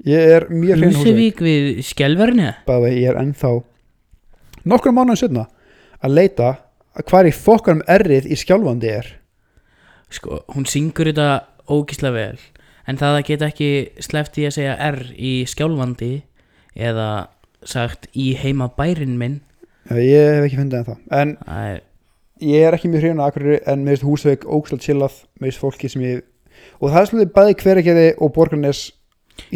ég 0.09 0.35
er 0.37 0.47
mjög 0.53 0.81
hrein 0.81 0.97
Húsavík 0.97 1.43
við 1.45 1.69
skjálverni 1.91 2.53
bæði, 2.69 2.93
ég 3.01 3.11
er 3.13 3.21
ennþá 3.21 3.53
nokkrum 4.71 4.97
mánuðin 4.99 5.23
setna 5.25 5.47
að 6.01 6.17
leita 6.17 6.53
að 6.97 7.11
hvar 7.11 7.29
í 7.29 7.35
fokkarum 7.35 7.85
errið 7.89 8.31
í 8.31 8.39
skjálfandi 8.41 8.89
er. 8.91 9.13
Sko, 10.11 10.41
hún 10.55 10.67
syngur 10.67 11.13
þetta 11.13 11.45
ógíslega 11.71 12.17
vel 12.17 12.41
En 12.89 12.99
það 12.99 13.17
að 13.17 13.27
geta 13.29 13.47
ekki 13.47 13.69
sleppt 14.03 14.39
í 14.41 14.47
að 14.49 14.57
segja 14.57 14.73
R 14.89 14.99
í 15.15 15.35
skjálfandi 15.47 16.15
Eða 16.75 17.11
sagt 17.67 18.09
í 18.17 18.31
heima 18.39 18.71
bærin 18.77 19.19
minn. 19.21 19.41
Já, 19.91 19.97
ég 19.99 20.35
hef 20.37 20.47
ekki 20.47 20.59
fundið 20.61 20.81
ennþá. 20.81 20.97
En 21.19 21.33
Það 21.43 21.69
er, 21.71 21.81
ég 22.47 22.67
er 22.67 22.77
ekki 22.77 22.91
mjög 22.91 23.05
hrifin 23.05 23.21
að 23.21 23.31
Akureyri 23.31 23.61
en 23.73 23.85
mér 23.85 23.97
finnst 23.97 24.07
Húsavík 24.07 24.47
ógslag 24.47 24.83
chillað 24.85 25.17
mér 25.41 25.51
finnst 25.51 25.63
fólki 25.63 25.91
sem 25.93 26.05
ég 26.07 26.23
og 26.81 26.93
það 26.93 27.01
er 27.01 27.11
svolítið 27.11 27.33
bæði 27.37 27.57
hveragerði 27.63 28.07
og 28.17 28.33
borgarnes 28.37 28.83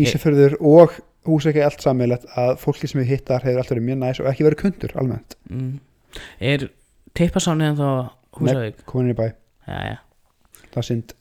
Ísafjörður 0.04 0.56
og 0.60 0.98
er 1.24 1.64
allt 1.64 1.82
sammeilegt 1.82 2.26
að 2.36 2.56
fólki 2.60 2.88
sem 2.90 3.00
ég 3.00 3.14
hittar 3.14 3.44
hefur 3.44 3.62
alltaf 3.62 3.74
verið 3.74 3.86
mjög 3.88 4.00
næs 4.02 4.20
og 4.20 4.28
ekki 4.28 4.44
verið 4.44 4.60
kundur 4.60 4.94
almennt. 5.00 5.36
Mm, 5.48 5.78
er 6.40 6.68
teipasánið 7.16 7.70
en 7.70 7.78
þá 7.78 7.88
Húsavík 8.34 8.82
komin 8.84 9.08
inn 9.08 9.14
í 9.14 9.18
bæ, 9.18 9.26
Já, 9.64 9.78
já, 9.88 9.98
það 10.72 10.80
er 10.80 10.86
synd. 10.88 11.14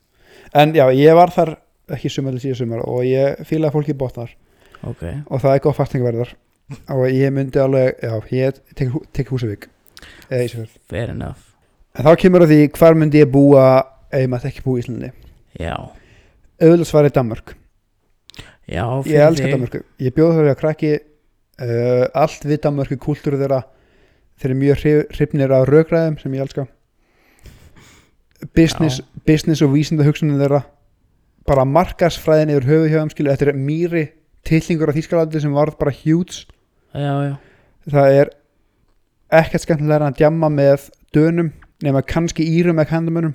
En 0.59 0.73
já, 0.75 0.83
ég 0.97 1.15
var 1.15 1.31
þar 1.31 1.53
ekki 1.93 2.09
sumar 2.11 2.35
til 2.35 2.41
síðan 2.43 2.59
sumar 2.63 2.83
og 2.89 3.05
ég 3.05 3.43
fílaði 3.47 3.75
fólki 3.77 3.95
bótnar 3.95 4.33
ok. 4.83 5.03
Og 5.29 5.39
það 5.43 5.55
er 5.55 5.63
góð 5.63 5.77
fastingverðar 5.77 6.35
og 6.91 7.05
ég 7.13 7.33
myndi 7.35 7.61
alveg, 7.61 8.01
já, 8.01 8.17
ég 8.33 8.61
tek, 8.75 8.99
tek 9.15 9.31
Húsavík 9.31 9.69
eða 10.29 10.43
Ísafjörð. 10.49 10.77
Fair 10.89 11.13
enough. 11.13 11.49
En 11.93 12.07
þá 12.07 12.15
kemur 12.19 12.43
að 12.43 12.55
því 12.55 12.61
hvar 12.75 12.97
myndi 12.97 13.21
ég 13.21 13.31
búa 13.31 13.65
ef 14.13 14.29
mætti 14.29 14.49
ekki 14.49 14.65
búa 14.65 14.79
í 14.79 14.83
Íslandi? 14.83 15.13
Já, 15.61 15.75
auðvitað 16.59 16.89
svarið 16.89 17.15
Danmörk 17.19 17.53
Já, 18.69 18.83
ég 18.87 19.03
fyrir 19.09 19.25
elska 19.27 19.45
þig. 19.47 19.53
Danmörku. 19.57 19.81
Ég 19.99 20.15
bjóð 20.15 20.37
við 20.39 20.51
að 20.53 20.59
krakki 20.61 20.91
uh, 20.93 22.05
allt 22.23 22.45
við 22.47 22.61
Danmörku 22.63 22.97
kúltúru 23.03 23.39
þeirra. 23.41 23.61
Þeir 24.39 24.49
eru 24.51 24.59
mjög 24.61 24.79
hrif- 24.83 25.13
hrifnir 25.17 25.53
af 25.55 25.67
rökræðum 25.69 26.17
sem 26.21 26.33
ég 26.37 26.45
elska. 26.45 26.67
Business, 28.55 29.01
business 29.27 29.61
og 29.63 29.71
vísinda 29.75 30.05
hugsunum 30.07 30.39
þeirra. 30.41 30.63
Bara 31.47 31.65
markasfræðin 31.67 32.51
yfir 32.55 32.67
höfuð 32.69 32.89
hjá 32.91 32.99
þeim 33.03 33.27
þetta 33.29 33.49
er 33.51 33.59
mýri 33.59 34.03
tillingur 34.47 34.91
á 34.91 34.95
Þýskalandi 34.95 35.41
sem 35.43 35.53
varð 35.55 35.77
bara 35.79 35.91
huge. 35.95 36.45
Já, 36.93 37.13
já, 37.25 37.35
það 37.89 38.17
er 38.21 38.29
ekkert 39.33 39.63
skemmtilega 39.65 40.09
að 40.11 40.19
djamma 40.19 40.49
með 40.53 40.89
dönum 41.15 41.47
nema 41.83 42.03
kannski 42.05 42.45
írum 42.45 42.77
með 42.77 42.91
kandamunum 42.91 43.33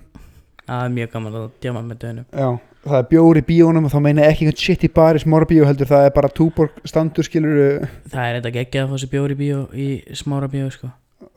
það 0.68 0.84
er 0.84 0.92
mjög 0.94 1.10
gaman 1.16 1.38
að 1.40 1.46
djama 1.64 1.82
með 1.88 1.98
dönum. 2.04 2.26
Já, 2.30 2.48
það 2.90 3.02
er 3.02 3.08
bjór 3.12 3.40
í 3.40 3.44
bíónum 3.48 3.88
og 3.88 3.92
þá 3.92 3.98
meina 4.04 4.26
ekki 4.28 4.46
einhvern 4.46 4.62
shit 4.62 4.86
í 4.86 4.90
bar 4.92 5.18
í 5.18 5.22
smára 5.22 5.48
heldur 5.48 5.90
það 5.90 6.06
er 6.08 6.14
bara 6.16 6.30
túborg 6.32 6.78
standur 6.88 7.26
skilur 7.26 7.58
Það 8.10 8.22
er 8.24 8.38
eitthvað 8.38 8.56
geggjað 8.58 8.84
að 8.84 8.92
fá 8.92 9.02
sér 9.02 9.12
bjóri 9.12 9.36
bíó 9.38 9.64
í 9.72 9.88
smára 10.16 10.48
bíó 10.52 10.70
sko. 10.72 10.90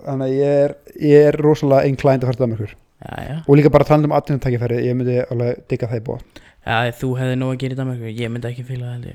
Þannig 0.05 0.27
að 0.27 0.37
ég 0.37 0.61
er, 0.65 0.75
ég 1.01 1.27
er 1.31 1.37
rosalega 1.41 1.89
inclined 1.89 2.23
að 2.23 2.31
fara 2.31 2.39
til 2.39 2.45
Danmarkur 2.45 2.77
Já, 3.01 3.15
já, 3.25 3.35
og 3.47 3.57
líka 3.57 3.71
bara 3.73 3.87
talað 3.87 4.05
um 4.05 4.13
atvinnutækifæri 4.13 4.83
ég 4.85 4.97
myndi 4.97 5.17
alveg 5.25 5.63
digga 5.71 5.89
það 5.89 6.01
í 6.01 6.03
bótt 6.05 6.41
já 6.61 6.75
þú 6.99 7.07
hefði 7.17 7.37
nóg 7.41 7.53
að 7.55 7.61
gera 7.63 7.73
í 7.73 7.79
Danmarku 7.79 8.11
Ég 8.13 8.29
myndi 8.29 8.49
ekki 8.51 8.65
fíla 8.67 8.91
það 8.91 9.07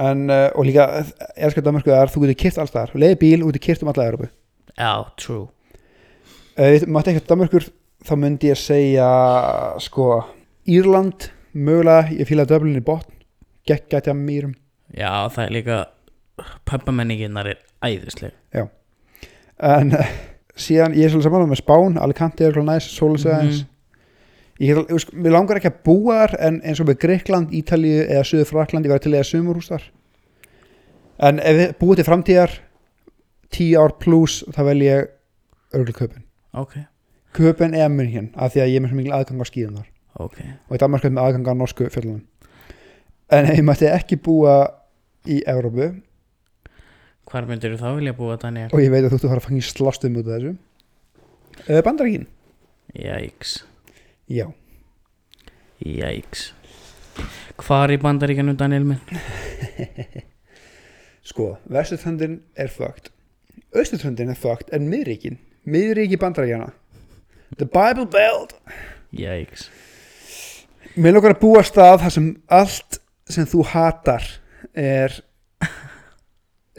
en, 0.00 0.24
uh, 0.30 0.48
og 0.58 0.66
líka, 0.66 0.86
ég 1.04 1.44
elskar 1.46 1.66
Danmarku 1.66 1.94
að 1.94 2.10
þú 2.14 2.24
getur 2.24 2.38
kipt 2.42 2.58
alls 2.58 2.74
þar, 2.74 2.94
leiði 2.98 3.20
bíl 3.20 3.46
út 3.46 3.58
í 3.58 3.62
kipt 3.62 3.84
um 3.84 3.92
alla 3.92 4.08
Európu 4.10 4.30
Já, 4.74 4.92
true. 5.20 5.46
Ef 6.56 6.74
ég 6.74 6.88
mátti 6.90 7.12
ekki 7.12 7.22
til 7.22 7.30
Danmarkur 7.30 7.66
þá 8.06 8.14
myndi 8.18 8.50
ég 8.50 8.58
segja 8.58 9.10
sko, 9.82 10.08
Írland 10.66 11.30
mögulega, 11.54 12.10
ég 12.14 12.28
fíla 12.28 12.44
Dublin 12.48 12.76
í 12.78 12.84
botn. 12.84 13.12
Geggjætja 13.68 14.14
mýrum. 14.16 14.54
Já, 14.96 15.28
það 15.30 15.44
er 15.46 15.54
líka 15.54 15.80
Pöppamenninginnar 16.68 17.46
er 17.52 17.58
æðisleg. 17.84 18.32
En 19.60 19.92
uh, 19.92 20.06
síðan 20.56 20.94
ég 20.96 21.04
er 21.04 21.12
svolítið 21.12 21.26
saman 21.28 21.50
með 21.50 21.60
Spán 21.60 21.98
Alicante 22.00 22.46
er 22.46 22.54
svolítið 22.54 22.70
næs, 22.70 22.86
Sólusega 22.96 23.36
Mhm. 23.42 23.50
eins 23.50 23.66
ég, 24.60 24.76
ég, 24.88 25.04
mér 25.12 25.32
langar 25.36 25.56
ekki 25.60 25.68
að 25.70 25.82
búa 25.84 26.16
þar 26.22 26.34
en 26.48 26.60
eins 26.64 26.80
og 26.80 26.88
með 26.88 26.98
Greikland, 27.04 27.52
Ítalíu 27.52 28.06
eða 28.08 28.24
Suður 28.24 28.48
Frakland, 28.48 28.86
ég 28.86 28.90
var 28.94 28.98
til 29.04 29.12
að 29.12 29.28
sumurhús 29.28 29.68
þar. 29.68 29.82
En 31.20 31.38
ef 31.38 31.56
við 31.56 31.74
búið 31.80 31.96
til 32.00 32.04
framtíðar 32.08 32.50
10 33.52 33.76
ár 33.76 33.94
pluss 34.00 34.44
þá 34.48 34.60
vel 34.64 34.80
ég 34.84 35.08
örgulega 35.74 35.98
köpun 36.06 36.22
Ok, 36.54 36.74
köpun 37.36 37.74
eða 37.76 37.88
München 37.92 38.30
af 38.34 38.52
því 38.54 38.60
að 38.64 38.70
ég 38.72 38.76
er 38.76 38.80
með 38.84 38.88
svo 38.94 38.96
mikil 39.00 39.12
aðgang 39.12 39.40
á 39.44 39.46
skíðum 39.50 39.76
þar 40.14 40.26
ok. 40.26 40.38
Og 40.68 40.76
í 40.76 40.80
Danmark 40.82 41.04
er 41.04 41.14
með 41.14 41.24
aðgang 41.28 41.50
á 41.50 41.54
norsku 41.60 41.88
fjöllunum 41.90 42.22
en 43.30 43.46
ef 43.46 43.58
ég 43.60 43.64
mætti 43.66 43.86
ekki 43.86 44.18
búa 44.18 44.54
í 45.30 45.40
Evrópu 45.48 45.90
Hvar 47.30 47.46
myndir 47.46 47.76
þú 47.76 47.78
þá 47.78 47.90
vilja 47.94 48.14
búa 48.18 48.36
Daniel? 48.42 48.70
og 48.74 48.80
ég 48.82 48.90
veit 48.90 49.04
að 49.04 49.12
þú 49.12 49.18
ert 49.20 49.24
að 49.24 49.30
fara 49.30 49.42
að 49.42 49.46
fangja 49.46 49.66
slástum 49.68 50.16
út 50.18 50.26
af 50.26 50.32
þessu. 50.34 50.54
Uh, 51.68 51.82
Bandaríkin, 51.86 52.24
Jæks, 52.96 53.52
já. 54.26 54.48
Jæks. 55.78 56.48
Hvar 57.60 57.92
í 57.94 57.98
bandaríkanum 58.02 58.56
Daniel 58.58 58.88
minn? 58.88 59.20
Sko, 61.30 61.52
vesturtröndin 61.70 62.40
er 62.58 62.72
fucked. 62.72 63.12
Östurtröndin 63.78 64.32
er 64.32 64.40
fucked 64.40 64.74
en 64.74 64.88
miðríkin, 64.90 65.38
miðríki 65.70 66.18
bandarækjana 66.18 66.72
The 67.60 67.68
Bible 67.70 68.08
Belt. 68.10 68.56
Jæks 69.14 69.68
Mér 70.98 71.14
lókar 71.14 71.36
að 71.36 71.42
búa 71.44 71.62
stað 71.66 72.00
þar 72.04 72.14
sem 72.16 72.28
allt 72.50 72.98
sem 73.30 73.46
þú 73.46 73.64
hatar 73.70 74.24
er 74.74 75.14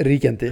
ríkjandi. 0.02 0.52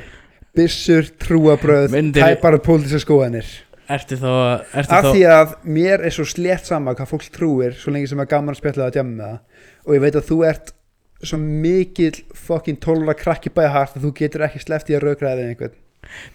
Byssur, 0.55 1.09
trúabröð, 1.21 1.91
Myndir- 1.93 2.23
tæpar 2.23 2.57
pólitíska 2.63 3.01
skoðanir. 3.03 3.45
Ertu 3.89 4.17
þá 4.21 4.29
Ertu 4.77 4.93
Af 4.93 5.03
þá 5.05 5.11
því 5.13 5.21
að 5.33 5.53
mér 5.65 6.03
er 6.05 6.13
svo 6.13 6.25
slétt 6.29 6.67
sama 6.69 6.93
hvað 6.93 7.09
fólk 7.09 7.23
trúir 7.33 7.73
svo 7.73 7.91
lengi 7.93 8.07
sem 8.11 8.19
er 8.21 8.27
gaman 8.29 8.53
að 8.53 8.59
spjalla 8.61 8.83
það 8.83 8.89
að 8.89 8.97
djamma 8.97 9.15
með 9.17 9.29
það 9.29 9.39
og 9.89 9.95
ég 9.95 10.03
veit 10.03 10.17
að 10.19 10.27
þú 10.29 10.37
ert 10.45 10.73
svo 11.25 11.37
mikill 11.41 12.19
fokkin 12.37 12.77
tólra 12.79 13.15
krakki 13.17 13.49
bæja 13.49 13.71
hart 13.73 13.97
að 13.97 14.05
þú 14.05 14.11
getur 14.21 14.45
ekki 14.45 14.61
sleppt 14.61 14.91
í 14.93 14.95
að 14.95 15.07
raukraði 15.07 15.47
einhvern. 15.49 15.73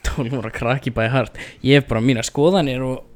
12 0.02 0.34
ára 0.42 0.51
krakki 0.55 0.90
bæði 0.94 1.12
hart 1.14 1.38
Ég 1.64 1.78
hef 1.80 1.86
bara 1.88 2.02
mína 2.05 2.22
skoðanir 2.26 2.82
og, 2.84 2.98
og 2.98 3.13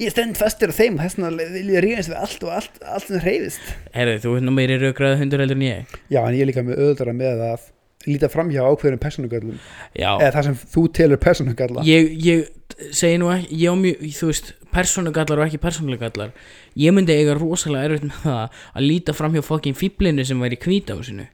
Ég 0.00 0.12
stend 0.14 0.38
fastur 0.40 0.72
á 0.72 0.74
þeim 0.76 0.96
og 0.96 1.04
þess 1.04 1.18
vegna 1.20 1.50
vil 1.56 1.74
ég 1.74 1.84
ríðast 1.84 2.12
við 2.12 2.20
allt 2.22 2.46
og 2.46 2.54
allt, 2.56 2.78
allt 2.80 3.08
sem 3.10 3.20
hreyfist. 3.20 3.74
Herðu, 3.92 4.22
þú 4.22 4.36
ert 4.38 4.46
nú 4.46 4.54
meiri 4.56 4.78
raukraði 4.80 5.20
hundur 5.20 5.42
heldur 5.44 5.58
en 5.58 5.66
ég. 5.66 5.98
Já, 6.08 6.22
en 6.22 6.38
ég 6.38 6.46
er 6.46 6.48
líka 6.48 6.64
með 6.64 6.80
öðuldara 6.80 7.16
með 7.16 7.44
að 7.50 7.66
líta 8.08 8.30
framhjá 8.32 8.64
ákveðurum 8.64 9.00
persónugallum 9.02 9.58
Já, 9.92 10.14
eða 10.14 10.30
það 10.38 10.46
sem 10.46 10.54
þú 10.72 10.84
telur 10.96 11.20
persónugalla. 11.20 11.84
Ég, 11.84 12.14
ég 12.24 12.86
segi 12.96 13.18
nú 13.20 13.28
ekki 13.34 13.58
ég 13.60 13.68
á 13.68 13.76
mjög, 13.76 14.06
þú 14.16 14.30
veist, 14.30 14.48
persónugallar 14.72 15.42
og 15.42 15.50
ekki 15.50 15.60
persónugallar 15.60 16.32
ég 16.80 16.94
myndi 16.96 17.18
eiga 17.18 17.34
rosalega 17.36 17.90
erfitt 17.90 18.06
með 18.08 18.22
það 18.24 18.62
að 18.72 18.86
líta 18.86 19.16
fram 19.18 19.36
hjá 19.36 19.44
fokkin 19.44 19.76
fýblinu 19.76 20.24
sem 20.24 20.40
væri 20.40 20.58
hvít 20.64 20.94
á 20.94 20.96
sinu 21.04 21.26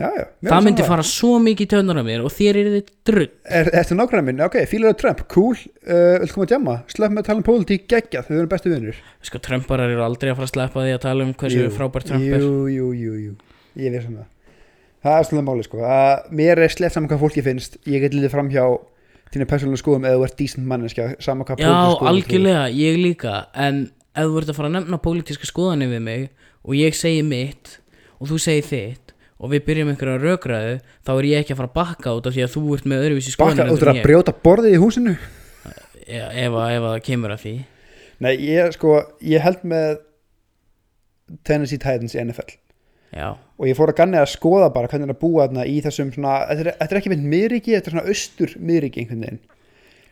Já, 0.00 0.08
já, 0.16 0.24
það 0.46 0.54
er 0.56 0.64
myndi 0.64 0.84
fara 0.88 1.02
svo 1.04 1.34
mikið 1.44 1.74
í 1.76 1.78
af 2.00 2.06
mér 2.06 2.22
og 2.24 2.32
þér 2.32 2.56
er 2.56 2.68
þið 2.72 2.86
drull 3.04 3.26
er, 3.44 3.68
Ertu 3.82 3.96
nákvæmlega 3.98 4.26
minn, 4.30 4.38
ok, 4.46 4.56
fílar 4.70 4.94
Trump, 4.96 5.20
cool. 5.28 5.58
Uh, 5.84 6.16
Viltu 6.22 6.34
koma 6.38 6.46
að 6.46 6.52
djamma, 6.54 6.76
slepp 6.88 7.12
með 7.12 7.20
að 7.20 7.26
tala 7.28 7.42
um 7.42 7.44
pólitík 7.44 7.84
geggjað, 7.90 8.24
þau 8.30 8.38
erum 8.38 8.48
bestu 8.48 8.72
vinnur 8.72 8.96
sko, 9.28 9.36
Trumparar 9.44 9.92
eru 9.92 10.00
aldrei 10.06 10.30
að 10.32 10.38
fara 10.38 10.48
að 10.48 10.54
sleppa 10.54 10.84
því 10.86 10.94
að 10.96 11.02
tala 11.04 11.26
um 11.26 11.34
hversu 11.36 11.66
frábært 11.76 12.08
Trump 12.08 12.24
er. 12.24 12.40
Jú, 12.40 12.64
jú, 12.72 12.86
jú, 12.96 13.12
jú, 13.26 13.32
ég 13.76 13.92
veist 13.92 14.08
um 14.08 14.16
það. 14.22 14.28
Það 15.04 15.18
er 15.18 15.24
svolítið 15.28 15.46
máli, 15.50 15.64
sko. 15.68 15.76
Að 15.84 16.32
Mér 16.40 16.56
er 16.64 16.72
slett 16.72 16.96
saman 16.96 17.08
hvað 17.12 17.22
fólki 17.26 17.44
finnst. 17.44 17.76
Ég 17.88 17.98
get 18.04 18.16
litið 18.16 18.32
framhjá 18.32 18.64
þínu 19.32 19.46
persónulega 19.52 19.80
skoðum 19.80 20.08
eða 20.08 20.16
þú 20.16 20.24
ert 20.26 20.40
decent 20.40 20.66
manneskja, 20.68 21.06
sama 21.24 21.44
hvað 21.48 21.60
Já, 21.60 21.68
pólitísk 21.68 21.76
skoðun 21.76 21.92
þú 21.92 22.00
trúir. 22.00 22.10
algjörlega, 22.12 22.64
og 29.40 29.50
við 29.54 29.62
byrjum 29.66 29.90
einhverja 29.94 30.20
rökraðu 30.20 30.74
þá 31.06 31.10
er 31.16 31.28
ég 31.30 31.42
ekki 31.44 31.54
að 31.54 31.60
fara 31.62 31.70
að 31.70 31.76
bakka 31.80 32.14
út 32.18 32.26
af 32.28 32.34
því 32.36 32.42
að 32.44 32.54
þú 32.54 32.62
ert 32.76 32.88
með 32.92 33.04
öðruvísi 33.06 33.32
Bakka, 33.32 33.54
skoðanir 33.56 33.70
þú 33.70 33.80
ert 33.80 33.92
að 33.94 34.02
brjóta 34.04 34.34
borðið 34.44 34.74
í 34.76 34.80
húsinu? 34.82 35.14
Já, 36.10 36.24
ef, 36.28 36.52
að- 36.52 36.72
ef 36.74 36.82
að 36.82 36.90
það 36.90 37.02
kemur 37.06 37.32
að 37.36 37.42
því. 37.44 37.52
Nei, 38.20 38.32
ég 38.50 38.72
sko, 38.76 38.94
ég 39.24 39.40
held 39.44 39.62
með 39.64 40.00
Tennessee 41.46 41.78
Titans 41.80 42.14
í 42.16 42.20
NFL 42.24 42.56
Já, 43.10 43.28
og 43.58 43.66
ég 43.66 43.74
fór 43.78 43.90
að 43.90 43.96
ganni 43.98 44.18
að 44.20 44.28
skoða 44.30 44.68
bara 44.74 44.86
hvernig 44.90 45.08
það 45.08 45.10
er 45.10 45.16
að 45.16 45.22
búa 45.24 45.46
þarna 45.48 45.64
í 45.66 45.80
þessum 45.82 46.12
svona, 46.14 46.34
þetta 46.50 46.62
er, 46.62 46.68
þetta 46.78 46.94
er 46.94 47.00
ekki 47.00 47.10
mynd 47.10 47.24
miðriki, 47.32 47.72
þetta 47.74 47.90
er 47.90 47.94
svona 47.96 48.12
austur 48.12 48.52
miðriki 48.68 49.02
einhvern 49.02 49.24
veginn. 49.24 49.40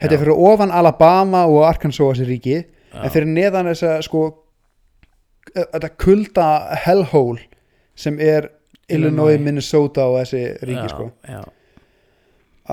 Þetta 0.01 0.11
Já. 0.11 0.17
er 0.17 0.23
fyrir 0.25 0.41
ofan 0.49 0.73
Alabama 0.75 1.45
og 1.47 1.61
Arkansas 1.69 2.19
þessi 2.19 2.27
ríki, 2.27 2.57
já, 2.65 2.99
en 3.05 3.13
fyrir 3.15 3.31
neðan 3.31 3.71
þessa 3.71 3.93
sko 4.07 4.25
þetta 5.55 5.91
kulda 6.03 6.49
hellhole 6.87 7.45
sem 7.99 8.19
er 8.23 8.51
Illinois. 8.97 9.39
Minnesota 9.43 10.07
og 10.09 10.19
þessi 10.23 10.43
ríki 10.65 10.85
já, 10.87 10.93
sko. 10.93 11.09
já, 11.29 11.41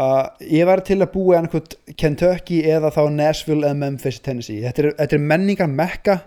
að 0.05 0.45
ég 0.51 0.67
var 0.67 0.83
til 0.87 0.99
að 1.01 1.11
búa 1.13 1.35
í 1.35 1.37
annarkot 1.39 1.75
Kentucky 1.99 2.61
eða 2.67 2.91
þá 2.95 3.01
Nashville 3.15 3.63
eða 3.67 3.79
Memphis, 3.83 4.19
Tennessee. 4.23 4.63
Þetta 4.65 4.83
er, 4.83 4.89
þetta 4.99 5.17
er 5.19 5.23
menningar 5.31 5.71
mekka. 5.71 6.17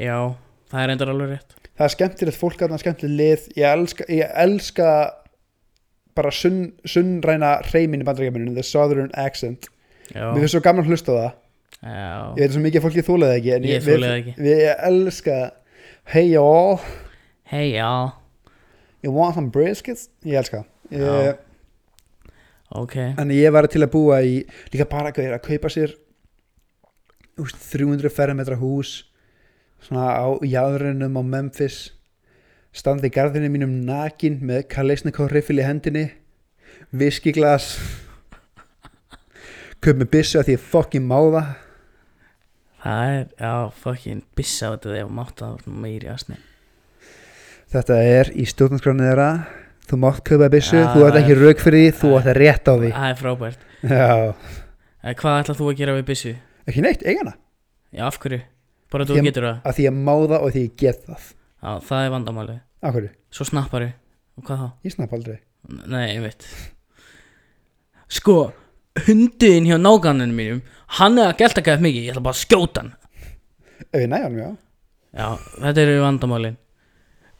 Já, 0.00 0.18
það 0.72 0.84
er 0.84 0.94
endur 0.94 1.12
alveg 1.14 1.32
rétt. 1.34 1.56
Það 1.80 1.86
er 1.86 1.94
skemmtilegt 1.94 2.36
fólk 2.40 2.60
að 2.60 2.68
það 2.68 2.76
er 2.76 2.84
skemmtilegt 2.84 3.18
lið. 3.20 3.46
Ég 3.56 3.74
elska, 3.74 4.06
ég 4.12 4.34
elska 4.44 4.88
bara 6.18 6.32
sunn, 6.34 6.64
sunnræna 6.84 7.54
hreimin 7.70 8.02
í 8.02 8.06
bandarækjamuninu, 8.08 8.52
the 8.58 8.64
southern 8.66 9.08
accent. 9.16 9.70
Já, 10.10 10.26
mér 10.34 10.42
finnst 10.42 10.56
svo 10.56 10.64
gaman 10.64 10.84
að 10.84 10.90
hlusta 10.92 11.16
það. 11.16 11.30
Já, 11.80 12.08
ég 12.36 12.42
veit 12.42 12.52
svo 12.52 12.60
mikið 12.66 12.80
að 12.80 12.84
fólki 12.84 13.04
þólaði 13.06 13.36
ekki 13.38 13.52
en 13.54 13.66
Ég 13.70 13.76
ég, 13.78 13.84
það 13.86 14.16
ekki. 14.18 14.32
við, 14.36 14.50
við 14.50 14.64
elska 14.90 15.36
hey 16.12 16.26
y'all, 16.34 16.74
hei, 17.48 17.70
já, 17.72 17.88
you 19.02 19.12
want 19.14 19.36
some 19.36 19.50
briskets? 19.52 20.08
Ég 20.24 20.40
elska 20.40 20.62
það. 20.62 20.66
Já. 20.90 21.14
ég, 21.24 22.34
ok. 22.82 22.96
En 23.22 23.32
ég 23.34 23.52
var 23.54 23.68
til 23.70 23.84
að 23.84 23.92
búa 23.94 24.20
í 24.26 24.40
líka 24.72 24.88
bara 24.90 25.12
að, 25.12 25.32
að 25.36 25.44
kaupa 25.46 25.70
sér 25.72 25.94
úst, 27.40 27.56
300 27.70 28.12
ferrametra 28.12 28.58
hús 28.60 29.04
svona 29.80 30.10
á 30.12 30.28
jáðurinnum 30.44 31.16
á 31.16 31.22
Memphis 31.24 31.80
standi 32.76 33.08
í 33.08 33.14
garðinu 33.14 33.48
mínum 33.50 33.80
nakin 33.86 34.38
með 34.44 34.66
Kalesnikov 34.74 35.30
riffil 35.32 35.58
í 35.62 35.66
hendinni 35.66 36.10
viskiglas 36.90 37.72
kaup 39.80 39.96
með 39.96 40.10
byssu 40.12 40.40
að 40.40 40.50
því 40.50 40.56
ég 40.58 40.70
fokkin 40.74 41.08
máða 41.08 41.44
Það. 42.80 43.10
Er, 43.12 43.26
já, 43.36 43.54
fucking 43.76 44.22
bissa 44.36 44.70
á 44.70 44.72
þetta 44.72 44.94
þegar 44.94 45.10
mátt 45.12 45.42
að 45.44 45.66
meiri 45.68 46.08
asni 46.08 46.38
þetta 47.72 47.96
er 48.02 48.30
í 48.34 48.44
stjórnarskráni 48.50 49.06
þeirra. 49.06 49.28
Þú 49.90 49.98
mátt 50.04 50.20
kaupa 50.26 50.48
byssu, 50.52 50.76
Já, 50.78 50.86
þú 50.94 51.04
átt 51.08 51.16
ekki 51.18 51.34
það 51.34 51.40
rauk 51.46 51.62
fyrir 51.64 51.80
því 51.82 51.98
þú 52.00 52.10
átt 52.20 52.28
rétt 52.38 52.68
á 52.70 52.74
því. 52.78 52.90
Það 52.94 53.10
er 53.10 53.18
frábært. 53.20 53.60
Eh, 55.00 55.14
Hvað 55.16 55.38
ætlað 55.40 55.56
þú 55.60 55.68
að 55.70 55.76
gera 55.80 55.94
við 55.96 56.04
byssu? 56.10 56.32
ekki 56.68 56.82
neitt, 56.84 57.02
eigana 57.08 57.32
Já, 57.92 58.04
af 58.06 58.18
hverju? 58.20 58.40
Bara 58.92 59.04
þú 59.08 59.16
að- 59.16 59.24
getur 59.24 59.42
það. 59.48 59.62
að 59.64 59.74
því 59.78 59.84
ég 59.88 59.94
máða 59.96 60.36
og 60.44 60.52
því 60.52 60.60
ég 60.66 60.76
get 60.76 61.06
það. 61.06 61.22
Já, 61.62 61.70
það 61.88 62.04
er 62.06 62.10
vandamálið. 62.14 62.60
Af 62.82 62.94
hverju? 62.94 63.10
Svo 63.30 63.44
snapparu 63.48 63.88
og 64.38 64.44
hvað 64.44 64.58
þá? 64.60 64.68
Ég 64.84 64.92
snapp 64.94 65.12
aldrei. 65.12 65.38
Nei, 65.86 66.06
ég 66.16 66.22
veit. 66.22 66.46
Sko, 68.10 68.52
hundin 69.06 69.64
hjá 69.68 69.76
nágranninu 69.80 70.34
mínum 70.34 70.62
Hann 70.98 71.18
er 71.18 71.32
að 71.32 71.38
gelta 71.38 71.62
gæð 71.62 71.80
mikið, 71.84 72.04
ég 72.06 72.12
ætla 72.14 72.22
bara 72.22 72.34
að 72.34 72.42
skjóta 72.44 72.80
hann. 72.82 72.92
Ef 73.92 74.00
ég 74.00 74.08
næja 74.10 74.28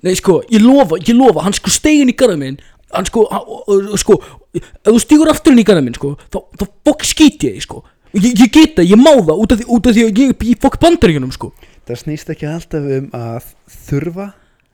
Nei, 0.07 0.15
sko, 0.17 0.41
ég 0.53 0.63
lofa, 0.65 0.99
ég 1.01 1.17
lofa 1.17 1.45
Hann 1.45 1.57
sko 1.57 1.73
stegin 1.73 2.13
í 2.13 2.17
garðum 2.17 2.45
minn 2.45 2.61
Hann 2.95 3.07
sko, 3.09 3.27
hann, 3.31 3.89
sko 4.01 4.19
Ef 4.57 4.89
þú 4.89 5.01
stígur 5.03 5.31
aftur 5.33 5.55
inn 5.55 5.63
í 5.63 5.67
garðum 5.69 5.91
minn, 5.91 5.99
sko 5.99 6.15
Þá, 6.33 6.39
þá 6.59 6.65
fokk 6.89 7.07
skýt 7.09 7.47
ég, 7.49 7.61
sko. 7.65 7.83
Ég, 8.17 8.33
ég 8.35 8.49
get 8.51 8.75
það, 8.79 8.89
ég 8.91 8.99
má 8.99 9.13
það 9.13 9.43
út 9.45 9.53
af 9.55 9.61
því, 9.61 9.67
út 9.71 9.87
af 9.87 9.95
því 9.95 10.07
að 10.09 10.21
ég, 10.25 10.33
ég 10.51 10.59
fokk 10.63 10.81
bandaríkjunum, 10.83 11.31
sko. 11.37 11.53
Það 11.87 12.01
snýst 12.01 12.33
ekki 12.33 12.49
alltaf 12.51 12.89
um 12.97 13.07
að 13.15 13.53
þurfa 13.87 14.27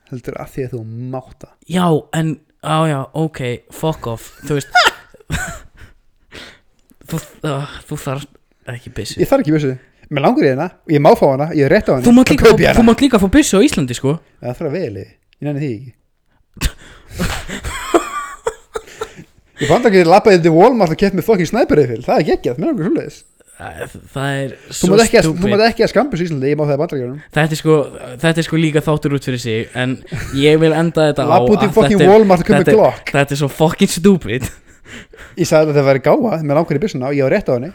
heldur 0.09 0.39
að 0.41 0.55
því 0.55 0.65
að 0.65 0.73
þú 0.73 0.81
mátt 1.13 1.37
það. 1.43 1.53
Já, 1.75 1.85
en, 2.17 2.33
á 2.65 2.79
já, 2.89 2.99
ok, 3.27 3.43
fuck 3.77 4.09
off 4.15 4.31
Þú 4.47 4.57
veist. 4.57 4.81
Þú, 7.11 7.21
uh, 7.47 7.77
þú 7.87 8.01
þarf 8.03 8.25
ekki 8.73 8.91
byssu. 8.97 9.21
Ég 9.21 9.29
þarf 9.31 9.45
ekki 9.45 9.55
vissu 9.55 9.75
Mér 10.11 10.23
langur 10.23 10.45
í 10.47 10.51
hérna 10.53 10.69
og 10.87 10.93
ég 10.95 11.01
má 11.03 11.11
fá 11.19 11.27
hana 11.33 11.49
Ég 11.57 11.65
er 11.67 11.73
rétt 11.75 11.89
á 11.91 11.93
hana 11.97 12.05
Þú 12.07 12.13
mátt 12.15 12.31
líka, 12.31 12.47
ég 12.53 12.59
þú 12.61 12.67
hana. 12.79 12.87
mátt 12.91 13.01
líka 13.03 13.19
fá 13.19 13.27
byssu 13.33 13.59
á 13.59 13.61
Íslandi, 13.67 13.95
sko. 13.99 14.13
Það 14.43 14.55
þarf 14.61 14.69
að 14.71 14.77
veli 14.79 15.05
Ég 15.07 15.45
nenni 15.49 15.61
því 15.63 15.71
ekki. 15.77 15.93
Ég 19.57 19.71
fannst 19.71 19.87
ekki 19.89 20.03
að 20.05 20.11
lappa 20.13 20.35
til 20.37 20.53
Walmart 20.53 20.93
og 20.93 20.99
kett 21.01 21.15
með 21.17 21.25
fokkin 21.27 21.49
snæperifil 21.49 22.03
Það 22.05 22.19
er 22.21 22.27
geggjað, 22.31 22.59
mér 22.61 22.69
langur 22.71 22.85
svoleiðis. 22.91 23.19
Það 23.57 23.73
það 24.13 24.31
er 24.37 24.51
svo 24.77 24.93
ekki, 25.01 25.17
að- 25.17 25.25
þú 25.25 25.31
stúpid 25.33 25.49
mátt 25.55 25.65
ekki 25.71 25.83
að 25.87 25.93
skampus 25.95 26.21
Íslandi 26.27 26.51
Ég 26.53 26.59
má 26.61 26.65
það 26.69 26.77
í 26.77 26.81
bandaríkjunum. 26.83 27.21
Þetta, 27.33 27.55
er 27.57 27.61
sko, 27.63 27.75
þetta 28.21 28.39
er 28.43 28.47
sko 28.51 28.57
líka 28.61 28.81
þáttur 28.85 29.17
út 29.17 29.25
fyrir 29.31 29.41
sig 29.41 29.73
En 29.81 29.91
ég 30.37 30.61
vil 30.61 30.75
enda 30.77 31.01
þetta 31.09 31.25
á 31.25 31.27
Lappa 31.33 31.51
út 31.57 31.65
í 31.65 31.71
að 31.71 31.77
fokkin 31.79 31.97
er- 32.05 32.11
Walmart 32.13 32.45
og 32.45 32.53
er- 32.61 32.69
glokk 32.77 33.07
Þetta 33.17 33.33
er 33.33 33.41
svo 33.41 33.49
fucking 33.49 33.89
stupid. 33.97 34.45
Ég 35.41 35.49
sagði 35.49 35.73
að 35.73 35.79
það 35.81 35.89
væri 35.89 36.05
gáða 36.05 36.37
Mér 36.45 36.61
langar 36.61 36.77
í 36.77 36.83
byssuna 36.85 37.09
og 37.09 37.17
ég 37.17 37.25
var 37.25 37.33
rétt 37.33 37.49
á 37.49 37.57
henni. 37.57 37.73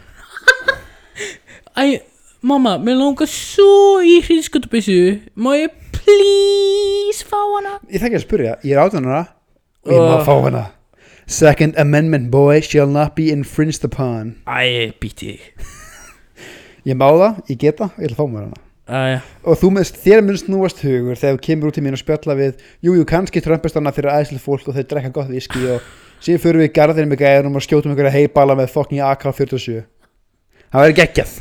Æ, 1.72 2.04
mamma, 2.42 2.76
mér 2.82 2.98
langar 2.98 3.28
svo 3.30 4.00
í 4.02 4.18
hríðsköldubissu 4.24 4.98
Má 5.38 5.52
ég 5.58 5.74
please 5.94 7.22
fá 7.28 7.38
hana? 7.38 7.76
Ég 7.92 8.02
þekki 8.02 8.18
að 8.18 8.24
spyrja, 8.26 8.54
ég 8.66 8.74
er 8.76 8.82
átján 8.82 9.06
hana 9.06 9.22
Og 9.86 9.94
ég 9.94 10.02
má 10.02 10.18
fá 10.26 10.34
hana. 10.44 10.64
Second 11.26 11.78
Amendment 11.80 12.30
boy 12.30 12.60
shall 12.62 12.90
not 12.90 13.14
be 13.16 13.30
infringed 13.32 13.84
upon. 13.86 14.36
Æ, 14.46 14.92
býti 15.00 15.38
Ég 16.88 16.98
má 16.98 17.08
það, 17.14 17.40
ég 17.50 17.58
get 17.62 17.78
það, 17.80 17.96
ég 18.02 18.10
ætla 18.10 18.16
að 18.16 18.20
fá 18.20 18.26
mér 18.34 18.44
hana. 18.48 18.60
Æ, 18.90 19.00
Og 19.46 19.58
þú 19.62 19.72
minnst, 19.78 20.02
þér 20.02 20.22
minnst 20.26 20.50
núast 20.50 20.82
hugur 20.82 21.18
Þegar 21.18 21.38
þú 21.38 21.42
kemur 21.46 21.70
út 21.70 21.78
til 21.78 21.86
mín 21.86 21.94
og 21.94 22.02
spjalla 22.02 22.34
við 22.38 22.56
Jú, 22.82 22.96
jú, 22.98 23.06
kannski 23.08 23.42
trömpist 23.44 23.78
hana 23.78 23.94
fyrir 23.94 24.10
æslu 24.18 24.42
fólk 24.42 24.66
Og 24.66 24.74
þau 24.74 24.82
drekka 24.90 25.14
gott 25.14 25.30
viski 25.30 25.62
og 25.76 25.86
síðan 26.22 26.42
fyrir 26.42 26.64
við 26.64 26.70
í 26.72 26.74
garðinu 26.74 27.12
með 27.14 27.22
gæðunum 27.22 27.58
og 27.58 27.64
skjótum 27.64 27.94
einhverja 27.94 28.14
heibala 28.18 28.58
með 28.58 28.74
fucking 28.74 29.02
AK-47 29.06 29.84
Það 30.72 30.82
verður 30.82 30.98
geggjað 30.98 31.36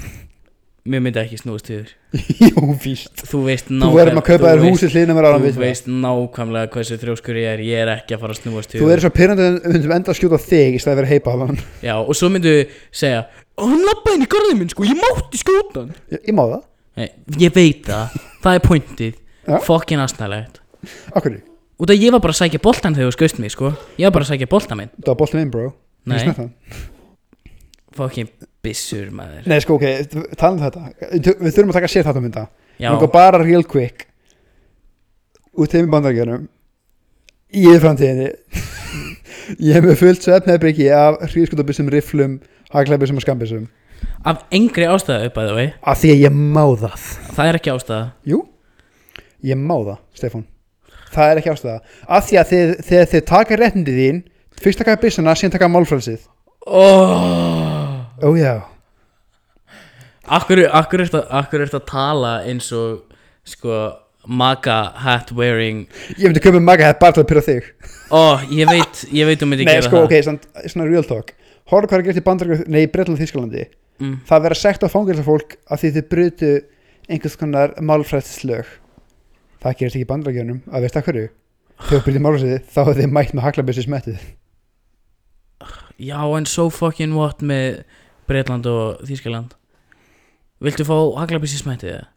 mér 0.87 1.01
myndi 1.05 1.19
ekki 1.21 1.37
snúast 1.37 1.67
þér. 1.69 1.89
Jú, 2.41 2.63
víst. 2.81 3.21
Þú 3.29 3.41
veist 3.45 3.67
Þú 3.69 3.89
verður 3.93 4.15
maður 4.17 4.21
að 4.21 4.27
kaupa 4.29 4.49
þér 4.51 4.63
húsið 4.65 4.95
hlýna 4.95 5.15
mér 5.17 5.27
ára 5.29 5.41
Þú 5.43 5.61
veist 5.61 5.89
nákvæmlega 5.91 6.71
hversu 6.73 6.97
þrjóskur 7.01 7.39
ég 7.41 7.51
er. 7.51 7.63
Ég 7.67 7.83
er 7.83 7.91
ekki 7.95 8.15
að 8.17 8.23
fara 8.23 8.35
að 8.35 8.41
snúast 8.41 8.71
til 8.73 8.81
Þú 8.81 8.89
verður 8.89 9.05
svo 9.05 9.11
pyrrandi 9.19 9.45
að 9.45 9.59
við 9.59 9.75
myndum 9.77 9.93
enda 9.97 10.11
að 10.13 10.19
skjóta 10.19 10.39
þig 10.41 10.77
í 10.77 10.81
stæði 10.81 10.93
að 10.95 10.99
vera 11.01 11.11
heibalan 11.11 11.61
Já, 11.85 11.93
og 12.01 12.11
svo 12.17 12.31
myndu 12.33 12.55
segja 12.89 13.21
"Ó, 13.55 13.63
Hann 13.67 13.85
lappaði 13.85 14.17
inn 14.17 14.25
í 14.25 14.31
garðið 14.33 14.57
minn, 14.59 14.71
sko, 14.73 14.87
ég 14.89 14.97
mátti 14.97 15.41
skjóta 15.43 15.83
hann. 15.85 15.93
Ég, 16.11 16.23
ég 16.31 16.35
má 16.35 16.43
það, 16.47 16.63
Nei, 16.97 17.09
Ég 17.45 17.53
veit 17.55 17.85
það, 17.87 18.17
það 18.41 18.57
er 18.57 18.65
pointið. 18.65 19.21
Fokkin 19.67 20.01
aðstæðlegt 20.03 20.59
okkur 21.15 21.39
Út 21.81 21.89
að 21.89 21.97
ég 22.03 22.13
var 22.13 22.21
bara 22.21 22.33
að 22.35 22.41
sækja 22.43 22.59
boltan 22.61 22.93
þegar 22.93 23.09
þú 23.09 23.13
skaust 23.15 23.39
mig, 23.41 23.51
sko. 23.55 23.71
Ég 23.97 24.05
var 24.05 24.13
bara 24.13 24.25
að 24.27 24.33
sækja 24.35 24.47
boltan 24.51 24.77
minn. 24.77 24.89
Það 25.01 25.07
var 25.09 25.17
boltin 25.17 25.39
minn, 25.39 25.49
bro. 25.53 25.63
Nei, 26.05 26.19
hann. 26.37 26.51
fokkin 27.97 28.29
bissur, 28.65 29.09
maður. 29.15 29.43
Nei, 29.49 29.57
sko, 29.63 29.77
ok, 29.79 30.33
tala 30.39 30.53
um 30.55 30.61
þetta. 30.61 30.85
Við 31.17 31.51
þurfum 31.55 31.73
að 31.73 31.77
taka 31.79 31.91
sér 31.91 32.07
þetta 32.07 32.23
mynda. 32.23 32.45
Já, 32.77 32.89
Langar 32.89 33.11
bara 33.13 33.41
real 33.43 33.65
quick. 33.67 34.07
Út 35.57 35.73
þeim 35.73 35.89
í 35.89 35.91
bandaríkjunum. 35.91 36.47
Í 37.51 37.67
framtíðinni 37.83 38.29
Ég 39.67 39.75
hef 39.75 39.83
með 39.83 39.97
fullt 39.99 40.23
svefnhebriki 40.23 40.85
af 40.95 41.17
hríðskottabissum, 41.33 41.89
rifflum, 41.91 42.37
haglæbissum 42.71 43.19
og 43.19 43.25
skambissum 43.25 43.65
af 44.25 44.45
engri 44.53 44.85
ástæðu 44.89 45.29
upp 45.29 45.37
að 45.41 45.51
þau 45.51 45.65
Af 45.91 46.01
því 46.01 46.13
að 46.13 46.23
ég 46.23 46.35
má 46.37 46.63
það. 46.79 47.05
Það 47.35 47.49
er 47.49 47.57
ekki 47.59 47.73
ástæða. 47.73 48.01
Jú, 48.31 48.39
ég 49.51 49.59
má 49.59 49.75
það, 49.75 49.99
Stefán. 50.17 50.45
Það 51.11 51.31
er 51.31 51.41
ekki 51.41 51.51
ástæða. 51.51 51.77
Af 52.07 52.27
því 52.29 52.39
að 52.41 52.51
þið, 52.51 52.73
þegar 52.89 53.11
þið 53.13 53.25
taka 53.31 53.59
réttindi 53.59 53.97
þín 53.97 54.23
Fyrst 54.61 54.77
taka 54.77 54.97
byssuna, 55.01 55.33
síðan 55.33 55.55
taka 55.55 55.71
málfrælsið 55.73 56.27
oh. 56.69 57.80
Ó 58.21 58.29
já. 58.37 58.53
Akkur, 60.31 60.61
akkur, 60.69 61.05
ertu 61.05 61.79
að 61.79 61.87
tala 61.89 62.35
eins 62.47 62.69
og 62.77 63.07
Sko, 63.41 63.97
maga 64.27 64.91
hat 65.01 65.31
wearing? 65.33 65.87
Ég 66.13 66.29
myndi 66.29 66.41
köpa 66.43 66.59
maga 66.61 66.91
þetta 66.91 67.01
bara 67.01 67.15
til 67.15 67.23
að 67.23 67.29
pyrra 67.31 67.41
þig. 67.45 67.69
Ó, 68.13 68.21
ég 68.53 68.69
veit, 68.69 68.99
ég 69.09 69.29
veit 69.29 69.41
um 69.41 69.53
þetta 69.55 69.65
Nei, 69.65 69.77
gera 69.79 69.85
sko, 69.87 69.95
það. 69.97 70.05
ok, 70.05 70.25
svona, 70.27 70.65
svona 70.73 70.89
real 70.89 71.07
talk. 71.09 71.33
Horfðu 71.71 71.89
hvað 71.89 71.97
er 71.97 72.05
gert 72.07 72.19
í 72.19 72.25
bandaríkjum, 72.27 72.69
nei, 72.73 72.83
í 72.85 72.89
Bretland 72.91 73.21
Þískalandi 73.21 73.63
mm. 74.01 74.13
Það 74.27 74.43
vera 74.45 74.57
sekt 74.59 74.85
á 74.85 74.87
fangilsa 74.91 75.25
fólk 75.25 75.55
af 75.71 75.81
því 75.81 75.91
þið 75.97 76.07
brutu 76.11 76.51
einhvers 77.07 77.37
konar 77.39 77.73
málfræðslög. 77.81 78.75
Það 79.61 79.77
gerist 79.79 79.97
ekki 79.97 80.05
í 80.05 80.11
bandaríkjunum. 80.11 80.61
Að 80.69 80.85
veist 80.85 80.99
að 80.99 81.07
hverju? 81.07 81.31
Þegar 81.81 81.95
þú 81.97 82.03
byrðið 82.05 82.25
málfræðslið 82.27 82.69
þá 82.75 82.81
er 82.83 82.99
þið 82.99 83.11
mætt 83.17 83.33
með 83.33 83.45
haglabessi 83.47 83.87
smettið. 83.87 84.29
Já, 86.01 86.21
en 86.37 86.47
so 86.49 86.69
fucking 86.73 87.17
what 87.17 87.41
með 87.45 87.81
Breitland 88.31 88.71
og 88.71 89.03
Þýskaland. 89.07 89.53
Viltu 90.61 90.87
fá 90.87 90.95
haglabissi 91.19 91.59
smættið 91.61 91.95
það? 91.97 92.09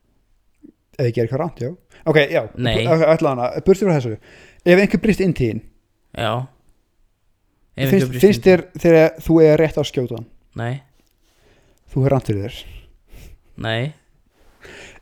Ef 0.95 1.07
þið 1.09 1.15
gerir 1.15 1.27
eitthvað 1.27 1.41
ránt, 1.43 1.62
já. 1.65 1.70
Ok, 2.07 2.19
já, 2.31 2.43
Nei. 2.61 2.74
ætla 2.86 3.32
hana, 3.35 3.47
burtið 3.66 3.89
frá 3.89 3.97
þessu. 3.99 4.19
Ef 4.65 4.81
einhver 4.81 5.01
brýst 5.03 5.23
inn 5.24 5.35
þín 5.36 5.62
Já. 6.15 6.47
Finnst, 7.74 8.15
finnst 8.23 8.45
þér 8.47 8.62
þegar 8.78 9.16
þú 9.24 9.36
er 9.43 9.59
rétt 9.59 9.78
á 9.78 9.82
að 9.82 9.89
skjóta 9.91 10.19
hann 10.20 10.28
Nei, 10.55 10.74
Þú 11.91 12.05
er 12.07 12.12
ránt 12.15 12.28
fyrir 12.31 12.45
þér. 12.47 12.59
Nei. 13.65 13.81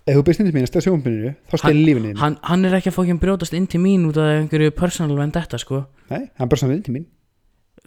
Ef 0.09 0.17
þú 0.17 0.23
brýst 0.27 0.41
inn 0.43 0.49
til 0.49 0.55
mín 0.57 0.65
að 0.65 0.71
stæða 0.71 0.85
sjónbyrninu 0.87 1.33
þá 1.51 1.55
stelur 1.61 1.87
lífinu 1.87 2.13
hann, 2.19 2.39
hann 2.49 2.67
er 2.67 2.75
ekki 2.79 2.91
að 2.91 2.97
fokkin 2.97 3.21
brjótast 3.23 3.55
inn 3.57 3.69
til 3.71 3.81
mín 3.85 4.09
út 4.09 4.19
af 4.21 4.33
einhverju 4.41 4.73
personal 4.75 5.21
vendetta, 5.21 5.61
sko. 5.61 5.85
Nei, 6.11 6.25
hann 6.41 6.51
svona 6.57 6.77
inn 6.79 6.83
til 6.87 6.97
mín. 6.97 7.07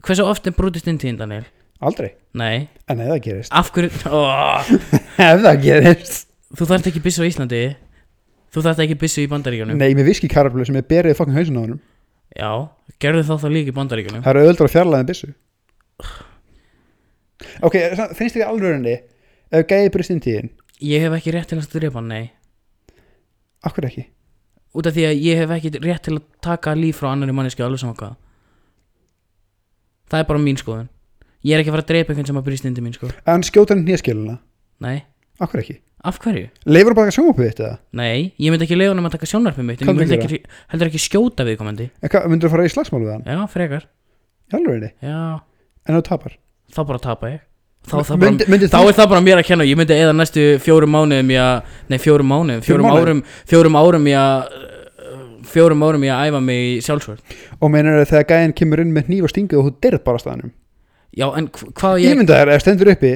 Hversu 0.06 0.26
oft 0.30 0.48
er 0.48 0.56
brútist 0.56 0.88
inn 0.88 1.02
til 1.02 1.12
þín, 1.12 1.20
Daniel? 1.20 1.50
Aldrei, 1.84 2.14
Nei, 2.36 2.68
en 2.88 3.02
ef 3.04 3.10
það 3.10 3.18
gerist. 3.24 3.52
Af 3.56 3.72
hverju 3.76 3.90
oh, 4.12 4.70
Ef 5.26 5.42
það 5.44 5.58
gerist. 5.64 6.30
Þú 6.56 6.68
þarft 6.70 6.88
ekki 6.92 7.02
byssu 7.04 7.24
á 7.24 7.28
Íslandi. 7.28 7.60
Þú 8.56 8.64
þarft 8.64 8.84
ekki 8.86 8.96
byssu 9.02 9.26
í 9.26 9.30
Bandaríkjunum. 9.32 9.80
Nei, 9.80 9.92
með 9.98 10.10
viski 10.14 10.30
karablu 10.32 10.64
sem 10.68 10.78
er 10.80 10.86
berið 10.88 11.18
fokkin 11.20 11.36
hausin 11.36 11.60
á 11.60 11.62
honum. 11.66 11.82
Já, 12.36 12.52
gerðu 13.04 13.26
þá 13.28 13.34
þá 13.44 13.48
líka 13.52 13.74
í 13.74 13.76
Bandaríkjunum. 13.76 14.24
Það 14.24 14.32
eru 14.32 14.46
öðuldur 14.46 14.70
að 14.70 14.74
fjarlæða 14.78 15.10
byssu. 15.12 15.32
Ok, 17.68 17.78
finnst 18.16 18.40
þér 18.40 18.48
alvörinni 18.48 18.96
ef 19.52 19.68
gæði 19.68 19.92
brist 19.92 20.12
inn 20.12 20.24
þín 20.24 20.52
Ég 20.84 21.04
hef 21.04 21.14
ekki 21.16 21.36
rétt 21.36 21.52
til 21.52 21.60
að 21.60 21.70
drepa 21.72 22.02
hann, 22.02 22.12
nei. 22.12 22.32
Akkur 23.68 23.88
ekki? 23.88 24.08
Út 24.76 24.88
af 24.88 24.96
því 24.96 25.06
að 25.08 25.22
ég 25.24 25.40
hef 25.40 25.54
ekki 25.56 25.72
rétt 25.80 26.04
til 26.08 26.18
að 26.18 26.26
taka 26.44 26.76
líf 26.76 27.00
frá 27.00 27.14
annari 27.14 27.36
manneski 27.36 27.64
alveg 27.64 27.84
saman 27.84 27.96
hvað. 28.00 28.18
Það 30.12 30.24
er 30.24 30.28
bara 30.32 30.44
mín 30.44 30.60
skoðun 30.60 30.90
Ég 31.46 31.54
er 31.56 31.62
ekki 31.62 31.70
að 31.72 31.76
fara 31.78 31.86
að 31.86 31.90
drepa 31.94 32.14
einhvern 32.14 32.30
sem 32.32 32.40
að 32.40 32.46
brýst 32.48 32.66
inn 32.66 32.76
til 32.78 32.84
mín 32.86 32.96
sko. 32.96 33.10
En 33.30 33.44
skjóta 33.46 33.76
hann 33.76 33.84
hnýjaskiluna 33.86 34.38
Nei, 34.82 34.96
Akkur 35.44 35.62
ekki? 35.62 35.76
Af 36.06 36.20
hverju? 36.22 36.48
Leifur 36.70 36.94
bara 36.98 37.10
að 37.12 37.16
sjónvapið 37.18 37.48
þetta 37.50 37.70
Nei, 37.98 38.32
ég 38.42 38.54
myndi 38.54 38.66
ekki 38.68 38.78
leiða 38.78 38.94
hann 38.94 39.08
að 39.10 39.16
taka 39.18 39.30
sjónarpið 39.30 39.66
mitt 39.68 39.82
En 39.82 39.88
Hvað 39.88 39.96
ég 39.96 40.00
myndi 40.02 40.16
myndirðu 40.16 40.38
ekki, 40.40 40.58
heldur 40.74 40.90
ekki 40.92 41.02
skjóta 41.02 41.46
viðkomandi. 41.48 41.88
En 42.02 42.12
hvað, 42.14 42.28
myndur 42.34 42.50
þú 42.50 42.54
fara 42.56 42.66
í 42.68 42.72
slagsmálu 42.74 43.08
við 43.08 43.14
hann? 43.16 43.26
Já, 43.30 43.40
frekar. 43.52 43.88
Í 44.46 44.58
alvörinni 44.60 44.92
Já, 45.02 45.20
En 45.86 45.98
þú 45.98 46.02
tapar? 46.10 46.36
Þá 46.76 46.80
bara 46.92 47.02
tapa 47.06 47.32
ég. 47.34 47.40
Þá, 47.86 47.96
það 47.96 48.12
bara, 48.14 48.20
Myndi, 48.26 48.48
myndi 48.50 48.70
þá 48.74 48.78
er 48.82 48.96
það 48.98 49.10
bara 49.14 49.24
mér 49.26 49.42
að 49.42 49.48
kenna 49.50 49.66
Ég 49.70 49.78
myndi 49.78 49.98
eða 50.02 50.14
næstu 50.18 50.46
fjórum 50.66 50.94
mánuðum 50.96 51.34
í 51.34 51.40
að 51.42 51.74
Nei, 51.94 51.98
fjórum 52.02 52.30
mánuðum 52.32 52.64
Fjórum 52.66 52.88
mánuðum? 52.90 53.02
árum 53.06 53.20
Fjórum 53.52 53.78
árum 53.82 54.08
í 54.10 54.16
að 54.18 54.56
uh, 54.58 55.26
Fjórum 55.52 55.84
árum 55.86 56.06
í 56.08 56.10
að 56.10 56.30
æfa 56.32 56.42
mig 56.48 56.62
í 56.72 56.80
sjálfsvörð 56.86 57.36
Og 57.60 57.70
meinar 57.74 58.02
þegar 58.10 58.26
gæðin 58.32 58.56
kemur 58.58 58.82
inn 58.82 58.94
með 58.96 59.12
hníf 59.12 59.28
og 59.28 59.34
stingu 59.36 59.60
og 59.62 59.68
þú 59.70 59.76
dyrð 59.86 60.02
bara 60.08 60.18
á 60.18 60.24
staðanum 60.26 60.54
Já, 61.16 61.30
en 61.38 61.48
hv- 61.48 61.72
hvað 61.80 62.02
Ég 62.04 62.12
ég 62.12 62.18
mynda 62.20 62.40
þær, 62.42 62.52
ef 62.56 62.64
stendur 62.64 62.92
uppi. 62.92 63.14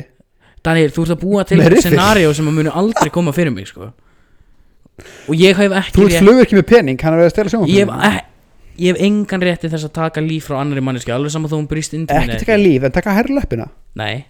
Daniel, 0.63 0.91
þú 0.95 1.03
ert 1.05 1.13
að 1.15 1.21
búa 1.23 1.43
til 1.47 1.59
riffil. 1.59 1.91
scenario 1.91 2.33
sem 2.35 2.47
að 2.47 2.55
muni 2.55 2.71
aldrei 2.81 3.11
koma 3.11 3.31
fyrir 3.35 3.51
mig 3.53 3.67
sko. 3.67 3.91
Og 5.27 5.35
ég 5.35 5.55
hef 5.55 5.71
Þú 5.71 5.77
ekki 5.79 6.03
ert 6.03 6.11
rétt 6.13 6.23
flugverki 6.23 6.57
með 6.59 6.65
pening, 6.67 7.01
hann 7.01 7.13
er 7.15 7.25
að 7.25 7.31
stela 7.33 7.67
ég 7.67 7.85
hef, 7.85 7.91
ek, 8.09 8.25
ég 8.79 8.93
hef 8.93 9.03
engan 9.07 9.45
rétt 9.47 9.61
til 9.63 9.69
þess 9.71 9.87
að 9.87 9.93
taka 9.95 10.23
líf 10.23 10.47
frá 10.49 10.59
annari 10.59 10.83
manneski 10.83 11.13
Alveg 11.15 11.31
saman 11.31 11.51
þó 11.51 11.55
hún 11.59 11.69
brýst 11.71 11.95
inn 11.95 12.07
til 12.07 12.17
mín 12.19 12.33
Ekki 12.33 12.43
taka 12.45 12.57
líf, 12.59 12.83
en 12.83 12.95
taka 12.95 13.15
herri 13.15 13.35
löppina 13.37 13.69
Nei, 13.95 14.25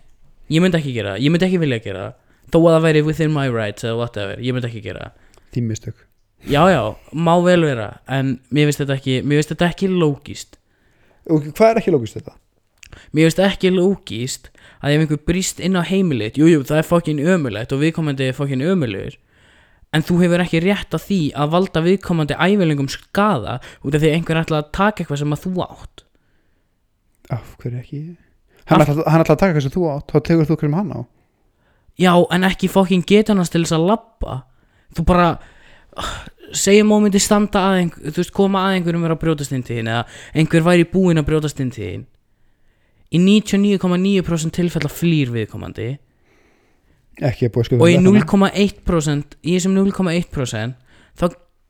ég 0.49 0.61
myndi 0.61 0.77
ekki 0.77 0.93
gera 0.93 1.15
það 1.15 1.25
Ég 1.25 1.33
myndi 1.33 1.47
ekki 1.49 1.61
vilja 1.63 1.79
gera. 1.85 2.05
Það 2.49 2.53
Þó 2.53 2.59
að 2.59 2.75
það 2.75 2.85
væri 2.85 3.01
within 3.05 3.33
my 3.33 3.47
rights 3.49 3.85
eða 3.85 3.97
whatever 3.97 4.37
Ég 4.41 4.53
myndi 4.53 4.69
ekki 4.69 4.83
gera. 4.85 5.09
Það 5.09 5.57
Þín 5.57 5.69
mistök. 5.69 6.05
Já, 6.45 6.61
já, 6.69 6.83
má 7.13 7.33
vel 7.43 7.65
vera 7.65 7.99
en 8.07 8.39
mér 8.53 8.69
finnst 8.69 8.83
þetta 8.85 8.95
ekki, 8.99 9.15
ekki 9.69 9.89
lógist 9.91 10.55
hvað 11.27 11.73
er 11.73 11.81
ekki 11.81 11.91
lókist 11.93 12.15
þetta? 12.15 12.37
Mér 13.11 13.29
finnst 13.29 13.41
ekki 13.45 13.73
lógist 13.73 14.51
að 14.79 14.95
ef 14.95 15.03
einhver 15.03 15.23
brýst 15.27 15.59
inn 15.63 15.79
á 15.79 15.83
heimilit 15.83 16.37
jú, 16.39 16.47
jú, 16.49 16.61
það 16.67 16.81
er 16.81 16.87
fokkin 16.87 17.19
ömulegt 17.23 17.73
og 17.75 17.83
viðkomandi 17.83 18.29
er 18.29 18.37
fokkin 18.37 18.63
ömulegur 18.63 19.17
en 19.95 20.05
þú 20.05 20.19
hefur 20.23 20.43
ekki 20.43 20.61
rétt 20.63 20.95
að 20.95 21.05
því 21.07 21.19
að 21.33 21.53
valda 21.55 21.83
viðkomandi 21.85 22.37
æfélingum 22.37 22.89
skada 22.93 23.57
út 23.81 23.95
af 23.95 24.03
því 24.03 24.11
einhver 24.13 24.41
ætla 24.43 24.61
að 24.61 24.71
taka 24.75 25.03
eitthvað 25.03 25.21
sem 25.23 25.35
að 25.35 25.45
þú 25.45 25.53
átt. 25.65 26.03
Af 27.33 27.55
hverju 27.61 27.79
ekki? 27.81 28.01
Hann 28.69 28.83
ætla, 28.83 29.05
hann 29.09 29.23
ætla 29.23 29.35
að 29.35 29.41
taka 29.41 29.55
hvað 29.55 29.65
sem 29.65 29.73
þú 29.73 29.87
átt 29.93 30.13
þá 30.13 30.19
tegur 30.27 30.49
þú 30.49 30.59
hverjum 30.59 30.77
hann 30.77 30.93
á. 30.93 30.99
Já, 31.99 32.13
en 32.31 32.47
ekki 32.47 32.69
fokkin 32.71 33.05
geta 33.05 33.35
hans 33.35 33.51
til 33.51 33.63
þess 33.65 33.75
að 33.75 33.87
labba. 33.89 34.37
Þú 34.95 35.05
bara 35.09 35.31
segjum 36.55 36.93
að 36.95 37.03
myndi 37.05 37.21
standa 37.21 37.65
að 37.71 37.81
einhver, 37.81 38.13
þú 38.13 38.21
veist, 38.21 38.35
koma 38.35 38.61
að 38.67 38.77
einhverjum 38.77 39.03
vera 39.05 39.17
að 39.17 39.23
brjótast 39.25 39.53
inn 39.55 39.65
til 39.65 39.79
þín 39.79 39.91
eða 39.91 40.05
einhver 40.37 40.65
væri 40.65 40.87
búinn 40.89 41.21
að 41.21 41.27
brjótast 41.29 41.61
inn 41.63 41.73
til 41.73 41.85
þín 41.85 42.05
í 43.09 43.21
99,9% 43.21 44.55
tilfella 44.55 44.91
flýr 44.91 45.33
viðkomandi 45.33 45.89
ekki 47.25 47.49
að 47.49 47.55
búið 47.55 47.67
skrifa 47.67 47.83
og 47.83 47.89
í 47.89 47.95
þetta 47.97 48.11
hérna. 48.15 48.49
0,1% 48.55 49.37
í 49.41 49.55
þessum 49.57 49.77
0,1% 49.77 50.75
þá 51.19 51.25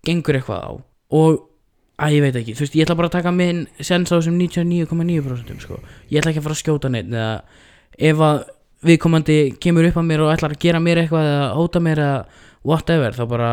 gengur 0.06 0.40
eitthvað 0.40 0.66
á 0.66 0.72
og 1.20 1.40
að 2.00 2.16
ég 2.16 2.24
veit 2.24 2.38
ekki, 2.40 2.56
þú 2.56 2.64
veist, 2.64 2.78
ég 2.78 2.86
ætla 2.86 2.98
bara 3.00 3.10
að 3.10 3.16
taka 3.18 3.34
minn 3.36 3.66
sens 3.80 4.12
á 4.12 4.16
þessum 4.16 4.38
99,9% 4.40 5.66
sko. 5.66 5.80
ég 6.12 6.22
ætla 6.22 6.34
ekki 6.34 6.44
að 6.44 6.48
fara 6.48 6.58
að 6.58 6.62
skjóta 6.62 6.92
neitt 6.94 7.10
eða 7.10 7.34
ef 8.10 8.24
að 8.30 8.40
viðkomandi 8.90 9.40
kemur 9.60 9.90
upp 9.90 10.00
að 10.00 10.08
mér 10.08 10.24
og 10.24 10.32
ætlar 10.36 10.56
að 10.56 10.64
gera 10.64 10.80
mér 10.84 11.04
eitthvað 11.04 11.28
eða 11.34 11.50
hóta 11.58 11.84
mér 11.84 12.04
eða 12.06 12.22
whatever 12.64 13.18
þá 13.18 13.24
bara, 13.34 13.52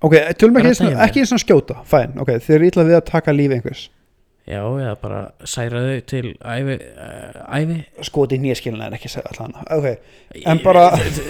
ok, 0.00 0.16
tölum 0.40 0.60
ekki, 0.62 0.92
ekki 0.94 1.26
svona 1.28 1.44
skjóta 1.44 1.80
fæn, 1.88 2.16
ok, 2.22 2.36
þið 2.44 2.56
eru 2.56 2.70
ítla 2.70 2.88
við 2.88 3.00
að 3.00 3.06
taka 3.10 3.36
lífi 3.36 3.58
einhvers 3.58 3.84
já, 4.48 4.60
eða 4.64 4.94
bara 5.02 5.20
særa 5.44 5.82
þau 5.84 6.04
til 6.08 6.24
ævi, 6.40 6.76
uh, 6.88 7.40
ævi. 7.58 7.78
Skoti 8.08 8.38
nýjaskilina 8.42 8.88
er 8.88 8.96
ekki 8.98 9.10
að 9.10 9.14
segja 9.18 9.32
allan. 9.34 9.56
Ok, 9.76 9.88
En 10.44 10.62
bara- 10.64 10.86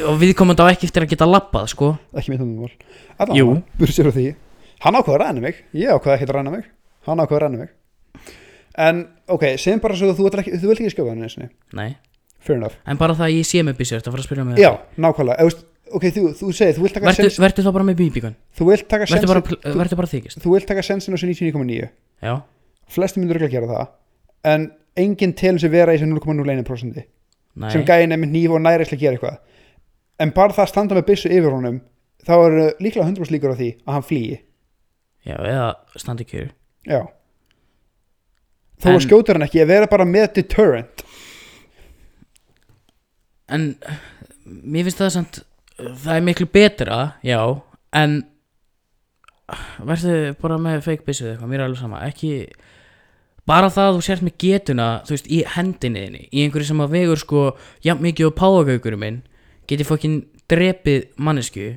og 0.09 0.21
viðkomandi 0.23 0.63
á 0.63 0.71
ekki 0.73 0.89
eftir 0.89 1.05
að 1.07 1.13
geta 1.15 1.27
labbað 1.29 1.69
sko. 1.75 1.93
Ekki 2.15 2.31
mitt 2.35 2.41
um 2.45 2.55
Jú. 2.63 2.71
allan, 3.19 3.65
búið 3.79 3.95
sér 3.97 4.11
á 4.11 4.13
því. 4.15 4.29
Hann 4.85 4.95
ákvaða 4.95 5.17
að 5.19 5.23
ræna 5.27 5.41
mig, 5.43 5.65
ég 5.75 5.91
ákvaða 5.91 6.15
ekki 6.19 6.29
að 6.31 6.37
ræna 6.39 6.51
mig. 6.55 6.65
Hann 7.07 7.19
ákvaða 7.19 7.39
að 7.41 7.45
ræna 7.47 7.59
mig. 7.59 7.69
En 8.79 9.09
ok, 9.27 9.43
segjum 9.59 9.81
bara 9.83 9.97
svo 9.99 10.13
að 10.13 10.21
þú, 10.21 10.29
ekki, 10.39 10.53
þú 10.55 10.69
vilt 10.71 10.83
ekki 10.85 10.93
skjóta 10.95 11.11
hann 11.11 11.49
nei, 11.75 11.97
fair 12.39 12.57
enough. 12.57 12.77
En 12.87 12.97
bara 13.01 13.17
það 13.19 13.27
að 13.27 13.35
ég 13.41 13.49
sé 13.49 13.63
með 13.67 13.81
byssu 13.81 13.97
þetta 13.99 14.13
fara 14.15 14.23
að 14.23 14.29
spyrja 14.29 14.45
mig 14.47 14.61
já, 14.63 14.71
nákvæmlega, 14.97 15.35
Ef 15.35 15.43
þú 15.43 15.49
veist, 15.49 15.65
ok, 15.99 16.05
þú, 16.15 16.23
þú 16.39 16.53
segir 16.55 16.77
þú 16.77 16.85
vilt 16.85 16.95
taka 16.95 17.07
verður 17.43 17.67
þá 17.67 17.73
bara 17.75 17.89
með 17.89 17.99
taka 18.93 19.09
verður 19.09 19.99
bara, 19.99 20.11
þykist. 20.13 20.39
þú 20.45 20.55
vilt 20.55 20.69
taka 20.71 20.85
sensin 20.87 21.15
á 21.15 21.17
þessu 21.19 21.31
99,9 21.33 21.89
já, 22.23 22.35
flesti 22.93 23.21
myndur 23.21 23.39
ekki 23.39 23.49
að 23.51 23.57
gera 23.57 23.71
það 23.73 24.53
en 24.53 24.67
enginn 24.99 25.35
telur 25.39 25.61
sig 25.63 25.73
vera 25.73 25.95
í 25.95 26.01
þessu 26.01 26.11
0,01% 26.11 26.99
nei. 26.99 27.71
sem 27.73 27.85
gæin 27.87 28.15
er 28.15 28.21
með 28.21 28.35
nýf 28.35 28.55
og 28.57 28.63
næri 28.65 28.87
að 28.87 29.01
gera 29.01 29.19
eitthvað. 29.19 29.39
En 30.19 30.33
bara 30.35 30.55
það 30.55 30.65
að 30.65 30.73
standa 30.73 30.99
með 30.99 31.07
byssu 31.11 31.31
yfir 31.31 31.55
honum 31.55 31.81
þá 32.27 32.33
er 32.37 32.57
líklega 32.83 33.07
100% 33.07 33.35
líkur 33.35 33.55
á 33.55 33.61
því 33.61 33.69
að 33.85 33.95
hann 33.95 34.07
flýi. 34.09 34.41
Já, 35.29 35.37
eða 35.37 35.69
standi 36.01 36.27
kjöru 36.27 36.51
já. 36.89 37.03
Þó 38.79 38.89
En- 38.95 39.03
skjótur 39.03 39.39
hann 39.39 39.47
ekki 39.47 39.63
að 39.63 39.73
vera 39.73 39.91
bara 39.91 40.07
með 40.07 40.33
deterrent. 40.39 41.05
En 43.49 43.71
mér 44.45 44.87
finnst 44.87 45.01
það 45.01 45.15
samt 45.15 45.41
það 45.79 46.15
er 46.17 46.27
miklu 46.27 46.47
betra, 46.51 46.99
já 47.23 47.41
en 47.97 48.19
verður 49.81 50.35
bara 50.43 50.59
með 50.61 50.83
fake 50.85 51.07
byssu 51.07 51.25
eða 51.25 51.37
eitthvað, 51.37 51.51
mér 51.53 51.61
er 51.61 51.67
alveg 51.69 51.81
sama 51.81 52.01
ekki, 52.09 52.33
bara 53.49 53.71
það 53.73 53.91
að 53.91 53.99
þú 53.99 54.05
sért 54.07 54.25
með 54.27 54.35
getuna 54.45 54.87
þú 55.09 55.15
veist, 55.15 55.29
í 55.33 55.43
hendinni 55.57 56.05
þinni 56.07 56.23
í 56.29 56.45
einhverju 56.45 56.69
sem 56.71 56.83
að 56.85 56.95
vegur 56.97 57.21
sko, 57.23 57.45
jafn 57.87 58.05
mikið 58.05 58.31
og 58.31 58.35
páagaugurum 58.39 59.05
minn, 59.05 59.21
geti 59.71 59.87
fokkin 59.89 60.19
drepið 60.51 61.07
mannesku 61.17 61.69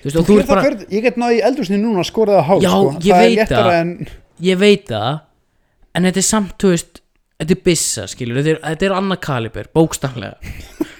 þú 0.00 0.04
veist, 0.04 0.16
Þú 0.16 0.20
og 0.20 0.28
þú 0.28 0.36
það 0.40 0.50
bara 0.52 0.66
fyrir, 0.66 0.84
ég 0.94 1.06
get 1.06 1.20
náði 1.20 1.40
eldursinni 1.48 1.82
núna 1.82 2.04
að 2.04 2.10
skora 2.10 2.36
það 2.38 2.42
á 2.42 2.48
hál 2.50 2.58
Já, 2.64 2.72
sko. 2.74 2.92
ég 3.04 3.14
það 3.14 3.24
veit 3.24 3.54
það. 3.54 3.70
en, 3.78 3.94
ég 4.48 4.60
veit 4.60 4.86
það 4.90 5.12
en 5.94 6.08
þetta 6.08 6.22
er 6.22 6.28
samt, 6.28 6.56
þú 6.60 6.72
veist 6.74 7.00
þetta 7.34 7.56
er 7.56 7.62
byssa, 7.68 8.06
skilur, 8.10 8.40
þetta 8.40 8.52
er, 8.54 8.60
þetta 8.72 8.88
er 8.88 8.96
annað 8.98 9.22
kaliber 9.28 9.70
bókstaflega 9.74 10.34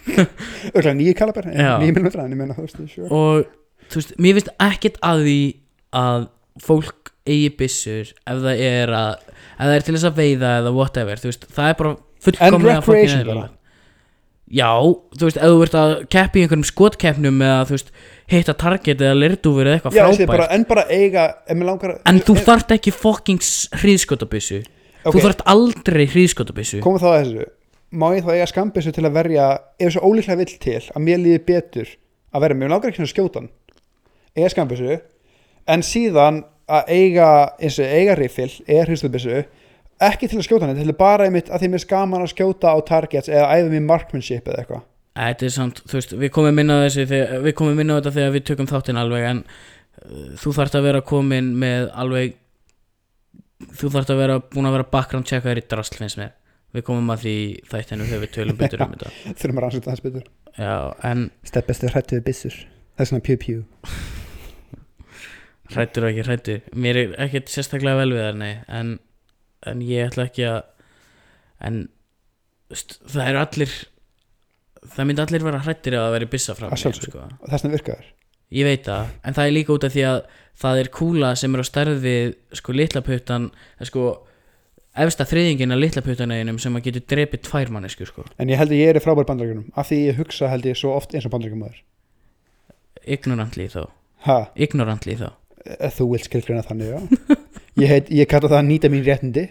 örgulega 0.74 0.96
nýju 0.98 1.16
kaliber 1.18 1.50
Já. 1.50 1.74
nýju 1.80 1.94
millimetra, 1.96 2.26
en 2.26 2.34
ég 2.34 2.56
veist 2.58 2.80
sure. 2.92 3.08
og 3.10 3.90
þú 3.90 4.00
veist, 4.00 4.14
mér 4.18 4.38
finnst 4.38 4.52
ekkert 4.66 5.00
að 5.06 5.24
því 5.28 5.38
að 5.94 6.28
fólk 6.64 7.03
eigi 7.26 7.50
byssur 7.58 8.10
ef 8.12 8.40
það 8.44 8.62
er 8.68 8.92
að 8.92 9.12
ef 9.24 9.60
það 9.64 9.74
er 9.78 9.84
til 9.86 9.94
þess 9.96 10.08
að 10.10 10.18
veiða 10.20 10.50
eða 10.60 10.72
whatever 10.76 11.20
þú 11.22 11.30
veist, 11.30 11.46
það 11.56 11.68
er 11.70 11.78
bara 11.80 11.94
fullkomlega 12.24 12.74
And 12.74 12.88
recreation 12.88 13.22
eðlilegt. 13.24 13.54
já, 14.54 14.70
þú 15.18 15.28
veist, 15.28 15.38
ef 15.40 15.54
þú 15.54 15.62
ert 15.64 15.76
að 15.80 15.94
keppi 16.12 16.38
í 16.40 16.44
einhverjum 16.44 16.66
skotkeppnum 16.68 17.40
eða 17.48 17.64
þú 17.70 17.76
veist, 17.78 17.90
hitta 18.34 18.54
target 18.60 19.00
eða 19.04 19.16
lirdúfur 19.22 19.66
eða 19.70 19.78
eitthvað 19.78 19.96
frábært. 19.98 20.26
bara, 20.34 20.46
en 20.58 20.64
bara 20.68 20.84
eiga 20.92 21.24
ef 21.48 21.56
mér 21.58 21.68
langar 21.72 21.96
en 22.04 22.20
þú 22.28 22.36
þarft 22.44 22.76
ekki 22.76 22.92
fucking 22.94 23.40
hríðskotabissu 23.82 24.62
Ok. 25.04 25.16
þú 25.18 25.24
þarft 25.26 25.42
aldrei 25.52 26.06
hríðskotabissu 26.08 26.80
komum 26.84 27.00
þá 27.02 27.08
að 27.10 27.18
þessu. 27.24 27.48
Má 27.94 28.08
ég 28.16 28.24
þá 28.26 28.30
eiga 28.34 28.46
skambissu 28.50 28.90
til 28.96 29.04
að 29.06 29.12
verja 29.14 29.44
ef 29.78 29.92
svo 29.94 30.00
ólíklega 30.08 30.38
vill 30.40 30.54
til 30.58 30.80
að 30.90 31.02
mér 31.04 31.20
líði 31.22 31.42
betur 31.46 31.90
að 32.34 32.40
verja, 32.42 32.56
mér 32.58 32.72
langar 32.72 32.90
ekki 32.90 32.98
svona 33.04 33.12
skjótan 33.12 33.48
eiga 34.34 34.48
skambissu 34.50 34.96
en 35.70 35.84
síðan 35.86 36.40
að 36.70 36.90
eiga 36.94 37.28
eins 37.60 37.78
og 37.82 37.92
eiga 37.92 38.16
riffil, 38.18 38.50
eiga 38.68 38.86
hristabissu 38.88 39.42
ekki 40.02 40.28
til 40.30 40.40
að 40.40 40.46
skjóta 40.48 40.68
hann, 40.68 40.78
til 40.78 40.90
að 40.90 40.98
bara 40.98 41.28
einmitt 41.28 41.50
að 41.52 41.62
því 41.64 41.70
mér 41.70 41.80
er 41.80 41.84
skaman 41.84 42.24
að 42.24 42.32
skjóta 42.32 42.72
á 42.74 42.78
targets 42.86 43.30
eða 43.30 43.50
æða 43.52 43.72
mér 43.72 43.84
markmanship 43.88 44.48
eða 44.48 44.62
eitthvað. 44.62 44.86
Þetta 45.14 45.46
er 45.46 45.52
samt, 45.54 45.82
þú 45.86 45.98
veist, 46.00 46.14
við 46.24 46.32
komum 46.34 46.62
inn 46.62 46.72
á 46.74 46.76
þessu 46.82 47.04
við 47.44 47.52
komum 47.58 47.82
inn 47.82 47.92
á 47.94 47.96
þetta 47.98 48.14
þegar 48.16 48.32
við 48.34 48.46
tökum 48.48 48.70
þáttinn 48.70 48.98
alveg 48.98 49.26
en 49.28 49.42
uh, 49.44 50.24
þú 50.40 50.54
þarft 50.56 50.78
að 50.78 50.88
vera 50.88 51.04
komin 51.06 51.52
með 51.60 51.86
alveg 51.92 52.40
þú 53.78 53.92
þarft 53.94 54.10
að 54.10 54.24
vera 54.24 54.40
búin 54.42 54.66
að 54.68 54.76
vera 54.78 54.88
background 54.96 55.30
checkaður 55.30 55.62
í 55.62 55.66
drasl 55.70 56.00
finnst 56.00 56.18
mér. 56.18 56.34
Við 56.74 56.86
komum 56.88 57.14
að 57.14 57.22
því 57.22 57.36
þættinu 57.70 58.08
þegar 58.08 58.24
við 58.24 58.34
tölum 58.34 58.58
betur 58.58 58.82
um 58.82 58.96
þetta. 58.96 59.14
Þurfum 59.38 59.60
að 59.60 59.66
rannsóta 59.68 59.92
þess 59.92 60.06
betur. 60.08 60.26
Já, 60.58 60.74
en 61.06 61.28
steppast 61.46 61.84
þau 61.84 61.92
hrættu 61.92 62.18
við 62.18 62.26
byssur. 62.32 62.60
Það 62.94 63.04
er 63.04 63.12
svona 63.12 63.26
pjú 63.28 63.40
pjú 63.44 63.58
hrættur 65.72 66.06
og 66.06 66.12
ekki 66.12 66.26
hrættur 66.28 66.60
mér 66.76 67.00
er 67.00 67.16
ekkert 67.26 67.52
sérstaklega 67.52 68.02
vel 68.02 68.12
við 68.14 68.24
það 68.26 68.38
nei, 68.42 68.52
en, 68.68 68.94
en 69.70 69.84
ég 69.84 70.10
ætla 70.10 70.28
ekki 70.28 70.46
að 70.50 70.60
en 71.64 71.80
st, 72.74 72.98
það 73.08 73.30
eru 73.30 73.42
allir 73.44 73.76
það 74.94 75.08
myndi 75.08 75.24
allir 75.24 75.46
vera 75.46 75.62
hrættir 75.64 75.96
að 75.96 76.06
það 76.06 76.14
veri 76.18 76.30
byssa 76.34 76.58
frá 76.58 76.68
Að 76.68 76.84
mér, 76.84 77.00
sko. 77.00 77.24
þess 77.46 77.64
vegna 77.64 77.78
virkaður 77.78 78.12
Ég 78.54 78.68
veit 78.68 78.84
það, 78.86 79.08
en 79.24 79.34
það 79.34 79.48
er 79.48 79.54
líka 79.56 79.72
út 79.74 79.84
af 79.86 79.92
því 79.94 80.02
að 80.06 80.18
það 80.62 80.80
er 80.82 80.88
kúla 80.94 81.30
sem 81.40 81.54
er 81.56 81.62
á 81.64 81.66
stærð 81.66 81.96
við 82.04 82.34
sko 82.54 82.74
litla 82.76 83.00
puttan 83.02 83.48
sko 83.82 84.04
efsta 84.94 85.26
þriðingin 85.26 85.74
af 85.74 85.80
litla 85.80 86.04
puttanaðinum 86.06 86.60
sem 86.62 86.76
að 86.78 86.84
getur 86.86 87.06
drepið 87.10 87.42
tvær 87.48 87.72
mannesku 87.74 88.06
sko. 88.06 88.22
En 88.38 88.52
ég 88.52 88.60
held 88.60 88.70
að 88.70 88.82
ég 88.84 88.92
er 88.92 89.02
frábær 89.02 89.26
bandarækjunum 89.26 89.72
af 89.74 89.88
því 89.88 89.98
ég 90.04 90.20
hugsa 90.20 90.52
held 90.52 90.68
ég 90.68 90.78
svo 90.78 90.92
oft 90.94 91.16
eins 91.16 91.26
og 91.26 91.34
bandarækjumöður 91.34 91.80
ignorantly 93.16 93.66
þá, 93.72 93.82
ha, 94.28 94.38
ignorantly 94.54 95.16
þá 95.18 95.28
ef 95.64 95.98
þú 95.98 96.10
vilt 96.12 96.28
skilgreina 96.28 96.64
þannig 96.66 96.92
já. 96.92 96.98
Ég, 97.82 97.88
heit, 97.90 98.10
ég 98.14 98.28
kalla 98.30 98.46
það 98.46 98.60
að 98.60 98.68
nýta 98.68 98.88
mín 98.92 99.00
réttindi. 99.02 99.48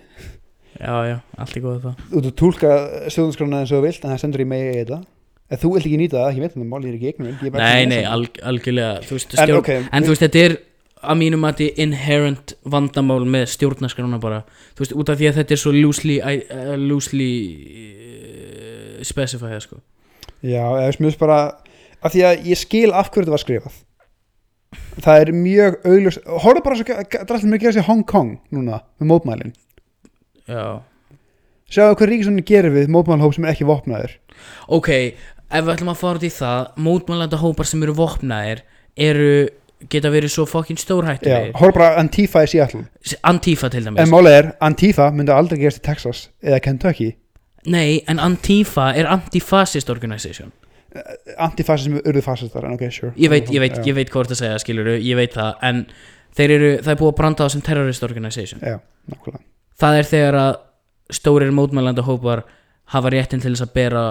Já, 0.80 0.94
já, 1.06 1.18
allt 1.38 1.58
er 1.58 1.64
góð 1.64 1.82
það 1.84 2.06
þú 2.14 2.30
tólka 2.40 2.70
stjórnarskrána 3.12 3.60
eins 3.62 3.74
og 3.74 3.82
þú 3.82 3.84
vilt 3.84 4.06
en 4.06 4.14
það 4.14 4.22
sendur 4.24 4.44
í 4.44 4.46
mig 4.50 4.64
í 4.64 4.78
þetta 4.80 5.00
ef 5.54 5.62
þú 5.62 5.72
vilt 5.76 5.88
ekki 5.90 6.00
nýta 6.02 6.22
það, 6.22 6.38
ég 6.38 6.46
veit 6.46 6.56
það 6.56 6.70
mál, 6.72 6.80
ég 6.82 6.90
er 6.90 6.96
ekki 6.98 7.10
ég 7.12 7.44
er 7.44 7.54
bara 7.54 7.68
Nei, 7.68 7.90
nei, 7.92 8.00
alg, 8.10 8.40
algjörlega 8.42 9.04
þú 9.06 9.18
veist, 9.20 9.36
en, 9.38 9.54
okay, 9.60 9.84
en 9.86 10.08
þú 10.08 10.14
veist, 10.16 10.24
þetta 10.26 10.42
er 10.48 10.56
að 11.04 11.20
mínum 11.20 11.46
að 11.46 11.60
þetta 11.60 11.84
inherent 11.84 12.54
vandamál 12.74 13.22
með 13.28 13.48
stjórnarskrána 13.54 14.20
bara. 14.24 14.44
Þú 14.74 14.86
veist, 14.86 14.96
út 15.04 15.12
af 15.12 15.20
því 15.20 15.30
að 15.30 15.40
þetta 15.42 15.56
er 15.56 15.62
svo 15.62 15.74
loosely, 15.76 16.20
uh, 16.24 16.76
loosely 16.80 17.32
uh, 17.60 19.02
specified 19.06 19.66
sko. 19.66 19.82
Já, 20.42 20.64
eða 20.64 20.88
veist, 20.88 21.02
mér 21.04 21.12
finnst 21.12 21.24
bara 21.24 21.40
af 22.04 22.14
því 22.16 22.24
að 22.30 22.48
ég 22.52 22.60
skil 22.60 22.90
af 22.92 23.12
hverju 23.12 23.26
þetta 23.26 23.36
var 23.36 23.44
skrifað 23.44 23.82
það 25.02 25.24
er 25.24 25.32
mjög 25.36 25.78
augljós 25.88 26.20
horfðu 26.28 26.64
bara 26.66 26.80
svo 26.80 26.98
drastlið 27.30 27.50
mér 27.50 27.60
að 27.60 27.66
gera 27.66 27.76
sér 27.78 27.88
Hong 27.88 28.04
Kong 28.10 28.36
núna 28.54 28.82
með 29.02 29.10
mótmælin. 29.10 29.56
Já, 30.50 30.84
sjáðu 31.72 31.98
hvað 32.00 32.12
Ríkissonin 32.12 32.48
gerir 32.48 32.76
við 32.76 32.92
mótmælhóp 32.94 33.34
sem 33.36 33.48
er 33.48 33.56
ekki 33.56 33.68
vopnaður. 33.70 34.16
Ok, 34.68 34.92
ef 34.94 35.66
við 35.66 35.74
ætlum 35.76 35.94
að 35.94 36.00
fara 36.04 36.22
út 36.22 36.28
í 36.28 36.32
það 36.34 36.72
mótmælanda 36.88 37.42
hópar 37.42 37.70
sem 37.70 37.86
eru 37.86 37.96
vopnaðir 37.98 38.64
eru, 38.94 39.34
geta 39.90 40.12
verið 40.14 40.36
svo 40.36 40.46
fokkin 40.50 40.78
Já, 40.78 40.86
stórhættulegir 40.86 41.58
horfðu 41.60 41.80
bara 41.80 42.00
Antifa 42.02 42.46
í 42.46 42.52
Seattle. 42.52 42.86
Antifa 43.26 43.72
til 43.74 43.86
dæmis. 43.88 44.04
En 44.04 44.12
málið 44.14 44.40
er, 44.40 44.52
Antifa 44.64 45.10
myndi 45.16 45.34
aldrei 45.34 45.62
gerast 45.64 45.82
í 45.82 45.86
Texas 45.88 46.28
eða 46.44 46.62
Kentucky. 46.64 47.14
Nei, 47.64 48.04
en 48.12 48.20
Antifa 48.20 48.92
er 49.00 49.08
antifascist 49.08 49.90
organization 49.90 50.52
antifasismi 51.42 52.02
urðu 52.06 52.22
fasistar 52.26 52.68
en 52.68 52.76
ok, 52.78 52.84
sure. 52.94 53.14
Ég 53.18 53.32
veit, 53.34 53.50
ég 53.54 53.64
veit, 53.64 53.80
ég 53.88 53.96
veit 53.98 54.12
hvað 54.12 54.20
þú 54.20 54.26
ert 54.28 54.36
að 54.36 54.42
segja 54.42 54.60
skilur 54.62 54.92
ég 54.94 55.18
veit 55.18 55.34
það, 55.34 55.56
en 55.70 55.86
þeir 56.38 56.56
eru 56.58 56.72
það 56.82 56.92
er 56.94 57.00
búið 57.00 57.14
að 57.14 57.18
branda 57.22 57.48
á 57.48 57.54
sem 57.54 57.64
terrorist 57.66 58.06
organization. 58.06 58.62
Já, 58.62 58.78
það 59.82 60.00
er 60.00 60.10
þegar 60.12 60.40
að 60.42 60.54
stórir 61.14 61.54
mótmælanda 61.56 62.06
hópar 62.06 62.44
hafa 62.94 63.14
réttin 63.14 63.42
til 63.42 63.54
þess 63.54 63.66
að 63.66 63.74
bera 63.78 64.04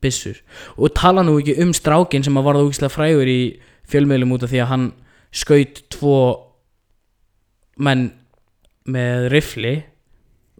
byssur. 0.00 0.40
Og 0.80 0.94
tala 0.96 1.24
nú 1.26 1.36
ekki 1.40 1.58
um 1.62 1.74
strákin 1.76 2.24
sem 2.24 2.36
að 2.40 2.48
varða 2.48 2.66
úkislega 2.68 2.94
frægur 2.94 3.28
í 3.28 3.40
fjölmiðlum 3.90 4.36
út 4.36 4.46
af 4.46 4.52
því 4.52 4.62
að 4.64 4.70
hann 4.72 4.86
skaut 5.30 5.82
tvo 5.92 6.16
menn 7.80 8.10
með 8.90 9.28
rifli 9.34 9.74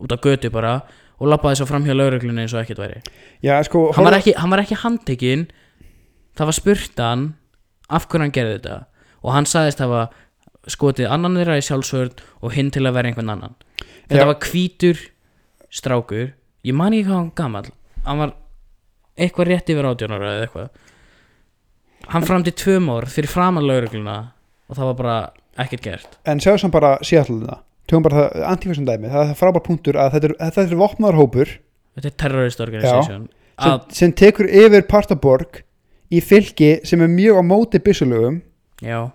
út 0.01 0.12
af 0.12 0.20
götu 0.24 0.51
bara 0.52 0.81
og 1.20 1.28
lappaði 1.28 1.61
svo 1.61 1.69
fram 1.69 1.85
hjá 1.85 1.93
lauruglunni 1.97 2.44
eins 2.44 2.55
og 2.57 2.62
ekkert 2.62 2.81
væri. 2.81 3.01
Já, 3.44 3.59
sko, 3.66 3.90
hann 3.97 4.07
var 4.07 4.16
ekki, 4.16 4.35
hann 4.40 4.52
var 4.52 4.62
ekki 4.62 4.78
handtekinn 4.81 5.48
það 6.39 6.51
var 6.51 6.57
spurt 6.57 7.02
hann 7.02 7.24
af 7.90 8.07
hverju 8.09 8.27
hann 8.27 8.35
gerði 8.35 8.59
þetta. 8.59 8.77
Og 9.20 9.35
hann 9.35 9.48
sagðist 9.48 9.82
hafa 9.82 10.09
skotið 10.70 11.11
annan 11.12 11.39
þeirra 11.40 11.59
í 11.61 11.65
sjálfsvörð 11.65 12.20
og 12.44 12.55
hinn 12.55 12.70
til 12.74 12.85
að 12.86 12.97
vera 12.98 13.11
einhvern 13.11 13.32
annan. 13.35 13.57
Þetta 14.11 14.24
Já. 14.24 14.28
var 14.31 14.39
hvítur 14.51 15.02
strákur. 15.73 16.32
Ég 16.66 16.77
man 16.77 16.94
ekki 16.94 17.09
hvað 17.09 17.19
hann 17.19 17.32
gamall. 17.39 17.70
Hann 18.05 18.23
var 18.23 18.35
eitthvað 19.20 19.51
rétt 19.51 19.73
yfir 19.73 19.89
átjónara 19.89 20.35
eða 20.35 20.47
eitthvað. 20.47 20.70
Hann 22.11 22.27
framdi 22.27 22.52
tvö 22.57 22.78
mór 22.82 23.09
fyrir 23.12 23.31
framan 23.31 23.66
laurugluna 23.69 24.19
og 24.69 24.78
það 24.78 24.90
var 24.90 25.01
bara 25.01 25.16
ekkert 25.61 25.85
gert. 25.85 26.16
En 26.24 26.40
sjáðu 26.40 26.65
samt 26.65 26.77
bara 26.77 26.97
það 27.02 27.59
tökum 27.90 28.07
bara 28.07 28.20
það 28.20 28.47
antifasism 28.52 28.86
dæmi. 28.86 29.11
Það 29.11 29.23
er 29.23 29.28
það 29.32 29.40
frábær 29.40 29.65
punktur 29.66 29.98
að 29.98 30.15
þetta 30.15 30.28
er, 30.28 30.35
þetta 30.47 30.62
er 30.62 30.81
vopnaðar 30.81 31.19
hópur. 31.19 31.52
Þetta 31.98 32.11
er 32.11 32.16
terrorist 32.23 32.62
organization. 32.62 33.27
Sem, 33.27 33.73
að, 33.73 33.81
sem 33.98 34.15
tekur 34.16 34.48
yfir 34.48 34.86
partaborg 34.89 35.62
í 36.11 36.20
fylki 36.24 36.70
sem 36.87 37.03
er 37.05 37.11
mjög 37.12 37.41
á 37.41 37.43
móti 37.47 37.81
byssulögum 37.82 38.41
já. 38.82 39.11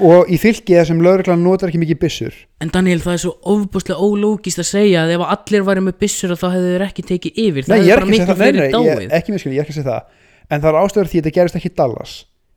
og 0.00 0.30
í 0.32 0.38
fylki 0.40 0.76
þar 0.78 0.88
sem 0.90 1.02
lögreglan 1.04 1.44
notar 1.44 1.70
ekki 1.70 1.82
mikið 1.82 2.00
byssur. 2.02 2.38
En 2.64 2.72
Daniel, 2.74 3.00
það 3.04 3.16
er 3.16 3.22
svo 3.24 3.34
ofbúslega 3.54 4.00
ólógist 4.00 4.62
að 4.62 4.70
segja 4.70 5.04
að 5.04 5.14
ef 5.16 5.26
allir 5.26 5.66
væri 5.68 5.84
með 5.86 5.98
byssur 6.02 6.34
þá 6.34 6.46
hefðu 6.48 6.72
þeir 6.74 6.86
ekki 6.88 7.06
tekið 7.10 7.42
yfir. 7.44 7.68
Nei, 7.68 7.74
það 7.74 7.84
ég 7.84 7.92
er 7.92 7.92
er 7.92 8.00
bara 8.00 8.06
ekki 8.06 8.06
að 8.06 8.14
miklu 8.14 8.26
segja 8.26 8.38
það, 8.40 8.46
nei, 8.46 8.60
nei, 8.60 8.88
ég, 8.90 9.02
dáið 9.04 9.18
ekki 9.20 9.36
miskil, 9.36 9.52
ég 9.52 9.60
er 9.60 9.68
ekki 9.68 9.76
að 9.76 9.80
segja 9.80 9.90
það. 9.90 10.24
En 10.50 10.64
það 10.64 10.70
er 10.70 10.80
ástæður 10.80 11.10
því 11.10 11.20
að 11.20 11.22
þetta 11.24 11.36
gerist 11.38 11.60
ekki 11.60 11.70
í 11.70 11.76
Dallas 11.78 12.14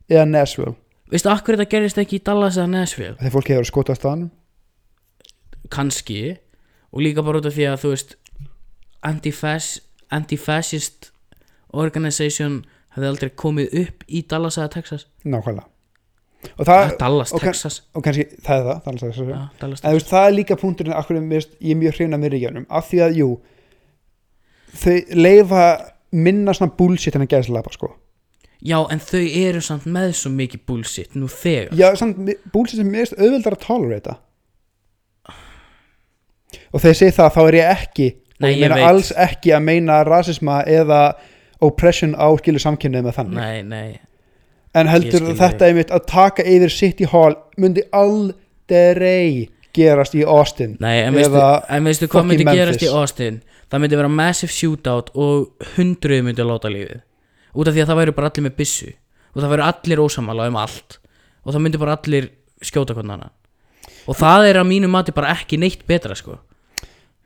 eða 0.10 0.26
Nashville, 0.30 0.76
Veistu, 1.14 1.30
akkur 1.30 1.58
þetta 1.60 1.70
gerist 1.70 2.00
ekki 2.02 2.18
í 2.18 2.24
Dallas 2.26 2.56
eða 2.58 2.70
Nashville? 2.72 3.18
þegar 3.20 3.34
fólk 3.36 3.50
hefur 3.54 3.68
skotað 3.70 4.00
staðanum 4.00 4.32
Kanski 5.74 6.22
og 6.94 7.04
líka 7.06 7.24
bara 7.26 7.38
út 7.42 7.48
af 7.50 7.54
því 7.54 7.68
að 7.70 7.82
þú 7.84 7.92
veist 7.94 8.16
anti-fas- 9.06 9.82
anti-fascist 10.14 11.12
organization 11.74 12.64
hefði 12.96 13.12
aldrei 13.12 13.32
komið 13.44 13.78
upp 13.84 14.04
í 14.08 14.24
Dallas 14.30 14.58
eða 14.60 14.74
Texas. 14.78 15.08
Nákvæmlega. 15.26 15.70
Og 16.58 16.68
það, 16.68 16.82
ah, 16.82 16.94
Dallas, 17.00 17.32
og 17.32 17.40
Texas. 17.40 17.80
og 17.96 18.04
kannski, 18.04 18.26
það 18.44 18.58
er 18.58 18.66
það, 18.68 18.80
það, 18.84 18.98
það, 19.00 19.30
Já, 19.32 19.42
Dallas, 19.62 19.82
þú 19.84 19.94
veist, 19.96 20.10
það 20.10 20.26
er 20.28 20.34
líka 20.36 20.58
punkturinn 20.60 20.96
akkur 20.98 21.20
mist, 21.24 21.54
ég 21.64 21.72
er 21.72 21.80
mjög 21.80 21.96
hrifna 21.96 22.20
með 22.20 22.34
ríkjánum 22.36 22.66
af 22.68 22.90
því 22.90 23.00
að, 23.06 23.20
jú 23.22 23.30
þau 24.84 24.98
leifa 25.24 25.64
minna 26.12 26.56
svona 26.58 26.76
bullshit 26.78 27.16
en 27.16 27.24
að 27.24 27.32
gæðs 27.32 27.52
lafa, 27.54 27.72
sko. 27.78 27.94
Já, 28.64 28.76
en 28.92 29.00
þau 29.04 29.24
eru 29.24 29.64
samt 29.64 29.88
með 29.88 30.12
svo 30.20 30.34
mikið 30.36 30.66
bullshit 30.68 31.16
nú 31.16 31.32
þegar. 31.32 31.72
Já, 31.80 31.88
samt, 32.00 32.20
bullshit 32.52 32.82
sem 32.82 32.92
er 33.00 33.16
auðveldar 33.16 33.56
að 33.56 33.64
tolerata 33.64 34.20
og 36.74 36.82
þegar 36.82 36.94
ég 36.94 37.00
segi 37.00 37.16
það, 37.18 37.32
þá 37.36 37.42
er 37.44 37.58
ég 37.58 37.72
ekki 37.74 38.10
og 38.14 38.44
Nei, 38.44 38.50
ég 38.52 38.64
ég 38.64 38.74
meina 38.74 38.90
alls 38.90 39.12
ekki 39.24 39.54
að 39.56 39.66
meina 39.68 40.00
rasisma 40.08 40.62
eða 40.70 41.02
oppression 41.66 42.14
á 42.20 42.28
skilu 42.40 42.62
samkynnið 42.62 43.08
með 43.08 43.18
þannig. 43.20 43.40
Nei, 43.40 43.64
nei. 43.64 44.02
En 44.74 44.90
heldur 44.90 45.34
þetta 45.38 45.70
einmitt 45.70 45.92
að 45.94 46.06
taka 46.10 46.46
yfir 46.50 46.72
City 46.74 47.08
Hall 47.12 47.36
myndi 47.62 47.84
aldrei 47.94 49.50
gerast 49.74 50.16
í 50.18 50.24
Austin 50.26 50.76
Nei, 50.82 51.00
en 51.02 51.16
veistu, 51.18 51.42
en 51.42 51.88
veistu 51.88 52.10
hvað 52.10 52.28
myndi 52.30 52.46
gerast 52.48 52.82
í 52.82 52.88
Memphis. 52.88 52.98
Austin? 52.98 53.40
Það 53.70 53.84
myndi 53.84 54.00
vera 54.00 54.10
massive 54.10 54.54
shootout 54.54 55.12
og 55.18 55.70
hundruð 55.76 56.26
myndi 56.26 56.46
láta 56.46 56.70
lífið. 56.74 57.02
Út 57.54 57.70
af 57.70 57.76
því 57.76 57.84
að 57.84 57.92
það 57.92 58.00
væri 58.02 58.16
bara 58.18 58.30
allir 58.30 58.46
með 58.48 58.58
byssu. 58.60 58.90
Og 59.34 59.42
það 59.42 59.54
væri 59.54 59.66
allir 59.68 60.02
ósamála 60.04 60.50
um 60.50 60.60
allt. 60.62 60.98
Og 61.44 61.56
það 61.56 61.64
myndi 61.66 61.82
bara 61.82 61.98
allir 61.98 62.30
skjóta 62.64 62.98
hvernig 62.98 63.18
annan. 63.18 63.34
Og 64.10 64.18
það 64.20 64.50
er 64.50 64.60
að 64.62 64.70
mínu 64.70 64.90
mati 64.92 65.16
bara 65.16 65.34
ekki 65.34 65.58
neitt 65.62 65.86
betra 65.90 66.18
sko. 66.18 66.38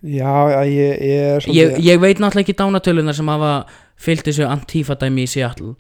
Já, 0.06 0.34
já, 0.54 0.60
ég, 0.70 1.00
ég 1.02 1.28
er 1.34 1.46
ég, 1.50 1.78
ég 1.82 2.00
veit 2.00 2.20
náttúrulega 2.22 2.46
ekki 2.46 2.56
dánatölunar 2.60 3.16
sem 3.18 3.28
hafa 3.32 3.54
fyllt 3.98 4.28
þessu 4.28 4.48
antífa 4.48 4.98
dæmi 5.00 5.26
í 5.26 5.32
Seattle. 5.32 5.76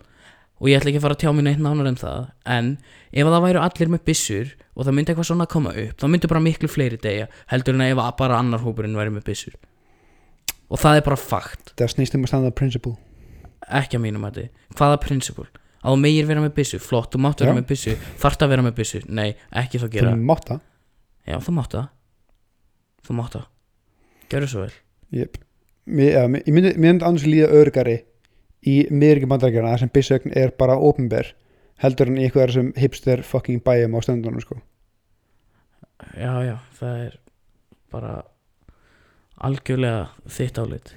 Og 0.57 0.71
ég 0.71 0.79
ætla 0.79 0.89
ekki 0.89 1.01
að 1.01 1.05
fara 1.05 1.17
að 1.17 1.21
tjá 1.21 1.31
mér 1.37 1.45
neitt 1.45 1.59
nánar 1.61 1.85
um 1.91 1.97
það 2.01 2.21
En 2.49 2.69
ef 3.13 3.27
það 3.29 3.43
væru 3.43 3.59
allir 3.61 3.91
með 3.93 3.99
byssur 4.09 4.53
Og 4.73 4.87
það 4.87 4.95
myndi 4.97 5.13
eitthvað 5.13 5.27
svona 5.29 5.45
að 5.45 5.51
koma 5.53 5.73
upp 5.83 6.01
Það 6.01 6.11
myndi 6.13 6.29
bara 6.31 6.41
miklu 6.41 6.69
fleiri 6.73 6.97
degja 7.03 7.27
Heldur 7.51 7.77
en 7.77 7.83
að 7.85 7.91
ef 7.93 8.01
bara 8.17 8.39
annar 8.41 8.63
hópurinn 8.63 8.97
væri 8.97 9.13
með 9.13 9.27
byssur. 9.27 9.53
Og 10.73 10.81
það 10.81 10.97
er 10.97 11.05
bara 11.05 11.19
fakt. 11.21 11.75
Það 11.77 11.93
snýst 11.93 12.17
um 12.17 12.25
að 12.25 12.31
standa 12.33 12.51
principle. 12.57 12.95
Ekki 13.67 13.99
að 13.99 14.05
mínum 14.07 14.25
að 14.25 14.47
Hvaða 14.73 14.97
prinsipul 15.05 15.45
Að 15.87 15.93
þú 15.93 15.99
meir 16.01 16.27
vera 16.27 16.43
með 16.43 16.55
byssu 16.57 16.79
Flott, 16.81 17.13
þú 17.13 17.21
mátt 17.23 17.41
vera 17.43 17.53
Já. 17.53 17.57
með 17.59 17.67
byssu 17.69 17.95
Þarft 18.21 18.43
að 18.43 18.53
vera 18.53 18.65
með 18.65 18.77
byssu. 18.79 19.01
Nei, 19.07 19.29
ekki 19.61 19.81
þá 19.81 19.87
gera. 19.93 20.13
Þú 20.13 20.27
mátt 20.27 20.49
það. 20.49 20.63
Já, 21.27 21.37
þú 21.43 21.53
mátt 21.57 21.75
það. 21.75 21.89
Þú 23.07 23.17
mátt 23.19 23.37
það. 23.37 23.45
Gjörðu 24.31 24.49
svo 24.51 24.63
vel. 24.65 24.73
Jep. 25.15 25.37
Ég 25.87 26.31
myndi, 26.51 26.73
myndi 26.75 27.05
annars 27.05 27.25
líða 27.27 27.51
örgari 27.61 28.01
í 28.67 28.79
miðriki 28.91 29.29
bandarækjana 29.31 29.77
sem 29.79 29.91
byssögn 29.93 30.33
er 30.35 30.51
bara 30.59 30.75
ofinber 30.75 31.29
heldur 31.81 32.09
en 32.11 32.17
eitthvað 32.19 32.55
sem 32.55 32.71
hipster 32.75 33.21
fucking 33.23 33.63
bæjum 33.63 33.95
á 33.95 33.99
stöndunum 34.03 34.43
sko. 34.43 34.57
Já, 36.17 36.33
já, 36.43 36.57
það 36.79 36.97
er 37.05 37.19
bara 37.93 38.15
algjörlega 39.37 40.09
þitt 40.33 40.59
álit 40.59 40.91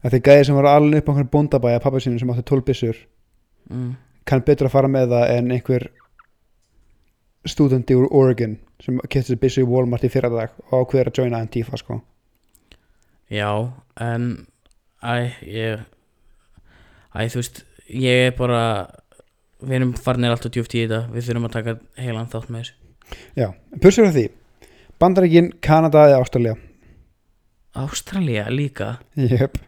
að 0.00 0.14
því 0.14 0.20
gæði 0.26 0.44
sem 0.48 0.58
var 0.58 0.68
alveg 0.70 1.00
upp 1.00 1.08
á 1.08 1.12
einhvern 1.12 1.32
bóndabæja 1.34 1.82
pappa 1.82 2.00
sínum 2.02 2.20
sem 2.20 2.32
átti 2.32 2.44
12 2.50 2.66
byssur 2.66 3.00
mm. 3.70 3.90
kann 4.28 4.44
betur 4.46 4.68
að 4.68 4.74
fara 4.74 4.90
með 4.90 5.14
það 5.14 5.34
en 5.36 5.52
einhver 5.56 5.86
stúdendi 7.48 7.96
úr 7.96 8.08
Oregon 8.10 8.58
sem 8.84 9.00
kefti 9.08 9.32
sér 9.32 9.40
byssu 9.40 9.64
í 9.64 9.68
Walmart 9.68 10.04
í 10.04 10.12
fyrra 10.12 10.30
dag 10.32 10.56
og 10.68 10.84
ákveður 10.84 11.12
að 11.12 11.20
joina 11.22 11.40
Antifa 11.40 11.78
sko. 11.80 12.00
Já, 13.30 13.50
en 14.00 14.26
Æ, 15.00 15.14
ég 15.46 15.84
Æ, 17.14 17.20
þú 17.30 17.40
veist 17.40 17.62
Ég 17.90 18.26
er 18.28 18.34
bara 18.38 18.62
Við 19.60 19.76
erum 19.78 19.94
farnir 19.98 20.32
alltaf 20.34 20.52
djúpt 20.54 20.74
í 20.74 20.84
þetta 20.84 21.04
Við 21.14 21.28
þurfum 21.28 21.48
að 21.48 21.56
taka 21.56 21.76
heilan 22.00 22.30
þátt 22.32 22.50
með 22.50 22.62
þessu. 22.64 22.76
Já, 23.34 23.46
bursur 23.82 24.06
af 24.06 24.14
því. 24.14 24.28
Bandaríkin, 25.02 25.50
Kanada 25.64 26.04
eða 26.10 26.20
Ástralja 26.22 26.54
Ástralía 27.80 28.44
líka? 28.50 28.96
Yep. 29.18 29.58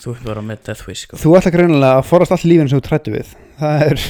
Þú 0.00 0.14
ert 0.14 0.24
bara 0.24 0.42
með 0.44 0.62
Death 0.66 0.86
Wish 0.88 1.06
sko. 1.06 1.18
Þú 1.20 1.34
ætla 1.38 1.52
greinilega 1.52 1.98
að 2.00 2.06
forast 2.08 2.32
allt 2.34 2.46
lífinu 2.48 2.72
sem 2.72 2.80
þú 2.80 2.86
trættu 2.86 3.12
við. 3.12 3.34
Það 3.60 3.84
er 3.90 4.04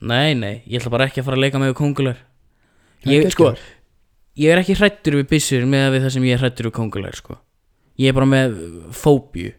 Nei, 0.00 0.32
nei, 0.32 0.54
ég 0.64 0.80
ætla 0.80 0.94
bara 0.94 1.06
ekki 1.10 1.20
að 1.20 1.26
fara 1.28 1.36
að 1.36 1.44
leika 1.44 1.60
með 1.60 1.74
kongular 1.76 2.20
Ég, 3.08 3.26
sko, 3.32 3.50
ég 4.40 4.52
er 4.52 4.60
ekki 4.60 4.76
hrættur 4.76 5.18
við 5.20 5.28
byssur 5.30 5.66
með 5.68 5.98
það 5.98 6.14
sem 6.16 6.26
ég 6.28 6.36
er 6.36 6.42
hrættur 6.44 6.68
við 6.68 6.74
kongular 6.76 7.16
sko. 7.16 7.36
Ég 8.00 8.08
er 8.08 8.16
bara 8.16 8.28
með 8.28 8.54
fóbíu. 8.96 9.50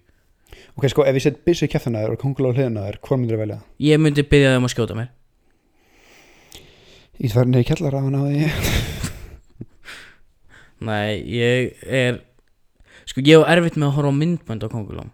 Ok, 0.73 0.87
sko, 0.89 1.03
ef 1.05 1.17
ég 1.19 1.21
set 1.21 1.43
byssu 1.45 1.67
í 1.67 1.71
kæftana 1.71 2.01
þér 2.01 2.15
og 2.15 2.21
kongula 2.21 2.49
á 2.49 2.55
hliðina 2.55 2.85
þér, 2.87 2.95
hvað 3.05 3.19
myndir 3.19 3.37
þú 3.37 3.41
velja? 3.43 3.57
Ég 3.85 3.99
myndi 4.01 4.23
byggja 4.31 4.53
þeim 4.55 4.65
að 4.65 4.73
skjóta 4.73 4.95
mér. 4.97 5.09
Ég 7.21 7.33
þarf 7.35 7.51
niður 7.51 7.61
í 7.61 7.67
kjallara 7.69 8.01
að 8.01 8.07
ná 8.15 8.21
því. 8.23 8.47
Nei, 10.87 11.21
ég 11.29 11.77
er 11.85 12.17
Sko, 13.05 13.21
ég 13.21 13.37
hef 13.37 13.45
erfitt 13.51 13.77
með 13.77 13.91
að 13.91 13.95
horfa 13.97 14.13
á 14.13 14.17
myndbönd 14.17 14.65
á 14.65 14.69
kongulám 14.71 15.11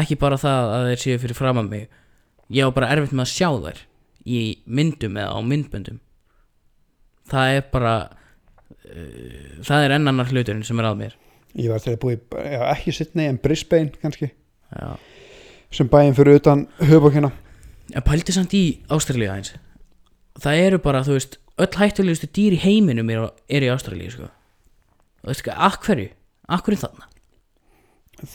Ekki 0.00 0.16
bara 0.20 0.38
það 0.40 0.72
að 0.76 0.86
þeir 0.90 1.00
séu 1.02 1.18
fyrir 1.20 1.36
fram 1.36 1.60
að 1.60 1.68
mig. 1.72 1.84
Ég 2.52 2.64
hef 2.64 2.72
bara 2.76 2.88
erfitt 2.94 3.14
með 3.16 3.26
að 3.26 3.34
sjá 3.34 3.50
þær 3.66 3.78
Í 4.26 4.40
myndum 4.64 5.18
eða 5.20 5.36
á 5.36 5.40
myndböndum. 5.44 5.98
Það 7.28 7.46
er 7.58 7.62
bara 7.74 7.94
uh, 8.06 9.60
Það 9.60 9.84
er 9.84 9.96
ennannar 9.98 10.32
hluturinn 10.32 10.64
sem 10.66 10.80
er 10.80 10.88
að 10.88 11.00
mér 11.02 11.14
Ég 11.56 11.70
var 11.72 11.80
búið, 12.02 12.18
í- 12.20 12.52
já, 12.52 12.60
ekki 12.74 12.92
Sydney 12.92 13.30
en 13.30 13.38
Brisbane 13.40 13.92
kannski. 14.02 14.30
Já. 14.76 14.96
Sem 15.72 15.88
bæinn 15.88 16.14
fyrir 16.16 16.38
utan 16.40 16.66
höfbókina 16.78 17.32
En 17.94 18.02
pældi 18.02 18.32
samt 18.34 18.54
í 18.54 18.80
Ástralíu 18.90 19.30
aðeins. 19.30 19.52
Það 20.42 20.62
eru 20.66 20.78
bara, 20.82 21.04
þú 21.06 21.14
veist 21.16 21.36
Öll 21.56 21.72
hættulegustu 21.80 22.28
dýr 22.36 22.52
í 22.52 22.60
heiminum 22.60 23.08
er, 23.10 23.30
er 23.48 23.64
í 23.64 23.70
Ástralíu 23.72 24.10
sko. 24.12 24.26
Og 25.24 25.30
veistu 25.30 25.46
hvað, 25.46 25.60
ak 25.70 25.86
hverju? 25.86 26.08
Ak 26.52 26.66
hverju 26.66 26.80
þarna? 26.82 27.06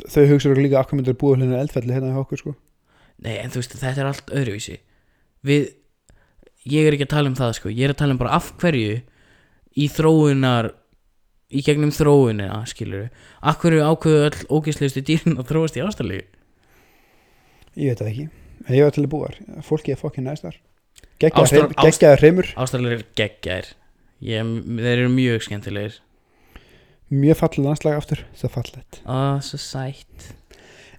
Þau 0.09 0.23
hugsaður 0.31 0.61
líka 0.63 0.79
akkur 0.81 0.97
myndir 0.97 1.17
búið 1.19 1.41
hlinni 1.41 1.59
eldfelli 1.59 1.93
hérna 1.93 2.15
hjá 2.15 2.23
okkur 2.23 2.41
sko? 2.41 2.55
Nei, 3.21 3.35
en 3.37 3.53
þú 3.53 3.61
veist, 3.61 3.75
þetta 3.77 4.01
er 4.01 4.09
allt 4.09 4.33
öðruvísi. 4.33 4.79
Við 5.45 5.69
Ég 6.69 6.85
er 6.85 6.93
ekki 6.93 7.07
að 7.07 7.13
tala 7.15 7.29
um 7.31 7.37
það, 7.37 7.55
sko. 7.57 7.69
Ég 7.73 7.87
er 7.87 7.93
að 7.95 7.99
tala 8.01 8.13
um 8.13 8.19
bara 8.21 8.35
af 8.37 8.51
hverju 8.61 8.99
Í 9.81 9.85
þróunar 9.87 10.67
Í 11.51 11.61
gegnum 11.65 11.91
þróunina, 11.91 12.61
skilur 12.69 13.09
Af 13.43 13.59
hverju 13.59 13.83
ákveðu 13.83 14.25
öll 14.29 14.43
ógeðslegustu 14.47 15.03
dýrin 15.03 15.39
að 15.41 15.51
þróast 15.51 15.77
í 15.79 15.83
Ástralíu? 15.83 16.25
Ég 17.75 17.91
veit 17.91 17.99
það 18.01 18.11
ekki. 18.11 18.27
En 18.67 18.75
ég 18.77 18.85
var 18.87 18.95
til 18.95 19.05
að 19.05 19.13
búar, 19.13 19.39
fólki 19.65 19.93
er 19.95 19.99
fokkin 19.99 20.27
næstar 20.27 20.59
geggjaður 21.21 21.73
geggjaður 21.77 22.23
hreimur. 22.23 22.49
Ástralir 22.59 23.03
geggjar 23.17 23.67
ég, 24.25 24.53
þeir 24.81 24.93
eru 24.95 25.11
mjög 25.13 25.45
skemmtilegir. 25.47 25.99
Mjög 27.11 27.41
fallið 27.41 27.67
landslag 27.67 27.97
aftur, 27.99 28.23
það 28.39 28.53
fallið 28.55 29.01
Ó, 29.03 29.19
svo 29.43 29.59
sætt. 29.61 30.31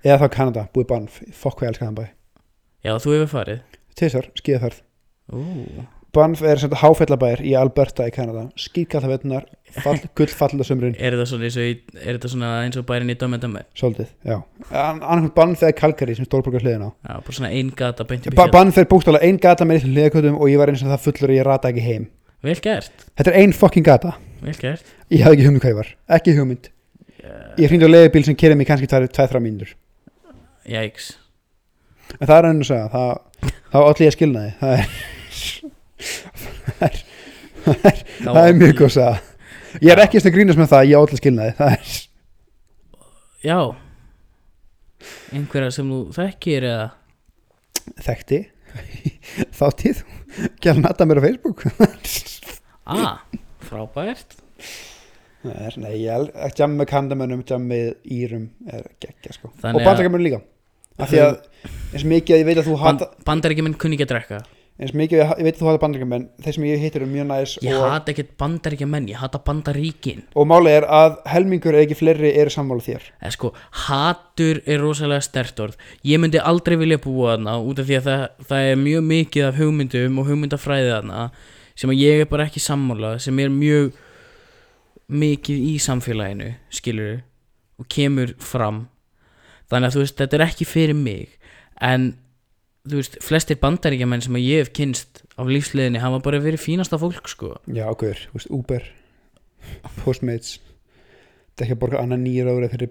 Eða 0.03 0.19
þá 0.25 0.29
Kanada, 0.35 0.67
búið 0.75 0.89
banf, 0.91 1.19
fokk 1.37 1.61
hvað 1.61 1.69
ég 1.69 1.73
elska 1.73 1.89
þann 1.89 1.99
bæ. 1.99 2.05
Já, 2.83 2.93
þú 2.99 3.15
hefur 3.15 3.31
farið. 3.33 3.61
Tvisar, 3.99 4.29
skíðaferð. 4.39 4.81
Banff 6.13 6.43
er 6.45 6.61
sem 6.61 6.75
háfellabær 6.77 7.41
í 7.47 7.55
Alberta 7.57 8.09
í 8.11 8.13
Kanada. 8.13 8.49
Skýrkalla 8.61 9.09
vetunar, 9.15 9.47
fall, 9.81 9.97
gull 10.19 10.33
fallið 10.37 10.69
sumrin 10.69 10.97
er 10.99 11.17
þetta 11.17 11.27
svona 11.31 11.47
eins 11.49 11.59
og, 11.61 11.93
er 11.97 12.17
þetta 12.17 12.31
svona 12.33 12.51
eins 12.65 12.79
og 12.81 12.87
bærin 12.89 13.13
í 13.13 13.17
Dömmen? 13.19 13.65
svolítið, 13.79 14.11
já. 14.27 14.37
Annarkvæmt 14.71 15.35
Banff 15.37 15.65
eða 15.65 15.77
Calgary 15.79 16.17
sem 16.19 16.29
stórborgar 16.29 16.65
hliðina 16.65 16.91
á 16.91 16.93
Já, 16.93 17.15
bara 17.23 17.37
svona 17.39 17.53
ein 17.53 17.71
gata 17.77 18.07
beint 18.09 18.27
upp 18.27 18.35
í 18.35 18.37
ba 18.37 18.49
fjall 18.49 18.57
Banff 18.59 18.83
er 18.83 18.91
bókstálega 18.91 19.29
ein 19.29 19.41
gata 19.43 19.69
með 19.69 19.81
eitthvað 19.81 19.97
hliðakötum 19.97 20.37
og 20.41 20.53
ég 20.53 20.61
var 20.61 20.73
eins 20.73 20.85
og 20.85 20.93
það 20.93 21.07
fullur 21.07 21.33
og 21.33 21.39
ég 21.39 21.49
rata 21.49 21.73
ekki 21.73 21.87
heim. 21.87 22.11
Vel 22.43 22.59
gert, 22.59 23.09
þetta 23.17 23.33
er 23.33 23.41
ein 23.41 23.57
fokkin 23.57 23.87
gata, 23.87 24.17
vel 24.43 24.59
gert. 24.59 24.95
Ég 25.09 25.25
hafði 25.25 25.39
ekki 25.39 25.49
hugmynd 25.49 25.65
hvað 25.65 25.75
ég 25.75 25.81
var 25.81 25.95
ekki 26.19 26.37
hugmynd, 26.37 26.71
ég 27.63 27.73
hringdi 27.73 27.89
á 27.89 27.95
leiðubíl 27.95 28.25
sem 28.29 28.39
kerið 28.39 28.61
mig 28.61 28.71
kannski 28.71 28.91
2-3 28.91 29.43
mínútur. 29.45 29.77
Jæks 30.69 31.15
en 32.21 32.29
það 32.29 32.37
er 32.39 32.49
enn 32.51 32.63
að 32.63 32.69
segja, 32.69 32.89
það, 32.93 33.11
það 33.73 33.85
var 33.85 33.93
allir 33.93 34.09
ég 34.09 34.17
skilnaði. 34.17 34.53
Það 37.63 37.85
er, 37.87 37.99
það 38.25 38.39
er 38.43 38.57
mjög 38.59 38.73
góð 38.75 38.87
að 38.89 38.95
segja 38.97 39.11
ég 39.81 39.93
er 39.95 40.03
ekki 40.05 40.21
eftir 40.21 40.33
að 40.33 40.37
grínast 40.39 40.61
með 40.61 40.73
það, 40.73 40.89
ég 40.91 40.99
allir 40.99 41.21
skilnaði 41.21 41.69
er 41.69 41.93
Já. 43.43 43.59
Einhverja 45.35 45.73
sem 45.75 45.89
þú 45.91 46.01
þekkir 46.15 46.67
eða? 46.69 46.89
Þekkti. 48.07 48.39
Þáttíð 49.59 50.05
gæla 50.63 50.85
nata 50.85 51.09
mér 51.09 51.23
á 51.23 51.27
Facebook. 51.29 51.67
Ah, 52.83 53.21
frábært. 53.63 54.33
Nei, 55.79 55.93
ég 56.03 56.09
er 56.11 56.25
ekki 56.49 56.65
jam 56.65 56.73
með 56.75 56.89
kandamönnum, 56.91 57.45
jam 57.47 57.63
með 57.71 57.93
írum 58.11 58.49
geggja 58.99 59.37
sko. 59.37 59.53
Og 59.55 59.79
bandarækjumönnum 59.79 60.27
líka. 60.27 60.41
Af 60.99 61.13
því 61.13 61.21
að 61.23 61.37
eins 61.95 62.05
mikið 62.11 62.35
að 62.35 62.43
ég 62.43 62.49
veit 62.49 62.59
að 62.59 62.67
þú 62.69 62.79
hata 62.83 63.09
Bandaríkjuminn 63.29 63.77
kunni 63.81 63.97
ekki 63.97 64.09
að 64.09 64.13
drekka 64.17 64.41
eins 64.83 64.93
mikið 64.99 65.23
að 65.23 65.33
ég 65.39 65.47
veit 65.47 65.55
að 65.55 65.61
þú 65.61 65.69
hata 65.69 65.81
bandarækjumenn 65.83 66.25
þeir 66.43 66.57
sem 66.57 66.67
ég 66.67 66.83
hittir 66.83 67.05
er 67.05 67.11
mjög 67.11 67.27
næs 67.29 67.55
Ég 67.63 67.79
og, 67.79 67.87
hata 67.93 68.13
ekkert 68.13 68.33
bandaríkjumenn, 68.41 69.09
ég 69.13 69.21
hata 69.23 69.41
bandaríkin. 69.47 70.25
Og 70.35 70.49
málið 70.51 70.79
er 70.81 70.87
að 70.99 71.17
helmingur 71.31 71.77
eða 71.77 71.87
ekki 71.87 71.99
fleiri 72.01 72.33
eru 72.43 72.53
sammála 72.53 72.87
þér. 72.87 73.09
Eða 73.21 73.33
sko, 73.37 73.53
hatur 73.87 74.63
er 74.67 74.83
rosalega 74.83 75.25
stert 75.25 75.63
orð. 75.63 75.77
Ég 76.07 76.23
myndi 76.23 76.43
aldrei 76.43 76.79
vilja 76.81 77.01
búa 77.03 77.37
þarna 77.37 77.59
út 77.63 77.83
af 77.83 77.91
því 77.91 77.99
að 78.01 78.09
það, 78.09 78.25
það 78.51 78.71
er 78.71 78.81
mjög 78.83 79.05
mikið 79.11 79.49
af 79.49 79.61
hugmyndum 79.61 80.23
og 80.23 80.31
hugmyndafræði 80.31 80.95
þarna 80.97 81.27
sem 81.83 81.95
ég 81.97 82.25
er 82.25 82.31
bara 82.31 82.49
ekki 82.51 82.63
sammála 82.63 83.15
sem 83.23 83.39
er 83.41 83.53
mjög 83.53 83.93
mikið 85.13 85.69
í 85.71 85.77
samfélaginu 85.83 86.55
skilur 86.73 87.23
og 87.81 87.89
kemur 87.93 88.35
fram. 88.43 88.87
Þannig 89.71 89.89
að 89.89 89.95
þú 89.95 90.03
veist, 90.03 90.19
þetta 90.19 90.39
er 90.39 90.45
ekki 90.47 90.69
fyrir 90.69 90.99
mig. 90.99 91.39
En 91.83 92.13
þú 92.89 92.99
veist, 92.99 93.19
flestir 93.23 93.59
bandaríkjamenn 93.63 94.25
sem 94.25 94.39
ég 94.43 94.65
hef 94.65 94.73
kynst 94.77 95.23
á 95.39 95.43
lífsliðinni 95.47 96.03
hafa 96.03 96.19
bara 96.25 96.41
verið 96.43 96.63
fínasta 96.65 96.99
fólk 97.01 97.29
sko. 97.31 97.55
Já, 97.71 97.85
okkur, 97.93 98.19
þú 98.33 98.39
veist, 98.41 98.51
Uber 98.51 98.89
Postmates 100.03 100.57
þetta 100.59 101.63
er 101.63 101.67
ekki 101.69 101.77
að 101.77 101.83
borga 101.85 102.03
annað 102.03 102.25
nýra 102.25 102.55
ára 102.57 102.71
fyrir 102.73 102.91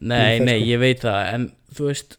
Nei, 0.00 0.40
nei, 0.40 0.58
sko. 0.60 0.68
ég 0.68 0.80
veit 0.82 1.00
það 1.04 1.20
en 1.34 1.46
þú 1.76 1.86
veist 1.88 2.16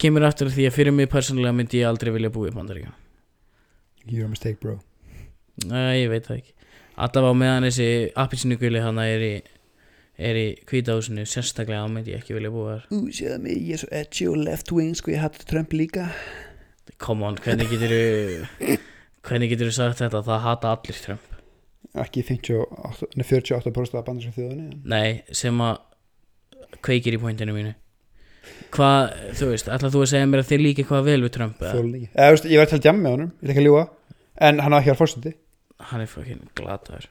kemur 0.00 0.24
aftur 0.28 0.48
því 0.52 0.66
að 0.68 0.76
fyrir 0.78 0.94
mig 0.96 1.10
persónulega 1.12 1.56
myndi 1.56 1.80
ég 1.82 1.88
aldrei 1.90 2.12
vilja 2.14 2.32
búa 2.32 2.48
í 2.48 2.54
Bandaríkjum 2.56 2.96
you're 4.06 4.26
a 4.26 4.28
mistake 4.32 4.58
bro. 4.60 4.78
Nei, 5.68 6.02
ég 6.02 6.08
veit 6.10 6.24
það 6.26 6.38
ekki. 6.40 6.54
Alltaf 7.02 7.26
á 7.28 7.32
meðan 7.36 7.66
þessi 7.68 7.88
appisnuguli 8.18 8.80
hana 8.82 9.04
er 9.08 9.22
í 9.22 9.32
er 10.24 10.38
í 10.38 10.46
hvítahúsinu 10.68 11.24
sérstaklega 11.28 11.84
á 11.84 11.88
myndi 11.90 12.14
ég 12.14 12.22
ekki 12.22 12.36
vilja 12.36 12.52
búa 12.54 12.76
þar. 12.76 12.86
Ú, 12.94 13.00
séða 13.14 13.38
mig, 13.42 13.58
ég 13.58 13.76
er 13.76 13.82
svo 13.82 13.90
edgy 13.98 14.28
og 14.30 14.40
left 14.46 14.72
wing 14.74 14.96
sko, 14.98 15.12
ég 15.14 15.22
hata 15.22 15.44
Trump 15.48 15.74
líka. 15.76 16.08
Come 17.02 17.26
on, 17.26 17.38
hvernig 17.42 17.70
getur 17.70 17.94
hvernig 19.26 19.52
getur 19.52 19.70
þú 19.70 19.76
sagt 19.76 20.02
þetta? 20.02 20.22
Það 20.26 20.42
hata 20.46 20.72
allir 20.74 20.98
Trump. 21.04 21.28
Ekki 22.02 22.24
58, 22.24 23.10
nei, 23.20 23.26
48% 23.28 23.98
af 24.00 24.04
bandarsum 24.06 24.32
þjóðunni 24.32 24.66
en 24.70 24.84
Nei, 24.88 25.36
sem 25.36 25.58
að 25.60 25.82
kveikir 26.82 27.18
í 27.18 27.20
pointinu 27.20 27.52
mínu. 27.52 27.74
Hvað, 28.72 29.12
þú 29.38 29.48
veist, 29.50 29.68
ætlað 29.68 29.92
þú 29.94 30.04
að 30.06 30.10
segja 30.14 30.28
mér 30.30 30.42
að 30.42 30.48
þið 30.48 30.62
líka 30.62 30.82
eitthvað 30.82 31.08
vel 31.10 31.18
við 31.26 31.34
Trump 31.36 31.60
eða? 31.60 31.74
þjóðunni 31.76 32.00
ekki. 32.00 32.12
Eða, 32.14 32.28
þú 32.30 32.36
veist, 32.38 32.48
ég 32.52 32.62
var 32.62 32.72
að 32.78 32.88
jamma 32.88 33.02
með 33.04 33.16
honum, 33.16 33.32
ég 33.32 33.42
ætla 33.42 33.52
ekki 33.52 33.62
að 33.62 33.68
ljúga. 33.68 33.84
En 34.48 34.62
hann 34.64 34.74
var 34.74 34.82
ekki 34.82 34.94
að 34.94 35.00
fórseti 35.02 35.34
Hann 35.90 36.04
er 36.04 36.10
fucking 36.10 36.42
glataður. 36.58 37.08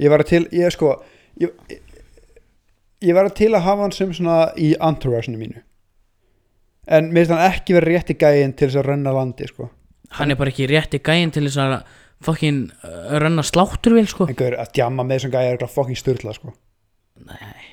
Ég 0.00 0.12
var 0.12 0.24
til, 0.26 0.42
ég 0.56 0.72
sko 0.72 0.92
ég, 1.40 1.52
ég, 3.04 3.14
var 3.16 3.30
til 3.36 3.52
að 3.54 3.66
hafa 3.66 3.86
hann 3.86 3.94
sem 3.94 4.12
svona 4.16 4.38
í 4.60 4.72
entourage-inu 4.76 5.40
mínu. 5.40 5.62
En 6.86 7.10
mér 7.10 7.24
finnst 7.24 7.34
hann 7.34 7.52
ekki 7.52 7.76
verið 7.76 7.96
rétti 7.96 8.18
gæinn 8.20 8.54
til 8.56 8.68
þess 8.68 8.80
að 8.82 8.90
renna 8.92 9.14
landi 9.16 9.48
sko. 9.50 9.70
Hann 10.16 10.30
er 10.30 10.38
bara 10.38 10.52
ekki 10.52 10.68
rétti 10.70 11.00
gæinn 11.02 11.32
til 11.34 11.46
þess 11.48 11.62
að 11.62 11.78
fucking 12.26 12.68
uh, 12.86 13.16
renna 13.22 13.44
slátturvél 13.46 14.06
sko. 14.10 14.28
Einhver 14.30 14.58
að 14.62 14.78
jamma 14.78 15.06
með 15.06 15.20
þessum 15.20 15.34
gæja 15.34 15.56
er 15.56 15.66
fucking 15.72 15.98
styrla 15.98 16.36
sko. 16.36 16.54
Nei, 17.26 17.66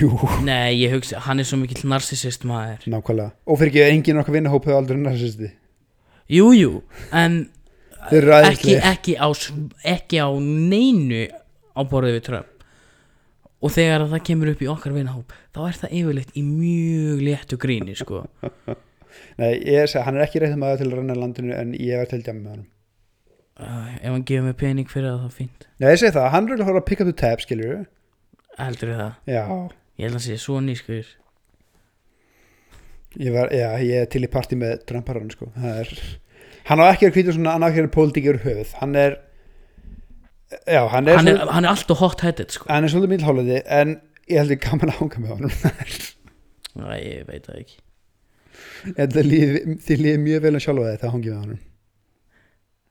jú, 0.00 0.10
nei, 0.44 0.74
ég 0.82 0.92
hugsa, 0.96 1.22
hann 1.24 1.40
er 1.40 1.48
svo 1.48 1.60
mikill 1.60 1.88
narsisist 1.88 2.44
maður. 2.48 2.84
Nákvæmlega. 2.90 3.32
Og 3.46 3.60
fyrir 3.60 3.72
ekki 3.72 3.86
enginn 3.94 4.20
okkar 4.20 4.36
vinnahóp 4.36 4.66
hefur 4.66 4.82
aldrei 4.82 5.00
narsisisti 5.00 5.52
Jú, 6.30 6.52
jú, 6.54 6.76
en 7.10 7.40
ekki, 8.06 8.76
ekki, 8.78 9.16
á, 9.18 9.26
ekki 9.82 10.20
á 10.22 10.30
neinu 10.38 11.24
á 11.74 11.80
borðið 11.82 12.16
við 12.20 12.24
Trump 12.28 12.49
og 13.60 13.72
þegar 13.74 14.04
að 14.04 14.14
það 14.14 14.26
kemur 14.28 14.50
upp 14.54 14.64
í 14.64 14.68
okkar 14.72 14.96
vinahóp 14.96 15.34
þá 15.54 15.60
er 15.66 15.78
það 15.82 15.94
yfirleitt 16.00 16.36
í 16.36 16.42
mjög 16.46 17.22
léttu 17.26 17.58
gríni 17.60 17.96
sko. 17.98 18.24
nei, 19.40 19.52
ég 19.68 19.88
segi, 19.90 20.04
hann 20.06 20.18
er 20.18 20.26
ekki 20.26 20.42
rétti 20.42 20.60
maður 20.60 20.82
til 20.82 20.90
að 20.90 20.98
renna 21.00 21.16
landinu 21.18 21.56
en 21.56 21.74
ég 21.76 22.00
var 22.00 22.10
til 22.10 22.20
að 22.20 22.30
jamma 22.30 22.44
með 22.44 22.54
honum. 22.54 22.68
Uh, 23.60 23.88
ef 24.00 24.08
hann 24.08 24.26
gefur 24.28 24.46
mig 24.46 24.56
pening 24.60 24.88
fyrir 24.88 25.10
það 25.10 25.24
þá 25.26 25.40
fínt. 25.42 25.66
Nei, 25.76 25.90
ég 25.92 26.00
segi 26.00 26.16
það, 26.16 26.28
hann 26.34 26.48
er 26.48 26.62
að 26.62 26.70
hóra 26.70 26.80
að 26.80 26.88
pick 26.88 27.02
up 27.04 27.10
the 27.10 27.16
tab 27.16 27.44
skilur 27.44 27.82
heldur 28.60 28.92
það, 28.92 29.12
já, 29.30 29.42
ég 30.00 30.08
held 30.08 30.18
að 30.18 30.24
sé 30.26 30.38
svo 30.40 30.58
nýskur. 30.64 31.14
Ég 33.20 33.34
var, 33.34 33.50
já, 33.52 33.68
ég 33.82 34.04
er 34.04 34.10
til 34.10 34.22
í 34.24 34.30
partí 34.30 34.56
með 34.58 34.84
Trumparann 34.88 35.32
sko, 35.32 35.50
er 35.56 35.90
hann 36.68 36.82
á 36.82 36.90
ekki 36.90 37.08
að 37.08 37.16
hvítu 37.16 37.34
svona, 37.36 37.56
hann 37.56 37.66
að 37.66 37.90
pólitíkjur 37.94 38.40
höfuð. 38.44 38.74
Hann 38.80 38.96
er 38.98 39.18
já, 40.50 40.80
hann 40.92 41.08
er, 41.08 41.20
hann 41.20 41.30
er, 41.30 41.42
hann 41.54 41.66
er 41.66 41.72
alltaf 41.72 42.00
hot 42.02 42.24
headed 42.26 42.54
sko. 42.54 42.66
hann 42.70 42.86
er 42.86 42.92
svolítið 42.92 43.14
mildháliði 43.14 43.60
en 43.78 43.96
ég 44.30 44.40
held 44.40 44.54
ég 44.54 44.62
gaman 44.64 44.92
að 44.92 45.00
hanga 45.00 45.22
með 45.24 45.34
honum. 45.36 45.56
Æ, 46.80 46.94
ég 47.00 47.26
veit 47.28 47.48
það 47.48 47.60
ekki. 47.62 47.80
Ég 48.90 49.00
held 49.02 49.18
að 49.20 49.28
líði, 49.30 49.76
líði 50.00 50.22
mjög 50.22 50.46
vel 50.46 50.54
að 50.54 50.64
sjálfa 50.66 50.86
þið 50.86 50.96
þegar 51.00 51.14
hangið 51.16 51.32
með 51.34 51.42
honum. 51.44 51.60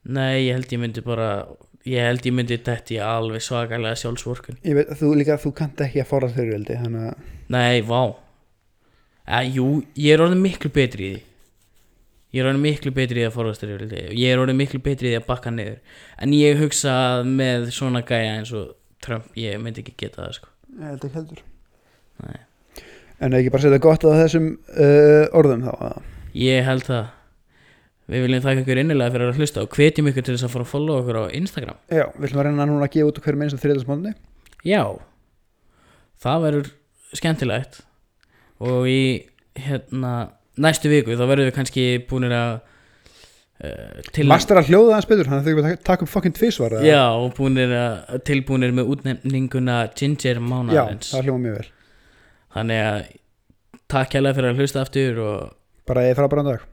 Nei, 0.10 0.36
ég 0.46 0.54
held 0.56 0.74
ég 0.76 0.82
myndi 0.84 1.04
bara 1.06 1.30
ég 1.90 2.10
held 2.10 2.28
ég 2.28 2.36
myndi 2.36 2.60
þetta 2.60 2.96
í 2.96 3.00
alveg 3.04 3.44
svakalega 3.46 4.00
sjálfsvorkun. 4.00 4.60
Ég 4.68 4.78
veit 4.78 4.92
þú 5.00 5.14
líka, 5.20 5.40
þú 5.40 5.54
kannt 5.58 5.84
ekki 5.86 6.04
að 6.04 6.12
fóra 6.12 6.32
þeirri 6.34 6.58
veldi 6.58 6.80
að, 6.80 7.00
Nei, 7.50 7.82
vá. 7.88 8.02
Uh, 9.30 9.46
Jú, 9.46 9.66
ég 9.98 10.16
er 10.16 10.24
orðin 10.26 10.42
miklu 10.42 10.72
betri 10.74 11.06
í 11.06 11.12
því 11.16 11.29
Ég 12.30 12.44
er 12.44 12.50
orðin 12.52 12.62
miklu 12.62 12.92
betri 12.94 13.24
í 13.24 13.26
að 13.26 13.34
forðast 13.34 13.64
þér 13.64 13.88
Ég 14.14 14.30
er 14.30 14.42
orðin 14.42 14.60
miklu 14.60 14.80
betri 14.86 15.14
í 15.14 15.18
að 15.18 15.26
bakka 15.26 15.50
niður. 15.54 15.80
En 16.22 16.36
ég 16.38 16.60
hugsa 16.62 16.94
að 17.16 17.30
með 17.40 17.70
svona 17.74 18.04
gæja 18.06 18.36
eins 18.38 18.52
og 18.54 18.76
Trump 19.02 19.32
Ég 19.40 19.58
myndi 19.62 19.82
ekki 19.82 19.96
geta 19.98 20.28
það 20.28 20.36
sko. 20.38 20.52
Ég 20.76 20.92
held 20.92 21.08
ekki 21.08 21.18
heldur. 21.18 21.44
Nei. 22.20 22.40
en 23.20 23.36
ekki 23.36 23.52
bara 23.54 23.64
setja 23.64 23.80
gott 23.82 24.04
á 24.06 24.12
þessum 24.14 24.52
uh, 24.76 25.26
orðum 25.40 25.66
þá 25.66 25.72
að 25.74 25.98
Ég 26.38 26.64
held 26.68 26.86
það. 26.86 27.08
Við 28.10 28.24
viljum 28.26 28.44
þakka 28.46 28.64
ykkur 28.64 28.82
innilega 28.82 29.14
fyrir 29.14 29.32
að 29.32 29.40
hlusta 29.42 29.64
og 29.66 29.76
hvetjum 29.76 30.10
ykkur 30.10 30.26
til 30.26 30.36
þess 30.36 30.46
að 30.48 30.54
fara 30.54 30.66
að 30.66 30.72
follow 30.72 31.02
okkur 31.02 31.18
á 31.22 31.24
Instagram. 31.38 31.78
Já, 31.90 32.06
við 32.16 32.28
ætlum 32.30 32.42
að 32.42 32.48
reyna 32.48 32.66
núna 32.70 32.88
að 32.88 32.94
gefa 32.96 33.10
út 33.12 33.22
hverju 33.26 33.42
minnst 33.42 33.58
að 33.58 33.66
þriðdagsmónni 33.66 34.14
Já. 34.66 34.84
Það 36.20 36.46
verður 36.46 36.72
skemmtilegt. 37.20 37.82
Og 38.60 38.90
í 38.90 39.04
hérna 39.60 40.14
næstu 40.66 40.92
viku 40.92 41.16
þá 41.16 41.26
verðum 41.26 41.50
við 41.50 41.56
kannski 41.58 41.86
búinir 42.10 42.36
að 42.36 42.52
uh, 42.60 44.02
til 44.16 44.28
Master 44.30 44.62
að 44.62 44.72
hljóða 44.72 44.96
aðeins 44.96 45.10
betur, 45.12 45.32
hann 45.32 45.46
þurfum 45.46 45.62
við 45.62 45.70
að 45.72 45.86
taka 45.90 46.06
upp 46.06 46.14
fucking 46.14 46.38
tvisvar 46.38 46.78
eða? 46.80 46.90
Já, 46.90 47.04
og 47.20 47.32
búinir 47.38 47.76
að, 47.76 48.18
tilbúinir 48.30 48.76
með 48.78 48.94
útnefninguna 48.96 49.80
Ginger 49.96 50.42
já, 50.42 50.46
Mánaðarins 50.46 51.14
það 51.16 51.30
hljóma 51.30 51.46
mjög 51.46 51.62
vel. 51.62 51.70
Þannig 52.58 52.84
að 52.88 53.00
takk 53.90 54.18
hérlega 54.18 54.40
fyrir 54.40 54.54
að 54.54 54.62
hlusta 54.64 54.84
aftur 54.86 55.24
og 55.26 55.56
bara 55.90 56.06
ég 56.10 56.20
fara 56.20 56.32
bara 56.32 56.46
en 56.46 56.54
dag 56.54 56.70